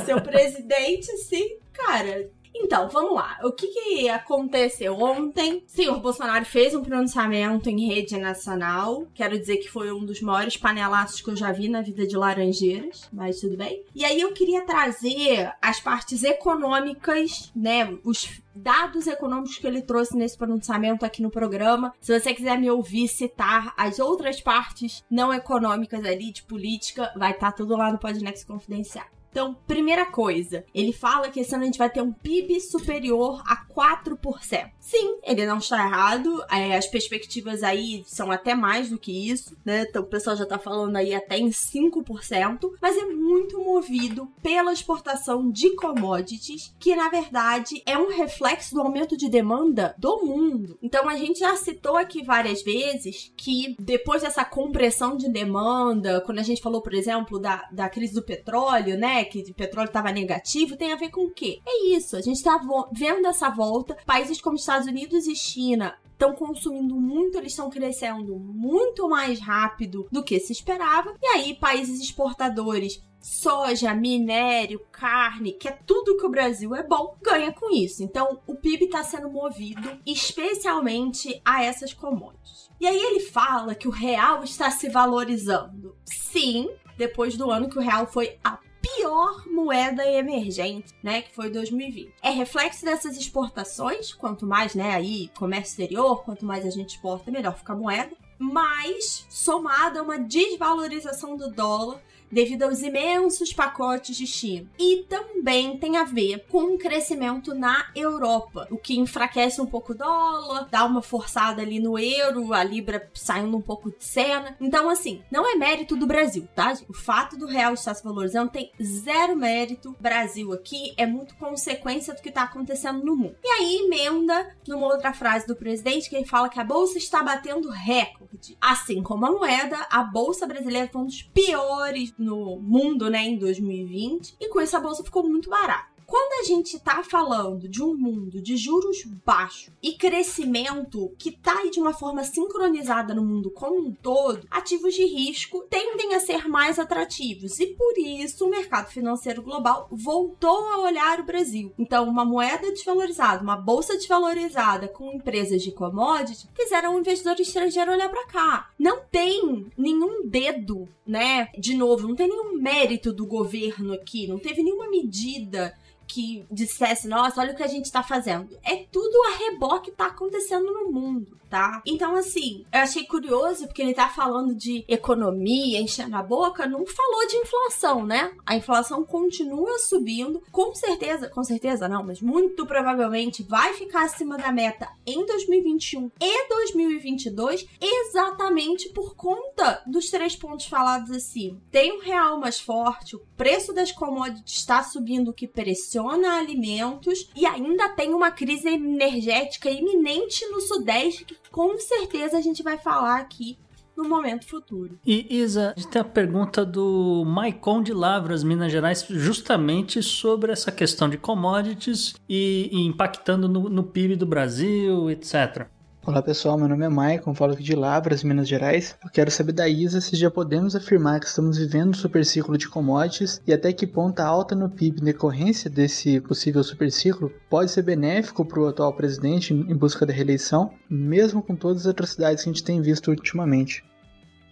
Seu 0.06 0.22
presidente, 0.22 1.06
sim, 1.18 1.58
cara, 1.74 2.30
então, 2.54 2.88
vamos 2.88 3.14
lá. 3.14 3.38
O 3.42 3.52
que, 3.52 3.66
que 3.66 4.08
aconteceu 4.08 4.98
ontem? 4.98 5.62
Senhor 5.66 5.98
Bolsonaro 6.00 6.44
fez 6.44 6.74
um 6.74 6.82
pronunciamento 6.82 7.68
em 7.68 7.86
rede 7.86 8.18
nacional. 8.18 9.06
Quero 9.14 9.38
dizer 9.38 9.56
que 9.56 9.68
foi 9.68 9.92
um 9.92 10.04
dos 10.04 10.20
maiores 10.20 10.56
panelaços 10.56 11.20
que 11.20 11.30
eu 11.30 11.36
já 11.36 11.50
vi 11.50 11.68
na 11.68 11.82
vida 11.82 12.06
de 12.06 12.16
Laranjeiras, 12.16 13.08
mas 13.12 13.40
tudo 13.40 13.56
bem. 13.56 13.82
E 13.94 14.04
aí 14.04 14.20
eu 14.20 14.32
queria 14.32 14.62
trazer 14.62 15.52
as 15.60 15.80
partes 15.80 16.22
econômicas, 16.22 17.50
né? 17.56 17.96
Os 18.04 18.42
dados 18.54 19.06
econômicos 19.06 19.58
que 19.58 19.66
ele 19.66 19.82
trouxe 19.82 20.16
nesse 20.16 20.36
pronunciamento 20.36 21.04
aqui 21.04 21.22
no 21.22 21.30
programa. 21.30 21.94
Se 22.00 22.18
você 22.18 22.34
quiser 22.34 22.58
me 22.58 22.70
ouvir 22.70 23.08
citar 23.08 23.72
as 23.76 23.98
outras 23.98 24.40
partes 24.40 25.02
não 25.10 25.32
econômicas 25.32 26.04
ali 26.04 26.30
de 26.30 26.42
política, 26.42 27.12
vai 27.16 27.32
estar 27.32 27.50
tá 27.50 27.56
tudo 27.56 27.76
lá 27.76 27.90
no 27.90 27.98
Podnext 27.98 28.46
Confidencial. 28.46 29.06
Então, 29.32 29.56
primeira 29.66 30.04
coisa, 30.04 30.62
ele 30.74 30.92
fala 30.92 31.30
que 31.30 31.40
esse 31.40 31.54
ano 31.54 31.64
a 31.64 31.66
gente 31.66 31.78
vai 31.78 31.88
ter 31.88 32.02
um 32.02 32.12
PIB 32.12 32.60
superior 32.60 33.42
a 33.46 33.64
4%. 33.66 34.70
Sim, 34.78 35.18
ele 35.22 35.46
não 35.46 35.56
está 35.56 35.78
errado. 35.78 36.44
É, 36.50 36.76
as 36.76 36.86
perspectivas 36.86 37.62
aí 37.62 38.04
são 38.06 38.30
até 38.30 38.54
mais 38.54 38.90
do 38.90 38.98
que 38.98 39.30
isso, 39.30 39.56
né? 39.64 39.86
Então 39.88 40.02
o 40.02 40.06
pessoal 40.06 40.36
já 40.36 40.44
tá 40.44 40.58
falando 40.58 40.96
aí 40.96 41.14
até 41.14 41.38
em 41.38 41.48
5%, 41.48 42.72
mas 42.80 42.98
é 42.98 43.06
muito 43.06 43.58
movido 43.58 44.28
pela 44.42 44.72
exportação 44.72 45.50
de 45.50 45.74
commodities, 45.76 46.74
que 46.78 46.94
na 46.94 47.08
verdade 47.08 47.82
é 47.86 47.96
um 47.96 48.10
reflexo 48.10 48.74
do 48.74 48.82
aumento 48.82 49.16
de 49.16 49.30
demanda 49.30 49.94
do 49.96 50.26
mundo. 50.26 50.76
Então 50.82 51.08
a 51.08 51.16
gente 51.16 51.38
já 51.38 51.56
citou 51.56 51.96
aqui 51.96 52.22
várias 52.22 52.62
vezes 52.62 53.32
que 53.34 53.74
depois 53.78 54.20
dessa 54.20 54.44
compressão 54.44 55.16
de 55.16 55.30
demanda, 55.30 56.20
quando 56.20 56.40
a 56.40 56.42
gente 56.44 56.60
falou, 56.60 56.82
por 56.82 56.92
exemplo, 56.92 57.38
da, 57.38 57.66
da 57.72 57.88
crise 57.88 58.12
do 58.12 58.22
petróleo, 58.22 58.98
né? 58.98 59.21
Que 59.24 59.40
o 59.50 59.54
petróleo 59.54 59.88
estava 59.88 60.12
negativo, 60.12 60.76
tem 60.76 60.92
a 60.92 60.96
ver 60.96 61.10
com 61.10 61.24
o 61.24 61.30
quê? 61.30 61.60
É 61.66 61.86
isso, 61.88 62.16
a 62.16 62.20
gente 62.20 62.36
está 62.36 62.60
vendo 62.92 63.26
essa 63.26 63.50
volta. 63.50 63.96
Países 64.06 64.40
como 64.40 64.56
Estados 64.56 64.86
Unidos 64.86 65.26
e 65.26 65.34
China 65.34 65.94
estão 66.12 66.34
consumindo 66.34 66.94
muito, 66.94 67.38
eles 67.38 67.52
estão 67.52 67.68
crescendo 67.68 68.36
muito 68.36 69.08
mais 69.08 69.40
rápido 69.40 70.06
do 70.10 70.22
que 70.22 70.38
se 70.38 70.52
esperava. 70.52 71.14
E 71.20 71.26
aí, 71.26 71.54
países 71.54 72.00
exportadores 72.00 73.02
soja, 73.22 73.94
minério, 73.94 74.80
carne, 74.90 75.52
que 75.52 75.68
é 75.68 75.78
tudo 75.86 76.16
que 76.16 76.26
o 76.26 76.30
Brasil 76.30 76.74
é 76.74 76.82
bom, 76.82 77.16
ganha 77.22 77.52
com 77.52 77.72
isso. 77.72 78.02
Então, 78.02 78.40
o 78.46 78.54
PIB 78.56 78.86
está 78.86 79.04
sendo 79.04 79.30
movido 79.30 79.98
especialmente 80.04 81.40
a 81.44 81.62
essas 81.62 81.94
commodities. 81.94 82.70
E 82.80 82.86
aí 82.86 83.00
ele 83.00 83.20
fala 83.20 83.76
que 83.76 83.86
o 83.86 83.92
real 83.92 84.42
está 84.42 84.70
se 84.70 84.88
valorizando. 84.88 85.96
Sim, 86.04 86.68
depois 86.98 87.36
do 87.36 87.50
ano 87.50 87.68
que 87.68 87.78
o 87.78 87.82
real 87.82 88.06
foi 88.06 88.38
a 88.42 88.58
pior 88.96 89.46
moeda 89.48 90.06
emergente, 90.06 90.94
né, 91.02 91.22
que 91.22 91.34
foi 91.34 91.50
2020. 91.50 92.14
É 92.22 92.30
reflexo 92.30 92.84
dessas 92.84 93.16
exportações, 93.16 94.12
quanto 94.12 94.46
mais, 94.46 94.74
né, 94.74 94.94
aí 94.94 95.28
comércio 95.38 95.72
exterior, 95.72 96.24
quanto 96.24 96.44
mais 96.44 96.64
a 96.66 96.70
gente 96.70 96.96
exporta, 96.96 97.30
melhor 97.30 97.56
fica 97.56 97.72
a 97.72 97.76
moeda. 97.76 98.16
mas 98.38 99.24
somada 99.30 100.00
a 100.00 100.02
uma 100.02 100.18
desvalorização 100.18 101.36
do 101.36 101.48
dólar 101.50 102.02
devido 102.32 102.62
aos 102.62 102.82
imensos 102.82 103.52
pacotes 103.52 104.16
de 104.16 104.26
China. 104.26 104.68
E 104.78 105.04
também 105.08 105.76
tem 105.76 105.98
a 105.98 106.04
ver 106.04 106.46
com 106.48 106.62
o 106.62 106.74
um 106.74 106.78
crescimento 106.78 107.54
na 107.54 107.86
Europa, 107.94 108.66
o 108.70 108.78
que 108.78 108.98
enfraquece 108.98 109.60
um 109.60 109.66
pouco 109.66 109.92
o 109.92 109.96
dólar, 109.96 110.68
dá 110.70 110.84
uma 110.84 111.02
forçada 111.02 111.60
ali 111.60 111.78
no 111.78 111.98
euro, 111.98 112.54
a 112.54 112.64
libra 112.64 113.10
saindo 113.12 113.56
um 113.56 113.60
pouco 113.60 113.90
de 113.90 114.02
cena. 114.02 114.56
Então, 114.60 114.88
assim, 114.88 115.22
não 115.30 115.46
é 115.46 115.54
mérito 115.56 115.96
do 115.96 116.06
Brasil, 116.06 116.48
tá? 116.54 116.72
O 116.88 116.94
fato 116.94 117.36
do 117.36 117.46
real 117.46 117.74
estar 117.74 117.94
se 117.94 118.02
valorizando 118.02 118.50
tem 118.50 118.72
zero 118.82 119.36
mérito. 119.36 119.94
Brasil 120.00 120.52
aqui 120.52 120.94
é 120.96 121.04
muito 121.04 121.34
consequência 121.36 122.14
do 122.14 122.22
que 122.22 122.30
está 122.30 122.44
acontecendo 122.44 123.04
no 123.04 123.16
mundo. 123.16 123.36
E 123.42 123.48
aí 123.48 123.82
emenda 123.84 124.54
numa 124.66 124.86
outra 124.86 125.12
frase 125.12 125.46
do 125.46 125.56
presidente 125.56 126.08
que 126.08 126.16
ele 126.16 126.26
fala 126.26 126.48
que 126.48 126.60
a 126.60 126.64
bolsa 126.64 126.96
está 126.96 127.22
batendo 127.22 127.68
recorde. 127.68 128.56
Assim 128.60 129.02
como 129.02 129.26
a 129.26 129.32
moeda, 129.32 129.86
a 129.90 130.02
bolsa 130.02 130.46
brasileira 130.46 130.88
foi 130.90 131.02
um 131.02 131.06
dos 131.06 131.22
piores 131.22 132.14
no 132.22 132.58
mundo, 132.60 133.10
né, 133.10 133.24
em 133.24 133.38
2020, 133.38 134.36
e 134.40 134.48
com 134.48 134.60
isso 134.60 134.76
a 134.76 134.80
bolsa 134.80 135.04
ficou 135.04 135.28
muito 135.28 135.50
barata. 135.50 135.91
Quando 136.06 136.40
a 136.40 136.44
gente 136.44 136.78
tá 136.78 137.02
falando 137.02 137.68
de 137.68 137.82
um 137.82 137.94
mundo 137.94 138.40
de 138.40 138.56
juros 138.56 139.04
baixos 139.24 139.72
e 139.82 139.92
crescimento 139.92 141.12
que 141.18 141.30
tá 141.30 141.58
aí 141.58 141.70
de 141.70 141.80
uma 141.80 141.92
forma 141.92 142.24
sincronizada 142.24 143.14
no 143.14 143.24
mundo 143.24 143.50
como 143.50 143.86
um 143.86 143.92
todo, 143.92 144.46
ativos 144.50 144.94
de 144.94 145.04
risco 145.04 145.64
tendem 145.70 146.14
a 146.14 146.20
ser 146.20 146.48
mais 146.48 146.78
atrativos 146.78 147.58
e 147.60 147.66
por 147.66 147.96
isso 147.98 148.44
o 148.44 148.50
mercado 148.50 148.88
financeiro 148.90 149.42
global 149.42 149.88
voltou 149.90 150.66
a 150.68 150.80
olhar 150.80 151.20
o 151.20 151.24
Brasil. 151.24 151.72
Então, 151.78 152.08
uma 152.08 152.24
moeda 152.24 152.70
desvalorizada, 152.70 153.42
uma 153.42 153.56
bolsa 153.56 153.94
desvalorizada 153.96 154.88
com 154.88 155.12
empresas 155.12 155.62
de 155.62 155.72
commodities 155.72 156.48
fizeram 156.54 156.94
o 156.94 156.98
investidor 156.98 157.38
estrangeiro 157.38 157.92
olhar 157.92 158.08
para 158.08 158.26
cá. 158.26 158.70
Não 158.78 159.00
tem 159.10 159.66
nenhum 159.76 160.26
dedo, 160.26 160.88
né? 161.06 161.48
De 161.58 161.76
novo, 161.76 162.08
não 162.08 162.16
tem 162.16 162.28
nenhum 162.28 162.54
mérito 162.60 163.12
do 163.12 163.26
governo 163.26 163.92
aqui, 163.92 164.26
não 164.26 164.38
teve 164.38 164.62
nenhuma 164.62 164.88
medida 164.88 165.74
que 166.12 166.44
dissesse, 166.50 167.08
nossa, 167.08 167.40
olha 167.40 167.52
o 167.52 167.56
que 167.56 167.62
a 167.62 167.68
gente 167.68 167.90
tá 167.90 168.02
fazendo. 168.02 168.58
É 168.62 168.76
tudo 168.90 169.16
a 169.24 169.36
reboque 169.38 169.82
que 169.82 169.96
tá 169.96 170.06
acontecendo 170.06 170.72
no 170.72 170.92
mundo 170.92 171.42
tá? 171.52 171.82
Então, 171.84 172.14
assim, 172.16 172.64
eu 172.72 172.80
achei 172.80 173.04
curioso 173.04 173.66
porque 173.66 173.82
ele 173.82 173.92
tá 173.92 174.08
falando 174.08 174.54
de 174.54 174.86
economia, 174.88 175.82
enchendo 175.82 176.16
a 176.16 176.22
boca, 176.22 176.66
não 176.66 176.86
falou 176.86 177.26
de 177.26 177.36
inflação, 177.36 178.06
né? 178.06 178.32
A 178.46 178.56
inflação 178.56 179.04
continua 179.04 179.78
subindo, 179.78 180.42
com 180.50 180.74
certeza, 180.74 181.28
com 181.28 181.44
certeza 181.44 181.86
não, 181.90 182.02
mas 182.02 182.22
muito 182.22 182.64
provavelmente 182.64 183.42
vai 183.42 183.74
ficar 183.74 184.04
acima 184.04 184.38
da 184.38 184.50
meta 184.50 184.88
em 185.04 185.26
2021 185.26 186.10
e 186.18 186.48
2022, 186.48 187.68
exatamente 187.78 188.88
por 188.88 189.14
conta 189.14 189.82
dos 189.86 190.08
três 190.08 190.34
pontos 190.34 190.64
falados 190.64 191.10
assim. 191.10 191.60
Tem 191.70 191.92
um 191.92 192.00
real 192.00 192.40
mais 192.40 192.58
forte, 192.58 193.14
o 193.14 193.20
preço 193.36 193.74
das 193.74 193.92
commodities 193.92 194.56
está 194.56 194.82
subindo, 194.82 195.28
o 195.28 195.34
que 195.34 195.46
pressiona 195.46 196.01
alimentos, 196.10 197.30
e 197.34 197.46
ainda 197.46 197.88
tem 197.90 198.14
uma 198.14 198.30
crise 198.30 198.68
energética 198.68 199.70
iminente 199.70 200.46
no 200.46 200.60
Sudeste 200.60 201.24
que 201.24 201.36
com 201.50 201.78
certeza 201.78 202.38
a 202.38 202.40
gente 202.40 202.62
vai 202.62 202.78
falar 202.78 203.18
aqui 203.18 203.58
no 203.96 204.08
momento 204.08 204.46
futuro. 204.46 204.98
E 205.06 205.26
Isa, 205.38 205.74
a 205.76 205.80
gente 205.80 205.90
tem 205.90 206.00
a 206.00 206.04
pergunta 206.04 206.64
do 206.64 207.24
Maicon 207.26 207.82
de 207.82 207.92
Lavras, 207.92 208.42
Minas 208.42 208.72
Gerais, 208.72 209.04
justamente 209.08 210.02
sobre 210.02 210.52
essa 210.52 210.72
questão 210.72 211.08
de 211.08 211.18
commodities 211.18 212.14
e, 212.28 212.70
e 212.72 212.86
impactando 212.86 213.48
no, 213.48 213.68
no 213.68 213.84
PIB 213.84 214.16
do 214.16 214.26
Brasil, 214.26 215.10
etc. 215.10 215.68
Olá 216.04 216.20
pessoal, 216.20 216.58
meu 216.58 216.66
nome 216.66 216.84
é 216.84 216.88
Maicon, 216.88 217.32
falo 217.32 217.52
aqui 217.52 217.62
de 217.62 217.76
Lavras, 217.76 218.24
Minas 218.24 218.48
Gerais. 218.48 218.96
Eu 219.04 219.08
quero 219.08 219.30
saber 219.30 219.52
da 219.52 219.68
Isa 219.68 220.00
se 220.00 220.16
já 220.16 220.28
podemos 220.28 220.74
afirmar 220.74 221.20
que 221.20 221.26
estamos 221.26 221.58
vivendo 221.58 221.90
um 221.90 221.94
superciclo 221.94 222.58
de 222.58 222.68
commodities 222.68 223.40
e 223.46 223.52
até 223.52 223.72
que 223.72 223.86
ponto 223.86 224.18
a 224.18 224.26
alta 224.26 224.52
no 224.56 224.68
PIB 224.68 225.00
em 225.00 225.04
decorrência 225.04 225.70
desse 225.70 226.20
possível 226.20 226.64
superciclo 226.64 227.30
pode 227.48 227.70
ser 227.70 227.82
benéfico 227.82 228.44
para 228.44 228.58
o 228.58 228.66
atual 228.66 228.92
presidente 228.92 229.54
em 229.54 229.76
busca 229.76 230.04
da 230.04 230.12
reeleição, 230.12 230.72
mesmo 230.90 231.40
com 231.40 231.54
todas 231.54 231.82
as 231.82 231.92
atrocidades 231.92 232.42
que 232.42 232.50
a 232.50 232.52
gente 232.52 232.64
tem 232.64 232.82
visto 232.82 233.08
ultimamente. 233.12 233.84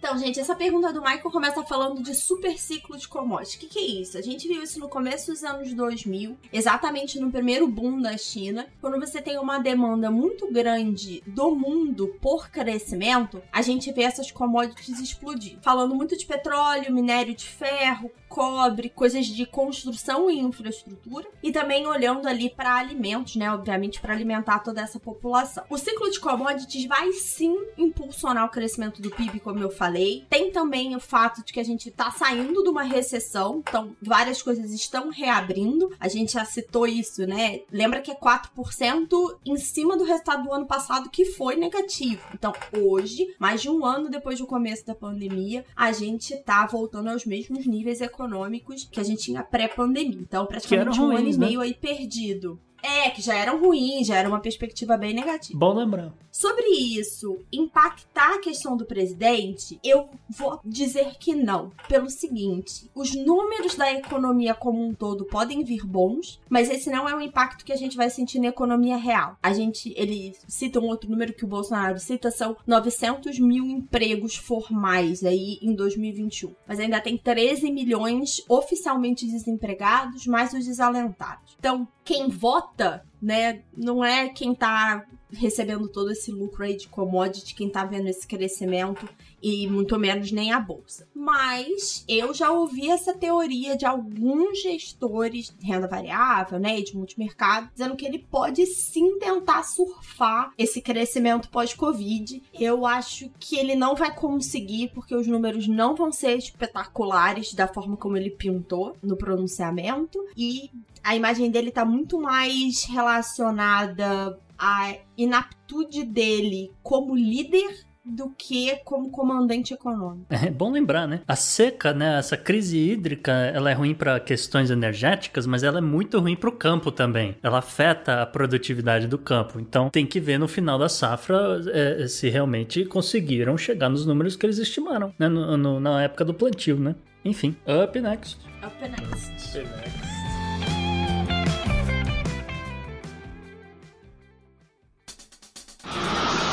Então, 0.01 0.17
gente, 0.17 0.39
essa 0.39 0.55
pergunta 0.55 0.91
do 0.91 0.99
Michael 0.99 1.29
começa 1.29 1.63
falando 1.63 2.01
de 2.01 2.15
super 2.15 2.57
ciclo 2.57 2.97
de 2.97 3.07
commodities. 3.07 3.53
O 3.53 3.59
que, 3.59 3.67
que, 3.67 3.77
é 3.77 4.01
isso? 4.01 4.17
A 4.17 4.21
gente 4.21 4.47
viu 4.47 4.63
isso 4.63 4.79
no 4.79 4.89
começo 4.89 5.31
dos 5.31 5.43
anos 5.43 5.71
2000, 5.75 6.39
exatamente 6.51 7.19
no 7.19 7.31
primeiro 7.31 7.67
boom 7.67 8.01
da 8.01 8.17
China. 8.17 8.65
Quando 8.81 8.99
você 8.99 9.21
tem 9.21 9.37
uma 9.37 9.59
demanda 9.59 10.09
muito 10.09 10.51
grande 10.51 11.21
do 11.27 11.55
mundo 11.55 12.15
por 12.19 12.49
crescimento, 12.49 13.43
a 13.53 13.61
gente 13.61 13.91
vê 13.91 14.01
essas 14.01 14.31
commodities 14.31 14.99
explodir. 14.99 15.59
Falando 15.61 15.93
muito 15.93 16.17
de 16.17 16.25
petróleo, 16.25 16.91
minério 16.91 17.35
de 17.35 17.45
ferro, 17.45 18.09
cobre, 18.27 18.89
coisas 18.89 19.27
de 19.27 19.45
construção 19.45 20.31
e 20.31 20.39
infraestrutura, 20.39 21.27
e 21.43 21.51
também 21.51 21.85
olhando 21.85 22.27
ali 22.27 22.49
para 22.49 22.75
alimentos, 22.75 23.35
né? 23.35 23.51
Obviamente, 23.51 24.01
para 24.01 24.13
alimentar 24.13 24.59
toda 24.59 24.81
essa 24.81 24.99
população. 24.99 25.63
O 25.69 25.77
ciclo 25.77 26.09
de 26.09 26.19
commodities 26.19 26.85
vai 26.85 27.11
sim 27.11 27.55
impulsionar 27.77 28.45
o 28.45 28.49
crescimento 28.49 28.99
do 28.99 29.11
PIB, 29.11 29.41
como 29.41 29.59
eu 29.59 29.69
falei. 29.69 29.90
Tem 30.29 30.51
também 30.51 30.95
o 30.95 30.99
fato 30.99 31.43
de 31.43 31.51
que 31.51 31.59
a 31.59 31.63
gente 31.63 31.89
está 31.89 32.11
saindo 32.11 32.63
de 32.63 32.69
uma 32.69 32.83
recessão, 32.83 33.61
então 33.67 33.95
várias 34.01 34.41
coisas 34.41 34.71
estão 34.71 35.09
reabrindo. 35.09 35.91
A 35.99 36.07
gente 36.07 36.33
já 36.33 36.45
citou 36.45 36.87
isso, 36.87 37.25
né? 37.25 37.61
Lembra 37.71 38.01
que 38.01 38.11
é 38.11 38.15
4% 38.15 39.39
em 39.45 39.57
cima 39.57 39.97
do 39.97 40.03
resultado 40.03 40.43
do 40.43 40.53
ano 40.53 40.65
passado 40.65 41.09
que 41.09 41.25
foi 41.25 41.55
negativo. 41.55 42.21
Então, 42.33 42.53
hoje, 42.77 43.35
mais 43.39 43.61
de 43.61 43.69
um 43.69 43.85
ano 43.85 44.09
depois 44.09 44.39
do 44.39 44.47
começo 44.47 44.85
da 44.85 44.95
pandemia, 44.95 45.65
a 45.75 45.91
gente 45.91 46.35
tá 46.37 46.65
voltando 46.65 47.09
aos 47.09 47.25
mesmos 47.25 47.65
níveis 47.65 48.01
econômicos 48.01 48.87
que 48.91 48.99
a 48.99 49.03
gente 49.03 49.23
tinha 49.23 49.43
pré-pandemia. 49.43 50.19
Então, 50.19 50.45
praticamente 50.45 50.99
um 50.99 51.07
ruins, 51.07 51.19
ano 51.19 51.29
e 51.29 51.37
né? 51.37 51.45
meio 51.45 51.61
aí 51.61 51.73
perdido. 51.73 52.59
É, 52.83 53.11
que 53.11 53.21
já 53.21 53.35
eram 53.35 53.59
ruins, 53.59 54.07
já 54.07 54.15
era 54.15 54.27
uma 54.27 54.39
perspectiva 54.39 54.97
bem 54.97 55.13
negativa. 55.13 55.57
Bom 55.57 55.73
lembrar. 55.73 56.13
Sobre 56.31 56.65
isso 56.69 57.39
impactar 57.51 58.35
a 58.35 58.39
questão 58.39 58.77
do 58.77 58.85
presidente, 58.85 59.77
eu 59.83 60.09
vou 60.29 60.59
dizer 60.63 61.17
que 61.19 61.35
não. 61.35 61.71
Pelo 61.89 62.09
seguinte, 62.09 62.89
os 62.95 63.13
números 63.13 63.75
da 63.75 63.91
economia 63.91 64.55
como 64.55 64.83
um 64.83 64.93
todo 64.93 65.25
podem 65.25 65.63
vir 65.63 65.85
bons, 65.85 66.39
mas 66.49 66.69
esse 66.69 66.89
não 66.89 67.07
é 67.07 67.13
um 67.13 67.21
impacto 67.21 67.65
que 67.65 67.73
a 67.73 67.77
gente 67.77 67.97
vai 67.97 68.09
sentir 68.09 68.39
na 68.39 68.47
economia 68.47 68.95
real. 68.95 69.37
A 69.43 69.53
gente, 69.53 69.93
ele 69.97 70.33
cita 70.47 70.79
um 70.79 70.87
outro 70.87 71.09
número 71.09 71.33
que 71.33 71.43
o 71.43 71.47
Bolsonaro 71.47 71.99
cita, 71.99 72.31
são 72.31 72.55
900 72.65 73.37
mil 73.37 73.65
empregos 73.65 74.35
formais 74.35 75.23
aí 75.23 75.59
em 75.61 75.75
2021. 75.75 76.55
Mas 76.65 76.79
ainda 76.79 77.01
tem 77.01 77.17
13 77.17 77.71
milhões 77.71 78.41
oficialmente 78.47 79.25
desempregados, 79.25 80.25
mais 80.25 80.53
os 80.53 80.65
desalentados. 80.65 81.55
Então, 81.59 81.87
quem 82.03 82.29
vota, 82.29 83.05
né, 83.21 83.61
não 83.77 84.03
é 84.03 84.29
quem 84.29 84.55
tá 84.55 85.05
recebendo 85.31 85.87
todo 85.87 86.11
esse 86.11 86.31
lucro 86.31 86.63
aí 86.63 86.75
de 86.75 86.87
commodity, 86.87 87.55
quem 87.55 87.69
tá 87.69 87.85
vendo 87.85 88.07
esse 88.07 88.27
crescimento 88.27 89.07
e 89.41 89.67
muito 89.67 89.97
menos 89.97 90.31
nem 90.31 90.51
a 90.51 90.59
bolsa. 90.59 91.07
Mas 91.13 92.05
eu 92.07 92.33
já 92.33 92.51
ouvi 92.51 92.89
essa 92.89 93.13
teoria 93.13 93.75
de 93.75 93.85
alguns 93.85 94.61
gestores 94.61 95.53
de 95.57 95.65
renda 95.65 95.87
variável, 95.87 96.59
né, 96.59 96.79
e 96.79 96.83
de 96.83 96.95
multimercado, 96.95 97.69
dizendo 97.73 97.95
que 97.95 98.05
ele 98.05 98.19
pode 98.19 98.65
sim 98.65 99.17
tentar 99.17 99.63
surfar 99.63 100.51
esse 100.57 100.81
crescimento 100.81 101.49
pós-Covid. 101.49 102.41
Eu 102.53 102.85
acho 102.85 103.29
que 103.39 103.57
ele 103.57 103.75
não 103.75 103.95
vai 103.95 104.13
conseguir 104.13 104.91
porque 104.93 105.15
os 105.15 105.27
números 105.27 105.67
não 105.67 105.95
vão 105.95 106.11
ser 106.11 106.37
espetaculares 106.37 107.53
da 107.53 107.67
forma 107.67 107.97
como 107.97 108.17
ele 108.17 108.29
pintou 108.29 108.95
no 109.01 109.15
pronunciamento 109.15 110.19
e 110.37 110.69
a 111.03 111.15
imagem 111.15 111.49
dele 111.49 111.71
tá 111.71 111.83
muito 111.83 112.19
mais 112.19 112.83
relacionada 112.83 114.39
à 114.57 114.95
inaptitude 115.17 116.03
dele 116.03 116.71
como 116.83 117.15
líder 117.15 117.85
do 118.03 118.29
que 118.37 118.75
como 118.83 119.09
comandante 119.09 119.73
econômico. 119.73 120.25
É 120.29 120.49
bom 120.49 120.71
lembrar, 120.71 121.07
né? 121.07 121.21
A 121.27 121.35
seca, 121.35 121.93
né? 121.93 122.17
Essa 122.17 122.35
crise 122.35 122.77
hídrica, 122.77 123.31
ela 123.31 123.69
é 123.69 123.73
ruim 123.73 123.93
para 123.93 124.19
questões 124.19 124.71
energéticas, 124.71 125.45
mas 125.45 125.63
ela 125.63 125.77
é 125.77 125.81
muito 125.81 126.19
ruim 126.19 126.35
para 126.35 126.49
o 126.49 126.53
campo 126.53 126.91
também. 126.91 127.35
Ela 127.43 127.59
afeta 127.59 128.21
a 128.21 128.25
produtividade 128.25 129.07
do 129.07 129.17
campo. 129.17 129.59
Então 129.59 129.89
tem 129.89 130.05
que 130.05 130.19
ver 130.19 130.37
no 130.37 130.47
final 130.47 130.79
da 130.79 130.89
safra 130.89 131.61
é, 131.71 132.07
se 132.07 132.29
realmente 132.29 132.85
conseguiram 132.85 133.57
chegar 133.57 133.89
nos 133.89 134.05
números 134.05 134.35
que 134.35 134.45
eles 134.45 134.57
estimaram, 134.57 135.13
né? 135.17 135.29
No, 135.29 135.57
no, 135.57 135.79
na 135.79 136.01
época 136.01 136.25
do 136.25 136.33
plantio, 136.33 136.77
né? 136.77 136.95
Enfim, 137.23 137.55
up 137.67 137.99
next. 137.99 138.39
Up 138.63 138.81
next. 138.81 139.59
Up 139.59 139.67
next. 139.67 140.00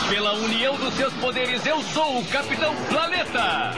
Pela 0.08 0.32
união 0.32 0.74
dos 0.76 0.94
seus 0.94 1.12
poderes, 1.14 1.64
eu 1.66 1.82
sou 1.82 2.20
o 2.20 2.26
Capitão 2.28 2.74
Planeta! 2.88 3.72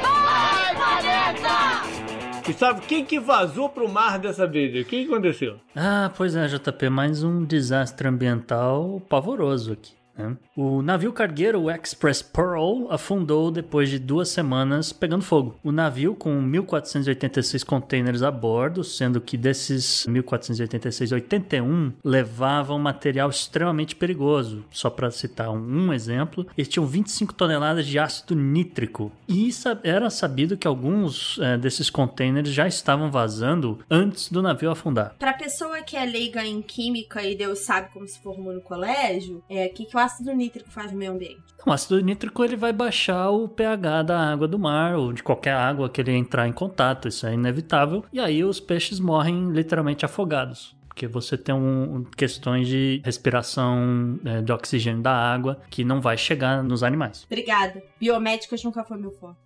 Vai, 0.00 0.74
Planeta! 0.74 2.48
E 2.48 2.52
sabe 2.54 2.80
quem 2.82 3.04
que 3.04 3.20
vazou 3.20 3.68
pro 3.68 3.88
mar 3.88 4.18
dessa 4.18 4.46
vez? 4.46 4.74
O 4.80 4.88
que 4.88 5.04
aconteceu? 5.04 5.56
Ah, 5.74 6.10
pois 6.16 6.34
é, 6.34 6.46
JP, 6.46 6.88
mais 6.88 7.22
um 7.22 7.44
desastre 7.44 8.08
ambiental 8.08 9.02
pavoroso 9.08 9.72
aqui. 9.72 9.95
Né? 10.16 10.36
O 10.56 10.82
navio 10.82 11.12
cargueiro 11.12 11.62
o 11.62 11.70
Express 11.70 12.22
Pearl 12.22 12.86
afundou 12.90 13.50
depois 13.50 13.90
de 13.90 13.98
duas 13.98 14.28
semanas 14.28 14.92
pegando 14.92 15.22
fogo. 15.22 15.58
O 15.62 15.70
navio, 15.70 16.14
com 16.14 16.30
1.486 16.42 17.64
containers 17.64 18.22
a 18.22 18.30
bordo, 18.30 18.82
sendo 18.82 19.20
que 19.20 19.36
desses 19.36 20.06
1.486, 20.08 21.12
81 21.12 21.92
levavam 22.02 22.78
material 22.78 23.28
extremamente 23.28 23.94
perigoso. 23.94 24.64
Só 24.70 24.88
para 24.88 25.10
citar 25.10 25.50
um, 25.50 25.58
um, 25.58 25.92
exemplo, 25.92 26.46
eles 26.56 26.68
tinham 26.68 26.86
25 26.86 27.34
toneladas 27.34 27.86
de 27.86 27.98
ácido 27.98 28.34
nítrico. 28.34 29.12
E 29.28 29.50
era 29.82 30.10
sabido 30.10 30.56
que 30.56 30.66
alguns 30.66 31.38
é, 31.40 31.58
desses 31.58 31.90
containers 31.90 32.48
já 32.48 32.66
estavam 32.66 33.10
vazando 33.10 33.78
antes 33.90 34.30
do 34.30 34.42
navio 34.42 34.70
afundar. 34.70 35.14
Para 35.18 35.32
pessoa 35.32 35.82
que 35.82 35.96
é 35.96 36.04
leiga 36.04 36.44
em 36.44 36.62
química 36.62 37.22
e 37.22 37.34
Deus 37.34 37.60
sabe 37.60 37.92
como 37.92 38.06
se 38.06 38.18
formou 38.20 38.52
no 38.52 38.60
colégio, 38.60 39.42
é, 39.48 39.66
o 39.66 39.70
que, 39.72 39.86
o 39.96 39.98
ácido 40.06 40.32
nítrico 40.32 40.70
faz 40.70 40.90
no 40.92 40.98
meio 40.98 41.12
ambiente? 41.12 41.42
O 41.64 41.72
ácido 41.72 42.00
nítrico 42.00 42.42
ele 42.44 42.56
vai 42.56 42.72
baixar 42.72 43.30
o 43.30 43.48
pH 43.48 44.02
da 44.02 44.32
água 44.32 44.48
do 44.48 44.58
mar 44.58 44.94
ou 44.94 45.12
de 45.12 45.22
qualquer 45.22 45.54
água 45.54 45.88
que 45.88 46.00
ele 46.00 46.12
entrar 46.12 46.48
em 46.48 46.52
contato, 46.52 47.08
isso 47.08 47.26
é 47.26 47.34
inevitável. 47.34 48.04
E 48.12 48.20
aí 48.20 48.42
os 48.44 48.60
peixes 48.60 49.00
morrem 49.00 49.50
literalmente 49.50 50.04
afogados 50.04 50.76
porque 50.96 51.06
você 51.06 51.36
tem 51.36 51.54
um, 51.54 52.04
questões 52.16 52.66
de 52.66 53.02
respiração 53.04 54.18
é, 54.24 54.40
de 54.40 54.50
oxigênio 54.50 55.02
da 55.02 55.12
água 55.12 55.60
que 55.68 55.84
não 55.84 56.00
vai 56.00 56.16
chegar 56.16 56.64
nos 56.64 56.82
animais. 56.82 57.26
Obrigada. 57.26 57.82
Biomédicas 58.00 58.64
nunca 58.64 58.82
foi 58.82 58.96
meu 58.96 59.10
foco. 59.10 59.36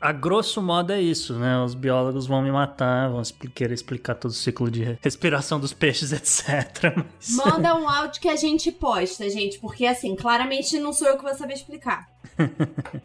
A 0.00 0.12
grosso 0.12 0.62
modo 0.62 0.92
é 0.92 1.00
isso, 1.00 1.34
né? 1.34 1.58
Os 1.62 1.74
biólogos 1.74 2.26
vão 2.26 2.42
me 2.42 2.50
matar, 2.50 3.10
vão 3.10 3.22
querer 3.54 3.74
explicar 3.74 4.14
todo 4.14 4.30
o 4.30 4.34
ciclo 4.34 4.70
de 4.70 4.98
respiração 5.02 5.58
dos 5.58 5.72
peixes, 5.72 6.12
etc. 6.12 6.94
Mas... 6.96 7.30
Manda 7.36 7.74
um 7.74 7.88
áudio 7.88 8.20
que 8.20 8.28
a 8.28 8.36
gente 8.36 8.70
posta, 8.72 9.28
gente, 9.30 9.58
porque 9.58 9.86
assim, 9.86 10.14
claramente 10.14 10.78
não 10.78 10.92
sou 10.92 11.08
eu 11.08 11.16
que 11.16 11.24
vou 11.24 11.34
saber 11.34 11.54
explicar. 11.54 12.08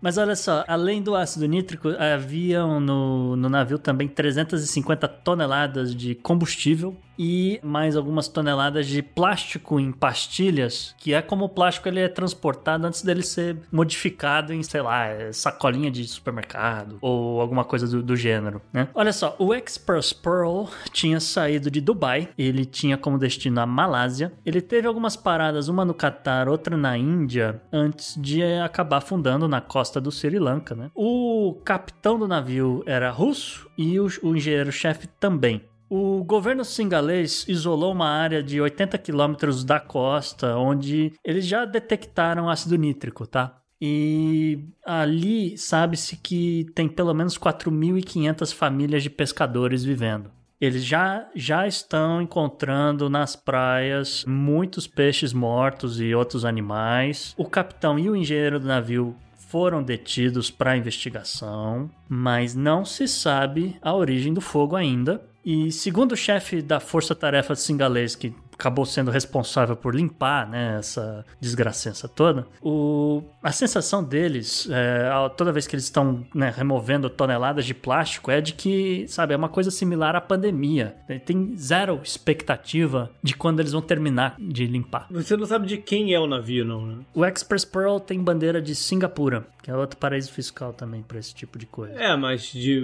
Mas 0.00 0.18
olha 0.18 0.36
só, 0.36 0.64
além 0.68 1.02
do 1.02 1.16
ácido 1.16 1.46
nítrico, 1.46 1.88
haviam 1.98 2.78
no, 2.78 3.36
no 3.36 3.48
navio 3.48 3.78
também 3.78 4.06
350 4.06 5.08
toneladas 5.08 5.94
de 5.94 6.14
combustível 6.14 6.94
e 7.18 7.60
mais 7.62 7.96
algumas 7.96 8.28
toneladas 8.28 8.86
de 8.86 9.02
plástico 9.02 9.78
em 9.78 9.92
pastilhas, 9.92 10.94
que 10.98 11.14
é 11.14 11.22
como 11.22 11.44
o 11.44 11.48
plástico 11.48 11.88
ele 11.88 12.00
é 12.00 12.08
transportado 12.08 12.86
antes 12.86 13.02
dele 13.02 13.22
ser 13.22 13.56
modificado 13.70 14.52
em, 14.52 14.62
sei 14.62 14.82
lá, 14.82 15.06
sacolinha 15.32 15.90
de 15.90 16.04
supermercado 16.04 16.98
ou 17.00 17.40
alguma 17.40 17.64
coisa 17.64 17.86
do, 17.86 18.02
do 18.02 18.16
gênero, 18.16 18.60
né? 18.72 18.88
Olha 18.94 19.12
só, 19.12 19.36
o 19.38 19.54
Express 19.54 20.12
Pearl 20.12 20.64
tinha 20.92 21.20
saído 21.20 21.70
de 21.70 21.80
Dubai, 21.80 22.28
ele 22.36 22.64
tinha 22.64 22.96
como 22.96 23.18
destino 23.18 23.60
a 23.60 23.66
Malásia, 23.66 24.32
ele 24.44 24.60
teve 24.60 24.86
algumas 24.86 25.16
paradas, 25.16 25.68
uma 25.68 25.84
no 25.84 25.94
Catar, 25.94 26.48
outra 26.48 26.76
na 26.76 26.98
Índia, 26.98 27.62
antes 27.72 28.20
de 28.20 28.42
acabar 28.60 28.98
afundando 28.98 29.48
na 29.48 29.60
costa 29.60 30.00
do 30.00 30.10
Sri 30.10 30.38
Lanka, 30.38 30.74
né? 30.74 30.90
O 30.94 31.60
capitão 31.64 32.18
do 32.18 32.28
navio 32.28 32.82
era 32.86 33.10
russo 33.10 33.70
e 33.76 33.98
o, 33.98 34.06
o 34.22 34.36
engenheiro-chefe 34.36 35.06
também. 35.06 35.62
O 35.88 36.24
governo 36.24 36.64
singalês 36.64 37.44
isolou 37.46 37.92
uma 37.92 38.08
área 38.08 38.42
de 38.42 38.60
80 38.60 38.98
quilômetros 38.98 39.64
da 39.64 39.78
costa, 39.78 40.56
onde 40.56 41.12
eles 41.24 41.46
já 41.46 41.64
detectaram 41.64 42.48
ácido 42.48 42.76
nítrico, 42.76 43.26
tá? 43.26 43.60
E 43.80 44.64
ali 44.84 45.58
sabe-se 45.58 46.16
que 46.16 46.66
tem 46.74 46.88
pelo 46.88 47.12
menos 47.12 47.36
4.500 47.36 48.54
famílias 48.54 49.02
de 49.02 49.10
pescadores 49.10 49.84
vivendo. 49.84 50.30
Eles 50.60 50.84
já, 50.84 51.26
já 51.34 51.66
estão 51.66 52.22
encontrando 52.22 53.10
nas 53.10 53.36
praias 53.36 54.24
muitos 54.26 54.86
peixes 54.86 55.32
mortos 55.32 56.00
e 56.00 56.14
outros 56.14 56.44
animais. 56.44 57.34
O 57.36 57.44
capitão 57.44 57.98
e 57.98 58.08
o 58.08 58.16
engenheiro 58.16 58.60
do 58.60 58.66
navio 58.66 59.16
foram 59.54 59.82
detidos 59.82 60.50
para 60.50 60.76
investigação, 60.76 61.90
mas 62.08 62.54
não 62.54 62.84
se 62.84 63.06
sabe 63.06 63.76
a 63.80 63.94
origem 63.94 64.34
do 64.34 64.40
fogo 64.40 64.74
ainda. 64.74 65.22
E 65.44 65.70
segundo 65.70 66.12
o 66.12 66.16
chefe 66.16 66.62
da 66.62 66.80
Força 66.80 67.14
Tarefa 67.14 67.54
Singalês, 67.54 68.16
que 68.16 68.34
acabou 68.54 68.86
sendo 68.86 69.10
responsável 69.10 69.76
por 69.76 69.94
limpar 69.94 70.48
né, 70.48 70.76
essa 70.78 71.24
desgracença 71.40 72.08
toda, 72.08 72.46
o, 72.62 73.22
a 73.42 73.52
sensação 73.52 74.02
deles, 74.02 74.68
é, 74.70 75.10
toda 75.36 75.52
vez 75.52 75.66
que 75.66 75.74
eles 75.74 75.84
estão 75.84 76.24
né, 76.34 76.52
removendo 76.54 77.10
toneladas 77.10 77.64
de 77.64 77.74
plástico, 77.74 78.30
é 78.30 78.40
de 78.40 78.54
que, 78.54 79.06
sabe, 79.08 79.34
é 79.34 79.36
uma 79.36 79.48
coisa 79.48 79.70
similar 79.70 80.16
à 80.16 80.20
pandemia. 80.20 80.94
Tem 81.24 81.56
zero 81.56 82.00
expectativa 82.02 83.10
de 83.22 83.34
quando 83.34 83.60
eles 83.60 83.72
vão 83.72 83.82
terminar 83.82 84.36
de 84.38 84.66
limpar. 84.66 85.06
Você 85.10 85.36
não 85.36 85.46
sabe 85.46 85.66
de 85.66 85.78
quem 85.78 86.14
é 86.14 86.20
o 86.20 86.26
navio, 86.26 86.64
não, 86.64 86.86
né? 86.86 87.04
O 87.14 87.24
Express 87.24 87.64
Pearl 87.64 87.98
tem 87.98 88.22
bandeira 88.22 88.60
de 88.60 88.74
Singapura, 88.74 89.46
que 89.62 89.70
é 89.70 89.76
outro 89.76 89.98
paraíso 89.98 90.32
fiscal 90.32 90.72
também 90.72 91.02
para 91.02 91.18
esse 91.18 91.34
tipo 91.34 91.58
de 91.58 91.66
coisa. 91.66 91.94
É, 91.94 92.16
mas 92.16 92.52
de, 92.52 92.82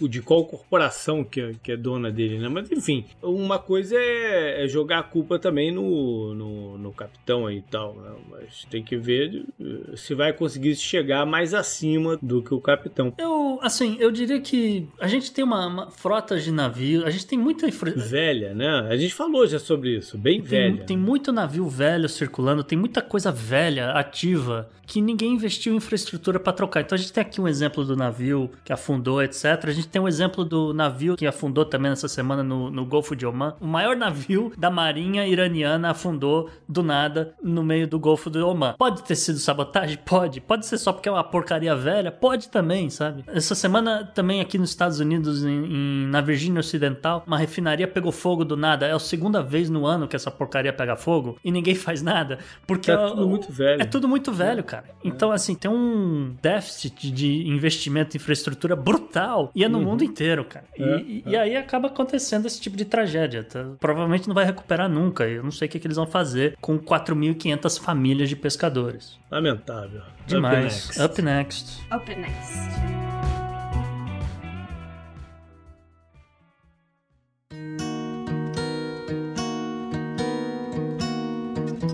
de 0.00 0.22
qual 0.22 0.44
corporação 0.44 1.24
que 1.24 1.40
é, 1.40 1.52
que 1.62 1.72
é 1.72 1.76
dona 1.76 2.10
dele, 2.10 2.38
né? 2.38 2.48
Mas 2.48 2.70
enfim, 2.70 3.06
uma 3.22 3.58
coisa 3.58 3.96
é, 3.96 4.64
é 4.64 4.68
jogar 4.68 5.07
culpa 5.10 5.38
também 5.38 5.72
no, 5.72 6.34
no, 6.34 6.78
no 6.78 6.92
capitão 6.92 7.46
aí 7.46 7.58
e 7.58 7.62
tal, 7.62 7.94
né? 7.94 8.10
Mas 8.30 8.64
tem 8.70 8.82
que 8.82 8.96
ver 8.96 9.44
eh, 9.60 9.96
se 9.96 10.14
vai 10.14 10.32
conseguir 10.32 10.74
chegar 10.76 11.26
mais 11.26 11.54
acima 11.54 12.18
do 12.20 12.42
que 12.42 12.54
o 12.54 12.60
capitão. 12.60 13.12
Eu, 13.18 13.58
assim, 13.62 13.96
eu 13.98 14.10
diria 14.10 14.40
que 14.40 14.88
a 15.00 15.08
gente 15.08 15.32
tem 15.32 15.44
uma, 15.44 15.66
uma 15.66 15.90
frota 15.90 16.38
de 16.38 16.52
navio, 16.52 17.04
a 17.06 17.10
gente 17.10 17.26
tem 17.26 17.38
muita... 17.38 17.66
Infra... 17.66 17.90
Velha, 17.90 18.54
né? 18.54 18.68
A 18.90 18.96
gente 18.96 19.14
falou 19.14 19.46
já 19.46 19.58
sobre 19.58 19.96
isso, 19.96 20.16
bem 20.16 20.40
tem, 20.40 20.48
velha. 20.48 20.84
Tem 20.84 20.96
muito 20.96 21.32
navio 21.32 21.68
velho 21.68 22.08
circulando, 22.08 22.64
tem 22.64 22.78
muita 22.78 23.02
coisa 23.02 23.30
velha, 23.30 23.92
ativa, 23.92 24.68
que 24.88 25.02
ninguém 25.02 25.34
investiu 25.34 25.74
em 25.74 25.76
infraestrutura 25.76 26.40
para 26.40 26.52
trocar. 26.52 26.80
Então 26.80 26.96
a 26.96 26.98
gente 26.98 27.12
tem 27.12 27.20
aqui 27.20 27.40
um 27.40 27.46
exemplo 27.46 27.84
do 27.84 27.94
navio 27.94 28.50
que 28.64 28.72
afundou, 28.72 29.22
etc. 29.22 29.44
A 29.64 29.70
gente 29.70 29.86
tem 29.86 30.00
um 30.00 30.08
exemplo 30.08 30.44
do 30.44 30.72
navio 30.72 31.14
que 31.16 31.26
afundou 31.26 31.64
também 31.64 31.90
nessa 31.90 32.08
semana 32.08 32.42
no, 32.42 32.70
no 32.70 32.86
Golfo 32.86 33.14
de 33.14 33.26
Oman. 33.26 33.54
O 33.60 33.66
maior 33.66 33.94
navio 33.94 34.50
da 34.56 34.70
marinha 34.70 34.97
marinha 34.98 35.26
iraniana 35.26 35.90
afundou 35.90 36.50
do 36.68 36.82
nada 36.82 37.34
no 37.42 37.62
meio 37.62 37.86
do 37.86 37.98
Golfo 37.98 38.28
do 38.28 38.46
Oman. 38.46 38.74
Pode 38.76 39.02
ter 39.04 39.14
sido 39.14 39.38
sabotagem? 39.38 39.96
Pode. 40.04 40.40
Pode 40.40 40.66
ser 40.66 40.76
só 40.76 40.92
porque 40.92 41.08
é 41.08 41.12
uma 41.12 41.22
porcaria 41.22 41.74
velha? 41.76 42.10
Pode 42.10 42.48
também, 42.48 42.90
sabe? 42.90 43.24
Essa 43.28 43.54
semana 43.54 44.04
também 44.04 44.40
aqui 44.40 44.58
nos 44.58 44.70
Estados 44.70 44.98
Unidos, 44.98 45.44
em, 45.44 45.48
em, 45.48 46.06
na 46.08 46.20
Virgínia 46.20 46.58
Ocidental, 46.58 47.22
uma 47.26 47.38
refinaria 47.38 47.86
pegou 47.86 48.10
fogo 48.10 48.44
do 48.44 48.56
nada. 48.56 48.86
É 48.86 48.92
a 48.92 48.98
segunda 48.98 49.40
vez 49.40 49.70
no 49.70 49.86
ano 49.86 50.08
que 50.08 50.16
essa 50.16 50.30
porcaria 50.30 50.72
pega 50.72 50.96
fogo 50.96 51.38
e 51.44 51.52
ninguém 51.52 51.74
faz 51.76 52.02
nada. 52.02 52.38
Porque 52.66 52.90
é, 52.90 52.94
é 52.94 53.08
tudo 53.08 53.28
muito 53.28 53.52
velho. 53.52 53.82
É 53.82 53.84
tudo 53.84 54.08
muito 54.08 54.32
velho, 54.32 54.64
cara. 54.64 54.84
Então, 55.04 55.30
assim, 55.30 55.54
tem 55.54 55.70
um 55.70 56.34
déficit 56.42 57.10
de 57.10 57.48
investimento 57.48 58.16
em 58.16 58.18
infraestrutura 58.18 58.74
brutal 58.74 59.52
e 59.54 59.62
é 59.62 59.68
no 59.68 59.78
uhum. 59.78 59.84
mundo 59.84 60.02
inteiro, 60.02 60.44
cara. 60.44 60.64
E, 60.76 60.82
é, 60.82 60.96
é. 60.96 61.22
e, 61.26 61.36
aí 61.36 61.56
acaba 61.56 61.86
acontecendo 61.86 62.46
esse 62.46 62.60
tipo 62.60 62.76
de 62.76 62.84
tragédia. 62.84 63.44
Tá? 63.44 63.64
Provavelmente 63.78 64.26
não 64.26 64.34
vai 64.34 64.44
recuperar 64.44 64.87
nunca 64.88 65.08
nunca. 65.08 65.28
Eu 65.28 65.42
não 65.42 65.50
sei 65.50 65.66
o 65.66 65.70
que, 65.70 65.78
que 65.78 65.86
eles 65.86 65.96
vão 65.96 66.06
fazer 66.06 66.56
com 66.60 66.78
4.500 66.78 67.80
famílias 67.80 68.28
de 68.28 68.36
pescadores. 68.36 69.18
Lamentável. 69.30 70.02
Demais. 70.26 70.98
Up 70.98 71.22
next. 71.22 71.84
Up 71.94 71.94
next. 71.94 71.94
Up 71.94 72.14
next. 72.14 73.08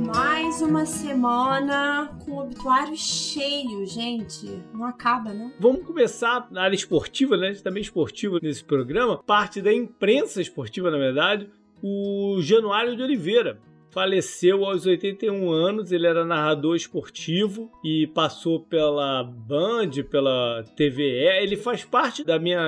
Mais 0.07 0.63
uma 0.63 0.87
semana 0.87 2.17
com 2.25 2.33
o 2.33 2.43
obituário 2.43 2.97
cheio, 2.97 3.85
gente. 3.87 4.63
Não 4.73 4.85
acaba, 4.87 5.33
né? 5.33 5.53
Vamos 5.59 5.85
começar 5.85 6.47
na 6.51 6.63
área 6.63 6.77
esportiva, 6.77 7.37
né? 7.37 7.49
A 7.49 7.53
gente 7.53 7.63
também 7.63 7.81
é 7.81 7.85
esportivo 7.85 8.39
nesse 8.41 8.63
programa. 8.63 9.19
Parte 9.19 9.61
da 9.61 9.73
imprensa 9.73 10.41
esportiva, 10.41 10.91
na 10.91 10.99
verdade 10.99 11.51
o 11.87 12.41
Januário 12.41 12.97
de 12.97 13.03
Oliveira. 13.03 13.61
Faleceu 13.91 14.65
aos 14.65 14.87
81 14.87 15.53
anos, 15.53 15.93
ele 15.93 16.07
era 16.07 16.25
narrador 16.25 16.75
esportivo 16.75 17.71
e 17.85 18.09
passou 18.09 18.59
pela 18.59 19.23
Band, 19.23 19.91
pela 20.11 20.65
TVE. 20.75 21.43
Ele 21.43 21.57
faz 21.57 21.85
parte 21.85 22.25
da 22.25 22.37
minha 22.37 22.65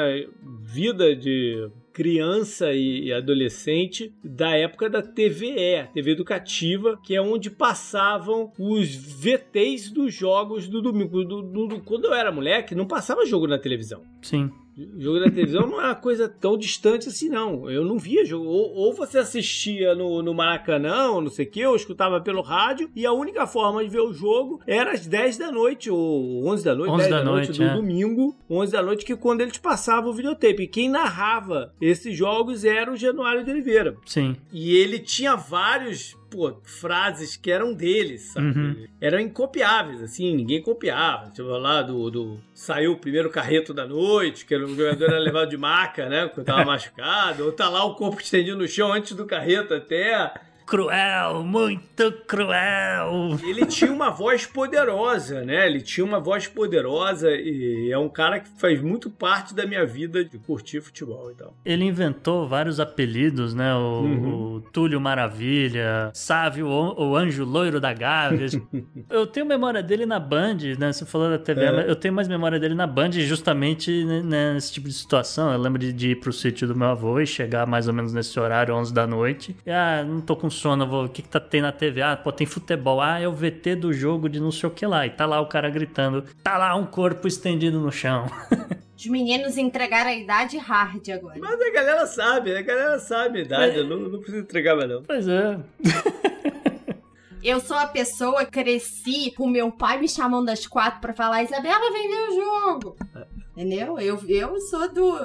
vida 0.62 1.16
de 1.16 1.68
criança 1.92 2.72
e 2.72 3.10
adolescente 3.12 4.14
da 4.22 4.50
época 4.50 4.88
da 4.88 5.02
TVE, 5.02 5.88
TV 5.94 6.10
Educativa, 6.12 7.00
que 7.02 7.16
é 7.16 7.20
onde 7.20 7.50
passavam 7.50 8.52
os 8.58 8.94
VTs 8.94 9.90
dos 9.90 10.14
jogos 10.14 10.68
do 10.68 10.80
domingo. 10.82 11.24
Do, 11.24 11.42
do, 11.42 11.66
do, 11.66 11.80
quando 11.80 12.04
eu 12.04 12.14
era 12.14 12.30
moleque, 12.30 12.74
não 12.74 12.86
passava 12.86 13.26
jogo 13.26 13.48
na 13.48 13.58
televisão. 13.58 14.02
Sim. 14.22 14.52
Jogo 14.98 15.20
da 15.20 15.30
televisão 15.30 15.66
não 15.66 15.80
é 15.80 15.86
uma 15.86 15.94
coisa 15.94 16.28
tão 16.28 16.58
distante 16.58 17.08
assim, 17.08 17.30
não. 17.30 17.70
Eu 17.70 17.82
não 17.82 17.98
via 17.98 18.26
jogo. 18.26 18.44
Ou, 18.44 18.74
ou 18.74 18.94
você 18.94 19.18
assistia 19.18 19.94
no, 19.94 20.22
no 20.22 20.34
Maracanã, 20.34 21.10
ou 21.10 21.22
não 21.22 21.30
sei 21.30 21.46
o 21.46 21.50
que, 21.50 21.64
ou 21.64 21.74
escutava 21.74 22.20
pelo 22.20 22.42
rádio, 22.42 22.90
e 22.94 23.06
a 23.06 23.12
única 23.12 23.46
forma 23.46 23.82
de 23.82 23.88
ver 23.88 24.00
o 24.00 24.12
jogo 24.12 24.60
era 24.66 24.92
às 24.92 25.06
10 25.06 25.38
da 25.38 25.50
noite, 25.50 25.90
ou 25.90 26.46
11 26.46 26.64
da 26.64 26.74
noite, 26.74 26.90
11 26.90 26.98
10 26.98 27.10
da, 27.10 27.18
da 27.18 27.24
noite, 27.24 27.46
noite 27.46 27.62
é. 27.62 27.68
do 27.68 27.76
domingo, 27.76 28.36
11 28.50 28.72
da 28.72 28.82
noite, 28.82 29.04
que 29.04 29.16
quando 29.16 29.40
eles 29.40 29.56
passavam 29.56 30.10
o 30.10 30.14
videotape. 30.14 30.64
E 30.64 30.68
quem 30.68 30.90
narrava 30.90 31.72
esses 31.80 32.14
jogos 32.16 32.64
era 32.64 32.92
o 32.92 32.96
Januário 32.96 33.44
de 33.44 33.50
Oliveira. 33.50 33.96
Sim. 34.04 34.36
E 34.52 34.76
ele 34.76 34.98
tinha 34.98 35.36
vários 35.36 36.14
pô, 36.36 36.60
frases 36.62 37.36
que 37.36 37.50
eram 37.50 37.72
deles, 37.72 38.32
sabe? 38.32 38.46
Uhum. 38.46 38.86
Eram 39.00 39.18
incopiáveis, 39.18 40.02
assim, 40.02 40.34
ninguém 40.34 40.60
copiava. 40.60 41.30
Tipo, 41.30 41.48
lá 41.48 41.80
do, 41.80 42.10
do. 42.10 42.38
Saiu 42.52 42.92
o 42.92 42.98
primeiro 42.98 43.30
carreto 43.30 43.72
da 43.72 43.86
noite, 43.86 44.44
que 44.44 44.54
o 44.54 44.68
jogador 44.68 45.08
era 45.08 45.18
levado 45.18 45.48
de 45.48 45.56
maca, 45.56 46.08
né? 46.08 46.28
Quando 46.28 46.46
tava 46.46 46.64
machucado. 46.66 47.46
Ou 47.46 47.52
tá 47.52 47.68
lá 47.70 47.84
o 47.84 47.94
corpo 47.94 48.20
estendido 48.20 48.58
no 48.58 48.68
chão 48.68 48.92
antes 48.92 49.12
do 49.12 49.24
carreto 49.24 49.72
até 49.72 50.32
cruel, 50.66 51.44
muito 51.44 52.12
cruel. 52.26 53.38
Ele 53.42 53.64
tinha 53.64 53.92
uma 53.92 54.10
voz 54.10 54.44
poderosa, 54.44 55.44
né? 55.44 55.66
Ele 55.66 55.80
tinha 55.80 56.04
uma 56.04 56.18
voz 56.18 56.48
poderosa 56.48 57.30
e 57.30 57.90
é 57.92 57.96
um 57.96 58.08
cara 58.08 58.40
que 58.40 58.48
faz 58.58 58.82
muito 58.82 59.08
parte 59.08 59.54
da 59.54 59.64
minha 59.64 59.86
vida 59.86 60.24
de 60.24 60.38
curtir 60.38 60.80
futebol 60.80 61.30
e 61.30 61.34
tal. 61.34 61.54
Ele 61.64 61.84
inventou 61.84 62.48
vários 62.48 62.80
apelidos, 62.80 63.54
né? 63.54 63.74
O, 63.74 64.00
uhum. 64.00 64.56
o 64.56 64.60
Túlio 64.72 65.00
Maravilha, 65.00 66.10
Sávio, 66.12 66.66
o, 66.66 67.10
o 67.10 67.16
Anjo 67.16 67.44
Loiro 67.44 67.80
da 67.80 67.92
Gávea. 67.92 68.46
eu 69.08 69.26
tenho 69.26 69.46
memória 69.46 69.82
dele 69.82 70.04
na 70.04 70.18
Band, 70.18 70.58
né? 70.78 70.92
Você 70.92 71.06
falou 71.06 71.30
da 71.30 71.38
TV, 71.38 71.64
é. 71.64 71.88
eu 71.88 71.94
tenho 71.94 72.12
mais 72.12 72.26
memória 72.26 72.58
dele 72.58 72.74
na 72.74 72.86
Band 72.86 73.12
justamente 73.12 74.04
nesse 74.04 74.72
tipo 74.72 74.88
de 74.88 74.94
situação. 74.94 75.52
Eu 75.52 75.60
lembro 75.60 75.78
de, 75.78 75.92
de 75.92 76.10
ir 76.10 76.16
pro 76.16 76.32
sítio 76.32 76.66
do 76.66 76.74
meu 76.74 76.88
avô 76.88 77.20
e 77.20 77.26
chegar 77.26 77.66
mais 77.66 77.86
ou 77.86 77.94
menos 77.94 78.12
nesse 78.12 78.38
horário, 78.40 78.74
11 78.74 78.92
da 78.92 79.06
noite. 79.06 79.56
E, 79.64 79.70
ah, 79.70 80.04
não 80.04 80.20
tô 80.20 80.34
com 80.34 80.50
funciona? 80.56 80.86
Vou, 80.86 81.04
o 81.04 81.08
que, 81.08 81.22
que 81.22 81.28
tá 81.28 81.38
tem 81.38 81.60
na 81.60 81.70
TV? 81.70 82.02
Ah, 82.02 82.16
pô, 82.16 82.32
tem 82.32 82.46
futebol. 82.46 83.00
Ah, 83.00 83.20
é 83.20 83.28
o 83.28 83.32
VT 83.32 83.76
do 83.76 83.92
jogo 83.92 84.28
de 84.28 84.40
não 84.40 84.50
sei 84.50 84.68
o 84.68 84.72
que 84.72 84.86
lá. 84.86 85.06
E 85.06 85.10
tá 85.10 85.26
lá 85.26 85.40
o 85.40 85.46
cara 85.46 85.68
gritando. 85.68 86.24
Tá 86.42 86.56
lá 86.56 86.74
um 86.74 86.86
corpo 86.86 87.28
estendido 87.28 87.78
no 87.80 87.92
chão. 87.92 88.26
Os 88.96 89.06
meninos 89.06 89.58
entregaram 89.58 90.08
a 90.08 90.14
idade 90.14 90.56
hard 90.56 91.06
agora. 91.10 91.38
Mas 91.38 91.60
a 91.60 91.70
galera 91.70 92.06
sabe, 92.06 92.56
a 92.56 92.62
galera 92.62 92.98
sabe 92.98 93.40
a 93.40 93.42
idade. 93.42 93.76
É. 93.76 93.80
Eu 93.80 93.86
não, 93.86 93.98
não 93.98 94.18
preciso 94.20 94.38
entregar 94.38 94.74
mais, 94.74 94.88
não. 94.88 95.02
Pois 95.02 95.28
é. 95.28 95.58
Eu 97.44 97.60
sou 97.60 97.76
a 97.76 97.86
pessoa 97.86 98.44
que 98.44 98.50
cresci 98.50 99.30
com 99.36 99.48
meu 99.48 99.70
pai 99.70 100.00
me 100.00 100.08
chamando 100.08 100.48
às 100.48 100.66
quatro 100.66 101.00
para 101.00 101.12
falar: 101.12 101.44
Isabela, 101.44 101.92
vendeu 101.92 102.28
o 102.28 102.34
jogo. 102.34 102.96
É. 103.14 103.26
Entendeu? 103.52 104.00
Eu, 104.00 104.18
eu 104.28 104.60
sou 104.62 104.92
do, 104.92 105.18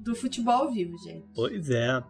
do 0.00 0.14
futebol 0.14 0.72
vivo, 0.72 0.96
gente. 0.98 1.24
Pois 1.34 1.70
é. 1.70 2.02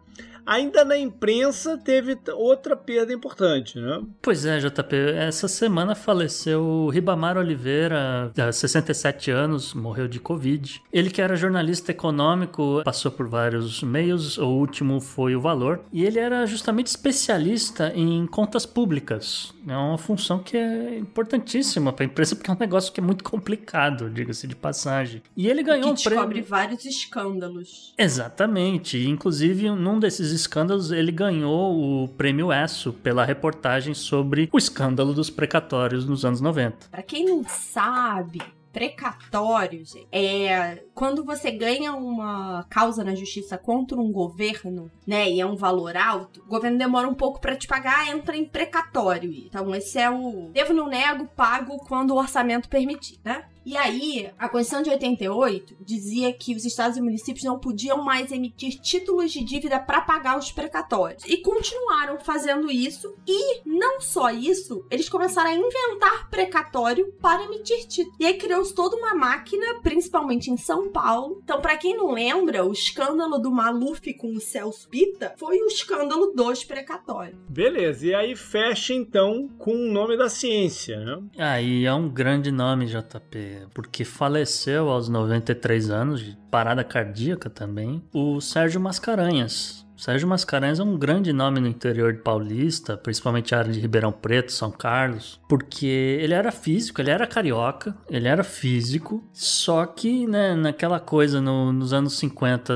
Ainda 0.45 0.83
na 0.83 0.97
imprensa 0.97 1.77
teve 1.77 2.17
outra 2.33 2.75
perda 2.75 3.13
importante, 3.13 3.79
né? 3.79 4.01
Pois 4.21 4.45
é, 4.45 4.59
JP. 4.59 4.95
Essa 5.15 5.47
semana 5.47 5.95
faleceu 5.95 6.61
o 6.61 6.89
Ribamar 6.89 7.37
Oliveira, 7.37 8.31
67 8.51 9.31
anos, 9.31 9.73
morreu 9.73 10.07
de 10.07 10.19
Covid. 10.19 10.81
Ele 10.91 11.09
que 11.09 11.21
era 11.21 11.35
jornalista 11.35 11.91
econômico, 11.91 12.81
passou 12.83 13.11
por 13.11 13.27
vários 13.27 13.81
meios, 13.81 14.37
o 14.37 14.47
último 14.47 14.99
foi 14.99 15.35
o 15.35 15.41
Valor, 15.41 15.81
e 15.91 16.03
ele 16.03 16.19
era 16.19 16.45
justamente 16.45 16.87
especialista 16.87 17.91
em 17.95 18.25
contas 18.27 18.65
públicas. 18.65 19.53
É 19.67 19.75
uma 19.77 19.97
função 19.97 20.39
que 20.39 20.57
é 20.57 20.97
importantíssima 20.97 21.93
para 21.93 22.03
a 22.03 22.07
imprensa, 22.07 22.35
porque 22.35 22.51
é 22.51 22.53
um 22.53 22.57
negócio 22.59 22.91
que 22.91 22.99
é 22.99 23.03
muito 23.03 23.23
complicado, 23.23 24.09
diga-se 24.09 24.45
de 24.45 24.55
passagem. 24.55 25.21
E 25.37 25.47
ele 25.47 25.63
ganhou 25.63 25.93
que 25.93 26.01
um 26.01 26.03
prêmio. 26.03 26.19
descobre 26.19 26.41
vários 26.41 26.85
escândalos. 26.85 27.93
Exatamente. 27.97 29.07
Inclusive, 29.07 29.69
num 29.69 29.99
desses 29.99 30.32
escândalos, 30.33 30.91
ele 30.91 31.11
ganhou 31.11 32.03
o 32.03 32.07
prêmio 32.09 32.51
ESSO 32.51 32.93
pela 32.93 33.23
reportagem 33.23 33.93
sobre 33.93 34.49
o 34.51 34.57
escândalo 34.57 35.13
dos 35.13 35.29
precatórios 35.29 36.05
nos 36.05 36.25
anos 36.25 36.41
90. 36.41 36.89
Para 36.89 37.03
quem 37.03 37.25
não 37.25 37.43
sabe, 37.43 38.41
precatório, 38.73 39.83
é 40.11 40.83
quando 40.95 41.23
você 41.23 41.51
ganha 41.51 41.93
uma 41.93 42.65
causa 42.69 43.03
na 43.03 43.13
justiça 43.13 43.55
contra 43.55 43.99
um 43.99 44.11
governo, 44.11 44.91
né, 45.05 45.29
e 45.29 45.39
é 45.39 45.45
um 45.45 45.55
valor 45.55 45.95
alto, 45.95 46.41
o 46.41 46.49
governo 46.49 46.79
demora 46.79 47.07
um 47.07 47.13
pouco 47.13 47.39
para 47.39 47.55
te 47.55 47.67
pagar, 47.67 48.09
entra 48.09 48.35
em 48.35 48.43
precatório. 48.43 49.31
Então, 49.31 49.73
esse 49.75 49.99
é 49.99 50.09
o 50.09 50.49
devo 50.51 50.73
não 50.73 50.87
nego, 50.87 51.27
pago 51.35 51.77
quando 51.87 52.11
o 52.11 52.17
orçamento 52.17 52.67
permitir, 52.67 53.19
né? 53.23 53.45
E 53.65 53.77
aí, 53.77 54.29
a 54.37 54.49
Constituição 54.49 54.81
de 54.81 54.89
88 54.89 55.75
dizia 55.79 56.33
que 56.33 56.55
os 56.55 56.65
estados 56.65 56.97
e 56.97 57.01
municípios 57.01 57.45
não 57.45 57.59
podiam 57.59 58.03
mais 58.03 58.31
emitir 58.31 58.79
títulos 58.79 59.31
de 59.31 59.43
dívida 59.43 59.79
para 59.79 60.01
pagar 60.01 60.37
os 60.37 60.51
precatórios. 60.51 61.23
E 61.25 61.37
continuaram 61.37 62.19
fazendo 62.19 62.69
isso. 62.69 63.15
E 63.27 63.61
não 63.65 64.01
só 64.01 64.29
isso, 64.29 64.85
eles 64.91 65.07
começaram 65.07 65.49
a 65.49 65.53
inventar 65.53 66.29
precatório 66.29 67.13
para 67.21 67.43
emitir 67.43 67.87
títulos. 67.87 68.17
E 68.19 68.25
aí 68.25 68.37
criou-se 68.37 68.73
toda 68.73 68.97
uma 68.97 69.15
máquina, 69.15 69.79
principalmente 69.81 70.51
em 70.51 70.57
São 70.57 70.89
Paulo. 70.89 71.39
Então, 71.43 71.61
para 71.61 71.77
quem 71.77 71.95
não 71.95 72.11
lembra, 72.11 72.65
o 72.65 72.71
escândalo 72.71 73.37
do 73.37 73.51
Maluf 73.51 74.13
com 74.15 74.33
o 74.33 74.41
Celso 74.41 74.89
Pita 74.89 75.33
foi 75.37 75.59
o 75.59 75.67
escândalo 75.67 76.33
dos 76.33 76.63
precatórios. 76.63 77.37
Beleza, 77.47 78.07
e 78.07 78.13
aí 78.13 78.35
fecha 78.35 78.93
então 78.93 79.49
com 79.57 79.73
o 79.73 79.91
nome 79.91 80.17
da 80.17 80.29
ciência, 80.29 80.99
né? 80.99 81.21
Aí 81.37 81.85
é 81.85 81.93
um 81.93 82.09
grande 82.09 82.51
nome, 82.51 82.85
JP 82.85 83.52
porque 83.73 84.03
faleceu 84.05 84.89
aos 84.89 85.09
93 85.09 85.89
anos 85.89 86.21
de 86.21 86.37
parada 86.49 86.83
cardíaca 86.83 87.49
também, 87.49 88.03
o 88.13 88.39
Sérgio 88.39 88.79
Mascarenhas. 88.79 89.83
Sérgio 90.03 90.27
Mascarenhas 90.27 90.81
é 90.81 90.83
um 90.83 90.97
grande 90.97 91.31
nome 91.31 91.61
no 91.61 91.67
interior 91.67 92.11
de 92.11 92.19
paulista, 92.19 92.97
principalmente 92.97 93.55
a 93.55 93.59
área 93.59 93.71
de 93.71 93.79
Ribeirão 93.79 94.11
Preto, 94.11 94.51
São 94.51 94.69
Carlos, 94.69 95.39
porque 95.47 95.85
ele 95.85 96.33
era 96.33 96.51
físico, 96.51 96.99
ele 96.99 97.09
era 97.09 97.25
carioca, 97.25 97.95
ele 98.09 98.27
era 98.27 98.43
físico, 98.43 99.23
só 99.31 99.85
que 99.85 100.27
né, 100.27 100.55
naquela 100.55 100.99
coisa 100.99 101.39
no, 101.39 101.71
nos 101.71 101.93
anos 101.93 102.17
50, 102.17 102.73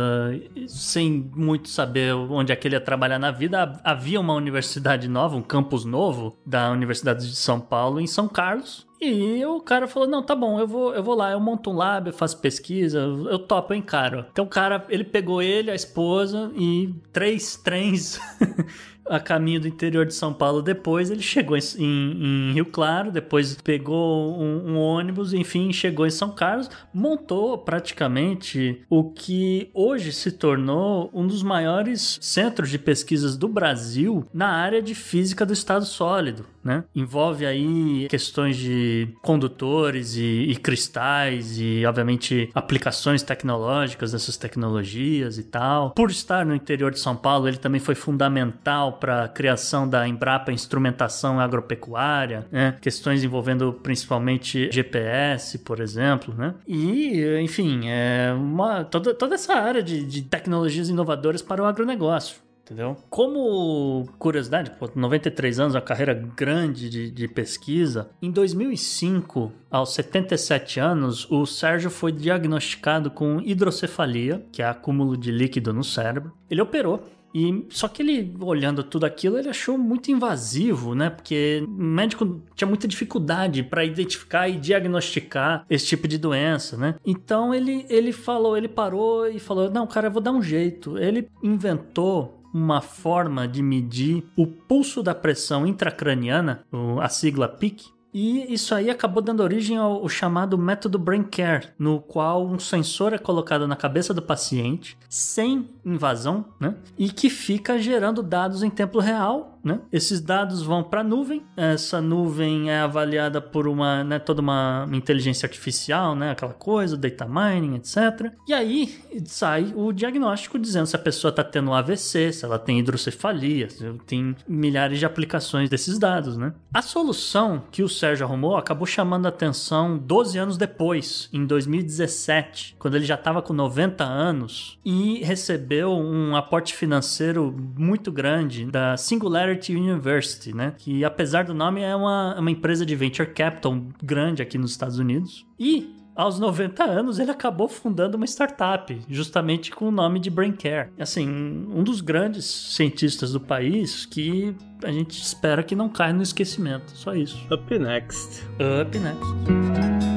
sem 0.69 1.29
muito 1.35 1.67
saber 1.67 2.13
onde 2.13 2.53
é 2.53 2.55
que 2.55 2.65
ele 2.65 2.75
ia 2.75 2.81
trabalhar 2.81 3.19
na 3.19 3.29
vida, 3.29 3.77
havia 3.83 4.21
uma 4.21 4.33
universidade 4.33 5.09
nova, 5.09 5.35
um 5.35 5.41
campus 5.41 5.83
novo 5.83 6.37
da 6.45 6.71
Universidade 6.71 7.27
de 7.27 7.35
São 7.35 7.59
Paulo 7.59 7.99
em 7.99 8.07
São 8.07 8.29
Carlos, 8.29 8.86
e 8.99 9.45
o 9.45 9.59
cara 9.59 9.87
falou: 9.87 10.07
não, 10.07 10.23
tá 10.23 10.35
bom, 10.35 10.59
eu 10.59 10.67
vou, 10.67 10.93
eu 10.93 11.03
vou 11.03 11.15
lá, 11.15 11.31
eu 11.31 11.39
monto 11.39 11.69
um 11.69 11.75
lab, 11.75 12.07
eu 12.07 12.13
faço 12.13 12.39
pesquisa, 12.39 12.99
eu 12.99 13.39
topo, 13.39 13.73
eu 13.73 13.77
encaro. 13.77 14.25
Então 14.31 14.45
o 14.45 14.49
cara, 14.49 14.85
ele 14.89 15.03
pegou 15.03 15.41
ele, 15.41 15.71
a 15.71 15.75
esposa 15.75 16.51
e 16.55 16.93
três 17.11 17.55
trens 17.55 18.19
a 19.09 19.19
caminho 19.19 19.61
do 19.61 19.67
interior 19.67 20.05
de 20.05 20.13
São 20.13 20.33
Paulo 20.33 20.61
depois. 20.61 21.09
Ele 21.09 21.21
chegou 21.21 21.57
em, 21.57 21.61
em, 21.79 22.53
Rio 22.53 22.65
Claro, 22.65 23.11
depois 23.11 23.55
pegou 23.61 24.39
um, 24.39 24.71
um, 24.71 24.77
ônibus, 24.77 25.33
enfim, 25.33 25.71
chegou 25.71 26.05
em 26.05 26.11
São 26.11 26.31
Carlos, 26.31 26.69
montou 26.93 27.57
praticamente 27.57 28.81
o 28.89 29.11
que 29.11 29.69
hoje 29.73 30.11
se 30.11 30.31
tornou 30.31 31.09
um 31.13 31.25
dos 31.25 31.43
maiores 31.43 32.19
centros 32.21 32.69
de 32.69 32.77
pesquisas 32.77 33.37
do 33.37 33.47
Brasil 33.47 34.25
na 34.33 34.49
área 34.49 34.81
de 34.81 34.93
física 34.93 35.45
do 35.45 35.53
estado 35.53 35.85
sólido. 35.85 36.45
Né? 36.67 36.83
Envolve 36.93 37.45
aí 37.45 38.07
questões 38.09 38.57
de 38.57 39.07
condutores 39.21 40.17
e, 40.17 40.47
e 40.49 40.55
cristais 40.57 41.57
e, 41.57 41.85
obviamente, 41.85 42.49
aplicações 42.53 43.23
tecnológicas 43.23 44.11
dessas 44.11 44.35
tecnologias 44.35 45.37
e 45.37 45.43
tal. 45.43 45.91
Por 45.91 46.11
estar 46.11 46.45
no 46.45 46.53
interior 46.53 46.91
de 46.91 46.99
São 46.99 47.15
Paulo, 47.15 47.47
ele 47.47 47.55
também 47.55 47.79
foi 47.79 47.95
fundamental 47.95 48.91
para 48.99 49.23
a 49.23 49.27
criação 49.29 49.87
da 49.87 50.05
Embrapa 50.05 50.51
Instrumentação 50.51 51.39
Agropecuária, 51.39 52.45
né? 52.51 52.75
questões 52.81 53.23
envolvendo 53.23 53.71
principalmente 53.71 54.69
GPS, 54.69 55.59
por 55.59 55.79
exemplo, 55.79 56.35
né? 56.35 56.53
E, 56.67 57.39
enfim, 57.41 57.83
é 57.85 58.33
uma, 58.35 58.83
toda, 58.83 59.13
toda 59.13 59.35
essa 59.35 59.53
área 59.53 59.81
de, 59.81 60.05
de 60.05 60.21
tecnologias 60.23 60.89
inovadoras 60.89 61.41
para 61.41 61.63
o 61.63 61.65
agronegócio 61.65 62.45
entendeu? 62.67 62.97
Como 63.09 64.07
curiosidade, 64.19 64.71
pô, 64.71 64.89
93 64.93 65.59
anos, 65.59 65.75
uma 65.75 65.81
carreira 65.81 66.13
grande 66.13 66.89
de, 66.89 67.09
de, 67.09 67.27
pesquisa. 67.27 68.09
Em 68.21 68.29
2005, 68.29 69.51
aos 69.71 69.93
77 69.93 70.79
anos, 70.79 71.29
o 71.31 71.45
Sérgio 71.45 71.89
foi 71.89 72.11
diagnosticado 72.11 73.09
com 73.09 73.41
hidrocefalia, 73.41 74.45
que 74.51 74.61
é 74.61 74.65
acúmulo 74.65 75.17
de 75.17 75.31
líquido 75.31 75.73
no 75.73 75.83
cérebro. 75.83 76.33
Ele 76.49 76.61
operou 76.61 77.03
e 77.33 77.67
só 77.69 77.87
que 77.87 78.01
ele, 78.01 78.35
olhando 78.39 78.83
tudo 78.83 79.05
aquilo, 79.05 79.37
ele 79.37 79.49
achou 79.49 79.77
muito 79.77 80.09
invasivo, 80.11 80.95
né? 80.95 81.09
Porque 81.09 81.63
o 81.67 81.69
médico 81.69 82.41
tinha 82.55 82.67
muita 82.67 82.87
dificuldade 82.87 83.63
para 83.63 83.85
identificar 83.85 84.47
e 84.47 84.57
diagnosticar 84.57 85.65
esse 85.69 85.85
tipo 85.85 86.07
de 86.07 86.17
doença, 86.17 86.77
né? 86.77 86.95
Então 87.05 87.53
ele, 87.53 87.85
ele 87.89 88.11
falou, 88.11 88.57
ele 88.57 88.67
parou 88.67 89.27
e 89.27 89.39
falou: 89.39 89.69
Não, 89.69 89.85
cara, 89.85 90.07
eu 90.07 90.11
vou 90.11 90.21
dar 90.21 90.31
um 90.31 90.41
jeito. 90.41 90.97
Ele 90.97 91.29
inventou 91.43 92.36
uma 92.57 92.81
forma 92.81 93.47
de 93.47 93.61
medir 93.61 94.23
o 94.35 94.47
pulso 94.47 95.03
da 95.03 95.13
pressão 95.13 95.65
intracraniana, 95.67 96.65
a 96.99 97.07
sigla 97.07 97.47
PIC, 97.47 97.85
e 98.13 98.51
isso 98.51 98.73
aí 98.73 98.89
acabou 98.89 99.21
dando 99.21 99.43
origem 99.43 99.77
ao, 99.77 100.01
ao, 100.01 100.09
chamado 100.09 100.57
método 100.57 100.97
Brain 100.97 101.23
Care, 101.23 101.69
no 101.77 101.99
qual 101.99 102.47
um 102.47 102.57
sensor 102.57 103.13
é 103.13 103.17
colocado 103.17 103.67
na 103.67 103.75
cabeça 103.75 104.11
do 104.11 104.23
paciente, 104.23 104.97
sem 105.07 105.69
invasão, 105.87 106.45
né? 106.59 106.75
E 106.97 107.09
que 107.09 107.29
fica 107.29 107.79
gerando 107.79 108.21
dados 108.21 108.63
em 108.63 108.69
tempo 108.69 108.99
real 108.99 109.57
né? 109.67 109.81
Esses 109.91 110.21
dados 110.21 110.63
vão 110.63 110.81
para 110.81 111.01
a 111.01 111.03
nuvem. 111.03 111.43
Essa 111.55 111.99
nuvem 112.01 112.71
é 112.71 112.79
avaliada 112.79 113.41
por 113.41 113.67
uma, 113.67 114.03
né, 114.03 114.17
toda 114.17 114.41
uma 114.41 114.87
inteligência 114.93 115.45
artificial, 115.45 116.15
né, 116.15 116.31
aquela 116.31 116.53
coisa, 116.53 116.95
data 116.95 117.27
mining, 117.27 117.75
etc. 117.75 118.31
E 118.47 118.53
aí 118.53 118.97
sai 119.25 119.73
o 119.75 119.91
diagnóstico 119.91 120.57
dizendo 120.57 120.87
se 120.87 120.95
a 120.95 120.99
pessoa 120.99 121.29
está 121.29 121.43
tendo 121.43 121.73
AVC, 121.73 122.31
se 122.31 122.45
ela 122.45 122.57
tem 122.57 122.79
hidrocefalia, 122.79 123.67
tem 124.05 124.35
milhares 124.47 124.99
de 124.99 125.05
aplicações 125.05 125.69
desses 125.69 125.99
dados, 125.99 126.37
né? 126.37 126.53
A 126.73 126.81
solução 126.81 127.63
que 127.69 127.83
o 127.83 127.89
Sérgio 127.89 128.25
arrumou 128.25 128.55
acabou 128.55 128.87
chamando 128.87 129.25
a 129.25 129.29
atenção 129.29 129.97
12 129.97 130.37
anos 130.37 130.57
depois, 130.57 131.29
em 131.33 131.45
2017, 131.45 132.77
quando 132.79 132.95
ele 132.95 133.05
já 133.05 133.15
estava 133.15 133.41
com 133.41 133.51
90 133.51 134.03
anos 134.03 134.79
e 134.85 135.21
recebeu 135.23 135.76
um 135.85 136.35
aporte 136.35 136.73
financeiro 136.73 137.55
muito 137.77 138.11
grande 138.11 138.65
da 138.65 138.97
Singularity 138.97 139.75
University, 139.75 140.53
né? 140.53 140.73
Que 140.77 141.03
apesar 141.03 141.45
do 141.45 141.53
nome 141.53 141.81
é 141.81 141.95
uma, 141.95 142.39
uma 142.39 142.51
empresa 142.51 142.85
de 142.85 142.95
venture 142.95 143.29
capital 143.29 143.79
grande 144.01 144.41
aqui 144.41 144.57
nos 144.57 144.71
Estados 144.71 144.99
Unidos. 144.99 145.45
E 145.59 145.95
aos 146.17 146.39
90 146.39 146.83
anos, 146.83 147.19
ele 147.19 147.29
acabou 147.29 147.67
fundando 147.67 148.17
uma 148.17 148.25
startup, 148.25 148.99
justamente 149.07 149.69
com 149.69 149.89
o 149.89 149.91
nome 149.91 150.19
de 150.19 150.31
Braincare. 150.31 150.89
Assim, 150.99 151.29
um 151.29 151.83
dos 151.83 152.01
grandes 152.01 152.45
cientistas 152.45 153.33
do 153.33 153.39
país 153.39 154.03
que 154.07 154.55
a 154.83 154.91
gente 154.91 155.21
espera 155.21 155.61
que 155.61 155.75
não 155.75 155.89
caia 155.89 156.13
no 156.13 156.23
esquecimento. 156.23 156.89
Só 156.95 157.13
isso. 157.13 157.37
Up 157.53 157.77
next. 157.77 158.43
Up 158.81 158.97
next. 158.97 160.16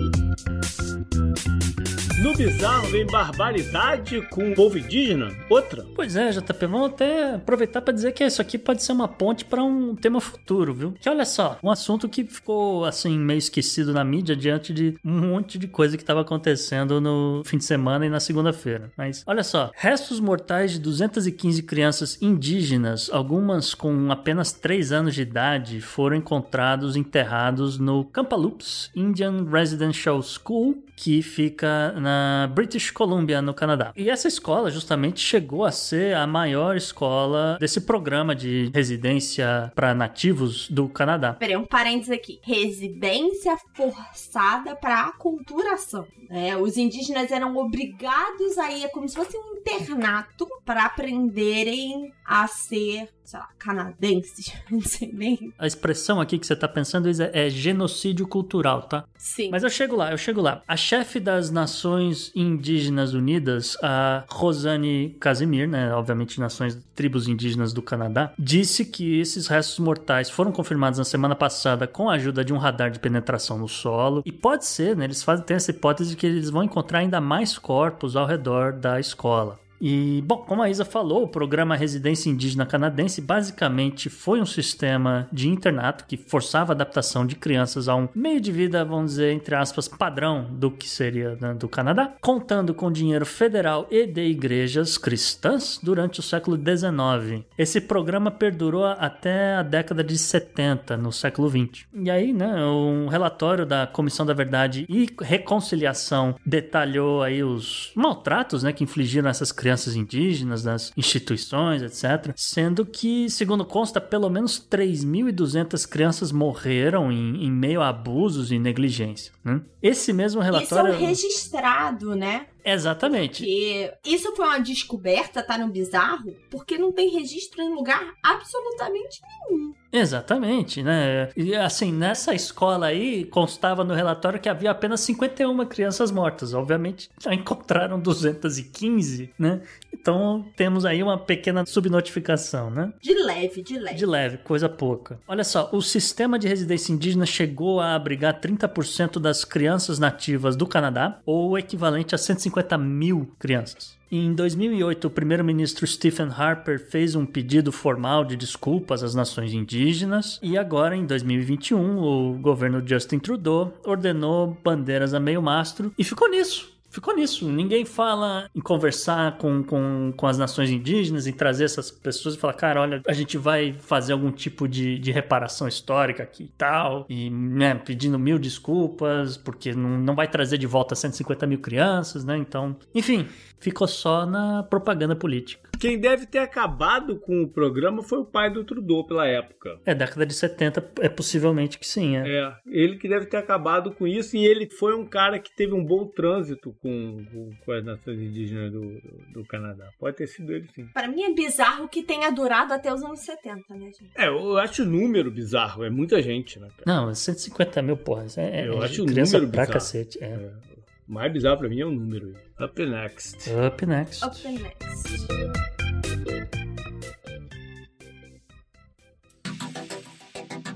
No 2.21 2.35
bizarro 2.35 2.87
vem 2.89 3.03
barbaridade 3.07 4.21
com 4.29 4.51
o 4.51 4.55
povo 4.55 4.77
indígena? 4.77 5.35
Outra? 5.49 5.83
Pois 5.95 6.15
é, 6.15 6.29
JP, 6.29 6.67
vamos 6.67 6.91
até 6.91 7.33
aproveitar 7.33 7.81
para 7.81 7.93
dizer 7.93 8.11
que 8.11 8.23
isso 8.23 8.39
aqui 8.39 8.59
pode 8.59 8.83
ser 8.83 8.91
uma 8.91 9.07
ponte 9.07 9.43
para 9.43 9.63
um 9.63 9.95
tema 9.95 10.21
futuro, 10.21 10.71
viu? 10.71 10.93
Que 11.01 11.09
olha 11.09 11.25
só, 11.25 11.57
um 11.63 11.71
assunto 11.71 12.07
que 12.07 12.23
ficou 12.23 12.85
assim 12.85 13.17
meio 13.17 13.39
esquecido 13.39 13.91
na 13.91 14.03
mídia 14.03 14.35
diante 14.35 14.71
de 14.71 14.95
um 15.03 15.19
monte 15.19 15.57
de 15.57 15.67
coisa 15.67 15.97
que 15.97 16.03
estava 16.03 16.21
acontecendo 16.21 17.01
no 17.01 17.41
fim 17.43 17.57
de 17.57 17.65
semana 17.65 18.05
e 18.05 18.09
na 18.09 18.19
segunda-feira. 18.19 18.91
Mas 18.95 19.23
olha 19.25 19.43
só, 19.43 19.71
restos 19.75 20.19
mortais 20.19 20.73
de 20.73 20.79
215 20.79 21.63
crianças 21.63 22.21
indígenas, 22.21 23.09
algumas 23.11 23.73
com 23.73 24.11
apenas 24.11 24.51
3 24.51 24.91
anos 24.91 25.15
de 25.15 25.23
idade, 25.23 25.81
foram 25.81 26.17
encontrados 26.17 26.95
enterrados 26.95 27.79
no 27.79 28.05
Kamloops 28.05 28.91
Indian 28.95 29.43
Residential 29.49 30.20
School, 30.21 30.75
que 31.01 31.23
fica 31.23 31.93
na 31.93 32.47
British 32.53 32.91
Columbia, 32.91 33.41
no 33.41 33.55
Canadá. 33.55 33.91
E 33.95 34.07
essa 34.07 34.27
escola 34.27 34.69
justamente 34.69 35.19
chegou 35.19 35.65
a 35.65 35.71
ser 35.71 36.15
a 36.15 36.27
maior 36.27 36.77
escola 36.77 37.57
desse 37.59 37.81
programa 37.81 38.35
de 38.35 38.69
residência 38.71 39.71
para 39.73 39.95
nativos 39.95 40.69
do 40.69 40.87
Canadá. 40.87 41.33
Peraí, 41.33 41.57
um 41.57 41.65
parênteses 41.65 42.11
aqui. 42.11 42.39
Residência 42.43 43.57
forçada 43.73 44.75
para 44.75 45.07
aculturação. 45.07 46.05
É, 46.29 46.55
os 46.55 46.77
indígenas 46.77 47.31
eram 47.31 47.57
obrigados 47.57 48.59
a 48.59 48.71
ir, 48.71 48.87
como 48.91 49.09
se 49.09 49.15
fosse 49.15 49.35
um 49.35 49.57
internato, 49.57 50.47
para 50.63 50.85
aprenderem 50.85 52.13
a 52.23 52.47
ser 52.47 53.09
sei 53.31 53.39
lá, 53.39 53.47
canadenses, 53.57 54.53
não 54.69 54.81
sei 54.81 55.09
nem. 55.13 55.53
A 55.57 55.65
expressão 55.65 56.19
aqui 56.19 56.37
que 56.37 56.45
você 56.45 56.55
tá 56.55 56.67
pensando 56.67 57.09
é, 57.09 57.47
é, 57.47 57.49
genocídio 57.49 58.27
cultural, 58.27 58.83
tá? 58.83 59.05
Sim. 59.17 59.49
Mas 59.49 59.63
eu 59.63 59.69
chego 59.69 59.95
lá, 59.95 60.11
eu 60.11 60.17
chego 60.17 60.41
lá. 60.41 60.61
A 60.67 60.75
chefe 60.91 61.21
das 61.21 61.49
Nações 61.49 62.33
Indígenas 62.35 63.13
Unidas, 63.13 63.77
a 63.81 64.25
Rosane 64.29 65.15
Casimir, 65.21 65.65
né, 65.65 65.93
obviamente 65.93 66.37
Nações 66.37 66.77
Tribos 66.93 67.29
Indígenas 67.29 67.71
do 67.71 67.81
Canadá, 67.81 68.33
disse 68.37 68.83
que 68.83 69.17
esses 69.17 69.47
restos 69.47 69.79
mortais 69.79 70.29
foram 70.29 70.51
confirmados 70.51 70.99
na 70.99 71.05
semana 71.05 71.33
passada 71.33 71.87
com 71.87 72.09
a 72.09 72.15
ajuda 72.15 72.43
de 72.43 72.51
um 72.51 72.57
radar 72.57 72.91
de 72.91 72.99
penetração 72.99 73.57
no 73.57 73.69
solo 73.69 74.21
e 74.25 74.33
pode 74.33 74.65
ser, 74.65 74.97
né, 74.97 75.05
eles 75.05 75.23
fazem 75.23 75.45
tem 75.45 75.55
essa 75.55 75.71
hipótese 75.71 76.09
de 76.09 76.17
que 76.17 76.27
eles 76.27 76.49
vão 76.49 76.61
encontrar 76.61 76.99
ainda 76.99 77.21
mais 77.21 77.57
corpos 77.57 78.17
ao 78.17 78.25
redor 78.27 78.73
da 78.73 78.99
escola. 78.99 79.61
E, 79.81 80.23
bom, 80.27 80.37
como 80.37 80.61
a 80.61 80.69
Isa 80.69 80.85
falou, 80.85 81.23
o 81.23 81.27
programa 81.27 81.75
Residência 81.75 82.29
Indígena 82.29 82.67
Canadense 82.67 83.19
basicamente 83.19 84.11
foi 84.11 84.39
um 84.39 84.45
sistema 84.45 85.27
de 85.33 85.49
internato 85.49 86.05
que 86.07 86.15
forçava 86.15 86.71
a 86.71 86.75
adaptação 86.75 87.25
de 87.25 87.35
crianças 87.35 87.89
a 87.89 87.95
um 87.95 88.07
meio 88.13 88.39
de 88.39 88.51
vida, 88.51 88.85
vamos 88.85 89.13
dizer, 89.13 89.33
entre 89.33 89.55
aspas, 89.55 89.87
padrão 89.87 90.45
do 90.51 90.69
que 90.69 90.87
seria 90.87 91.35
né, 91.41 91.55
do 91.55 91.67
Canadá, 91.67 92.13
contando 92.21 92.75
com 92.75 92.91
dinheiro 92.91 93.25
federal 93.25 93.87
e 93.89 94.05
de 94.05 94.21
igrejas 94.21 94.99
cristãs 94.99 95.79
durante 95.81 96.19
o 96.19 96.23
século 96.23 96.55
XIX. 96.55 97.43
Esse 97.57 97.81
programa 97.81 98.29
perdurou 98.29 98.85
até 98.85 99.55
a 99.55 99.63
década 99.63 100.03
de 100.03 100.15
70, 100.15 100.95
no 100.95 101.11
século 101.11 101.49
XX. 101.49 101.85
E 101.95 102.11
aí, 102.11 102.31
né, 102.31 102.63
um 102.65 103.07
relatório 103.07 103.65
da 103.65 103.87
Comissão 103.87 104.27
da 104.27 104.33
Verdade 104.33 104.85
e 104.87 105.07
Reconciliação 105.19 106.35
detalhou 106.45 107.23
aí 107.23 107.43
os 107.43 107.91
maltratos 107.95 108.61
né, 108.61 108.71
que 108.71 108.83
infligiram 108.83 109.27
essas 109.27 109.51
crianças 109.51 109.70
crianças 109.71 109.95
indígenas, 109.95 110.63
das 110.63 110.91
instituições, 110.97 111.81
etc. 111.81 112.33
Sendo 112.35 112.85
que, 112.85 113.29
segundo 113.29 113.63
consta, 113.63 114.01
pelo 114.01 114.29
menos 114.29 114.59
3.200 114.59 115.87
crianças 115.87 116.31
morreram 116.31 117.11
em, 117.11 117.45
em, 117.45 117.51
meio 117.51 117.81
a 117.81 117.89
abusos 117.89 118.51
e 118.51 118.59
negligência. 118.59 119.31
Né? 119.43 119.61
Esse 119.81 120.11
mesmo 120.11 120.41
relatório. 120.41 120.93
Isso 120.93 121.01
é 121.01 121.03
um 121.03 121.07
registrado, 121.07 122.15
né? 122.15 122.47
Exatamente. 122.63 123.43
Porque 123.43 123.93
isso 124.05 124.35
foi 124.35 124.45
uma 124.45 124.59
descoberta, 124.59 125.43
tá 125.43 125.57
no 125.57 125.67
bizarro, 125.67 126.35
porque 126.49 126.77
não 126.77 126.91
tem 126.91 127.09
registro 127.09 127.61
em 127.61 127.73
lugar 127.73 128.13
absolutamente 128.23 129.19
nenhum. 129.21 129.73
Exatamente, 129.93 130.81
né? 130.81 131.29
E 131.35 131.53
assim, 131.53 131.91
nessa 131.91 132.33
escola 132.33 132.87
aí, 132.87 133.25
constava 133.25 133.83
no 133.83 133.93
relatório 133.93 134.39
que 134.39 134.47
havia 134.47 134.71
apenas 134.71 135.01
51 135.01 135.65
crianças 135.65 136.11
mortas. 136.11 136.53
Obviamente, 136.53 137.09
já 137.21 137.33
encontraram 137.33 137.99
215, 137.99 139.31
né? 139.37 139.61
Então, 139.93 140.45
temos 140.55 140.85
aí 140.85 141.03
uma 141.03 141.17
pequena 141.17 141.65
subnotificação, 141.65 142.69
né? 142.69 142.93
De 143.01 143.13
leve, 143.13 143.61
de 143.61 143.77
leve. 143.77 143.97
De 143.97 144.05
leve, 144.05 144.37
coisa 144.37 144.69
pouca. 144.69 145.19
Olha 145.27 145.43
só, 145.43 145.69
o 145.73 145.81
sistema 145.81 146.39
de 146.39 146.47
residência 146.47 146.93
indígena 146.93 147.25
chegou 147.25 147.81
a 147.81 147.93
abrigar 147.93 148.39
30% 148.39 149.19
das 149.19 149.43
crianças 149.43 149.99
nativas 149.99 150.55
do 150.55 150.65
Canadá, 150.65 151.19
ou 151.25 151.51
o 151.51 151.57
equivalente 151.57 152.15
a 152.15 152.17
150 152.17 152.50
mil 152.77 153.29
crianças. 153.39 153.99
Em 154.11 154.33
2008, 154.33 155.05
o 155.05 155.09
primeiro-ministro 155.09 155.87
Stephen 155.87 156.29
Harper 156.35 156.79
fez 156.79 157.15
um 157.15 157.25
pedido 157.25 157.71
formal 157.71 158.25
de 158.25 158.35
desculpas 158.35 159.03
às 159.03 159.15
nações 159.15 159.53
indígenas 159.53 160.37
e 160.43 160.57
agora, 160.57 160.95
em 160.95 161.05
2021, 161.05 161.97
o 161.97 162.33
governo 162.33 162.85
Justin 162.85 163.19
Trudeau 163.19 163.73
ordenou 163.85 164.57
bandeiras 164.61 165.13
a 165.13 165.19
meio 165.19 165.41
mastro 165.41 165.93
e 165.97 166.03
ficou 166.03 166.29
nisso 166.29 166.70
ficou 166.91 167.15
nisso. 167.15 167.49
Ninguém 167.49 167.85
fala 167.85 168.49
em 168.53 168.59
conversar 168.59 169.37
com, 169.37 169.63
com, 169.63 170.13
com 170.15 170.27
as 170.27 170.37
nações 170.37 170.69
indígenas, 170.69 171.25
em 171.25 171.31
trazer 171.31 171.63
essas 171.63 171.89
pessoas 171.89 172.35
e 172.35 172.37
falar, 172.37 172.53
cara, 172.53 172.81
olha, 172.81 173.01
a 173.07 173.13
gente 173.13 173.37
vai 173.37 173.73
fazer 173.73 174.13
algum 174.13 174.31
tipo 174.31 174.67
de, 174.67 174.99
de 174.99 175.11
reparação 175.11 175.67
histórica 175.67 176.21
aqui 176.21 176.43
e 176.43 176.51
tal, 176.57 177.05
e 177.09 177.29
né, 177.29 177.73
pedindo 177.75 178.19
mil 178.19 178.37
desculpas, 178.37 179.37
porque 179.37 179.73
não, 179.73 179.97
não 179.97 180.15
vai 180.15 180.27
trazer 180.27 180.57
de 180.57 180.67
volta 180.67 180.93
150 180.93 181.47
mil 181.47 181.59
crianças, 181.59 182.25
né? 182.25 182.37
Então, 182.37 182.75
enfim, 182.93 183.27
ficou 183.59 183.87
só 183.87 184.25
na 184.25 184.63
propaganda 184.63 185.15
política. 185.15 185.70
Quem 185.81 185.97
deve 185.97 186.27
ter 186.27 186.37
acabado 186.37 187.19
com 187.19 187.41
o 187.41 187.47
programa 187.47 188.03
foi 188.03 188.19
o 188.19 188.25
pai 188.25 188.51
do 188.51 188.63
Trudeau 188.63 189.03
pela 189.03 189.25
época. 189.25 189.79
É, 189.83 189.95
década 189.95 190.27
de 190.27 190.33
70 190.35 190.91
é 190.99 191.09
possivelmente 191.09 191.79
que 191.79 191.87
sim, 191.87 192.17
é. 192.17 192.29
É, 192.29 192.53
ele 192.67 192.97
que 192.97 193.09
deve 193.09 193.25
ter 193.25 193.37
acabado 193.37 193.91
com 193.91 194.05
isso 194.05 194.37
e 194.37 194.45
ele 194.45 194.69
foi 194.69 194.95
um 194.95 195.03
cara 195.03 195.39
que 195.39 195.51
teve 195.51 195.73
um 195.73 195.83
bom 195.83 196.05
trânsito 196.05 196.75
com, 196.83 197.25
com, 197.31 197.49
com 197.65 197.71
as 197.71 197.83
nações 197.83 198.21
indígenas 198.21 198.71
do, 198.71 198.79
do, 198.79 199.41
do, 199.41 199.45
Canadá. 199.45 199.89
Pode 199.99 200.17
ter 200.17 200.27
sido 200.27 200.53
ele 200.53 200.67
sim. 200.75 200.85
Para 200.93 201.07
mim 201.07 201.23
é 201.23 201.33
bizarro 201.33 201.89
que 201.89 202.03
tenha 202.03 202.29
durado 202.29 202.73
até 202.73 202.93
os 202.93 203.01
anos 203.01 203.21
70, 203.21 203.73
né, 203.73 203.85
gente? 203.85 204.11
É, 204.15 204.27
eu 204.27 204.59
acho 204.59 204.83
o 204.83 204.85
número 204.85 205.31
bizarro, 205.31 205.83
é 205.83 205.89
muita 205.89 206.21
gente, 206.21 206.59
né? 206.59 206.67
Cara? 206.77 207.05
Não, 207.07 207.11
150 207.11 207.81
mil, 207.81 207.97
porra. 207.97 208.27
É, 208.37 208.67
eu 208.67 208.83
é 208.83 208.85
acho 208.85 209.01
o 209.01 209.05
número 209.07 209.25
pra 209.25 209.47
bizarro. 209.47 209.73
cacete. 209.73 210.23
É. 210.23 210.27
é. 210.27 210.70
O 211.11 211.13
mais 211.13 211.29
bizarro 211.33 211.57
pra 211.57 211.67
mim 211.67 211.81
é 211.81 211.85
o 211.85 211.91
número. 211.91 212.37
Up 212.57 212.85
next. 212.85 213.49
Up 213.51 213.85
next. 213.85 214.23
Up 214.23 214.47
next. 214.47 215.27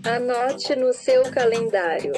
Anote 0.03 0.75
no 0.75 0.91
seu 0.91 1.23
calendário. 1.31 2.11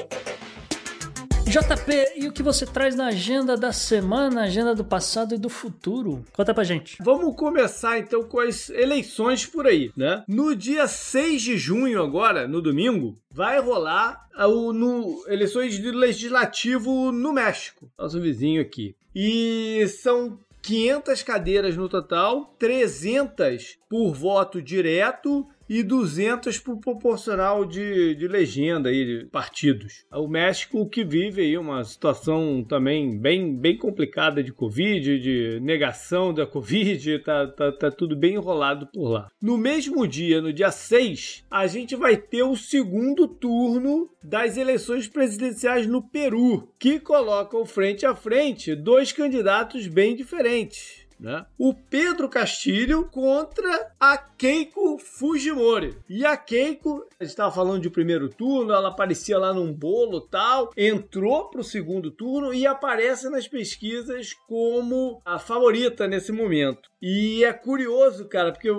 JP, 1.50 2.14
e 2.18 2.28
o 2.28 2.34
que 2.34 2.44
você 2.44 2.66
traz 2.66 2.94
na 2.94 3.08
agenda 3.08 3.56
da 3.56 3.72
semana, 3.72 4.44
agenda 4.44 4.76
do 4.76 4.84
passado 4.84 5.34
e 5.34 5.38
do 5.38 5.48
futuro? 5.48 6.26
Conta 6.34 6.54
pra 6.54 6.66
gente. 6.66 6.98
Vamos 7.00 7.38
começar 7.38 7.98
então 7.98 8.22
com 8.24 8.42
as 8.42 8.70
eleições 8.70 9.46
por 9.46 9.66
aí, 9.66 9.90
né? 9.96 10.26
No 10.28 10.54
dia 10.54 10.88
6 10.88 11.42
de 11.42 11.58
junho, 11.58 12.04
agora, 12.04 12.50
no 12.50 12.62
domingo, 12.62 13.18
vai 13.32 13.62
rolar 13.62 14.28
o, 14.38 14.74
no, 14.74 15.24
eleições 15.30 15.76
de 15.76 15.90
legislativo 15.90 17.14
no 17.14 17.32
México, 17.32 17.90
nosso 17.98 18.20
vizinho 18.20 18.62
aqui. 18.62 18.94
E 19.16 19.88
são 19.88 20.38
500 20.62 21.24
cadeiras 21.24 21.78
no 21.78 21.88
total, 21.88 22.54
300 22.60 23.78
por 23.90 24.14
voto 24.14 24.62
direto 24.62 25.48
e 25.70 25.84
200 25.84 26.60
por 26.60 26.78
proporcional 26.78 27.66
de, 27.66 28.16
de 28.16 28.28
legenda 28.28 28.90
aí, 28.90 29.06
de 29.06 29.26
partidos. 29.26 30.06
O 30.12 30.28
México 30.28 30.88
que 30.90 31.04
vive 31.04 31.42
aí 31.42 31.58
uma 31.58 31.84
situação 31.84 32.64
também 32.64 33.18
bem, 33.18 33.56
bem 33.56 33.78
complicada 33.78 34.44
de 34.44 34.54
Covid, 34.54 35.20
de 35.20 35.60
negação 35.62 36.34
da 36.34 36.46
Covid, 36.46 37.20
tá, 37.20 37.48
tá, 37.48 37.72
tá 37.72 37.92
tudo 37.92 38.16
bem 38.16 38.36
enrolado 38.36 38.88
por 38.88 39.10
lá. 39.10 39.28
No 39.42 39.58
mesmo 39.58 40.08
dia, 40.08 40.42
no 40.42 40.54
dia 40.54 40.72
6, 40.72 41.46
a 41.50 41.68
gente 41.68 41.96
vai 41.96 42.18
ter 42.18 42.44
o 42.44 42.56
segundo 42.56 43.28
turno 43.28 44.10
das 44.24 44.58
eleições 44.58 45.08
presidenciais 45.08 45.88
no 45.88 46.02
Peru, 46.02 46.70
que 46.80 47.00
colocam 47.00 47.66
frente 47.66 48.06
a 48.06 48.16
frente 48.16 48.76
dois 48.76 49.12
candidatos 49.12 49.88
bem 49.88 50.16
diferentes 50.16 51.07
né? 51.20 51.46
O 51.58 51.74
Pedro 51.74 52.30
Castilho 52.30 53.10
contra 53.10 53.92
a 54.00 54.18
Keiko 54.18 54.98
Fujimori. 55.00 55.98
E 56.08 56.26
a 56.26 56.38
Keiko, 56.38 57.06
a 57.20 57.24
gente 57.24 57.32
estava 57.32 57.52
falando 57.52 57.82
de 57.82 57.90
primeiro 57.90 58.30
turno, 58.30 58.72
ela 58.72 58.90
aparecia 58.90 59.38
lá 59.38 59.54
num 59.54 59.74
bolo 59.74 60.22
tal, 60.22 60.72
entrou 60.78 61.50
para 61.50 61.62
o 61.62 61.64
segundo 61.64 62.12
turno 62.12 62.54
e 62.54 62.68
aparece 62.68 63.30
nas 63.30 63.48
pesquisas 63.48 64.34
como 64.48 65.22
a 65.26 65.40
favorita 65.40 66.08
nesse 66.08 66.32
momento. 66.32 66.90
E 67.02 67.44
é 67.44 67.54
curioso, 67.54 68.28
cara, 68.28 68.52
porque 68.52 68.70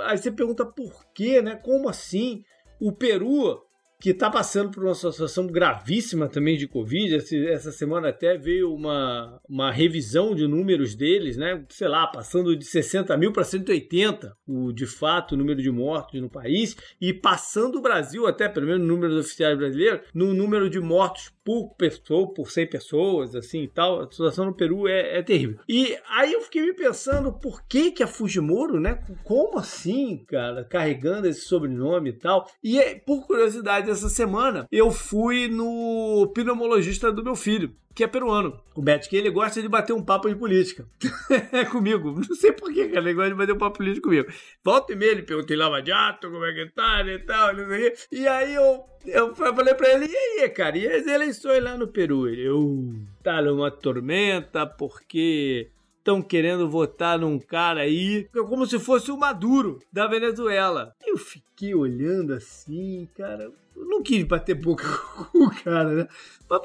aí 0.00 0.18
você 0.18 0.30
pergunta 0.30 0.64
por 0.64 1.06
quê, 1.14 1.40
né? 1.40 1.56
Como 1.56 1.88
assim? 1.88 2.42
O 2.80 2.92
Peru 2.92 3.65
que 4.00 4.10
está 4.10 4.30
passando 4.30 4.70
por 4.70 4.84
uma 4.84 4.94
situação 4.94 5.46
gravíssima 5.46 6.28
também 6.28 6.56
de 6.56 6.68
Covid. 6.68 7.14
Essa 7.48 7.72
semana 7.72 8.08
até 8.08 8.36
veio 8.36 8.74
uma, 8.74 9.40
uma 9.48 9.70
revisão 9.70 10.34
de 10.34 10.46
números 10.46 10.94
deles, 10.94 11.36
né? 11.36 11.64
Sei 11.70 11.88
lá, 11.88 12.06
passando 12.06 12.56
de 12.56 12.64
60 12.64 13.16
mil 13.16 13.32
para 13.32 13.44
180, 13.44 14.36
o 14.46 14.72
de 14.72 14.86
fato 14.86 15.32
o 15.32 15.38
número 15.38 15.62
de 15.62 15.70
mortos 15.70 16.20
no 16.20 16.28
país, 16.28 16.76
e 17.00 17.12
passando 17.12 17.78
o 17.78 17.82
Brasil, 17.82 18.26
até 18.26 18.48
pelo 18.48 18.66
menos 18.66 18.86
números 18.86 19.16
oficiais 19.16 19.56
brasileiros, 19.56 20.00
no 20.14 20.34
número 20.34 20.68
de 20.68 20.80
mortos 20.80 21.35
por 21.46 21.76
pessoa, 21.76 22.34
por 22.34 22.50
100 22.50 22.66
pessoas, 22.66 23.36
assim 23.36 23.62
e 23.62 23.68
tal. 23.68 24.00
A 24.00 24.10
situação 24.10 24.46
no 24.46 24.52
Peru 24.52 24.88
é, 24.88 25.18
é 25.18 25.22
terrível. 25.22 25.60
E 25.68 25.96
aí 26.10 26.32
eu 26.32 26.40
fiquei 26.40 26.62
me 26.62 26.72
pensando 26.74 27.32
por 27.32 27.62
que 27.68 27.92
que 27.92 28.02
a 28.02 28.08
Fujimoro, 28.08 28.80
né? 28.80 28.98
Como 29.22 29.56
assim, 29.56 30.24
cara, 30.26 30.64
carregando 30.64 31.28
esse 31.28 31.42
sobrenome 31.42 32.10
e 32.10 32.14
tal? 32.14 32.50
E 32.64 32.80
por 33.06 33.24
curiosidade, 33.24 33.88
essa 33.88 34.08
semana 34.08 34.66
eu 34.72 34.90
fui 34.90 35.46
no 35.46 36.32
pneumologista 36.34 37.12
do 37.12 37.22
meu 37.22 37.36
filho 37.36 37.72
que 37.96 38.04
é 38.04 38.06
peruano. 38.06 38.60
O 38.74 38.82
Beto, 38.82 39.08
que 39.08 39.16
ele 39.16 39.30
gosta 39.30 39.62
de 39.62 39.68
bater 39.68 39.94
um 39.94 40.04
papo 40.04 40.28
de 40.28 40.36
política. 40.36 40.86
É 41.50 41.64
comigo. 41.64 42.12
Não 42.12 42.36
sei 42.36 42.52
porquê, 42.52 42.88
cara. 42.88 43.00
Ele 43.00 43.14
gosta 43.14 43.30
de 43.30 43.36
bater 43.36 43.54
um 43.54 43.58
papo 43.58 43.78
político 43.78 44.08
comigo. 44.08 44.30
Volta 44.62 44.92
e 44.92 44.96
meia, 44.96 45.12
ele 45.12 45.22
perguntou 45.22 45.56
Lava 45.56 45.82
Jato, 45.84 46.30
como 46.30 46.44
é 46.44 46.52
que 46.52 46.66
tá 46.72 47.00
e 47.02 47.18
tal, 47.20 47.56
não 47.56 47.66
sei 47.68 47.88
o. 47.88 47.92
E 48.12 48.28
aí 48.28 48.54
eu, 48.54 48.84
eu 49.06 49.34
falei 49.34 49.74
pra 49.74 49.88
ele, 49.88 50.06
e 50.06 50.42
aí, 50.42 50.48
cara, 50.50 50.76
e 50.76 50.86
as 50.86 51.06
eleições 51.06 51.62
lá 51.62 51.76
no 51.76 51.88
Peru? 51.88 52.28
Ele, 52.28 52.42
eu, 52.42 52.94
tá 53.22 53.40
numa 53.40 53.70
tormenta 53.70 54.66
porque 54.66 55.70
estão 55.98 56.20
querendo 56.20 56.68
votar 56.68 57.18
num 57.18 57.38
cara 57.38 57.80
aí, 57.80 58.28
como 58.48 58.66
se 58.66 58.78
fosse 58.78 59.10
o 59.10 59.18
Maduro 59.18 59.78
da 59.90 60.06
Venezuela. 60.06 60.92
Eu 61.04 61.16
fiquei 61.16 61.74
olhando 61.74 62.34
assim, 62.34 63.08
cara. 63.16 63.50
Eu 63.74 63.84
não 63.86 64.02
quis 64.02 64.22
bater 64.24 64.54
boca 64.54 64.84
com 65.32 65.44
o 65.44 65.50
cara, 65.50 65.92
né? 65.92 66.08
Mas 66.48 66.60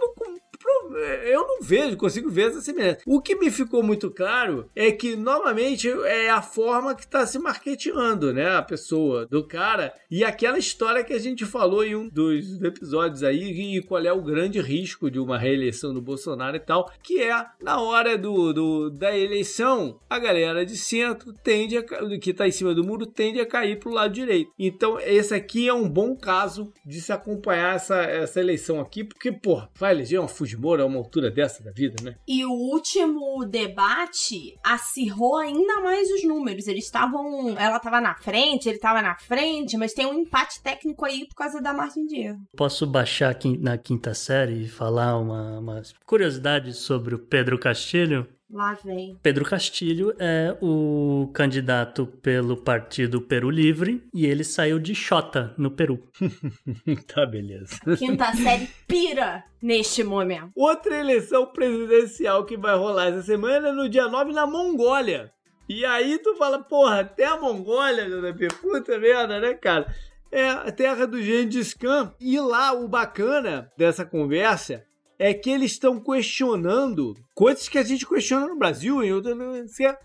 eu 1.26 1.48
não 1.48 1.62
vejo, 1.62 1.98
consigo 1.98 2.30
ver 2.30 2.50
essa 2.50 2.62
semelhança. 2.62 3.00
O 3.06 3.22
que 3.22 3.36
me 3.36 3.50
ficou 3.50 3.82
muito 3.84 4.10
claro 4.12 4.70
é 4.76 4.92
que, 4.92 5.16
novamente, 5.16 5.90
é 5.90 6.30
a 6.30 6.42
forma 6.42 6.96
que 6.96 7.04
está 7.04 7.26
se 7.26 7.40
marketeando, 7.40 8.34
né? 8.34 8.56
A 8.56 8.62
pessoa 8.62 9.26
do 9.26 9.46
cara. 9.46 9.94
E 10.10 10.24
aquela 10.24 10.58
história 10.58 11.04
que 11.04 11.14
a 11.14 11.20
gente 11.20 11.46
falou 11.46 11.84
em 11.84 11.96
um 11.96 12.10
dos 12.10 12.62
episódios 12.62 13.24
aí, 13.24 13.78
e 13.78 13.82
qual 13.82 14.04
é 14.04 14.12
o 14.12 14.22
grande 14.22 14.60
risco 14.60 15.10
de 15.10 15.20
uma 15.20 15.38
reeleição 15.38 15.94
do 15.94 16.02
Bolsonaro 16.02 16.56
e 16.56 16.60
tal, 16.60 16.92
que 17.02 17.22
é 17.22 17.46
na 17.62 17.80
hora 17.82 18.18
do, 18.18 18.54
do 18.54 18.90
da 18.90 19.18
eleição, 19.18 20.00
a 20.10 20.20
galera 20.20 20.66
de 20.66 20.78
centro 20.78 21.34
tende 21.34 21.78
a, 21.78 21.84
que 22.20 22.32
está 22.32 22.48
em 22.48 22.52
cima 22.52 22.74
do 22.74 22.84
muro 22.84 23.06
tende 23.06 23.40
a 23.40 23.46
cair 23.46 23.80
para 23.80 23.90
o 23.90 23.94
lado 23.94 24.14
direito. 24.14 24.52
Então, 24.58 25.00
esse 25.00 25.34
aqui 25.34 25.68
é 25.68 25.74
um 25.74 25.88
bom 25.88 26.16
caso 26.16 26.72
de 26.86 27.02
se 27.02 27.12
acompanhar 27.12 27.76
essa, 27.76 28.02
essa 28.02 28.40
eleição 28.40 28.80
aqui, 28.80 29.04
porque, 29.04 29.32
pô, 29.32 29.62
vai 29.76 29.94
eleger 29.94 30.20
uma 30.20 30.28
Fujimori 30.52 30.82
a 30.82 30.86
uma 30.86 30.98
altura 30.98 31.32
dessa 31.32 31.64
da 31.64 31.72
vida, 31.72 32.03
né? 32.03 32.15
E 32.28 32.45
o 32.45 32.52
último 32.52 33.45
debate 33.45 34.57
acirrou 34.64 35.38
ainda 35.38 35.80
mais 35.82 36.10
os 36.11 36.23
números. 36.23 36.68
Eles 36.68 36.86
estavam. 36.86 37.57
Ela 37.57 37.78
estava 37.78 38.02
na 38.02 38.15
frente, 38.15 38.68
ele 38.68 38.76
estava 38.76 39.02
na 39.02 39.15
frente, 39.15 39.78
mas 39.78 39.94
tem 39.94 40.06
um 40.06 40.19
empate 40.19 40.61
técnico 40.61 41.06
aí 41.06 41.26
por 41.28 41.36
causa 41.36 41.61
da 41.61 41.73
margem 41.73 42.06
de 42.06 42.19
erro. 42.19 42.41
Posso 42.56 42.86
baixar 42.86 43.30
aqui 43.30 43.57
na 43.57 43.78
quinta 43.78 44.14
série 44.14 44.65
e 44.65 44.68
falar 44.68 45.18
uma, 45.18 45.60
uma 45.60 45.82
curiosidade 46.06 46.73
sobre 46.73 47.15
o 47.15 47.19
Pedro 47.19 47.57
Castilho? 47.57 48.28
Lá 48.52 48.78
vem. 48.84 49.18
Pedro 49.23 49.45
Castilho 49.45 50.14
é 50.19 50.57
o 50.61 51.32
candidato 51.34 52.06
pelo 52.06 52.57
partido 52.57 53.22
Peru 53.22 53.49
Livre 53.49 54.03
e 54.14 54.26
ele 54.26 54.44
saiu 54.44 54.78
de 54.78 54.94
Xota, 54.94 55.53
no 55.57 55.72
Peru. 55.72 56.06
tá, 57.07 57.26
beleza. 57.26 57.80
Quinta 57.98 58.34
série 58.34 58.68
pira 58.86 59.44
neste 59.61 60.03
momento. 60.03 60.52
Outra 60.53 60.99
eleição 60.99 61.45
presidencial 61.45 62.44
que 62.44 62.57
vai 62.57 62.76
rolar 62.76 63.07
essa 63.07 63.23
semana 63.23 63.69
é 63.69 63.72
no 63.72 63.88
dia 63.88 64.10
9 64.10 64.34
na 64.34 64.45
Mongólia. 64.45 65.32
E 65.69 65.86
aí 65.86 66.19
tu 66.19 66.36
fala, 66.36 66.60
porra, 66.61 66.99
até 66.99 67.26
a 67.26 67.40
Mongólia, 67.40 68.10
JP, 68.10 68.48
puta 68.61 68.99
merda, 68.99 69.40
né, 69.40 69.53
cara? 69.53 69.88
É 70.30 70.49
a 70.49 70.72
terra 70.72 71.07
do 71.07 71.22
Gengis 71.22 71.73
Khan. 71.73 72.14
E 72.19 72.38
lá 72.38 72.73
o 72.73 72.90
bacana 72.90 73.72
dessa 73.78 74.06
conversa 74.06 74.84
é 75.22 75.35
que 75.35 75.52
eles 75.52 75.73
estão 75.73 75.99
questionando 75.99 77.15
coisas 77.35 77.69
que 77.69 77.77
a 77.77 77.84
gente 77.84 78.07
questiona 78.07 78.48
no 78.48 78.57
Brasil, 78.57 79.03
em 79.03 79.11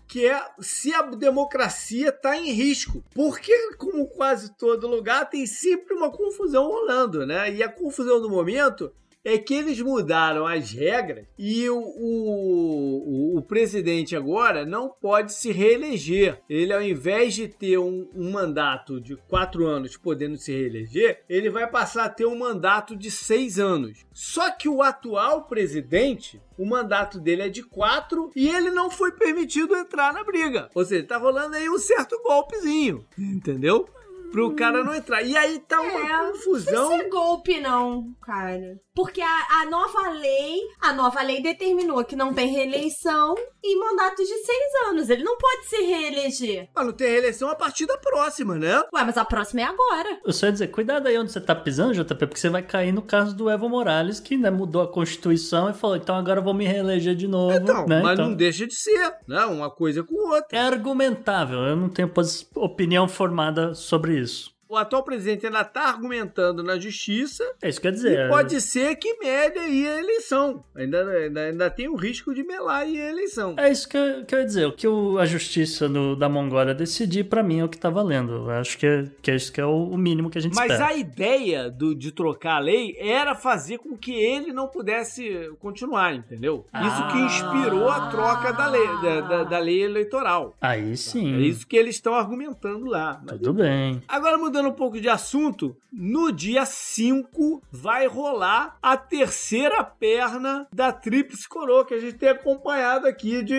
que 0.07 0.27
é 0.27 0.39
se 0.59 0.93
a 0.93 1.01
democracia 1.01 2.09
está 2.09 2.37
em 2.37 2.51
risco. 2.51 3.03
Porque, 3.15 3.73
como 3.77 4.05
quase 4.05 4.55
todo 4.55 4.87
lugar, 4.87 5.27
tem 5.27 5.47
sempre 5.47 5.95
uma 5.95 6.11
confusão 6.11 6.67
rolando, 6.67 7.25
né? 7.25 7.51
E 7.51 7.63
a 7.63 7.67
confusão 7.67 8.21
do 8.21 8.29
momento 8.29 8.93
é 9.23 9.37
que 9.37 9.53
eles 9.53 9.81
mudaram 9.81 10.45
as 10.45 10.71
regras 10.71 11.25
e 11.37 11.69
o, 11.69 11.77
o, 11.77 13.37
o, 13.37 13.41
presidente 13.41 14.15
agora 14.15 14.65
não 14.65 14.89
pode 14.89 15.33
se 15.33 15.51
reeleger. 15.51 16.41
Ele, 16.49 16.73
ao 16.73 16.81
invés 16.81 17.33
de 17.33 17.47
ter 17.47 17.77
um, 17.77 18.09
um, 18.15 18.31
mandato 18.31 19.01
de 19.01 19.15
quatro 19.15 19.65
anos 19.65 19.97
podendo 19.97 20.37
se 20.37 20.51
reeleger, 20.51 21.23
ele 21.27 21.49
vai 21.49 21.69
passar 21.69 22.05
a 22.05 22.09
ter 22.09 22.25
um 22.25 22.37
mandato 22.37 22.95
de 22.95 23.11
seis 23.11 23.59
anos. 23.59 24.05
Só 24.13 24.49
que 24.51 24.69
o 24.69 24.81
atual 24.81 25.45
presidente 25.45 26.41
o 26.57 26.65
mandato 26.65 27.19
dele 27.19 27.43
é 27.43 27.49
de 27.49 27.61
quatro 27.61 28.31
e 28.35 28.49
ele 28.49 28.71
não 28.71 28.89
foi 28.89 29.11
permitido 29.11 29.75
entrar 29.75 30.11
na 30.11 30.23
briga. 30.23 30.69
Ou 30.73 30.83
seja, 30.83 31.05
tá 31.05 31.17
rolando 31.17 31.55
aí 31.55 31.69
um 31.69 31.77
certo 31.77 32.19
golpezinho, 32.23 33.05
entendeu? 33.17 33.87
Pro 34.31 34.55
cara 34.55 34.83
não 34.83 34.93
entrar. 34.93 35.21
E 35.21 35.35
aí 35.35 35.59
tá 35.59 35.81
uma 35.81 35.99
é, 35.99 36.31
confusão. 36.31 36.89
Não 36.89 36.93
é 36.93 37.09
golpe, 37.09 37.59
não, 37.59 38.13
cara. 38.21 38.79
Porque 38.97 39.21
a, 39.21 39.61
a, 39.61 39.65
nova 39.69 40.09
lei, 40.09 40.59
a 40.81 40.91
nova 40.91 41.21
lei 41.21 41.39
determinou 41.39 42.03
que 42.03 42.15
não 42.15 42.33
tem 42.33 42.47
reeleição 42.47 43.35
e 43.63 43.79
mandatos 43.79 44.27
de 44.27 44.33
seis 44.33 44.87
anos. 44.89 45.09
Ele 45.09 45.23
não 45.23 45.37
pode 45.37 45.67
se 45.67 45.77
reeleger. 45.83 46.67
Mas 46.75 46.85
não 46.85 46.93
tem 46.93 47.11
reeleição 47.11 47.47
a 47.47 47.55
partir 47.55 47.85
da 47.85 47.95
próxima, 47.97 48.55
né? 48.55 48.81
Ué, 48.93 49.03
mas 49.05 49.15
a 49.15 49.23
próxima 49.23 49.61
é 49.61 49.65
agora. 49.65 50.19
Eu 50.25 50.33
só 50.33 50.47
ia 50.47 50.51
dizer, 50.51 50.69
cuidado 50.69 51.07
aí 51.07 51.17
onde 51.17 51.31
você 51.31 51.39
tá 51.39 51.53
pisando, 51.53 51.93
JP, 51.93 52.25
porque 52.25 52.39
você 52.39 52.49
vai 52.49 52.63
cair 52.63 52.91
no 52.91 53.03
caso 53.03 53.35
do 53.35 53.51
Evo 53.51 53.69
Morales, 53.69 54.19
que 54.19 54.35
né, 54.35 54.49
mudou 54.49 54.81
a 54.81 54.91
Constituição 54.91 55.69
e 55.69 55.73
falou, 55.73 55.95
então 55.95 56.15
agora 56.15 56.39
eu 56.39 56.43
vou 56.43 56.55
me 56.55 56.65
reeleger 56.65 57.15
de 57.15 57.27
novo. 57.27 57.53
Então, 57.55 57.85
né? 57.85 58.01
mas 58.01 58.13
então... 58.13 58.29
não 58.29 58.35
deixa 58.35 58.65
de 58.65 58.75
ser, 58.75 59.13
né? 59.27 59.45
Uma 59.45 59.69
coisa 59.69 60.03
com 60.03 60.15
outra. 60.31 60.57
É 60.57 60.59
argumentável, 60.59 61.59
eu 61.59 61.75
não 61.75 61.89
tenho 61.89 62.11
opinião 62.55 63.07
formada 63.07 63.75
sobre 63.75 64.16
isso. 64.17 64.56
O 64.69 64.75
atual 64.75 65.03
presidente 65.03 65.45
ainda 65.45 65.61
está 65.61 65.83
argumentando 65.83 66.63
na 66.63 66.77
justiça. 66.79 67.43
É 67.61 67.69
isso 67.69 67.79
que 67.79 67.87
quer 67.87 67.93
dizer. 67.93 68.25
E 68.25 68.29
pode 68.29 68.59
ser 68.61 68.95
que 68.95 69.17
mede 69.17 69.59
aí 69.59 69.87
a 69.87 69.99
eleição. 69.99 70.63
Ainda, 70.75 71.07
ainda, 71.07 71.41
ainda 71.41 71.69
tem 71.69 71.87
o 71.87 71.95
risco 71.95 72.33
de 72.33 72.43
melar 72.43 72.81
aí 72.81 72.99
a 72.99 73.09
eleição. 73.09 73.55
É 73.57 73.71
isso 73.71 73.87
que 73.87 73.97
eu, 73.97 74.25
que 74.25 74.35
eu 74.35 74.39
ia 74.39 74.45
dizer. 74.45 74.65
O 74.65 74.71
que 74.71 74.87
a 75.19 75.25
justiça 75.25 75.89
da 76.17 76.29
Mongólia 76.29 76.73
decidir, 76.73 77.25
para 77.25 77.43
mim, 77.43 77.59
é 77.59 77.63
o 77.65 77.69
que 77.69 77.77
tá 77.77 77.89
valendo. 77.89 78.33
Eu 78.33 78.49
acho 78.51 78.77
que, 78.77 78.85
é, 78.85 79.05
que 79.21 79.31
é 79.31 79.35
isso 79.35 79.51
que 79.51 79.61
é 79.61 79.65
o, 79.65 79.89
o 79.89 79.97
mínimo 79.97 80.29
que 80.29 80.37
a 80.37 80.41
gente 80.41 80.55
Mas 80.55 80.71
espera. 80.71 80.89
a 80.89 80.95
ideia 80.95 81.69
do, 81.69 81.95
de 81.95 82.11
trocar 82.11 82.57
a 82.57 82.59
lei 82.59 82.95
era 82.99 83.35
fazer 83.35 83.77
com 83.77 83.97
que 83.97 84.13
ele 84.13 84.51
não 84.51 84.67
pudesse 84.67 85.51
continuar, 85.59 86.13
entendeu? 86.13 86.65
Isso 86.73 87.07
que 87.11 87.17
inspirou 87.19 87.89
a 87.89 88.07
troca 88.09 88.51
da 88.51 88.67
lei, 88.67 88.87
da, 89.01 89.21
da, 89.21 89.43
da 89.43 89.59
lei 89.59 89.83
eleitoral. 89.83 90.55
Aí 90.59 90.95
sim. 90.97 91.35
É 91.35 91.39
isso 91.39 91.65
que 91.65 91.77
eles 91.77 91.95
estão 91.95 92.13
argumentando 92.13 92.85
lá. 92.85 93.21
Mas 93.25 93.37
Tudo 93.37 93.53
bem. 93.53 94.01
Agora, 94.07 94.37
mudando 94.37 94.56
um 94.65 94.71
pouco 94.71 94.99
de 94.99 95.09
assunto, 95.09 95.75
no 95.91 96.31
dia 96.31 96.65
5 96.65 97.61
vai 97.71 98.07
rolar 98.07 98.77
a 98.81 98.95
terceira 98.95 99.83
perna 99.83 100.67
da 100.73 100.91
Tríplice 100.91 101.47
Coroa, 101.47 101.85
que 101.85 101.93
a 101.93 101.99
gente 101.99 102.17
tem 102.17 102.29
acompanhado 102.29 103.07
aqui 103.07 103.43
de 103.43 103.55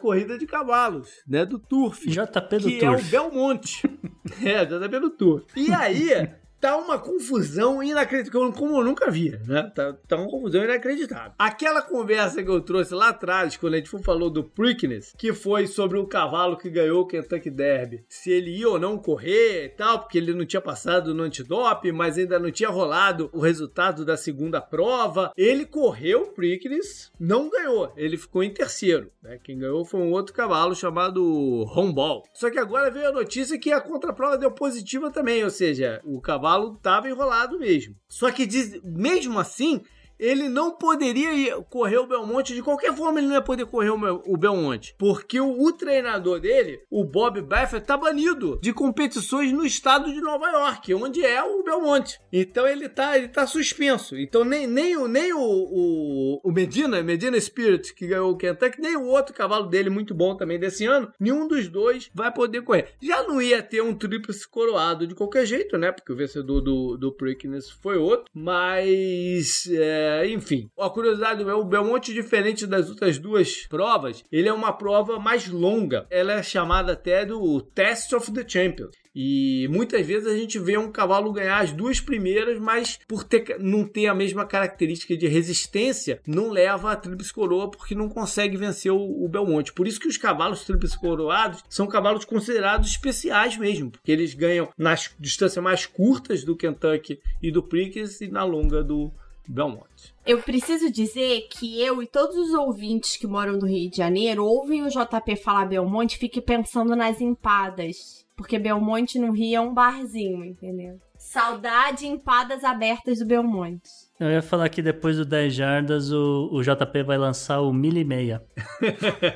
corrida 0.00 0.38
de 0.38 0.46
cavalos, 0.46 1.08
né? 1.26 1.44
Do 1.44 1.58
Turf. 1.58 2.06
JP 2.06 2.58
do 2.58 2.68
que 2.68 2.78
Turf. 2.78 2.82
é 2.84 2.90
o 2.90 3.02
Belmonte. 3.10 3.82
é, 4.44 4.64
JP 4.64 5.00
do 5.00 5.10
Turf. 5.10 5.44
E 5.56 5.72
aí, 5.72 6.30
tá 6.60 6.76
uma 6.76 6.98
confusão 6.98 7.82
inacreditável, 7.82 8.52
como 8.52 8.76
eu 8.76 8.84
nunca 8.84 9.10
vi, 9.10 9.30
né? 9.46 9.70
Tá, 9.74 9.92
tá 10.06 10.16
uma 10.16 10.28
confusão 10.28 10.64
inacreditável. 10.64 11.32
Aquela 11.38 11.82
conversa 11.82 12.42
que 12.42 12.50
eu 12.50 12.60
trouxe 12.60 12.94
lá 12.94 13.08
atrás, 13.08 13.56
quando 13.56 13.74
a 13.74 13.76
gente 13.78 13.90
falou 14.02 14.30
do 14.30 14.44
Preakness, 14.44 15.14
que 15.16 15.32
foi 15.32 15.66
sobre 15.66 15.98
o 15.98 16.06
cavalo 16.06 16.56
que 16.56 16.70
ganhou 16.70 17.02
o 17.02 17.06
Kentucky 17.06 17.50
Derby, 17.50 18.04
se 18.08 18.30
ele 18.30 18.56
ia 18.56 18.68
ou 18.68 18.78
não 18.78 18.98
correr 18.98 19.66
e 19.66 19.68
tal, 19.68 20.00
porque 20.00 20.18
ele 20.18 20.34
não 20.34 20.44
tinha 20.44 20.60
passado 20.60 21.14
no 21.14 21.22
antidoping, 21.22 21.92
mas 21.92 22.18
ainda 22.18 22.38
não 22.38 22.50
tinha 22.50 22.68
rolado 22.68 23.30
o 23.32 23.40
resultado 23.40 24.04
da 24.04 24.16
segunda 24.16 24.60
prova. 24.60 25.32
Ele 25.36 25.64
correu 25.64 26.22
o 26.22 26.32
Preakness, 26.32 27.12
não 27.18 27.48
ganhou, 27.48 27.92
ele 27.96 28.16
ficou 28.16 28.42
em 28.42 28.52
terceiro. 28.52 29.10
Né? 29.22 29.38
Quem 29.42 29.58
ganhou 29.58 29.84
foi 29.84 30.00
um 30.00 30.12
outro 30.12 30.34
cavalo 30.34 30.74
chamado 30.74 31.64
Rombol. 31.64 32.24
Só 32.34 32.50
que 32.50 32.58
agora 32.58 32.90
veio 32.90 33.08
a 33.08 33.12
notícia 33.12 33.58
que 33.58 33.72
a 33.72 33.80
contraprova 33.80 34.36
deu 34.36 34.50
positiva 34.50 35.10
também, 35.10 35.44
ou 35.44 35.50
seja, 35.50 36.00
o 36.04 36.20
cavalo 36.20 36.47
estava 36.56 37.08
enrolado 37.08 37.58
mesmo. 37.58 37.94
Só 38.08 38.30
que 38.30 38.46
diz, 38.46 38.80
mesmo 38.82 39.38
assim, 39.38 39.82
ele 40.18 40.48
não 40.48 40.72
poderia 40.72 41.32
ir 41.32 41.54
correr 41.70 41.98
o 41.98 42.06
Belmonte, 42.06 42.54
de 42.54 42.62
qualquer 42.62 42.94
forma 42.94 43.20
ele 43.20 43.28
não 43.28 43.34
ia 43.34 43.42
poder 43.42 43.66
correr 43.66 43.90
o, 43.90 44.36
Belmonte, 44.36 44.94
porque 44.98 45.40
o, 45.40 45.62
o, 45.62 45.72
treinador 45.72 46.40
dele, 46.40 46.80
o 46.90 47.04
Bob 47.04 47.40
Baffert, 47.42 47.84
tá 47.84 47.96
banido 47.96 48.58
de 48.60 48.72
competições 48.72 49.52
no 49.52 49.64
estado 49.64 50.12
de 50.12 50.20
Nova 50.20 50.48
York, 50.50 50.94
onde 50.94 51.24
é 51.24 51.42
o 51.42 51.62
Belmonte. 51.62 52.20
Então 52.32 52.66
ele 52.66 52.88
tá, 52.88 53.16
ele 53.16 53.28
tá 53.28 53.46
suspenso. 53.46 54.16
Então 54.16 54.44
nem, 54.44 54.66
nem, 54.66 54.96
o, 54.96 55.06
nem 55.06 55.32
o, 55.32 55.38
o, 55.40 56.40
o 56.44 56.52
Medina, 56.52 57.02
Medina 57.02 57.38
Spirit, 57.40 57.94
que 57.94 58.06
ganhou 58.06 58.32
o 58.32 58.36
Kentucky, 58.36 58.80
nem 58.80 58.96
o 58.96 59.06
outro 59.06 59.34
cavalo 59.34 59.66
dele, 59.66 59.90
muito 59.90 60.14
bom 60.14 60.36
também 60.36 60.58
desse 60.58 60.84
ano, 60.86 61.12
nenhum 61.18 61.46
dos 61.46 61.68
dois 61.68 62.10
vai 62.14 62.32
poder 62.32 62.62
correr. 62.62 62.92
Já 63.00 63.22
não 63.22 63.40
ia 63.40 63.62
ter 63.62 63.82
um 63.82 63.94
tríplice 63.94 64.48
coroado 64.48 65.06
de 65.06 65.14
qualquer 65.14 65.46
jeito, 65.46 65.76
né? 65.76 65.92
Porque 65.92 66.12
o 66.12 66.16
vencedor 66.16 66.60
do, 66.60 66.96
do 66.96 67.12
Preakness 67.12 67.70
foi 67.70 67.96
outro, 67.96 68.26
mas... 68.34 69.66
É, 69.70 70.07
enfim, 70.26 70.70
a 70.78 70.90
curiosidade 70.90 71.42
é 71.42 71.54
o 71.54 71.64
Belmonte, 71.64 72.12
diferente 72.12 72.66
das 72.66 72.88
outras 72.88 73.18
duas 73.18 73.66
provas, 73.66 74.24
ele 74.30 74.48
é 74.48 74.52
uma 74.52 74.72
prova 74.72 75.18
mais 75.18 75.48
longa. 75.48 76.06
Ela 76.10 76.34
é 76.34 76.42
chamada 76.42 76.92
até 76.92 77.24
do 77.24 77.60
Test 77.60 78.12
of 78.12 78.32
the 78.32 78.44
Champions. 78.46 78.94
E 79.20 79.66
muitas 79.68 80.06
vezes 80.06 80.28
a 80.28 80.36
gente 80.36 80.60
vê 80.60 80.78
um 80.78 80.92
cavalo 80.92 81.32
ganhar 81.32 81.58
as 81.58 81.72
duas 81.72 82.00
primeiras, 82.00 82.56
mas 82.60 83.00
por 83.08 83.24
ter, 83.24 83.56
não 83.58 83.84
ter 83.84 84.06
a 84.06 84.14
mesma 84.14 84.46
característica 84.46 85.16
de 85.16 85.26
resistência, 85.26 86.20
não 86.24 86.50
leva 86.50 86.92
a 86.92 86.96
tríplice 86.96 87.32
coroa 87.32 87.68
porque 87.68 87.96
não 87.96 88.08
consegue 88.08 88.56
vencer 88.56 88.92
o, 88.92 89.24
o 89.24 89.28
Belmonte. 89.28 89.72
Por 89.72 89.88
isso 89.88 89.98
que 89.98 90.06
os 90.06 90.16
cavalos 90.16 90.62
tríplice 90.62 90.96
coroados 90.96 91.64
são 91.68 91.88
cavalos 91.88 92.24
considerados 92.24 92.90
especiais 92.90 93.56
mesmo, 93.56 93.90
porque 93.90 94.12
eles 94.12 94.34
ganham 94.34 94.68
nas 94.78 95.10
distâncias 95.18 95.64
mais 95.64 95.84
curtas 95.84 96.44
do 96.44 96.56
Kentucky 96.56 97.18
e 97.42 97.50
do 97.50 97.60
Prix 97.60 98.20
e 98.20 98.28
na 98.28 98.44
longa 98.44 98.84
do 98.84 99.10
Belmonte. 99.48 100.14
Eu 100.26 100.42
preciso 100.42 100.92
dizer 100.92 101.48
que 101.50 101.80
eu 101.82 102.02
e 102.02 102.06
todos 102.06 102.36
os 102.36 102.52
ouvintes 102.52 103.16
que 103.16 103.26
moram 103.26 103.54
no 103.54 103.66
Rio 103.66 103.90
de 103.90 103.96
Janeiro 103.96 104.44
ouvem 104.44 104.82
o 104.82 104.88
JP 104.88 105.36
falar 105.36 105.64
Belmonte 105.64 106.16
e 106.16 106.18
fiquem 106.18 106.42
pensando 106.42 106.94
nas 106.94 107.20
empadas. 107.20 108.26
Porque 108.36 108.58
Belmonte 108.58 109.18
no 109.18 109.32
Rio 109.32 109.56
é 109.56 109.60
um 109.60 109.72
barzinho, 109.72 110.44
entendeu? 110.44 111.00
Saudade 111.16 112.06
empadas 112.06 112.62
abertas 112.62 113.18
do 113.18 113.26
Belmonte. 113.26 113.88
Eu 114.20 114.30
ia 114.30 114.42
falar 114.42 114.68
que 114.68 114.80
depois 114.80 115.16
do 115.16 115.24
10 115.24 115.52
jardas 115.52 116.12
o, 116.12 116.48
o 116.52 116.62
JP 116.62 117.02
vai 117.02 117.18
lançar 117.18 117.60
o 117.60 117.72
mil 117.72 117.96
e 117.96 118.04
meia. 118.04 118.44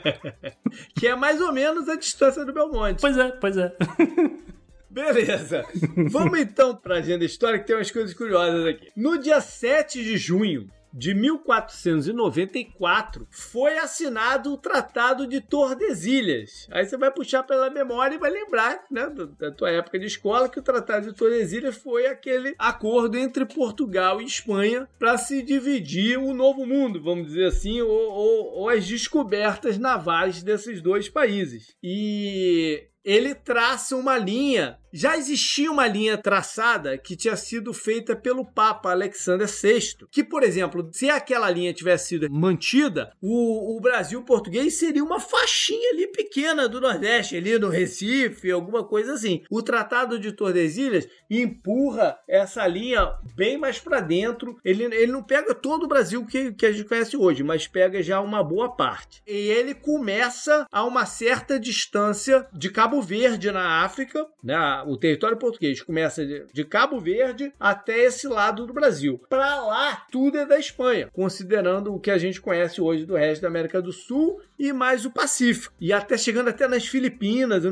que 0.94 1.08
é 1.08 1.16
mais 1.16 1.40
ou 1.40 1.52
menos 1.52 1.88
a 1.88 1.96
distância 1.96 2.44
do 2.44 2.52
Belmonte. 2.52 3.00
Pois 3.00 3.16
é, 3.16 3.30
pois 3.32 3.56
é. 3.56 3.74
Beleza. 4.92 5.64
Vamos 6.10 6.38
então 6.38 6.76
para 6.76 6.96
a 6.96 6.98
agenda 6.98 7.24
histórica, 7.24 7.60
que 7.60 7.68
tem 7.68 7.76
umas 7.76 7.90
coisas 7.90 8.12
curiosas 8.12 8.66
aqui. 8.66 8.90
No 8.94 9.16
dia 9.18 9.40
7 9.40 10.04
de 10.04 10.18
junho 10.18 10.68
de 10.92 11.14
1494 11.14 13.26
foi 13.30 13.78
assinado 13.78 14.52
o 14.52 14.58
Tratado 14.58 15.26
de 15.26 15.40
Tordesilhas. 15.40 16.68
Aí 16.70 16.84
você 16.84 16.98
vai 16.98 17.10
puxar 17.10 17.42
pela 17.44 17.70
memória 17.70 18.16
e 18.16 18.18
vai 18.18 18.30
lembrar, 18.30 18.84
né, 18.90 19.08
da 19.38 19.50
tua 19.50 19.70
época 19.70 19.98
de 19.98 20.04
escola, 20.04 20.50
que 20.50 20.58
o 20.58 20.62
Tratado 20.62 21.10
de 21.10 21.16
Tordesilhas 21.16 21.76
foi 21.76 22.06
aquele 22.06 22.54
acordo 22.58 23.16
entre 23.16 23.46
Portugal 23.46 24.20
e 24.20 24.26
Espanha 24.26 24.86
para 24.98 25.16
se 25.16 25.42
dividir 25.42 26.18
o 26.18 26.34
Novo 26.34 26.66
Mundo, 26.66 27.02
vamos 27.02 27.28
dizer 27.28 27.46
assim, 27.46 27.80
ou, 27.80 27.88
ou, 27.88 28.58
ou 28.58 28.68
as 28.68 28.86
descobertas 28.86 29.78
navais 29.78 30.42
desses 30.42 30.82
dois 30.82 31.08
países. 31.08 31.74
E 31.82 32.86
ele 33.04 33.34
traça 33.34 33.96
uma 33.96 34.18
linha. 34.18 34.78
Já 34.92 35.16
existia 35.16 35.70
uma 35.70 35.86
linha 35.86 36.18
traçada 36.18 36.98
que 36.98 37.16
tinha 37.16 37.36
sido 37.36 37.72
feita 37.72 38.14
pelo 38.14 38.44
Papa 38.44 38.90
Alexander 38.90 39.48
VI. 39.48 40.06
Que, 40.10 40.22
por 40.22 40.42
exemplo, 40.42 40.88
se 40.92 41.08
aquela 41.08 41.50
linha 41.50 41.72
tivesse 41.72 42.08
sido 42.08 42.30
mantida, 42.30 43.12
o, 43.20 43.76
o 43.76 43.80
Brasil 43.80 44.22
português 44.22 44.78
seria 44.78 45.02
uma 45.02 45.18
faixinha 45.18 45.90
ali 45.92 46.06
pequena 46.08 46.68
do 46.68 46.80
Nordeste, 46.80 47.36
ali 47.36 47.58
no 47.58 47.68
Recife, 47.68 48.50
alguma 48.50 48.84
coisa 48.84 49.14
assim. 49.14 49.42
O 49.50 49.62
Tratado 49.62 50.18
de 50.18 50.32
Tordesilhas 50.32 51.08
empurra 51.30 52.18
essa 52.28 52.66
linha 52.66 53.14
bem 53.34 53.56
mais 53.56 53.78
para 53.78 54.00
dentro. 54.00 54.58
Ele, 54.64 54.84
ele 54.84 55.12
não 55.12 55.22
pega 55.22 55.54
todo 55.54 55.84
o 55.84 55.88
Brasil 55.88 56.24
que, 56.26 56.52
que 56.52 56.66
a 56.66 56.72
gente 56.72 56.88
conhece 56.88 57.16
hoje, 57.16 57.42
mas 57.42 57.66
pega 57.66 58.02
já 58.02 58.20
uma 58.20 58.42
boa 58.42 58.74
parte. 58.74 59.22
E 59.26 59.32
ele 59.32 59.74
começa 59.74 60.66
a 60.70 60.84
uma 60.84 61.06
certa 61.06 61.58
distância 61.58 62.46
de 62.52 62.70
Cabo 62.70 63.00
Verde 63.00 63.50
na 63.50 63.82
África, 63.82 64.26
né? 64.42 64.81
O 64.86 64.96
território 64.96 65.36
português 65.36 65.82
começa 65.82 66.24
de, 66.24 66.44
de 66.52 66.64
Cabo 66.64 67.00
Verde 67.00 67.52
até 67.58 68.04
esse 68.04 68.26
lado 68.26 68.66
do 68.66 68.72
Brasil. 68.72 69.20
Para 69.28 69.64
lá, 69.64 70.06
tudo 70.10 70.38
é 70.38 70.46
da 70.46 70.58
Espanha, 70.58 71.08
considerando 71.12 71.94
o 71.94 72.00
que 72.00 72.10
a 72.10 72.18
gente 72.18 72.40
conhece 72.40 72.80
hoje 72.80 73.04
do 73.04 73.14
resto 73.14 73.42
da 73.42 73.48
América 73.48 73.80
do 73.80 73.92
Sul 73.92 74.40
e 74.58 74.72
mais 74.72 75.04
o 75.04 75.10
Pacífico. 75.10 75.74
E 75.80 75.92
até 75.92 76.16
chegando 76.16 76.48
até 76.48 76.68
nas 76.68 76.86
Filipinas. 76.86 77.64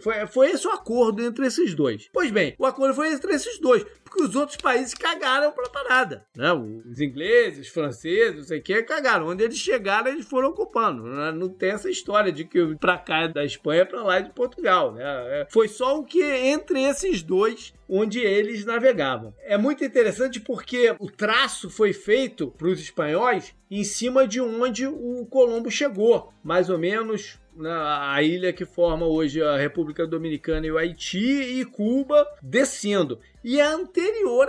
Foi, 0.00 0.26
foi 0.26 0.50
esse 0.50 0.66
o 0.66 0.70
acordo 0.70 1.22
entre 1.22 1.46
esses 1.46 1.74
dois. 1.74 2.08
Pois 2.12 2.30
bem, 2.30 2.54
o 2.58 2.66
acordo 2.66 2.94
foi 2.94 3.12
entre 3.12 3.34
esses 3.34 3.58
dois, 3.60 3.84
porque 4.08 4.24
os 4.24 4.34
outros 4.34 4.56
países 4.56 4.94
cagaram 4.94 5.52
pra 5.52 5.68
parada. 5.68 6.24
Né? 6.36 6.52
Os 6.52 7.00
ingleses, 7.00 7.66
os 7.66 7.72
franceses, 7.72 8.36
não 8.36 8.44
sei 8.44 8.58
o 8.58 8.62
que, 8.62 8.82
cagaram. 8.82 9.28
Onde 9.28 9.44
eles 9.44 9.58
chegaram, 9.58 10.10
eles 10.10 10.26
foram 10.26 10.48
ocupando. 10.48 11.04
Não 11.32 11.48
tem 11.48 11.70
essa 11.70 11.90
história 11.90 12.32
de 12.32 12.44
que 12.44 12.76
pra 12.76 12.98
cá 12.98 13.22
é 13.22 13.28
da 13.28 13.44
Espanha, 13.44 13.86
pra 13.86 14.02
lá 14.02 14.16
é 14.18 14.22
de 14.22 14.30
Portugal. 14.30 14.94
Né? 14.94 15.46
Foi 15.50 15.68
só 15.68 15.98
o 15.98 16.04
que 16.04 16.22
entre 16.22 16.82
esses 16.82 17.22
dois 17.22 17.72
onde 17.88 18.20
eles 18.20 18.64
navegavam. 18.64 19.34
É 19.40 19.56
muito 19.56 19.84
interessante 19.84 20.40
porque 20.40 20.94
o 20.98 21.10
traço 21.10 21.70
foi 21.70 21.92
feito 21.92 22.48
para 22.48 22.68
os 22.68 22.80
espanhóis 22.80 23.54
em 23.70 23.84
cima 23.84 24.26
de 24.26 24.40
onde 24.40 24.86
o 24.86 25.26
Colombo 25.26 25.70
chegou, 25.70 26.32
mais 26.42 26.68
ou 26.68 26.78
menos 26.78 27.38
na 27.58 28.22
ilha 28.22 28.52
que 28.52 28.64
forma 28.64 29.04
hoje 29.04 29.42
a 29.42 29.56
República 29.56 30.06
Dominicana 30.06 30.66
e 30.66 30.70
o 30.70 30.78
Haiti 30.78 31.18
e 31.18 31.64
Cuba 31.64 32.26
descendo. 32.40 33.18
E 33.44 33.60
é 33.60 33.66
anterior 33.66 34.48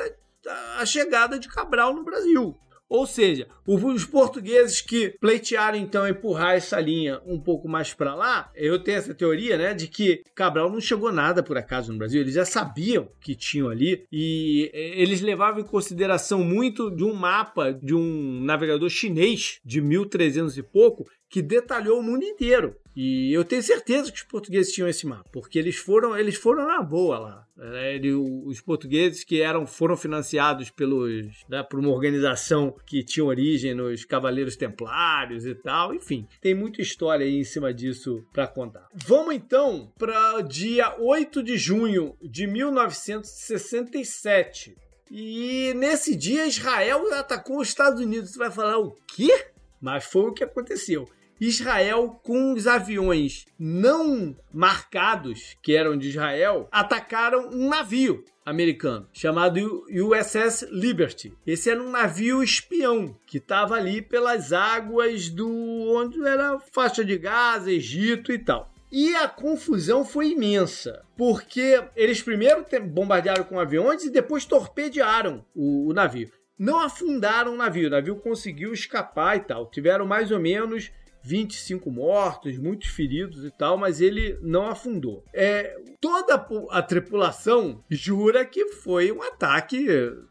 à 0.77 0.85
chegada 0.85 1.37
de 1.37 1.47
Cabral 1.47 1.93
no 1.93 2.03
Brasil. 2.03 2.55
Ou 2.89 3.05
seja, 3.05 3.47
os 3.67 4.03
portugueses 4.03 4.81
que 4.81 5.15
pleitearam 5.21 5.77
então 5.77 6.07
empurrar 6.07 6.55
essa 6.55 6.79
linha 6.79 7.21
um 7.23 7.39
pouco 7.39 7.69
mais 7.69 7.93
para 7.93 8.15
lá, 8.15 8.51
eu 8.55 8.79
tenho 8.79 8.97
essa 8.97 9.13
teoria, 9.13 9.55
né, 9.57 9.75
de 9.75 9.87
que 9.87 10.23
Cabral 10.33 10.71
não 10.71 10.81
chegou 10.81 11.11
nada 11.11 11.43
por 11.43 11.55
acaso 11.55 11.91
no 11.91 11.99
Brasil, 11.99 12.19
eles 12.19 12.33
já 12.33 12.45
sabiam 12.45 13.07
que 13.21 13.35
tinham 13.35 13.69
ali 13.69 14.07
e 14.11 14.71
eles 14.73 15.21
levavam 15.21 15.61
em 15.61 15.65
consideração 15.65 16.43
muito 16.43 16.89
de 16.89 17.03
um 17.03 17.13
mapa 17.13 17.71
de 17.71 17.93
um 17.93 18.41
navegador 18.41 18.89
chinês 18.89 19.59
de 19.63 19.81
1300 19.81 20.57
e 20.57 20.63
pouco 20.63 21.05
que 21.29 21.43
detalhou 21.43 21.99
o 21.99 22.03
mundo 22.03 22.23
inteiro. 22.23 22.75
E 22.95 23.31
eu 23.31 23.45
tenho 23.45 23.61
certeza 23.61 24.11
que 24.11 24.17
os 24.17 24.23
portugueses 24.23 24.73
tinham 24.73 24.89
esse 24.89 25.05
mapa, 25.05 25.29
porque 25.31 25.59
eles 25.59 25.77
foram, 25.77 26.17
eles 26.17 26.35
foram 26.35 26.65
na 26.65 26.81
boa 26.81 27.19
lá. 27.19 27.45
Né? 27.59 27.95
Ele, 27.95 28.13
os 28.13 28.61
portugueses 28.61 29.25
que 29.25 29.41
eram, 29.41 29.67
foram 29.67 29.97
financiados 29.97 30.69
pelos, 30.69 31.43
né, 31.49 31.61
por 31.61 31.77
uma 31.79 31.89
organização 31.89 32.73
que 32.85 33.03
tinha 33.03 33.25
origem 33.25 33.73
nos 33.73 34.05
Cavaleiros 34.05 34.55
Templários 34.55 35.45
e 35.45 35.53
tal. 35.53 35.93
Enfim, 35.93 36.25
tem 36.41 36.55
muita 36.55 36.81
história 36.81 37.25
aí 37.25 37.37
em 37.37 37.43
cima 37.43 37.73
disso 37.73 38.25
para 38.31 38.47
contar. 38.47 38.87
Vamos 38.93 39.35
então 39.35 39.91
para 39.97 40.39
dia 40.41 40.95
8 40.97 41.43
de 41.43 41.57
junho 41.57 42.15
de 42.21 42.47
1967. 42.47 44.77
E 45.11 45.73
nesse 45.75 46.15
dia 46.15 46.47
Israel 46.47 47.13
atacou 47.13 47.59
os 47.59 47.67
Estados 47.67 47.99
Unidos. 47.99 48.31
Você 48.31 48.39
vai 48.39 48.51
falar 48.51 48.79
o 48.79 48.95
quê? 49.07 49.47
Mas 49.81 50.05
foi 50.05 50.29
o 50.29 50.33
que 50.33 50.43
aconteceu. 50.43 51.09
Israel, 51.39 52.19
com 52.23 52.53
os 52.53 52.67
aviões 52.67 53.45
não 53.57 54.35
marcados, 54.53 55.55
que 55.61 55.75
eram 55.75 55.97
de 55.97 56.09
Israel, 56.09 56.67
atacaram 56.71 57.49
um 57.49 57.69
navio 57.69 58.23
americano 58.45 59.07
chamado 59.13 59.85
USS 59.89 60.67
Liberty. 60.71 61.33
Esse 61.45 61.69
era 61.69 61.81
um 61.81 61.91
navio 61.91 62.43
espião 62.43 63.15
que 63.25 63.37
estava 63.37 63.75
ali 63.75 64.01
pelas 64.01 64.51
águas 64.51 65.29
do 65.29 65.49
onde 65.95 66.19
era 66.25 66.59
faixa 66.71 67.05
de 67.05 67.17
Gaza, 67.17 67.71
Egito 67.71 68.31
e 68.31 68.39
tal. 68.39 68.69
E 68.91 69.15
a 69.15 69.27
confusão 69.27 70.03
foi 70.03 70.31
imensa, 70.31 71.05
porque 71.15 71.83
eles 71.95 72.23
primeiro 72.23 72.65
bombardearam 72.87 73.43
com 73.43 73.59
aviões 73.59 74.03
e 74.03 74.09
depois 74.09 74.45
torpedearam 74.45 75.45
o, 75.53 75.89
o 75.89 75.93
navio. 75.93 76.31
Não 76.57 76.79
afundaram 76.79 77.53
o 77.53 77.57
navio, 77.57 77.87
o 77.87 77.91
navio 77.91 78.15
conseguiu 78.15 78.73
escapar 78.73 79.37
e 79.37 79.41
tal. 79.41 79.69
Tiveram 79.69 80.07
mais 80.07 80.31
ou 80.31 80.39
menos 80.39 80.91
25 81.23 81.91
mortos, 81.91 82.57
muitos 82.57 82.89
feridos 82.89 83.43
e 83.43 83.51
tal, 83.51 83.77
mas 83.77 84.01
ele 84.01 84.37
não 84.41 84.67
afundou. 84.67 85.23
É, 85.33 85.75
toda 86.01 86.45
a 86.71 86.81
tripulação 86.81 87.83
jura 87.89 88.45
que 88.45 88.65
foi 88.67 89.11
um 89.11 89.21
ataque 89.21 89.87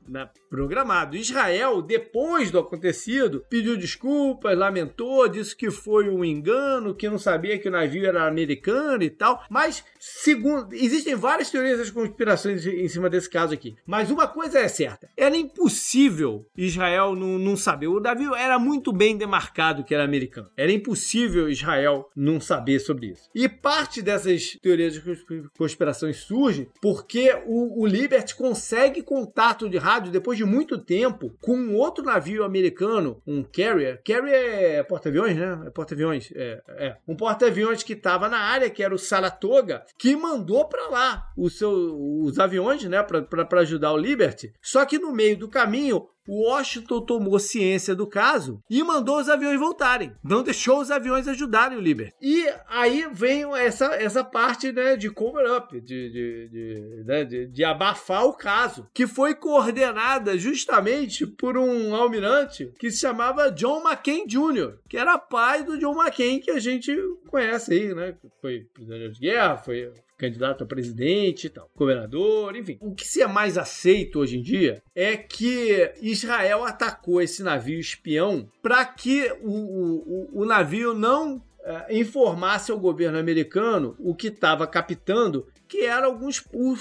né, 0.09 0.29
programado. 0.49 1.17
Israel, 1.17 1.83
depois 1.83 2.51
do 2.51 2.59
acontecido, 2.59 3.45
pediu 3.49 3.77
desculpas, 3.77 4.57
lamentou, 4.57 5.29
disse 5.29 5.55
que 5.55 5.71
foi 5.71 6.09
um 6.09 6.25
engano, 6.25 6.95
que 6.95 7.09
não 7.09 7.19
sabia 7.19 7.59
que 7.59 7.69
o 7.69 7.73
navio 7.73 8.07
era 8.07 8.27
americano 8.27 9.03
e 9.03 9.11
tal. 9.11 9.43
Mas, 9.51 9.85
segundo. 9.99 10.75
Existem 10.75 11.15
várias 11.15 11.51
teorias 11.51 11.79
das 11.79 11.91
conspirações 11.91 12.67
em 12.67 12.89
cima 12.89 13.11
desse 13.11 13.29
caso 13.29 13.53
aqui. 13.53 13.77
Mas 13.87 14.11
uma 14.11 14.27
coisa 14.27 14.59
é 14.59 14.69
certa: 14.69 15.09
era 15.17 15.37
impossível 15.37 16.47
Israel 16.57 17.15
não, 17.15 17.39
não 17.39 17.57
saber. 17.57 17.89
O 17.89 18.01
navio 18.01 18.35
era 18.35 18.59
muito 18.59 18.93
bem 18.93 19.17
demarcado 19.17 19.85
que 19.85 19.95
era 19.95 20.05
americano. 20.05 20.51
Era 20.57 20.73
impossível 20.79 21.49
Israel 21.49 22.09
não 22.17 22.41
saber 22.41 22.79
sobre 22.81 23.09
isso. 23.09 23.29
E 23.35 23.49
parte 23.49 24.01
dessas 24.03 24.57
teorias 24.63 24.95
de 24.95 25.03
conspirações 25.57 26.19
surge 26.19 26.69
porque 26.81 27.33
o, 27.47 27.83
o 27.83 27.87
Liberty 27.87 28.35
consegue 28.35 29.03
contato 29.03 29.69
de 29.69 29.77
rádio 29.79 30.13
depois 30.13 30.39
de 30.39 30.45
muito 30.45 30.79
tempo 30.79 31.37
com 31.41 31.57
um 31.57 31.77
outro 31.77 32.05
navio 32.05 32.45
americano, 32.45 33.21
um 33.27 33.43
carrier. 33.43 34.01
Carrier 34.05 34.79
é 34.79 34.83
porta-aviões, 34.83 35.37
né? 35.37 35.63
É 35.67 35.71
porta-aviões. 35.71 36.31
É, 36.35 36.63
é. 36.69 36.97
Um 37.07 37.17
porta-aviões 37.17 37.83
que 37.83 37.93
estava 37.93 38.29
na 38.29 38.39
área, 38.39 38.71
que 38.71 38.83
era 38.83 38.95
o 38.95 38.99
Saratoga, 38.99 39.85
que 39.99 40.17
mandou 40.17 40.67
para 40.69 40.89
lá 40.89 41.27
os, 41.37 41.59
seus, 41.59 41.93
os 41.93 42.39
aviões, 42.39 42.85
né? 42.85 43.03
Para 43.03 43.61
ajudar 43.61 43.93
o 43.93 43.99
Liberty. 43.99 44.53
Só 44.63 44.85
que 44.85 44.99
no 44.99 45.13
meio 45.13 45.37
do 45.37 45.49
caminho, 45.49 46.09
Washington 46.29 47.01
tomou 47.01 47.39
ciência 47.39 47.95
do 47.95 48.07
caso 48.07 48.63
e 48.69 48.83
mandou 48.83 49.19
os 49.19 49.29
aviões 49.29 49.59
voltarem. 49.59 50.13
Não 50.23 50.43
deixou 50.43 50.81
os 50.81 50.91
aviões 50.91 51.27
ajudarem 51.27 51.79
o 51.79 51.81
Liberty. 51.81 52.15
E 52.21 52.47
aí 52.69 53.09
vem 53.13 53.45
essa, 53.57 53.87
essa 53.95 54.23
parte 54.23 54.71
né, 54.73 54.97
de 54.97 55.11
cover-up, 55.11 55.81
de, 55.81 56.11
de, 56.11 56.49
de, 56.49 57.05
né, 57.05 57.25
de, 57.25 57.47
de 57.47 57.65
abafar 57.65 58.25
o 58.27 58.35
caso, 58.35 58.87
que 58.93 59.07
foi 59.07 59.35
coordenada 59.35 60.37
justamente 60.37 61.27
por 61.27 61.57
um 61.57 61.95
almirante 61.95 62.73
que 62.79 62.91
se 62.91 62.99
chamava 62.99 63.51
John 63.51 63.81
McCain 63.81 64.27
Jr., 64.27 64.79
que 64.89 64.97
era 64.97 65.19
pai 65.19 65.65
do 65.65 65.79
John 65.79 66.01
McCain 66.01 66.41
que 66.41 66.51
a 66.51 66.61
gente 66.61 66.95
conhece 67.29 67.73
aí, 67.73 67.95
né? 67.95 68.15
Foi 68.41 68.67
presidente 68.75 69.15
de 69.15 69.21
guerra, 69.21 69.57
foi 69.57 69.93
candidato 70.19 70.65
a 70.65 70.67
presidente 70.67 71.47
e 71.47 71.51
tal, 71.51 71.71
governador, 71.75 72.57
enfim. 72.57 72.77
O 72.81 72.95
que 72.95 73.07
se 73.07 73.23
é 73.23 73.27
mais 73.27 73.57
aceito 73.57 74.19
hoje 74.19 74.37
em 74.39 74.43
dia 74.43 74.83
é 74.95 75.17
que 75.17 75.93
Israel 76.03 76.65
atacou 76.65 77.23
esse 77.23 77.43
navio 77.43 77.79
espião 77.79 78.51
para 78.61 78.85
que 78.85 79.33
o, 79.41 79.53
o, 79.53 80.43
o 80.43 80.45
navio 80.45 80.93
não 80.93 81.43
é, 81.65 81.99
informasse 81.99 82.73
ao 82.73 82.81
governo 82.81 83.19
americano 83.19 83.95
o 83.99 84.15
que 84.15 84.29
estava 84.29 84.67
captando, 84.67 85.47
que 85.69 85.85
eram 85.85 86.09
alguns 86.09 86.41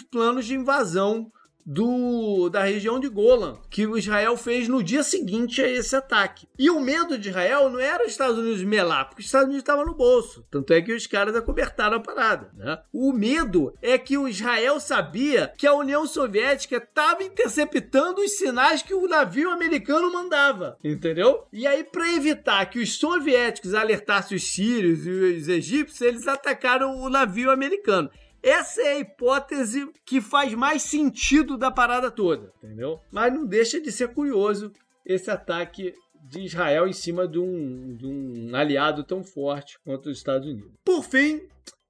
planos 0.09 0.45
de 0.45 0.55
invasão 0.55 1.31
do, 1.67 2.47
da 2.47 2.63
região 2.63 2.97
de 2.97 3.09
Golan, 3.09 3.59
que 3.69 3.85
o 3.85 3.97
Israel 3.97 4.37
fez 4.37 4.69
no 4.69 4.81
dia 4.81 5.03
seguinte 5.03 5.61
a 5.61 5.67
esse 5.67 5.93
ataque. 5.97 6.47
E 6.57 6.69
o 6.69 6.79
medo 6.79 7.17
de 7.17 7.27
Israel 7.27 7.69
não 7.69 7.79
era 7.79 8.05
os 8.05 8.11
Estados 8.11 8.37
Unidos 8.37 8.63
melar, 8.63 9.09
porque 9.09 9.19
os 9.19 9.25
Estados 9.25 9.47
Unidos 9.47 9.63
estavam 9.63 9.85
no 9.85 9.93
bolso. 9.93 10.45
Tanto 10.49 10.71
é 10.71 10.81
que 10.81 10.93
os 10.93 11.05
caras 11.05 11.35
acobertaram 11.35 11.97
a 11.97 11.99
parada. 11.99 12.49
Né? 12.55 12.79
O 12.93 13.11
medo 13.11 13.73
é 13.81 13.97
que 13.97 14.17
o 14.17 14.29
Israel 14.29 14.79
sabia 14.79 15.51
que 15.57 15.67
a 15.67 15.73
União 15.73 16.07
Soviética 16.07 16.77
estava 16.77 17.21
interceptando 17.21 18.21
os 18.21 18.37
sinais 18.37 18.81
que 18.81 18.93
o 18.93 19.05
navio 19.05 19.49
americano 19.49 20.09
mandava. 20.11 20.77
Entendeu? 20.81 21.47
E 21.51 21.67
aí, 21.67 21.83
para 21.83 22.13
evitar 22.13 22.65
que 22.69 22.79
os 22.79 22.97
soviéticos 22.97 23.73
alertassem 23.73 24.37
os 24.37 24.43
sírios 24.43 25.05
e 25.05 25.09
os 25.09 25.49
egípcios, 25.49 25.99
eles 25.99 26.27
atacaram 26.29 26.97
o 27.01 27.09
navio 27.09 27.51
americano. 27.51 28.09
Essa 28.47 28.81
é 28.81 28.93
a 28.93 28.99
hipótese 28.99 29.91
que 30.05 30.21
faz 30.21 30.53
mais 30.53 30.83
sentido 30.83 31.57
da 31.57 31.69
parada 31.69 32.09
toda, 32.09 32.53
entendeu? 32.63 33.01
Mas 33.11 33.33
não 33.33 33.45
deixa 33.45 33.81
de 33.81 33.91
ser 33.91 34.13
curioso 34.13 34.71
esse 35.05 35.29
ataque 35.29 35.93
de 36.29 36.45
Israel 36.45 36.87
em 36.87 36.93
cima 36.93 37.27
de 37.27 37.37
um, 37.37 37.93
de 37.93 38.07
um 38.07 38.55
aliado 38.55 39.03
tão 39.03 39.21
forte 39.21 39.77
quanto 39.83 40.09
os 40.09 40.17
Estados 40.17 40.47
Unidos. 40.47 40.71
Por 40.85 41.03
fim, 41.03 41.41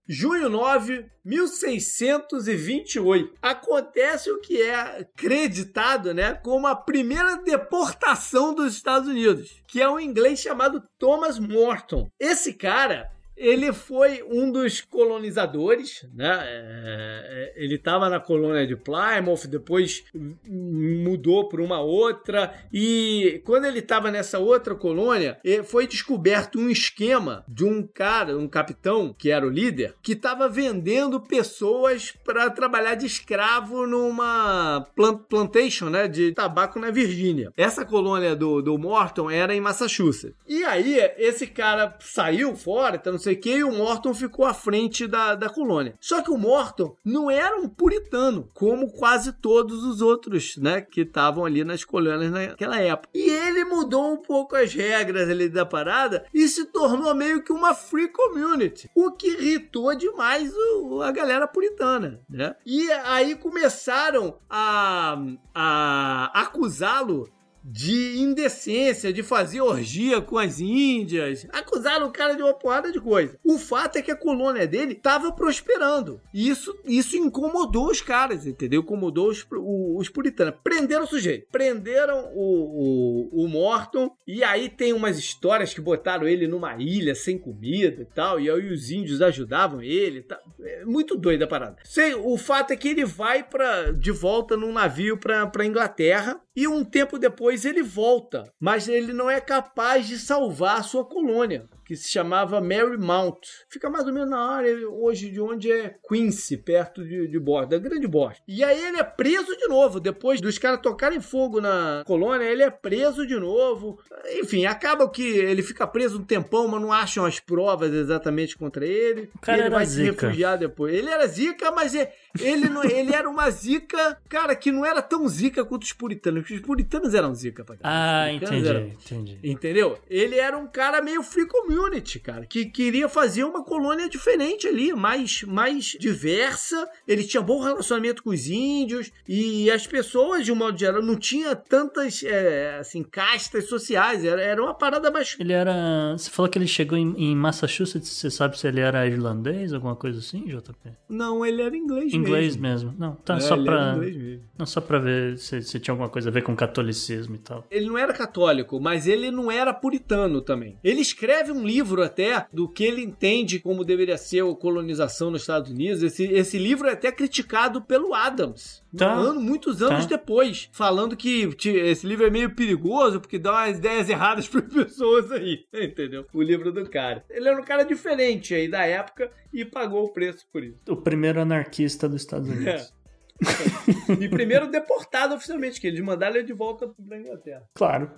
junho 0.07 0.49
9, 0.49 1.05
1628, 1.23 3.35
acontece 3.39 4.31
o 4.31 4.41
que 4.41 4.59
é 4.59 5.01
acreditado, 5.01 6.11
né, 6.11 6.34
como 6.34 6.65
a 6.65 6.75
primeira 6.75 7.38
deportação 7.38 8.55
dos 8.55 8.73
Estados 8.73 9.07
Unidos, 9.07 9.61
que 9.67 9.79
é 9.79 9.88
um 9.88 9.99
inglês 9.99 10.39
chamado 10.39 10.81
Thomas 10.97 11.38
Morton. 11.38 12.09
Esse 12.19 12.51
cara 12.51 13.15
ele 13.38 13.72
foi 13.72 14.23
um 14.23 14.51
dos 14.51 14.81
colonizadores, 14.81 16.05
né? 16.14 16.39
É, 16.43 17.53
é 17.55 17.64
ele 17.64 17.76
estava 17.76 18.09
na 18.09 18.19
colônia 18.19 18.65
de 18.65 18.76
Plymouth, 18.76 19.47
depois 19.47 20.03
mudou 20.45 21.47
para 21.47 21.61
uma 21.61 21.80
outra 21.80 22.53
e 22.72 23.41
quando 23.45 23.65
ele 23.65 23.80
estava 23.80 24.11
nessa 24.11 24.39
outra 24.39 24.76
colônia, 24.76 25.39
foi 25.65 25.88
descoberto 25.88 26.59
um 26.59 26.69
esquema 26.69 27.43
de 27.47 27.64
um 27.64 27.85
cara, 27.85 28.38
um 28.38 28.47
capitão 28.47 29.14
que 29.18 29.31
era 29.31 29.45
o 29.45 29.49
líder, 29.49 29.95
que 30.01 30.14
estava 30.14 30.47
vendendo 30.49 31.19
pessoas 31.19 32.14
para 32.23 32.49
trabalhar 32.49 32.95
de 32.95 33.05
escravo 33.05 33.85
numa 33.85 34.85
plantation, 35.30 35.89
né, 35.89 36.07
de 36.07 36.31
tabaco 36.34 36.80
na 36.80 36.91
Virgínia. 36.91 37.51
Essa 37.55 37.85
colônia 37.85 38.35
do, 38.35 38.61
do 38.61 38.77
Morton 38.77 39.30
era 39.30 39.55
em 39.55 39.61
Massachusetts. 39.61 40.35
E 40.47 40.64
aí 40.64 40.97
esse 41.18 41.47
cara 41.47 41.95
saiu 41.99 42.55
fora, 42.55 42.95
então 42.95 43.14
não 43.14 43.19
sei 43.19 43.27
o 43.34 43.40
que, 43.40 43.58
e 43.58 43.64
o 43.64 43.72
Morton 43.72 44.14
ficou 44.14 44.45
à 44.45 44.54
frente 44.54 45.08
da, 45.08 45.36
da 45.36 45.49
colônia. 45.49 45.95
Só 45.99 46.22
que 46.22 46.32
o 46.32 46.38
Morton 46.38 46.95
não 47.04 47.30
era 47.30 47.58
um 47.58 47.68
puritano, 47.68 48.49
como 48.54 48.91
quase 48.91 49.34
todos 49.34 49.84
os 49.84 50.02
outros, 50.02 50.58
né, 50.58 50.82
que 50.82 51.02
estavam 51.02 51.45
ali 51.45 51.64
nas 51.64 51.84
colônias 51.84 52.32
naquela 52.32 52.80
época. 52.80 53.10
E 53.14 53.30
ele 53.30 53.66
mudou 53.66 54.14
um 54.14 54.18
pouco 54.18 54.56
as 54.56 54.74
regras 54.74 55.30
ali 55.30 55.49
da 55.49 55.66
parada 55.66 56.26
e 56.34 56.48
se 56.48 56.66
tornou 56.66 57.14
meio 57.16 57.44
que 57.44 57.52
uma 57.52 57.74
free 57.74 58.10
community, 58.10 58.90
o 58.95 59.12
que 59.12 59.28
irritou 59.28 59.95
demais 59.95 60.52
o, 60.56 61.02
a 61.02 61.12
galera 61.12 61.48
puritana, 61.48 62.22
né? 62.30 62.56
E 62.66 62.91
aí 62.91 63.36
começaram 63.36 64.38
a, 64.49 65.18
a 65.54 66.41
acusá-lo 66.41 67.30
de 67.69 68.19
indecência, 68.19 69.11
de 69.11 69.22
fazer 69.22 69.60
orgia 69.60 70.22
com 70.22 70.38
as 70.38 70.60
índias. 70.61 71.45
Acusaram 71.52 72.07
o 72.07 72.11
cara 72.11 72.34
de 72.34 72.41
uma 72.41 72.53
porrada 72.53 72.91
de 72.94 73.02
coisa. 73.02 73.38
O 73.44 73.60
fato 73.60 73.98
é 73.98 74.02
que 74.02 74.11
a 74.11 74.15
colônia 74.15 74.65
dele 74.65 74.94
estava 74.94 75.34
prosperando. 75.34 76.22
E 76.34 76.48
isso, 76.48 76.73
isso 76.85 77.18
incomodou 77.18 77.91
os 77.91 77.99
caras, 77.99 78.45
entendeu? 78.45 78.81
Incomodou 78.81 79.30
os, 79.30 79.45
os 79.52 80.07
puritanos. 80.07 80.56
Prenderam 80.64 81.03
o 81.03 81.07
sujeito. 81.07 81.48
Prenderam 81.52 82.31
o, 82.34 83.31
o, 83.34 83.44
o 83.44 83.48
Morton. 83.49 84.15
E 84.26 84.44
aí 84.45 84.69
tem 84.69 84.94
umas 84.94 85.18
histórias 85.18 85.73
que 85.73 85.81
botaram 85.81 86.26
ele 86.26 86.48
numa 86.48 86.77
ilha 86.77 87.15
sem 87.15 87.38
comida 87.38 88.02
e 88.02 88.06
tal. 88.06 88.39
E 88.39 88.49
aí 88.49 88.72
os 88.72 88.91
índios 88.91 89.22
ajudavam 89.22 89.81
ele. 89.81 90.22
Tá. 90.22 90.39
É 90.61 90.85
muito 90.85 91.18
doida 91.18 91.44
a 91.44 91.48
parada. 91.48 91.76
Sei, 91.84 92.14
o 92.14 92.38
fato 92.38 92.72
é 92.72 92.77
que 92.77 92.88
ele 92.88 93.03
vai 93.03 93.44
pra, 93.44 93.91
de 93.91 94.11
volta 94.11 94.56
num 94.56 94.72
navio 94.72 95.18
para 95.18 95.65
Inglaterra. 95.65 96.39
E 96.57 96.67
um 96.67 96.84
tempo 96.84 97.19
depois 97.19 97.65
ele 97.65 97.84
volta, 97.84 98.51
mas 98.59 98.88
ele 98.88 99.13
não 99.13 99.29
é 99.29 99.39
capaz 99.39 100.07
de 100.07 100.17
salvar 100.17 100.79
a 100.79 100.84
sua 100.84 101.05
colônia 101.05 101.69
que 101.88 101.95
se 101.95 102.09
chamava 102.09 102.59
Marymount. 102.59 103.39
Fica 103.69 103.89
mais 103.89 104.05
ou 104.05 104.11
menos 104.14 104.30
na 104.30 104.39
área 104.39 104.76
hoje 104.89 105.30
de 105.30 105.39
onde 105.39 105.72
é 105.72 105.95
Quincy, 106.07 106.57
perto 106.57 107.01
de, 107.03 107.27
de 107.27 107.39
Boston, 107.39 107.69
da 107.69 107.77
Grande 107.77 108.05
Boston. 108.07 108.43
E 108.45 108.61
aí 108.64 108.84
ele 108.88 108.97
é 108.97 109.03
preso 109.03 109.55
de 109.55 109.68
novo, 109.69 109.99
depois 109.99 110.41
dos 110.41 110.57
caras 110.57 110.81
tocarem 110.81 111.22
fogo 111.22 111.61
na 111.61 112.03
colônia, 112.05 112.43
ele 112.45 112.61
é 112.61 112.69
preso 112.69 113.26
de 113.26 113.35
novo. 113.39 113.97
Enfim, 114.34 114.65
acaba 114.65 115.09
que 115.09 115.23
ele 115.26 115.64
fica 115.64 115.88
preso 115.88 116.19
um 116.19 116.23
tempão, 116.26 116.68
mas 116.68 116.81
não 116.81 116.91
acham 116.91 117.23
as 117.26 117.39
provas 117.39 117.93
exatamente 117.93 118.57
contra 118.57 118.85
ele. 118.85 119.30
O 119.35 119.39
cara 119.39 119.57
ele 119.59 119.68
era 119.68 119.76
vai 119.77 119.85
zica. 119.85 120.19
se 120.19 120.26
refugiar 120.26 120.57
depois. 120.57 120.93
Ele 120.93 121.09
era 121.09 121.26
zica, 121.26 121.72
mas 121.72 121.95
é- 121.95 122.14
ele, 122.41 122.68
não, 122.68 122.84
ele 122.84 123.14
era 123.15 123.30
uma 123.30 123.49
zica, 123.49 124.18
cara, 124.27 124.55
que 124.55 124.72
não 124.72 124.85
era 124.85 125.01
tão 125.01 125.26
zica 125.27 125.64
quanto 125.64 125.84
os 125.84 125.93
puritanos. 125.93 126.49
Os 126.49 126.59
puritanos 126.59 127.14
eram 127.14 127.34
zica, 127.34 127.64
pra 127.64 127.77
caralho. 127.77 127.97
Ah, 127.97 128.27
puritanos 128.39 128.68
eram- 128.68 128.80
entendi, 128.88 129.31
entendi. 129.31 129.39
Entendeu? 129.43 129.97
Ele 130.09 130.35
era 130.38 130.57
um 130.57 130.68
cara 130.68 131.01
meio 131.01 131.23
free 131.23 131.47
community, 131.78 132.20
cara, 132.20 132.45
que 132.45 132.66
queria 132.66 133.08
fazer 133.08 133.44
uma 133.44 133.64
colônia 133.64 134.10
diferente 134.10 134.68
ali, 134.68 134.94
mais, 134.94 135.44
mais 135.44 135.95
diversa. 135.99 136.88
Ele 137.08 137.24
tinha 137.24 137.41
bom 137.41 137.62
relacionamento 137.62 138.24
com 138.24 138.32
os 138.32 138.48
índios 138.48 139.12
e 139.28 139.70
as 139.70 139.86
pessoas, 139.86 140.44
de 140.45 140.52
um 140.52 140.56
modo 140.56 140.78
geral, 140.78 141.02
não 141.02 141.16
tinha 141.16 141.56
tantas, 141.56 142.24
é, 142.24 142.78
assim, 142.80 143.04
castas 143.04 143.66
sociais. 143.70 144.26
Era, 144.26 144.41
era 144.41 144.62
uma 144.62 144.74
parada 144.74 145.12
mais. 145.12 145.36
Ele 145.40 145.54
era. 145.54 146.14
Você 146.18 146.30
falou 146.30 146.49
que 146.49 146.58
ele 146.58 146.68
chegou 146.68 146.98
em, 146.98 147.14
em 147.18 147.36
Massachusetts, 147.36 148.10
você 148.10 148.30
sabe 148.32 148.58
se 148.58 148.68
ele 148.68 148.80
era 148.80 149.06
irlandês, 149.08 149.74
alguma 149.74 149.95
coisa 149.95 150.20
assim, 150.20 150.45
JP? 150.45 150.91
Não, 151.10 151.45
ele 151.45 151.62
era 151.62 151.76
inglês, 151.76 152.14
Inglês 152.14 152.56
mesmo. 152.58 152.88
mesmo. 152.91 152.99
Não, 152.99 153.16
tá, 153.16 153.38
É, 153.38 153.40
só 153.40 153.56
pra. 153.56 153.74
era 153.82 153.95
inglês 153.95 154.18
mesmo. 154.18 154.44
Não, 154.58 154.66
só 154.66 154.82
pra 154.82 154.99
ver 154.99 155.38
se, 155.38 155.62
se 155.62 155.80
tinha 155.80 155.94
alguma 155.94 156.10
coisa 156.10 156.30
a 156.30 156.32
ver 156.32 156.41
com 156.41 156.56
catolicismo 156.56 157.36
e 157.36 157.40
tal. 157.40 157.66
Ele 157.70 157.86
não 157.86 157.98
era 157.98 158.14
católico, 158.14 158.80
mas 158.80 159.08
ele 159.08 159.30
não 159.30 159.52
era 159.52 159.74
puritano 159.74 160.41
também. 160.41 160.78
Ele 160.84 161.02
escreve 161.02 161.52
um 161.52 161.66
livro 161.68 162.02
até 162.02 162.48
do 162.52 162.68
que 162.69 162.84
ele 162.84 163.02
entende 163.03 163.60
como 163.60 163.84
deveria 163.84 164.18
ser 164.18 164.44
a 164.44 164.56
colonização 164.56 165.30
nos 165.30 165.41
Estados 165.41 165.69
Unidos. 165.72 166.02
Esse, 166.02 166.23
esse 166.26 166.57
livro 166.57 166.88
é 166.88 166.94
até 166.94 167.11
criticado 167.11 167.81
pelo 167.81 168.14
Adams. 168.14 168.84
Tá. 168.95 169.11
Ano, 169.14 169.39
muitos 169.41 169.81
anos 169.81 170.06
Tá. 170.06 170.15
depois, 170.18 170.69
falando 170.72 171.15
que 171.18 171.49
esse 171.65 172.07
livro 172.07 172.26
é 172.26 172.30
meio 172.30 172.56
perigoso 172.56 173.19
porque 173.19 173.38
dá 173.38 173.52
umas 173.52 173.77
ideias 173.77 174.10
erradas 174.10 174.48
para 174.49 174.61
pessoas 174.61 175.31
aí, 175.31 175.65
entendeu? 175.73 176.26
O 176.34 176.41
livro 176.41 176.72
do 176.72 176.89
cara. 176.89 177.23
Ele 177.30 177.48
era 177.49 177.60
um 177.60 177.64
cara 177.65 177.84
diferente 177.84 178.53
aí 178.56 178.68
da 178.69 178.85
época 178.85 179.30
e 179.53 179.65
pagou 179.65 180.06
o 180.06 180.14
preço 180.14 180.48
por 180.52 180.64
isso. 180.64 180.80
O 180.88 180.95
primeiro 180.95 181.41
anarquista 181.41 182.07
dos 182.07 182.22
Estados 182.22 182.49
Unidos. 182.49 182.94
E 184.19 184.27
primeiro 184.30 184.65
deportado 184.68 185.35
oficialmente, 185.35 185.80
que 185.80 185.85
eles 185.85 185.99
mandaram 185.99 186.38
ele 186.38 186.45
de 186.45 186.53
volta 186.53 186.88
para 187.07 187.19
Inglaterra. 187.19 187.64
Claro. 187.76 188.10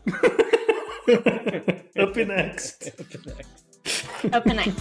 Up 1.98 2.26
next. 2.26 2.94
Up 4.32 4.54
next. 4.54 4.80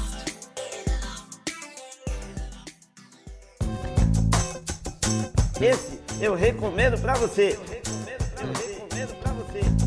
Esse 5.60 5.98
eu 6.20 6.34
recomendo 6.34 7.00
pra 7.00 7.14
você. 7.14 7.58
Eu 8.40 8.52
recomendo 8.52 9.14
pra 9.22 9.32
você. 9.32 9.77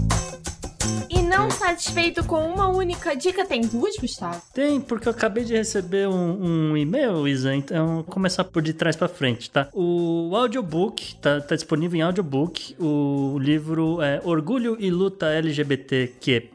Não 1.31 1.49
satisfeito 1.49 2.25
com 2.25 2.45
uma 2.45 2.67
única 2.67 3.15
dica, 3.15 3.45
tem 3.45 3.61
duas, 3.61 3.95
Gustavo? 3.95 4.41
Tem, 4.53 4.81
porque 4.81 5.07
eu 5.07 5.13
acabei 5.13 5.45
de 5.45 5.53
receber 5.53 6.09
um, 6.09 6.71
um 6.71 6.77
e-mail, 6.77 7.25
Isa, 7.25 7.55
então 7.55 7.95
vou 7.95 8.03
começar 8.03 8.43
por 8.43 8.61
de 8.61 8.73
trás 8.73 8.97
pra 8.97 9.07
frente, 9.07 9.49
tá? 9.49 9.69
O 9.73 10.35
audiobook, 10.35 11.15
tá, 11.15 11.39
tá 11.39 11.55
disponível 11.55 11.97
em 11.97 12.01
audiobook, 12.01 12.75
o 12.77 13.37
livro 13.39 14.01
é 14.01 14.19
Orgulho 14.25 14.75
e 14.77 14.91
Luta 14.91 15.27
LGBTQ+, 15.27 16.49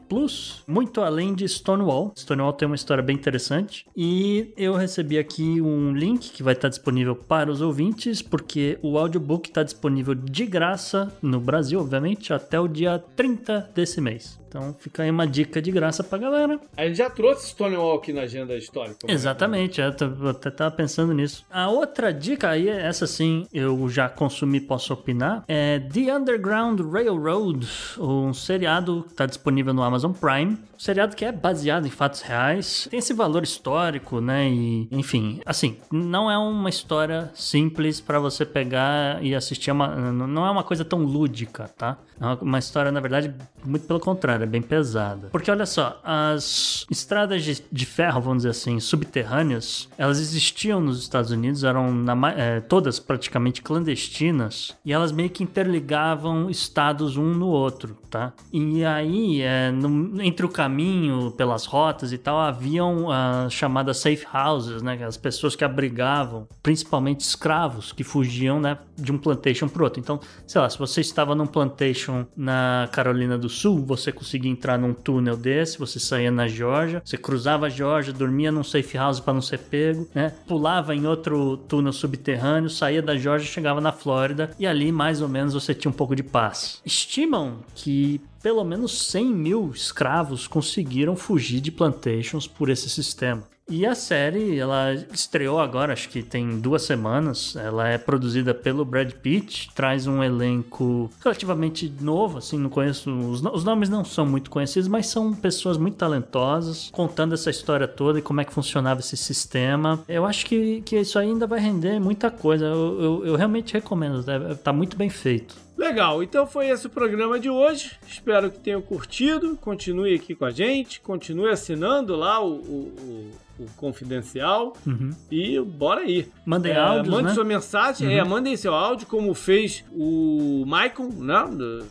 muito 0.67 1.01
além 1.01 1.33
de 1.33 1.47
Stonewall. 1.47 2.13
Stonewall 2.17 2.53
tem 2.53 2.65
uma 2.65 2.75
história 2.75 3.03
bem 3.03 3.15
interessante. 3.15 3.85
E 3.95 4.51
eu 4.57 4.73
recebi 4.75 5.17
aqui 5.17 5.61
um 5.61 5.91
link 5.93 6.31
que 6.31 6.43
vai 6.43 6.53
estar 6.53 6.69
disponível 6.69 7.15
para 7.15 7.51
os 7.51 7.61
ouvintes, 7.61 8.21
porque 8.21 8.77
o 8.81 8.97
audiobook 8.97 9.49
está 9.49 9.63
disponível 9.63 10.15
de 10.15 10.45
graça 10.45 11.11
no 11.21 11.39
Brasil, 11.39 11.79
obviamente, 11.79 12.33
até 12.33 12.59
o 12.59 12.67
dia 12.67 13.03
30 13.15 13.71
desse 13.75 13.99
mês. 14.01 14.39
Então 14.49 14.73
fica 14.79 15.03
aí 15.03 15.11
uma 15.11 15.27
dica 15.27 15.61
de 15.61 15.69
graça 15.71 16.01
pra 16.05 16.17
galera. 16.17 16.57
A 16.77 16.85
gente 16.85 16.95
já 16.97 17.09
trouxe 17.09 17.47
Stonewall 17.49 17.97
aqui 17.97 18.13
na 18.13 18.21
agenda 18.21 18.55
histórica. 18.55 18.99
Exatamente, 19.05 19.81
eu 19.81 19.93
t- 19.93 20.05
eu 20.05 20.29
até 20.29 20.49
tava 20.49 20.71
pensando 20.73 21.13
nisso. 21.13 21.45
A 21.51 21.69
outra 21.69 22.13
dica 22.13 22.49
aí, 22.51 22.69
essa 22.69 23.05
sim 23.05 23.45
eu 23.53 23.89
já 23.89 24.07
consumi, 24.07 24.61
posso 24.61 24.93
opinar, 24.93 25.43
é 25.49 25.79
The 25.79 26.15
Underground 26.15 26.79
Railroad, 26.79 27.67
um 27.99 28.33
seriado 28.33 29.05
que 29.09 29.13
tá 29.15 29.25
disponível 29.25 29.73
no 29.73 29.83
Amazon 29.83 29.96
Prime. 30.13 30.53
Um 30.75 30.79
seriado 30.79 31.15
que 31.15 31.25
é 31.25 31.31
baseado 31.31 31.87
em 31.87 31.89
fatos 31.89 32.21
reais, 32.21 32.87
tem 32.89 32.99
esse 32.99 33.13
valor 33.13 33.41
histórico, 33.43 34.21
né? 34.21 34.47
E, 34.49 34.87
enfim, 34.91 35.41
assim, 35.45 35.77
não 35.91 36.29
é 36.29 36.37
uma 36.37 36.69
história 36.69 37.31
simples 37.33 37.99
pra 37.99 38.19
você 38.19 38.45
pegar 38.45 39.23
e 39.23 39.33
assistir, 39.33 39.71
é 39.71 39.73
uma, 39.73 39.87
não 40.11 40.45
é 40.45 40.51
uma 40.51 40.63
coisa 40.63 40.85
tão 40.85 40.99
lúdica, 41.03 41.69
tá? 41.77 41.97
É 42.19 42.25
uma- 42.43 42.59
história, 42.59 42.91
na 42.91 42.99
verdade, 42.99 43.33
muito 43.65 43.85
pelo 43.87 43.99
contrário, 43.99 44.43
é 44.43 44.47
bem 44.47 44.61
pesada. 44.61 45.29
Porque 45.31 45.49
olha 45.49 45.65
só, 45.65 45.99
as 46.03 46.85
estradas 46.91 47.43
de, 47.43 47.63
de 47.71 47.85
ferro, 47.85 48.19
vamos 48.21 48.39
dizer 48.39 48.49
assim, 48.49 48.79
subterrâneas, 48.79 49.87
elas 49.97 50.19
existiam 50.19 50.79
nos 50.81 50.99
Estados 50.99 51.31
Unidos, 51.31 51.63
eram 51.63 51.91
na 51.93 52.15
eh, 52.35 52.59
todas 52.61 52.99
praticamente 52.99 53.61
clandestinas, 53.61 54.75
e 54.85 54.93
elas 54.93 55.11
meio 55.11 55.29
que 55.29 55.43
interligavam 55.43 56.49
estados 56.49 57.17
um 57.17 57.33
no 57.33 57.47
outro, 57.47 57.97
tá? 58.09 58.33
E 58.51 58.83
aí, 58.85 59.41
eh, 59.41 59.71
no- 59.71 59.86
entre 60.21 60.45
o 60.45 60.49
caminho, 60.49 61.31
pelas 61.31 61.65
rotas 61.65 62.11
e 62.11 62.17
tal, 62.17 62.39
haviam 62.39 63.11
as 63.11 63.53
chamadas 63.53 63.97
safe 63.97 64.25
houses, 64.33 64.81
né? 64.81 65.03
As 65.03 65.17
pessoas 65.17 65.55
que 65.55 65.63
abrigavam, 65.63 66.47
principalmente 66.61 67.21
escravos, 67.21 67.91
que 67.91 68.03
fugiam, 68.03 68.59
né, 68.59 68.77
de 68.97 69.11
um 69.11 69.17
plantation 69.17 69.67
pro 69.67 69.83
outro. 69.83 69.99
Então, 69.99 70.19
sei 70.45 70.61
lá, 70.61 70.69
se 70.69 70.77
você 70.77 71.01
estava 71.01 71.35
num 71.35 71.47
plantation 71.47 72.25
na 72.35 72.89
Carolina 72.91 73.37
do 73.37 73.49
Sul, 73.49 73.85
você 73.85 74.11
conseguia 74.11 74.51
entrar 74.51 74.77
num 74.77 74.93
túnel 74.93 75.37
desse, 75.37 75.77
você 75.77 75.99
saía 75.99 76.31
na 76.31 76.47
Geórgia, 76.47 77.01
você 77.03 77.17
cruzava 77.17 77.67
a 77.67 77.69
Geórgia, 77.69 78.13
dormia 78.13 78.51
num 78.51 78.63
safe 78.63 78.97
house 78.97 79.19
para 79.19 79.33
não 79.33 79.41
ser 79.41 79.59
pego, 79.59 80.07
né? 80.13 80.33
Pulava 80.47 80.95
em 80.95 81.05
outro 81.05 81.57
túnel 81.57 81.93
subterrâneo, 81.93 82.69
saía 82.69 83.01
da 83.01 83.15
Geórgia, 83.15 83.47
chegava 83.47 83.81
na 83.81 83.91
Flórida 83.91 84.51
e 84.59 84.65
ali 84.65 84.91
mais 84.91 85.21
ou 85.21 85.29
menos 85.29 85.53
você 85.53 85.73
tinha 85.73 85.89
um 85.89 85.93
pouco 85.93 86.15
de 86.15 86.23
paz. 86.23 86.81
Estimam 86.85 87.59
que 87.75 88.21
pelo 88.41 88.63
menos 88.63 89.07
100 89.07 89.25
mil 89.25 89.71
escravos 89.73 90.47
conseguiram 90.47 91.15
fugir 91.15 91.59
de 91.59 91.71
plantations 91.71 92.47
por 92.47 92.69
esse 92.69 92.89
sistema. 92.89 93.43
E 93.69 93.85
a 93.85 93.93
série, 93.93 94.57
ela 94.57 94.93
estreou 95.11 95.59
agora, 95.59 95.91
acho 95.91 96.07
que 96.07 96.23
tem 96.23 96.57
duas 96.57 96.83
semanas. 96.83 97.53
Ela 97.57 97.89
é 97.89 97.97
produzida 97.97 98.53
pelo 98.53 98.85
Brad 98.85 99.11
Pitt, 99.11 99.69
traz 99.75 100.07
um 100.07 100.23
elenco 100.23 101.09
relativamente 101.21 101.93
novo, 101.99 102.37
assim, 102.37 102.57
não 102.57 102.69
conheço. 102.69 103.11
Os, 103.11 103.43
os 103.43 103.65
nomes 103.65 103.89
não 103.89 104.05
são 104.05 104.25
muito 104.25 104.49
conhecidos, 104.49 104.87
mas 104.87 105.07
são 105.07 105.33
pessoas 105.33 105.75
muito 105.77 105.97
talentosas, 105.97 106.89
contando 106.93 107.33
essa 107.33 107.49
história 107.49 107.89
toda 107.89 108.19
e 108.19 108.21
como 108.21 108.39
é 108.39 108.45
que 108.45 108.53
funcionava 108.53 109.01
esse 109.01 109.17
sistema. 109.17 109.99
Eu 110.07 110.25
acho 110.25 110.45
que, 110.45 110.81
que 110.83 110.97
isso 110.97 111.19
ainda 111.19 111.45
vai 111.45 111.59
render 111.59 111.99
muita 111.99 112.31
coisa. 112.31 112.63
Eu, 112.63 113.01
eu, 113.01 113.25
eu 113.25 113.35
realmente 113.35 113.73
recomendo, 113.73 114.23
tá 114.63 114.71
muito 114.71 114.95
bem 114.95 115.09
feito. 115.09 115.66
Legal, 115.77 116.23
então 116.23 116.47
foi 116.47 116.69
esse 116.69 116.87
o 116.87 116.89
programa 116.89 117.39
de 117.39 117.49
hoje. 117.49 117.91
Espero 118.07 118.49
que 118.51 118.59
tenham 118.59 118.81
curtido. 118.81 119.55
Continue 119.57 120.15
aqui 120.15 120.33
com 120.33 120.45
a 120.45 120.49
gente, 120.51 120.99
continue 121.01 121.49
assinando 121.49 122.15
lá 122.15 122.43
o, 122.43 122.55
o- 122.55 123.31
o- 123.59 123.67
confidencial 123.75 124.73
Uhum. 124.85 125.09
e 125.31 125.59
bora 125.59 126.01
aí. 126.01 126.27
Mandem 126.45 126.73
É, 126.73 126.77
áudios, 126.77 127.07
Mande 127.11 127.29
né? 127.29 127.33
sua 127.33 127.43
mensagem, 127.43 128.07
Uhum. 128.07 128.13
é, 128.13 128.23
mandem 128.23 128.55
seu 128.55 128.71
áudio, 128.71 129.07
como 129.07 129.33
fez 129.33 129.83
o 129.91 130.63
Maicon, 130.67 131.09
né? 131.09 131.43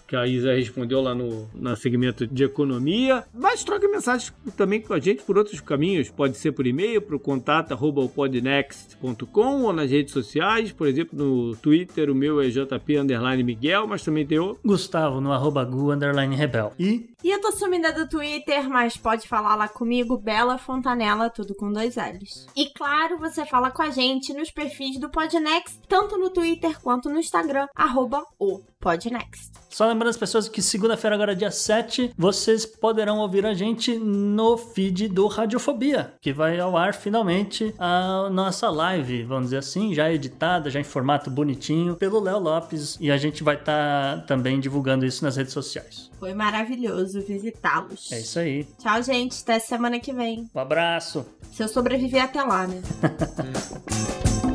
Que 0.06 0.14
a 0.14 0.28
Isa 0.28 0.52
respondeu 0.54 1.00
lá 1.00 1.12
no, 1.12 1.48
no 1.52 1.74
segmento 1.76 2.24
de 2.24 2.44
economia. 2.44 3.24
Mas 3.34 3.64
troque 3.64 3.88
mensagem 3.88 4.30
também 4.56 4.80
com 4.80 4.94
a 4.94 5.00
gente 5.00 5.22
por 5.24 5.36
outros 5.36 5.60
caminhos. 5.60 6.08
Pode 6.08 6.36
ser 6.36 6.52
por 6.52 6.68
e-mail, 6.68 7.02
para 7.02 7.16
o 7.16 7.18
contato 7.20 7.76
podnext.com 8.14 9.62
ou 9.64 9.72
nas 9.72 9.90
redes 9.90 10.12
sociais. 10.12 10.70
Por 10.70 10.86
exemplo, 10.86 11.18
no 11.18 11.56
Twitter, 11.56 12.10
o 12.10 12.14
meu 12.14 12.40
é 12.40 12.48
JP 12.48 12.96
mas 13.84 14.04
também 14.04 14.24
tem. 14.24 14.38
Gustavo 14.64 15.20
no 15.20 15.32
arroba 15.32 15.64
gu 15.64 15.90
underline 15.92 16.36
rebel. 16.36 16.72
E 16.78 17.10
E 17.26 17.30
eu 17.32 17.40
tô 17.40 17.50
sumida 17.50 17.92
do 17.92 18.08
Twitter, 18.08 18.70
mas 18.70 18.96
pode 18.96 19.26
falar 19.26 19.56
lá 19.56 19.66
comigo, 19.66 20.16
Bela 20.16 20.58
Fontanella, 20.58 21.28
tudo 21.28 21.56
com 21.56 21.72
dois 21.72 21.96
L's. 21.96 22.46
E 22.54 22.70
claro, 22.70 23.18
você 23.18 23.44
fala 23.44 23.68
com 23.68 23.82
a 23.82 23.90
gente 23.90 24.32
nos 24.32 24.52
perfis 24.52 24.96
do 25.00 25.10
Podnext, 25.10 25.80
tanto 25.88 26.16
no 26.16 26.30
Twitter 26.30 26.80
quanto 26.80 27.10
no 27.10 27.18
Instagram, 27.18 27.66
arroba 27.74 28.24
o 28.38 28.60
Podnext. 28.78 29.50
Só 29.68 29.86
lembrando 29.88 30.10
as 30.10 30.16
pessoas 30.16 30.48
que 30.48 30.62
segunda-feira, 30.62 31.16
agora 31.16 31.34
dia 31.34 31.50
7, 31.50 32.12
vocês 32.16 32.64
poderão 32.64 33.18
ouvir 33.18 33.44
a 33.44 33.52
gente 33.52 33.98
no 33.98 34.56
feed 34.56 35.08
do 35.08 35.26
Radiofobia, 35.26 36.14
que 36.20 36.32
vai 36.32 36.58
ao 36.58 36.76
ar 36.76 36.94
finalmente 36.94 37.74
a 37.78 38.30
nossa 38.30 38.70
live, 38.70 39.24
vamos 39.24 39.46
dizer 39.46 39.58
assim, 39.58 39.92
já 39.92 40.10
editada, 40.10 40.70
já 40.70 40.80
em 40.80 40.84
formato 40.84 41.28
bonitinho, 41.28 41.96
pelo 41.96 42.20
Léo 42.20 42.38
Lopes. 42.38 42.96
E 43.00 43.10
a 43.10 43.18
gente 43.18 43.42
vai 43.42 43.56
estar 43.56 44.20
tá 44.20 44.22
também 44.22 44.60
divulgando 44.60 45.04
isso 45.04 45.24
nas 45.24 45.36
redes 45.36 45.52
sociais. 45.52 46.10
Foi 46.18 46.32
maravilhoso 46.32 47.20
visitá-los. 47.20 48.10
É 48.10 48.20
isso 48.20 48.38
aí. 48.38 48.64
Tchau, 48.78 49.02
gente. 49.02 49.42
Até 49.42 49.58
semana 49.58 50.00
que 50.00 50.12
vem. 50.12 50.48
Um 50.54 50.60
abraço. 50.60 51.26
Se 51.52 51.62
eu 51.62 51.68
sobreviver 51.68 52.22
até 52.22 52.42
lá, 52.42 52.66
né? 52.66 52.80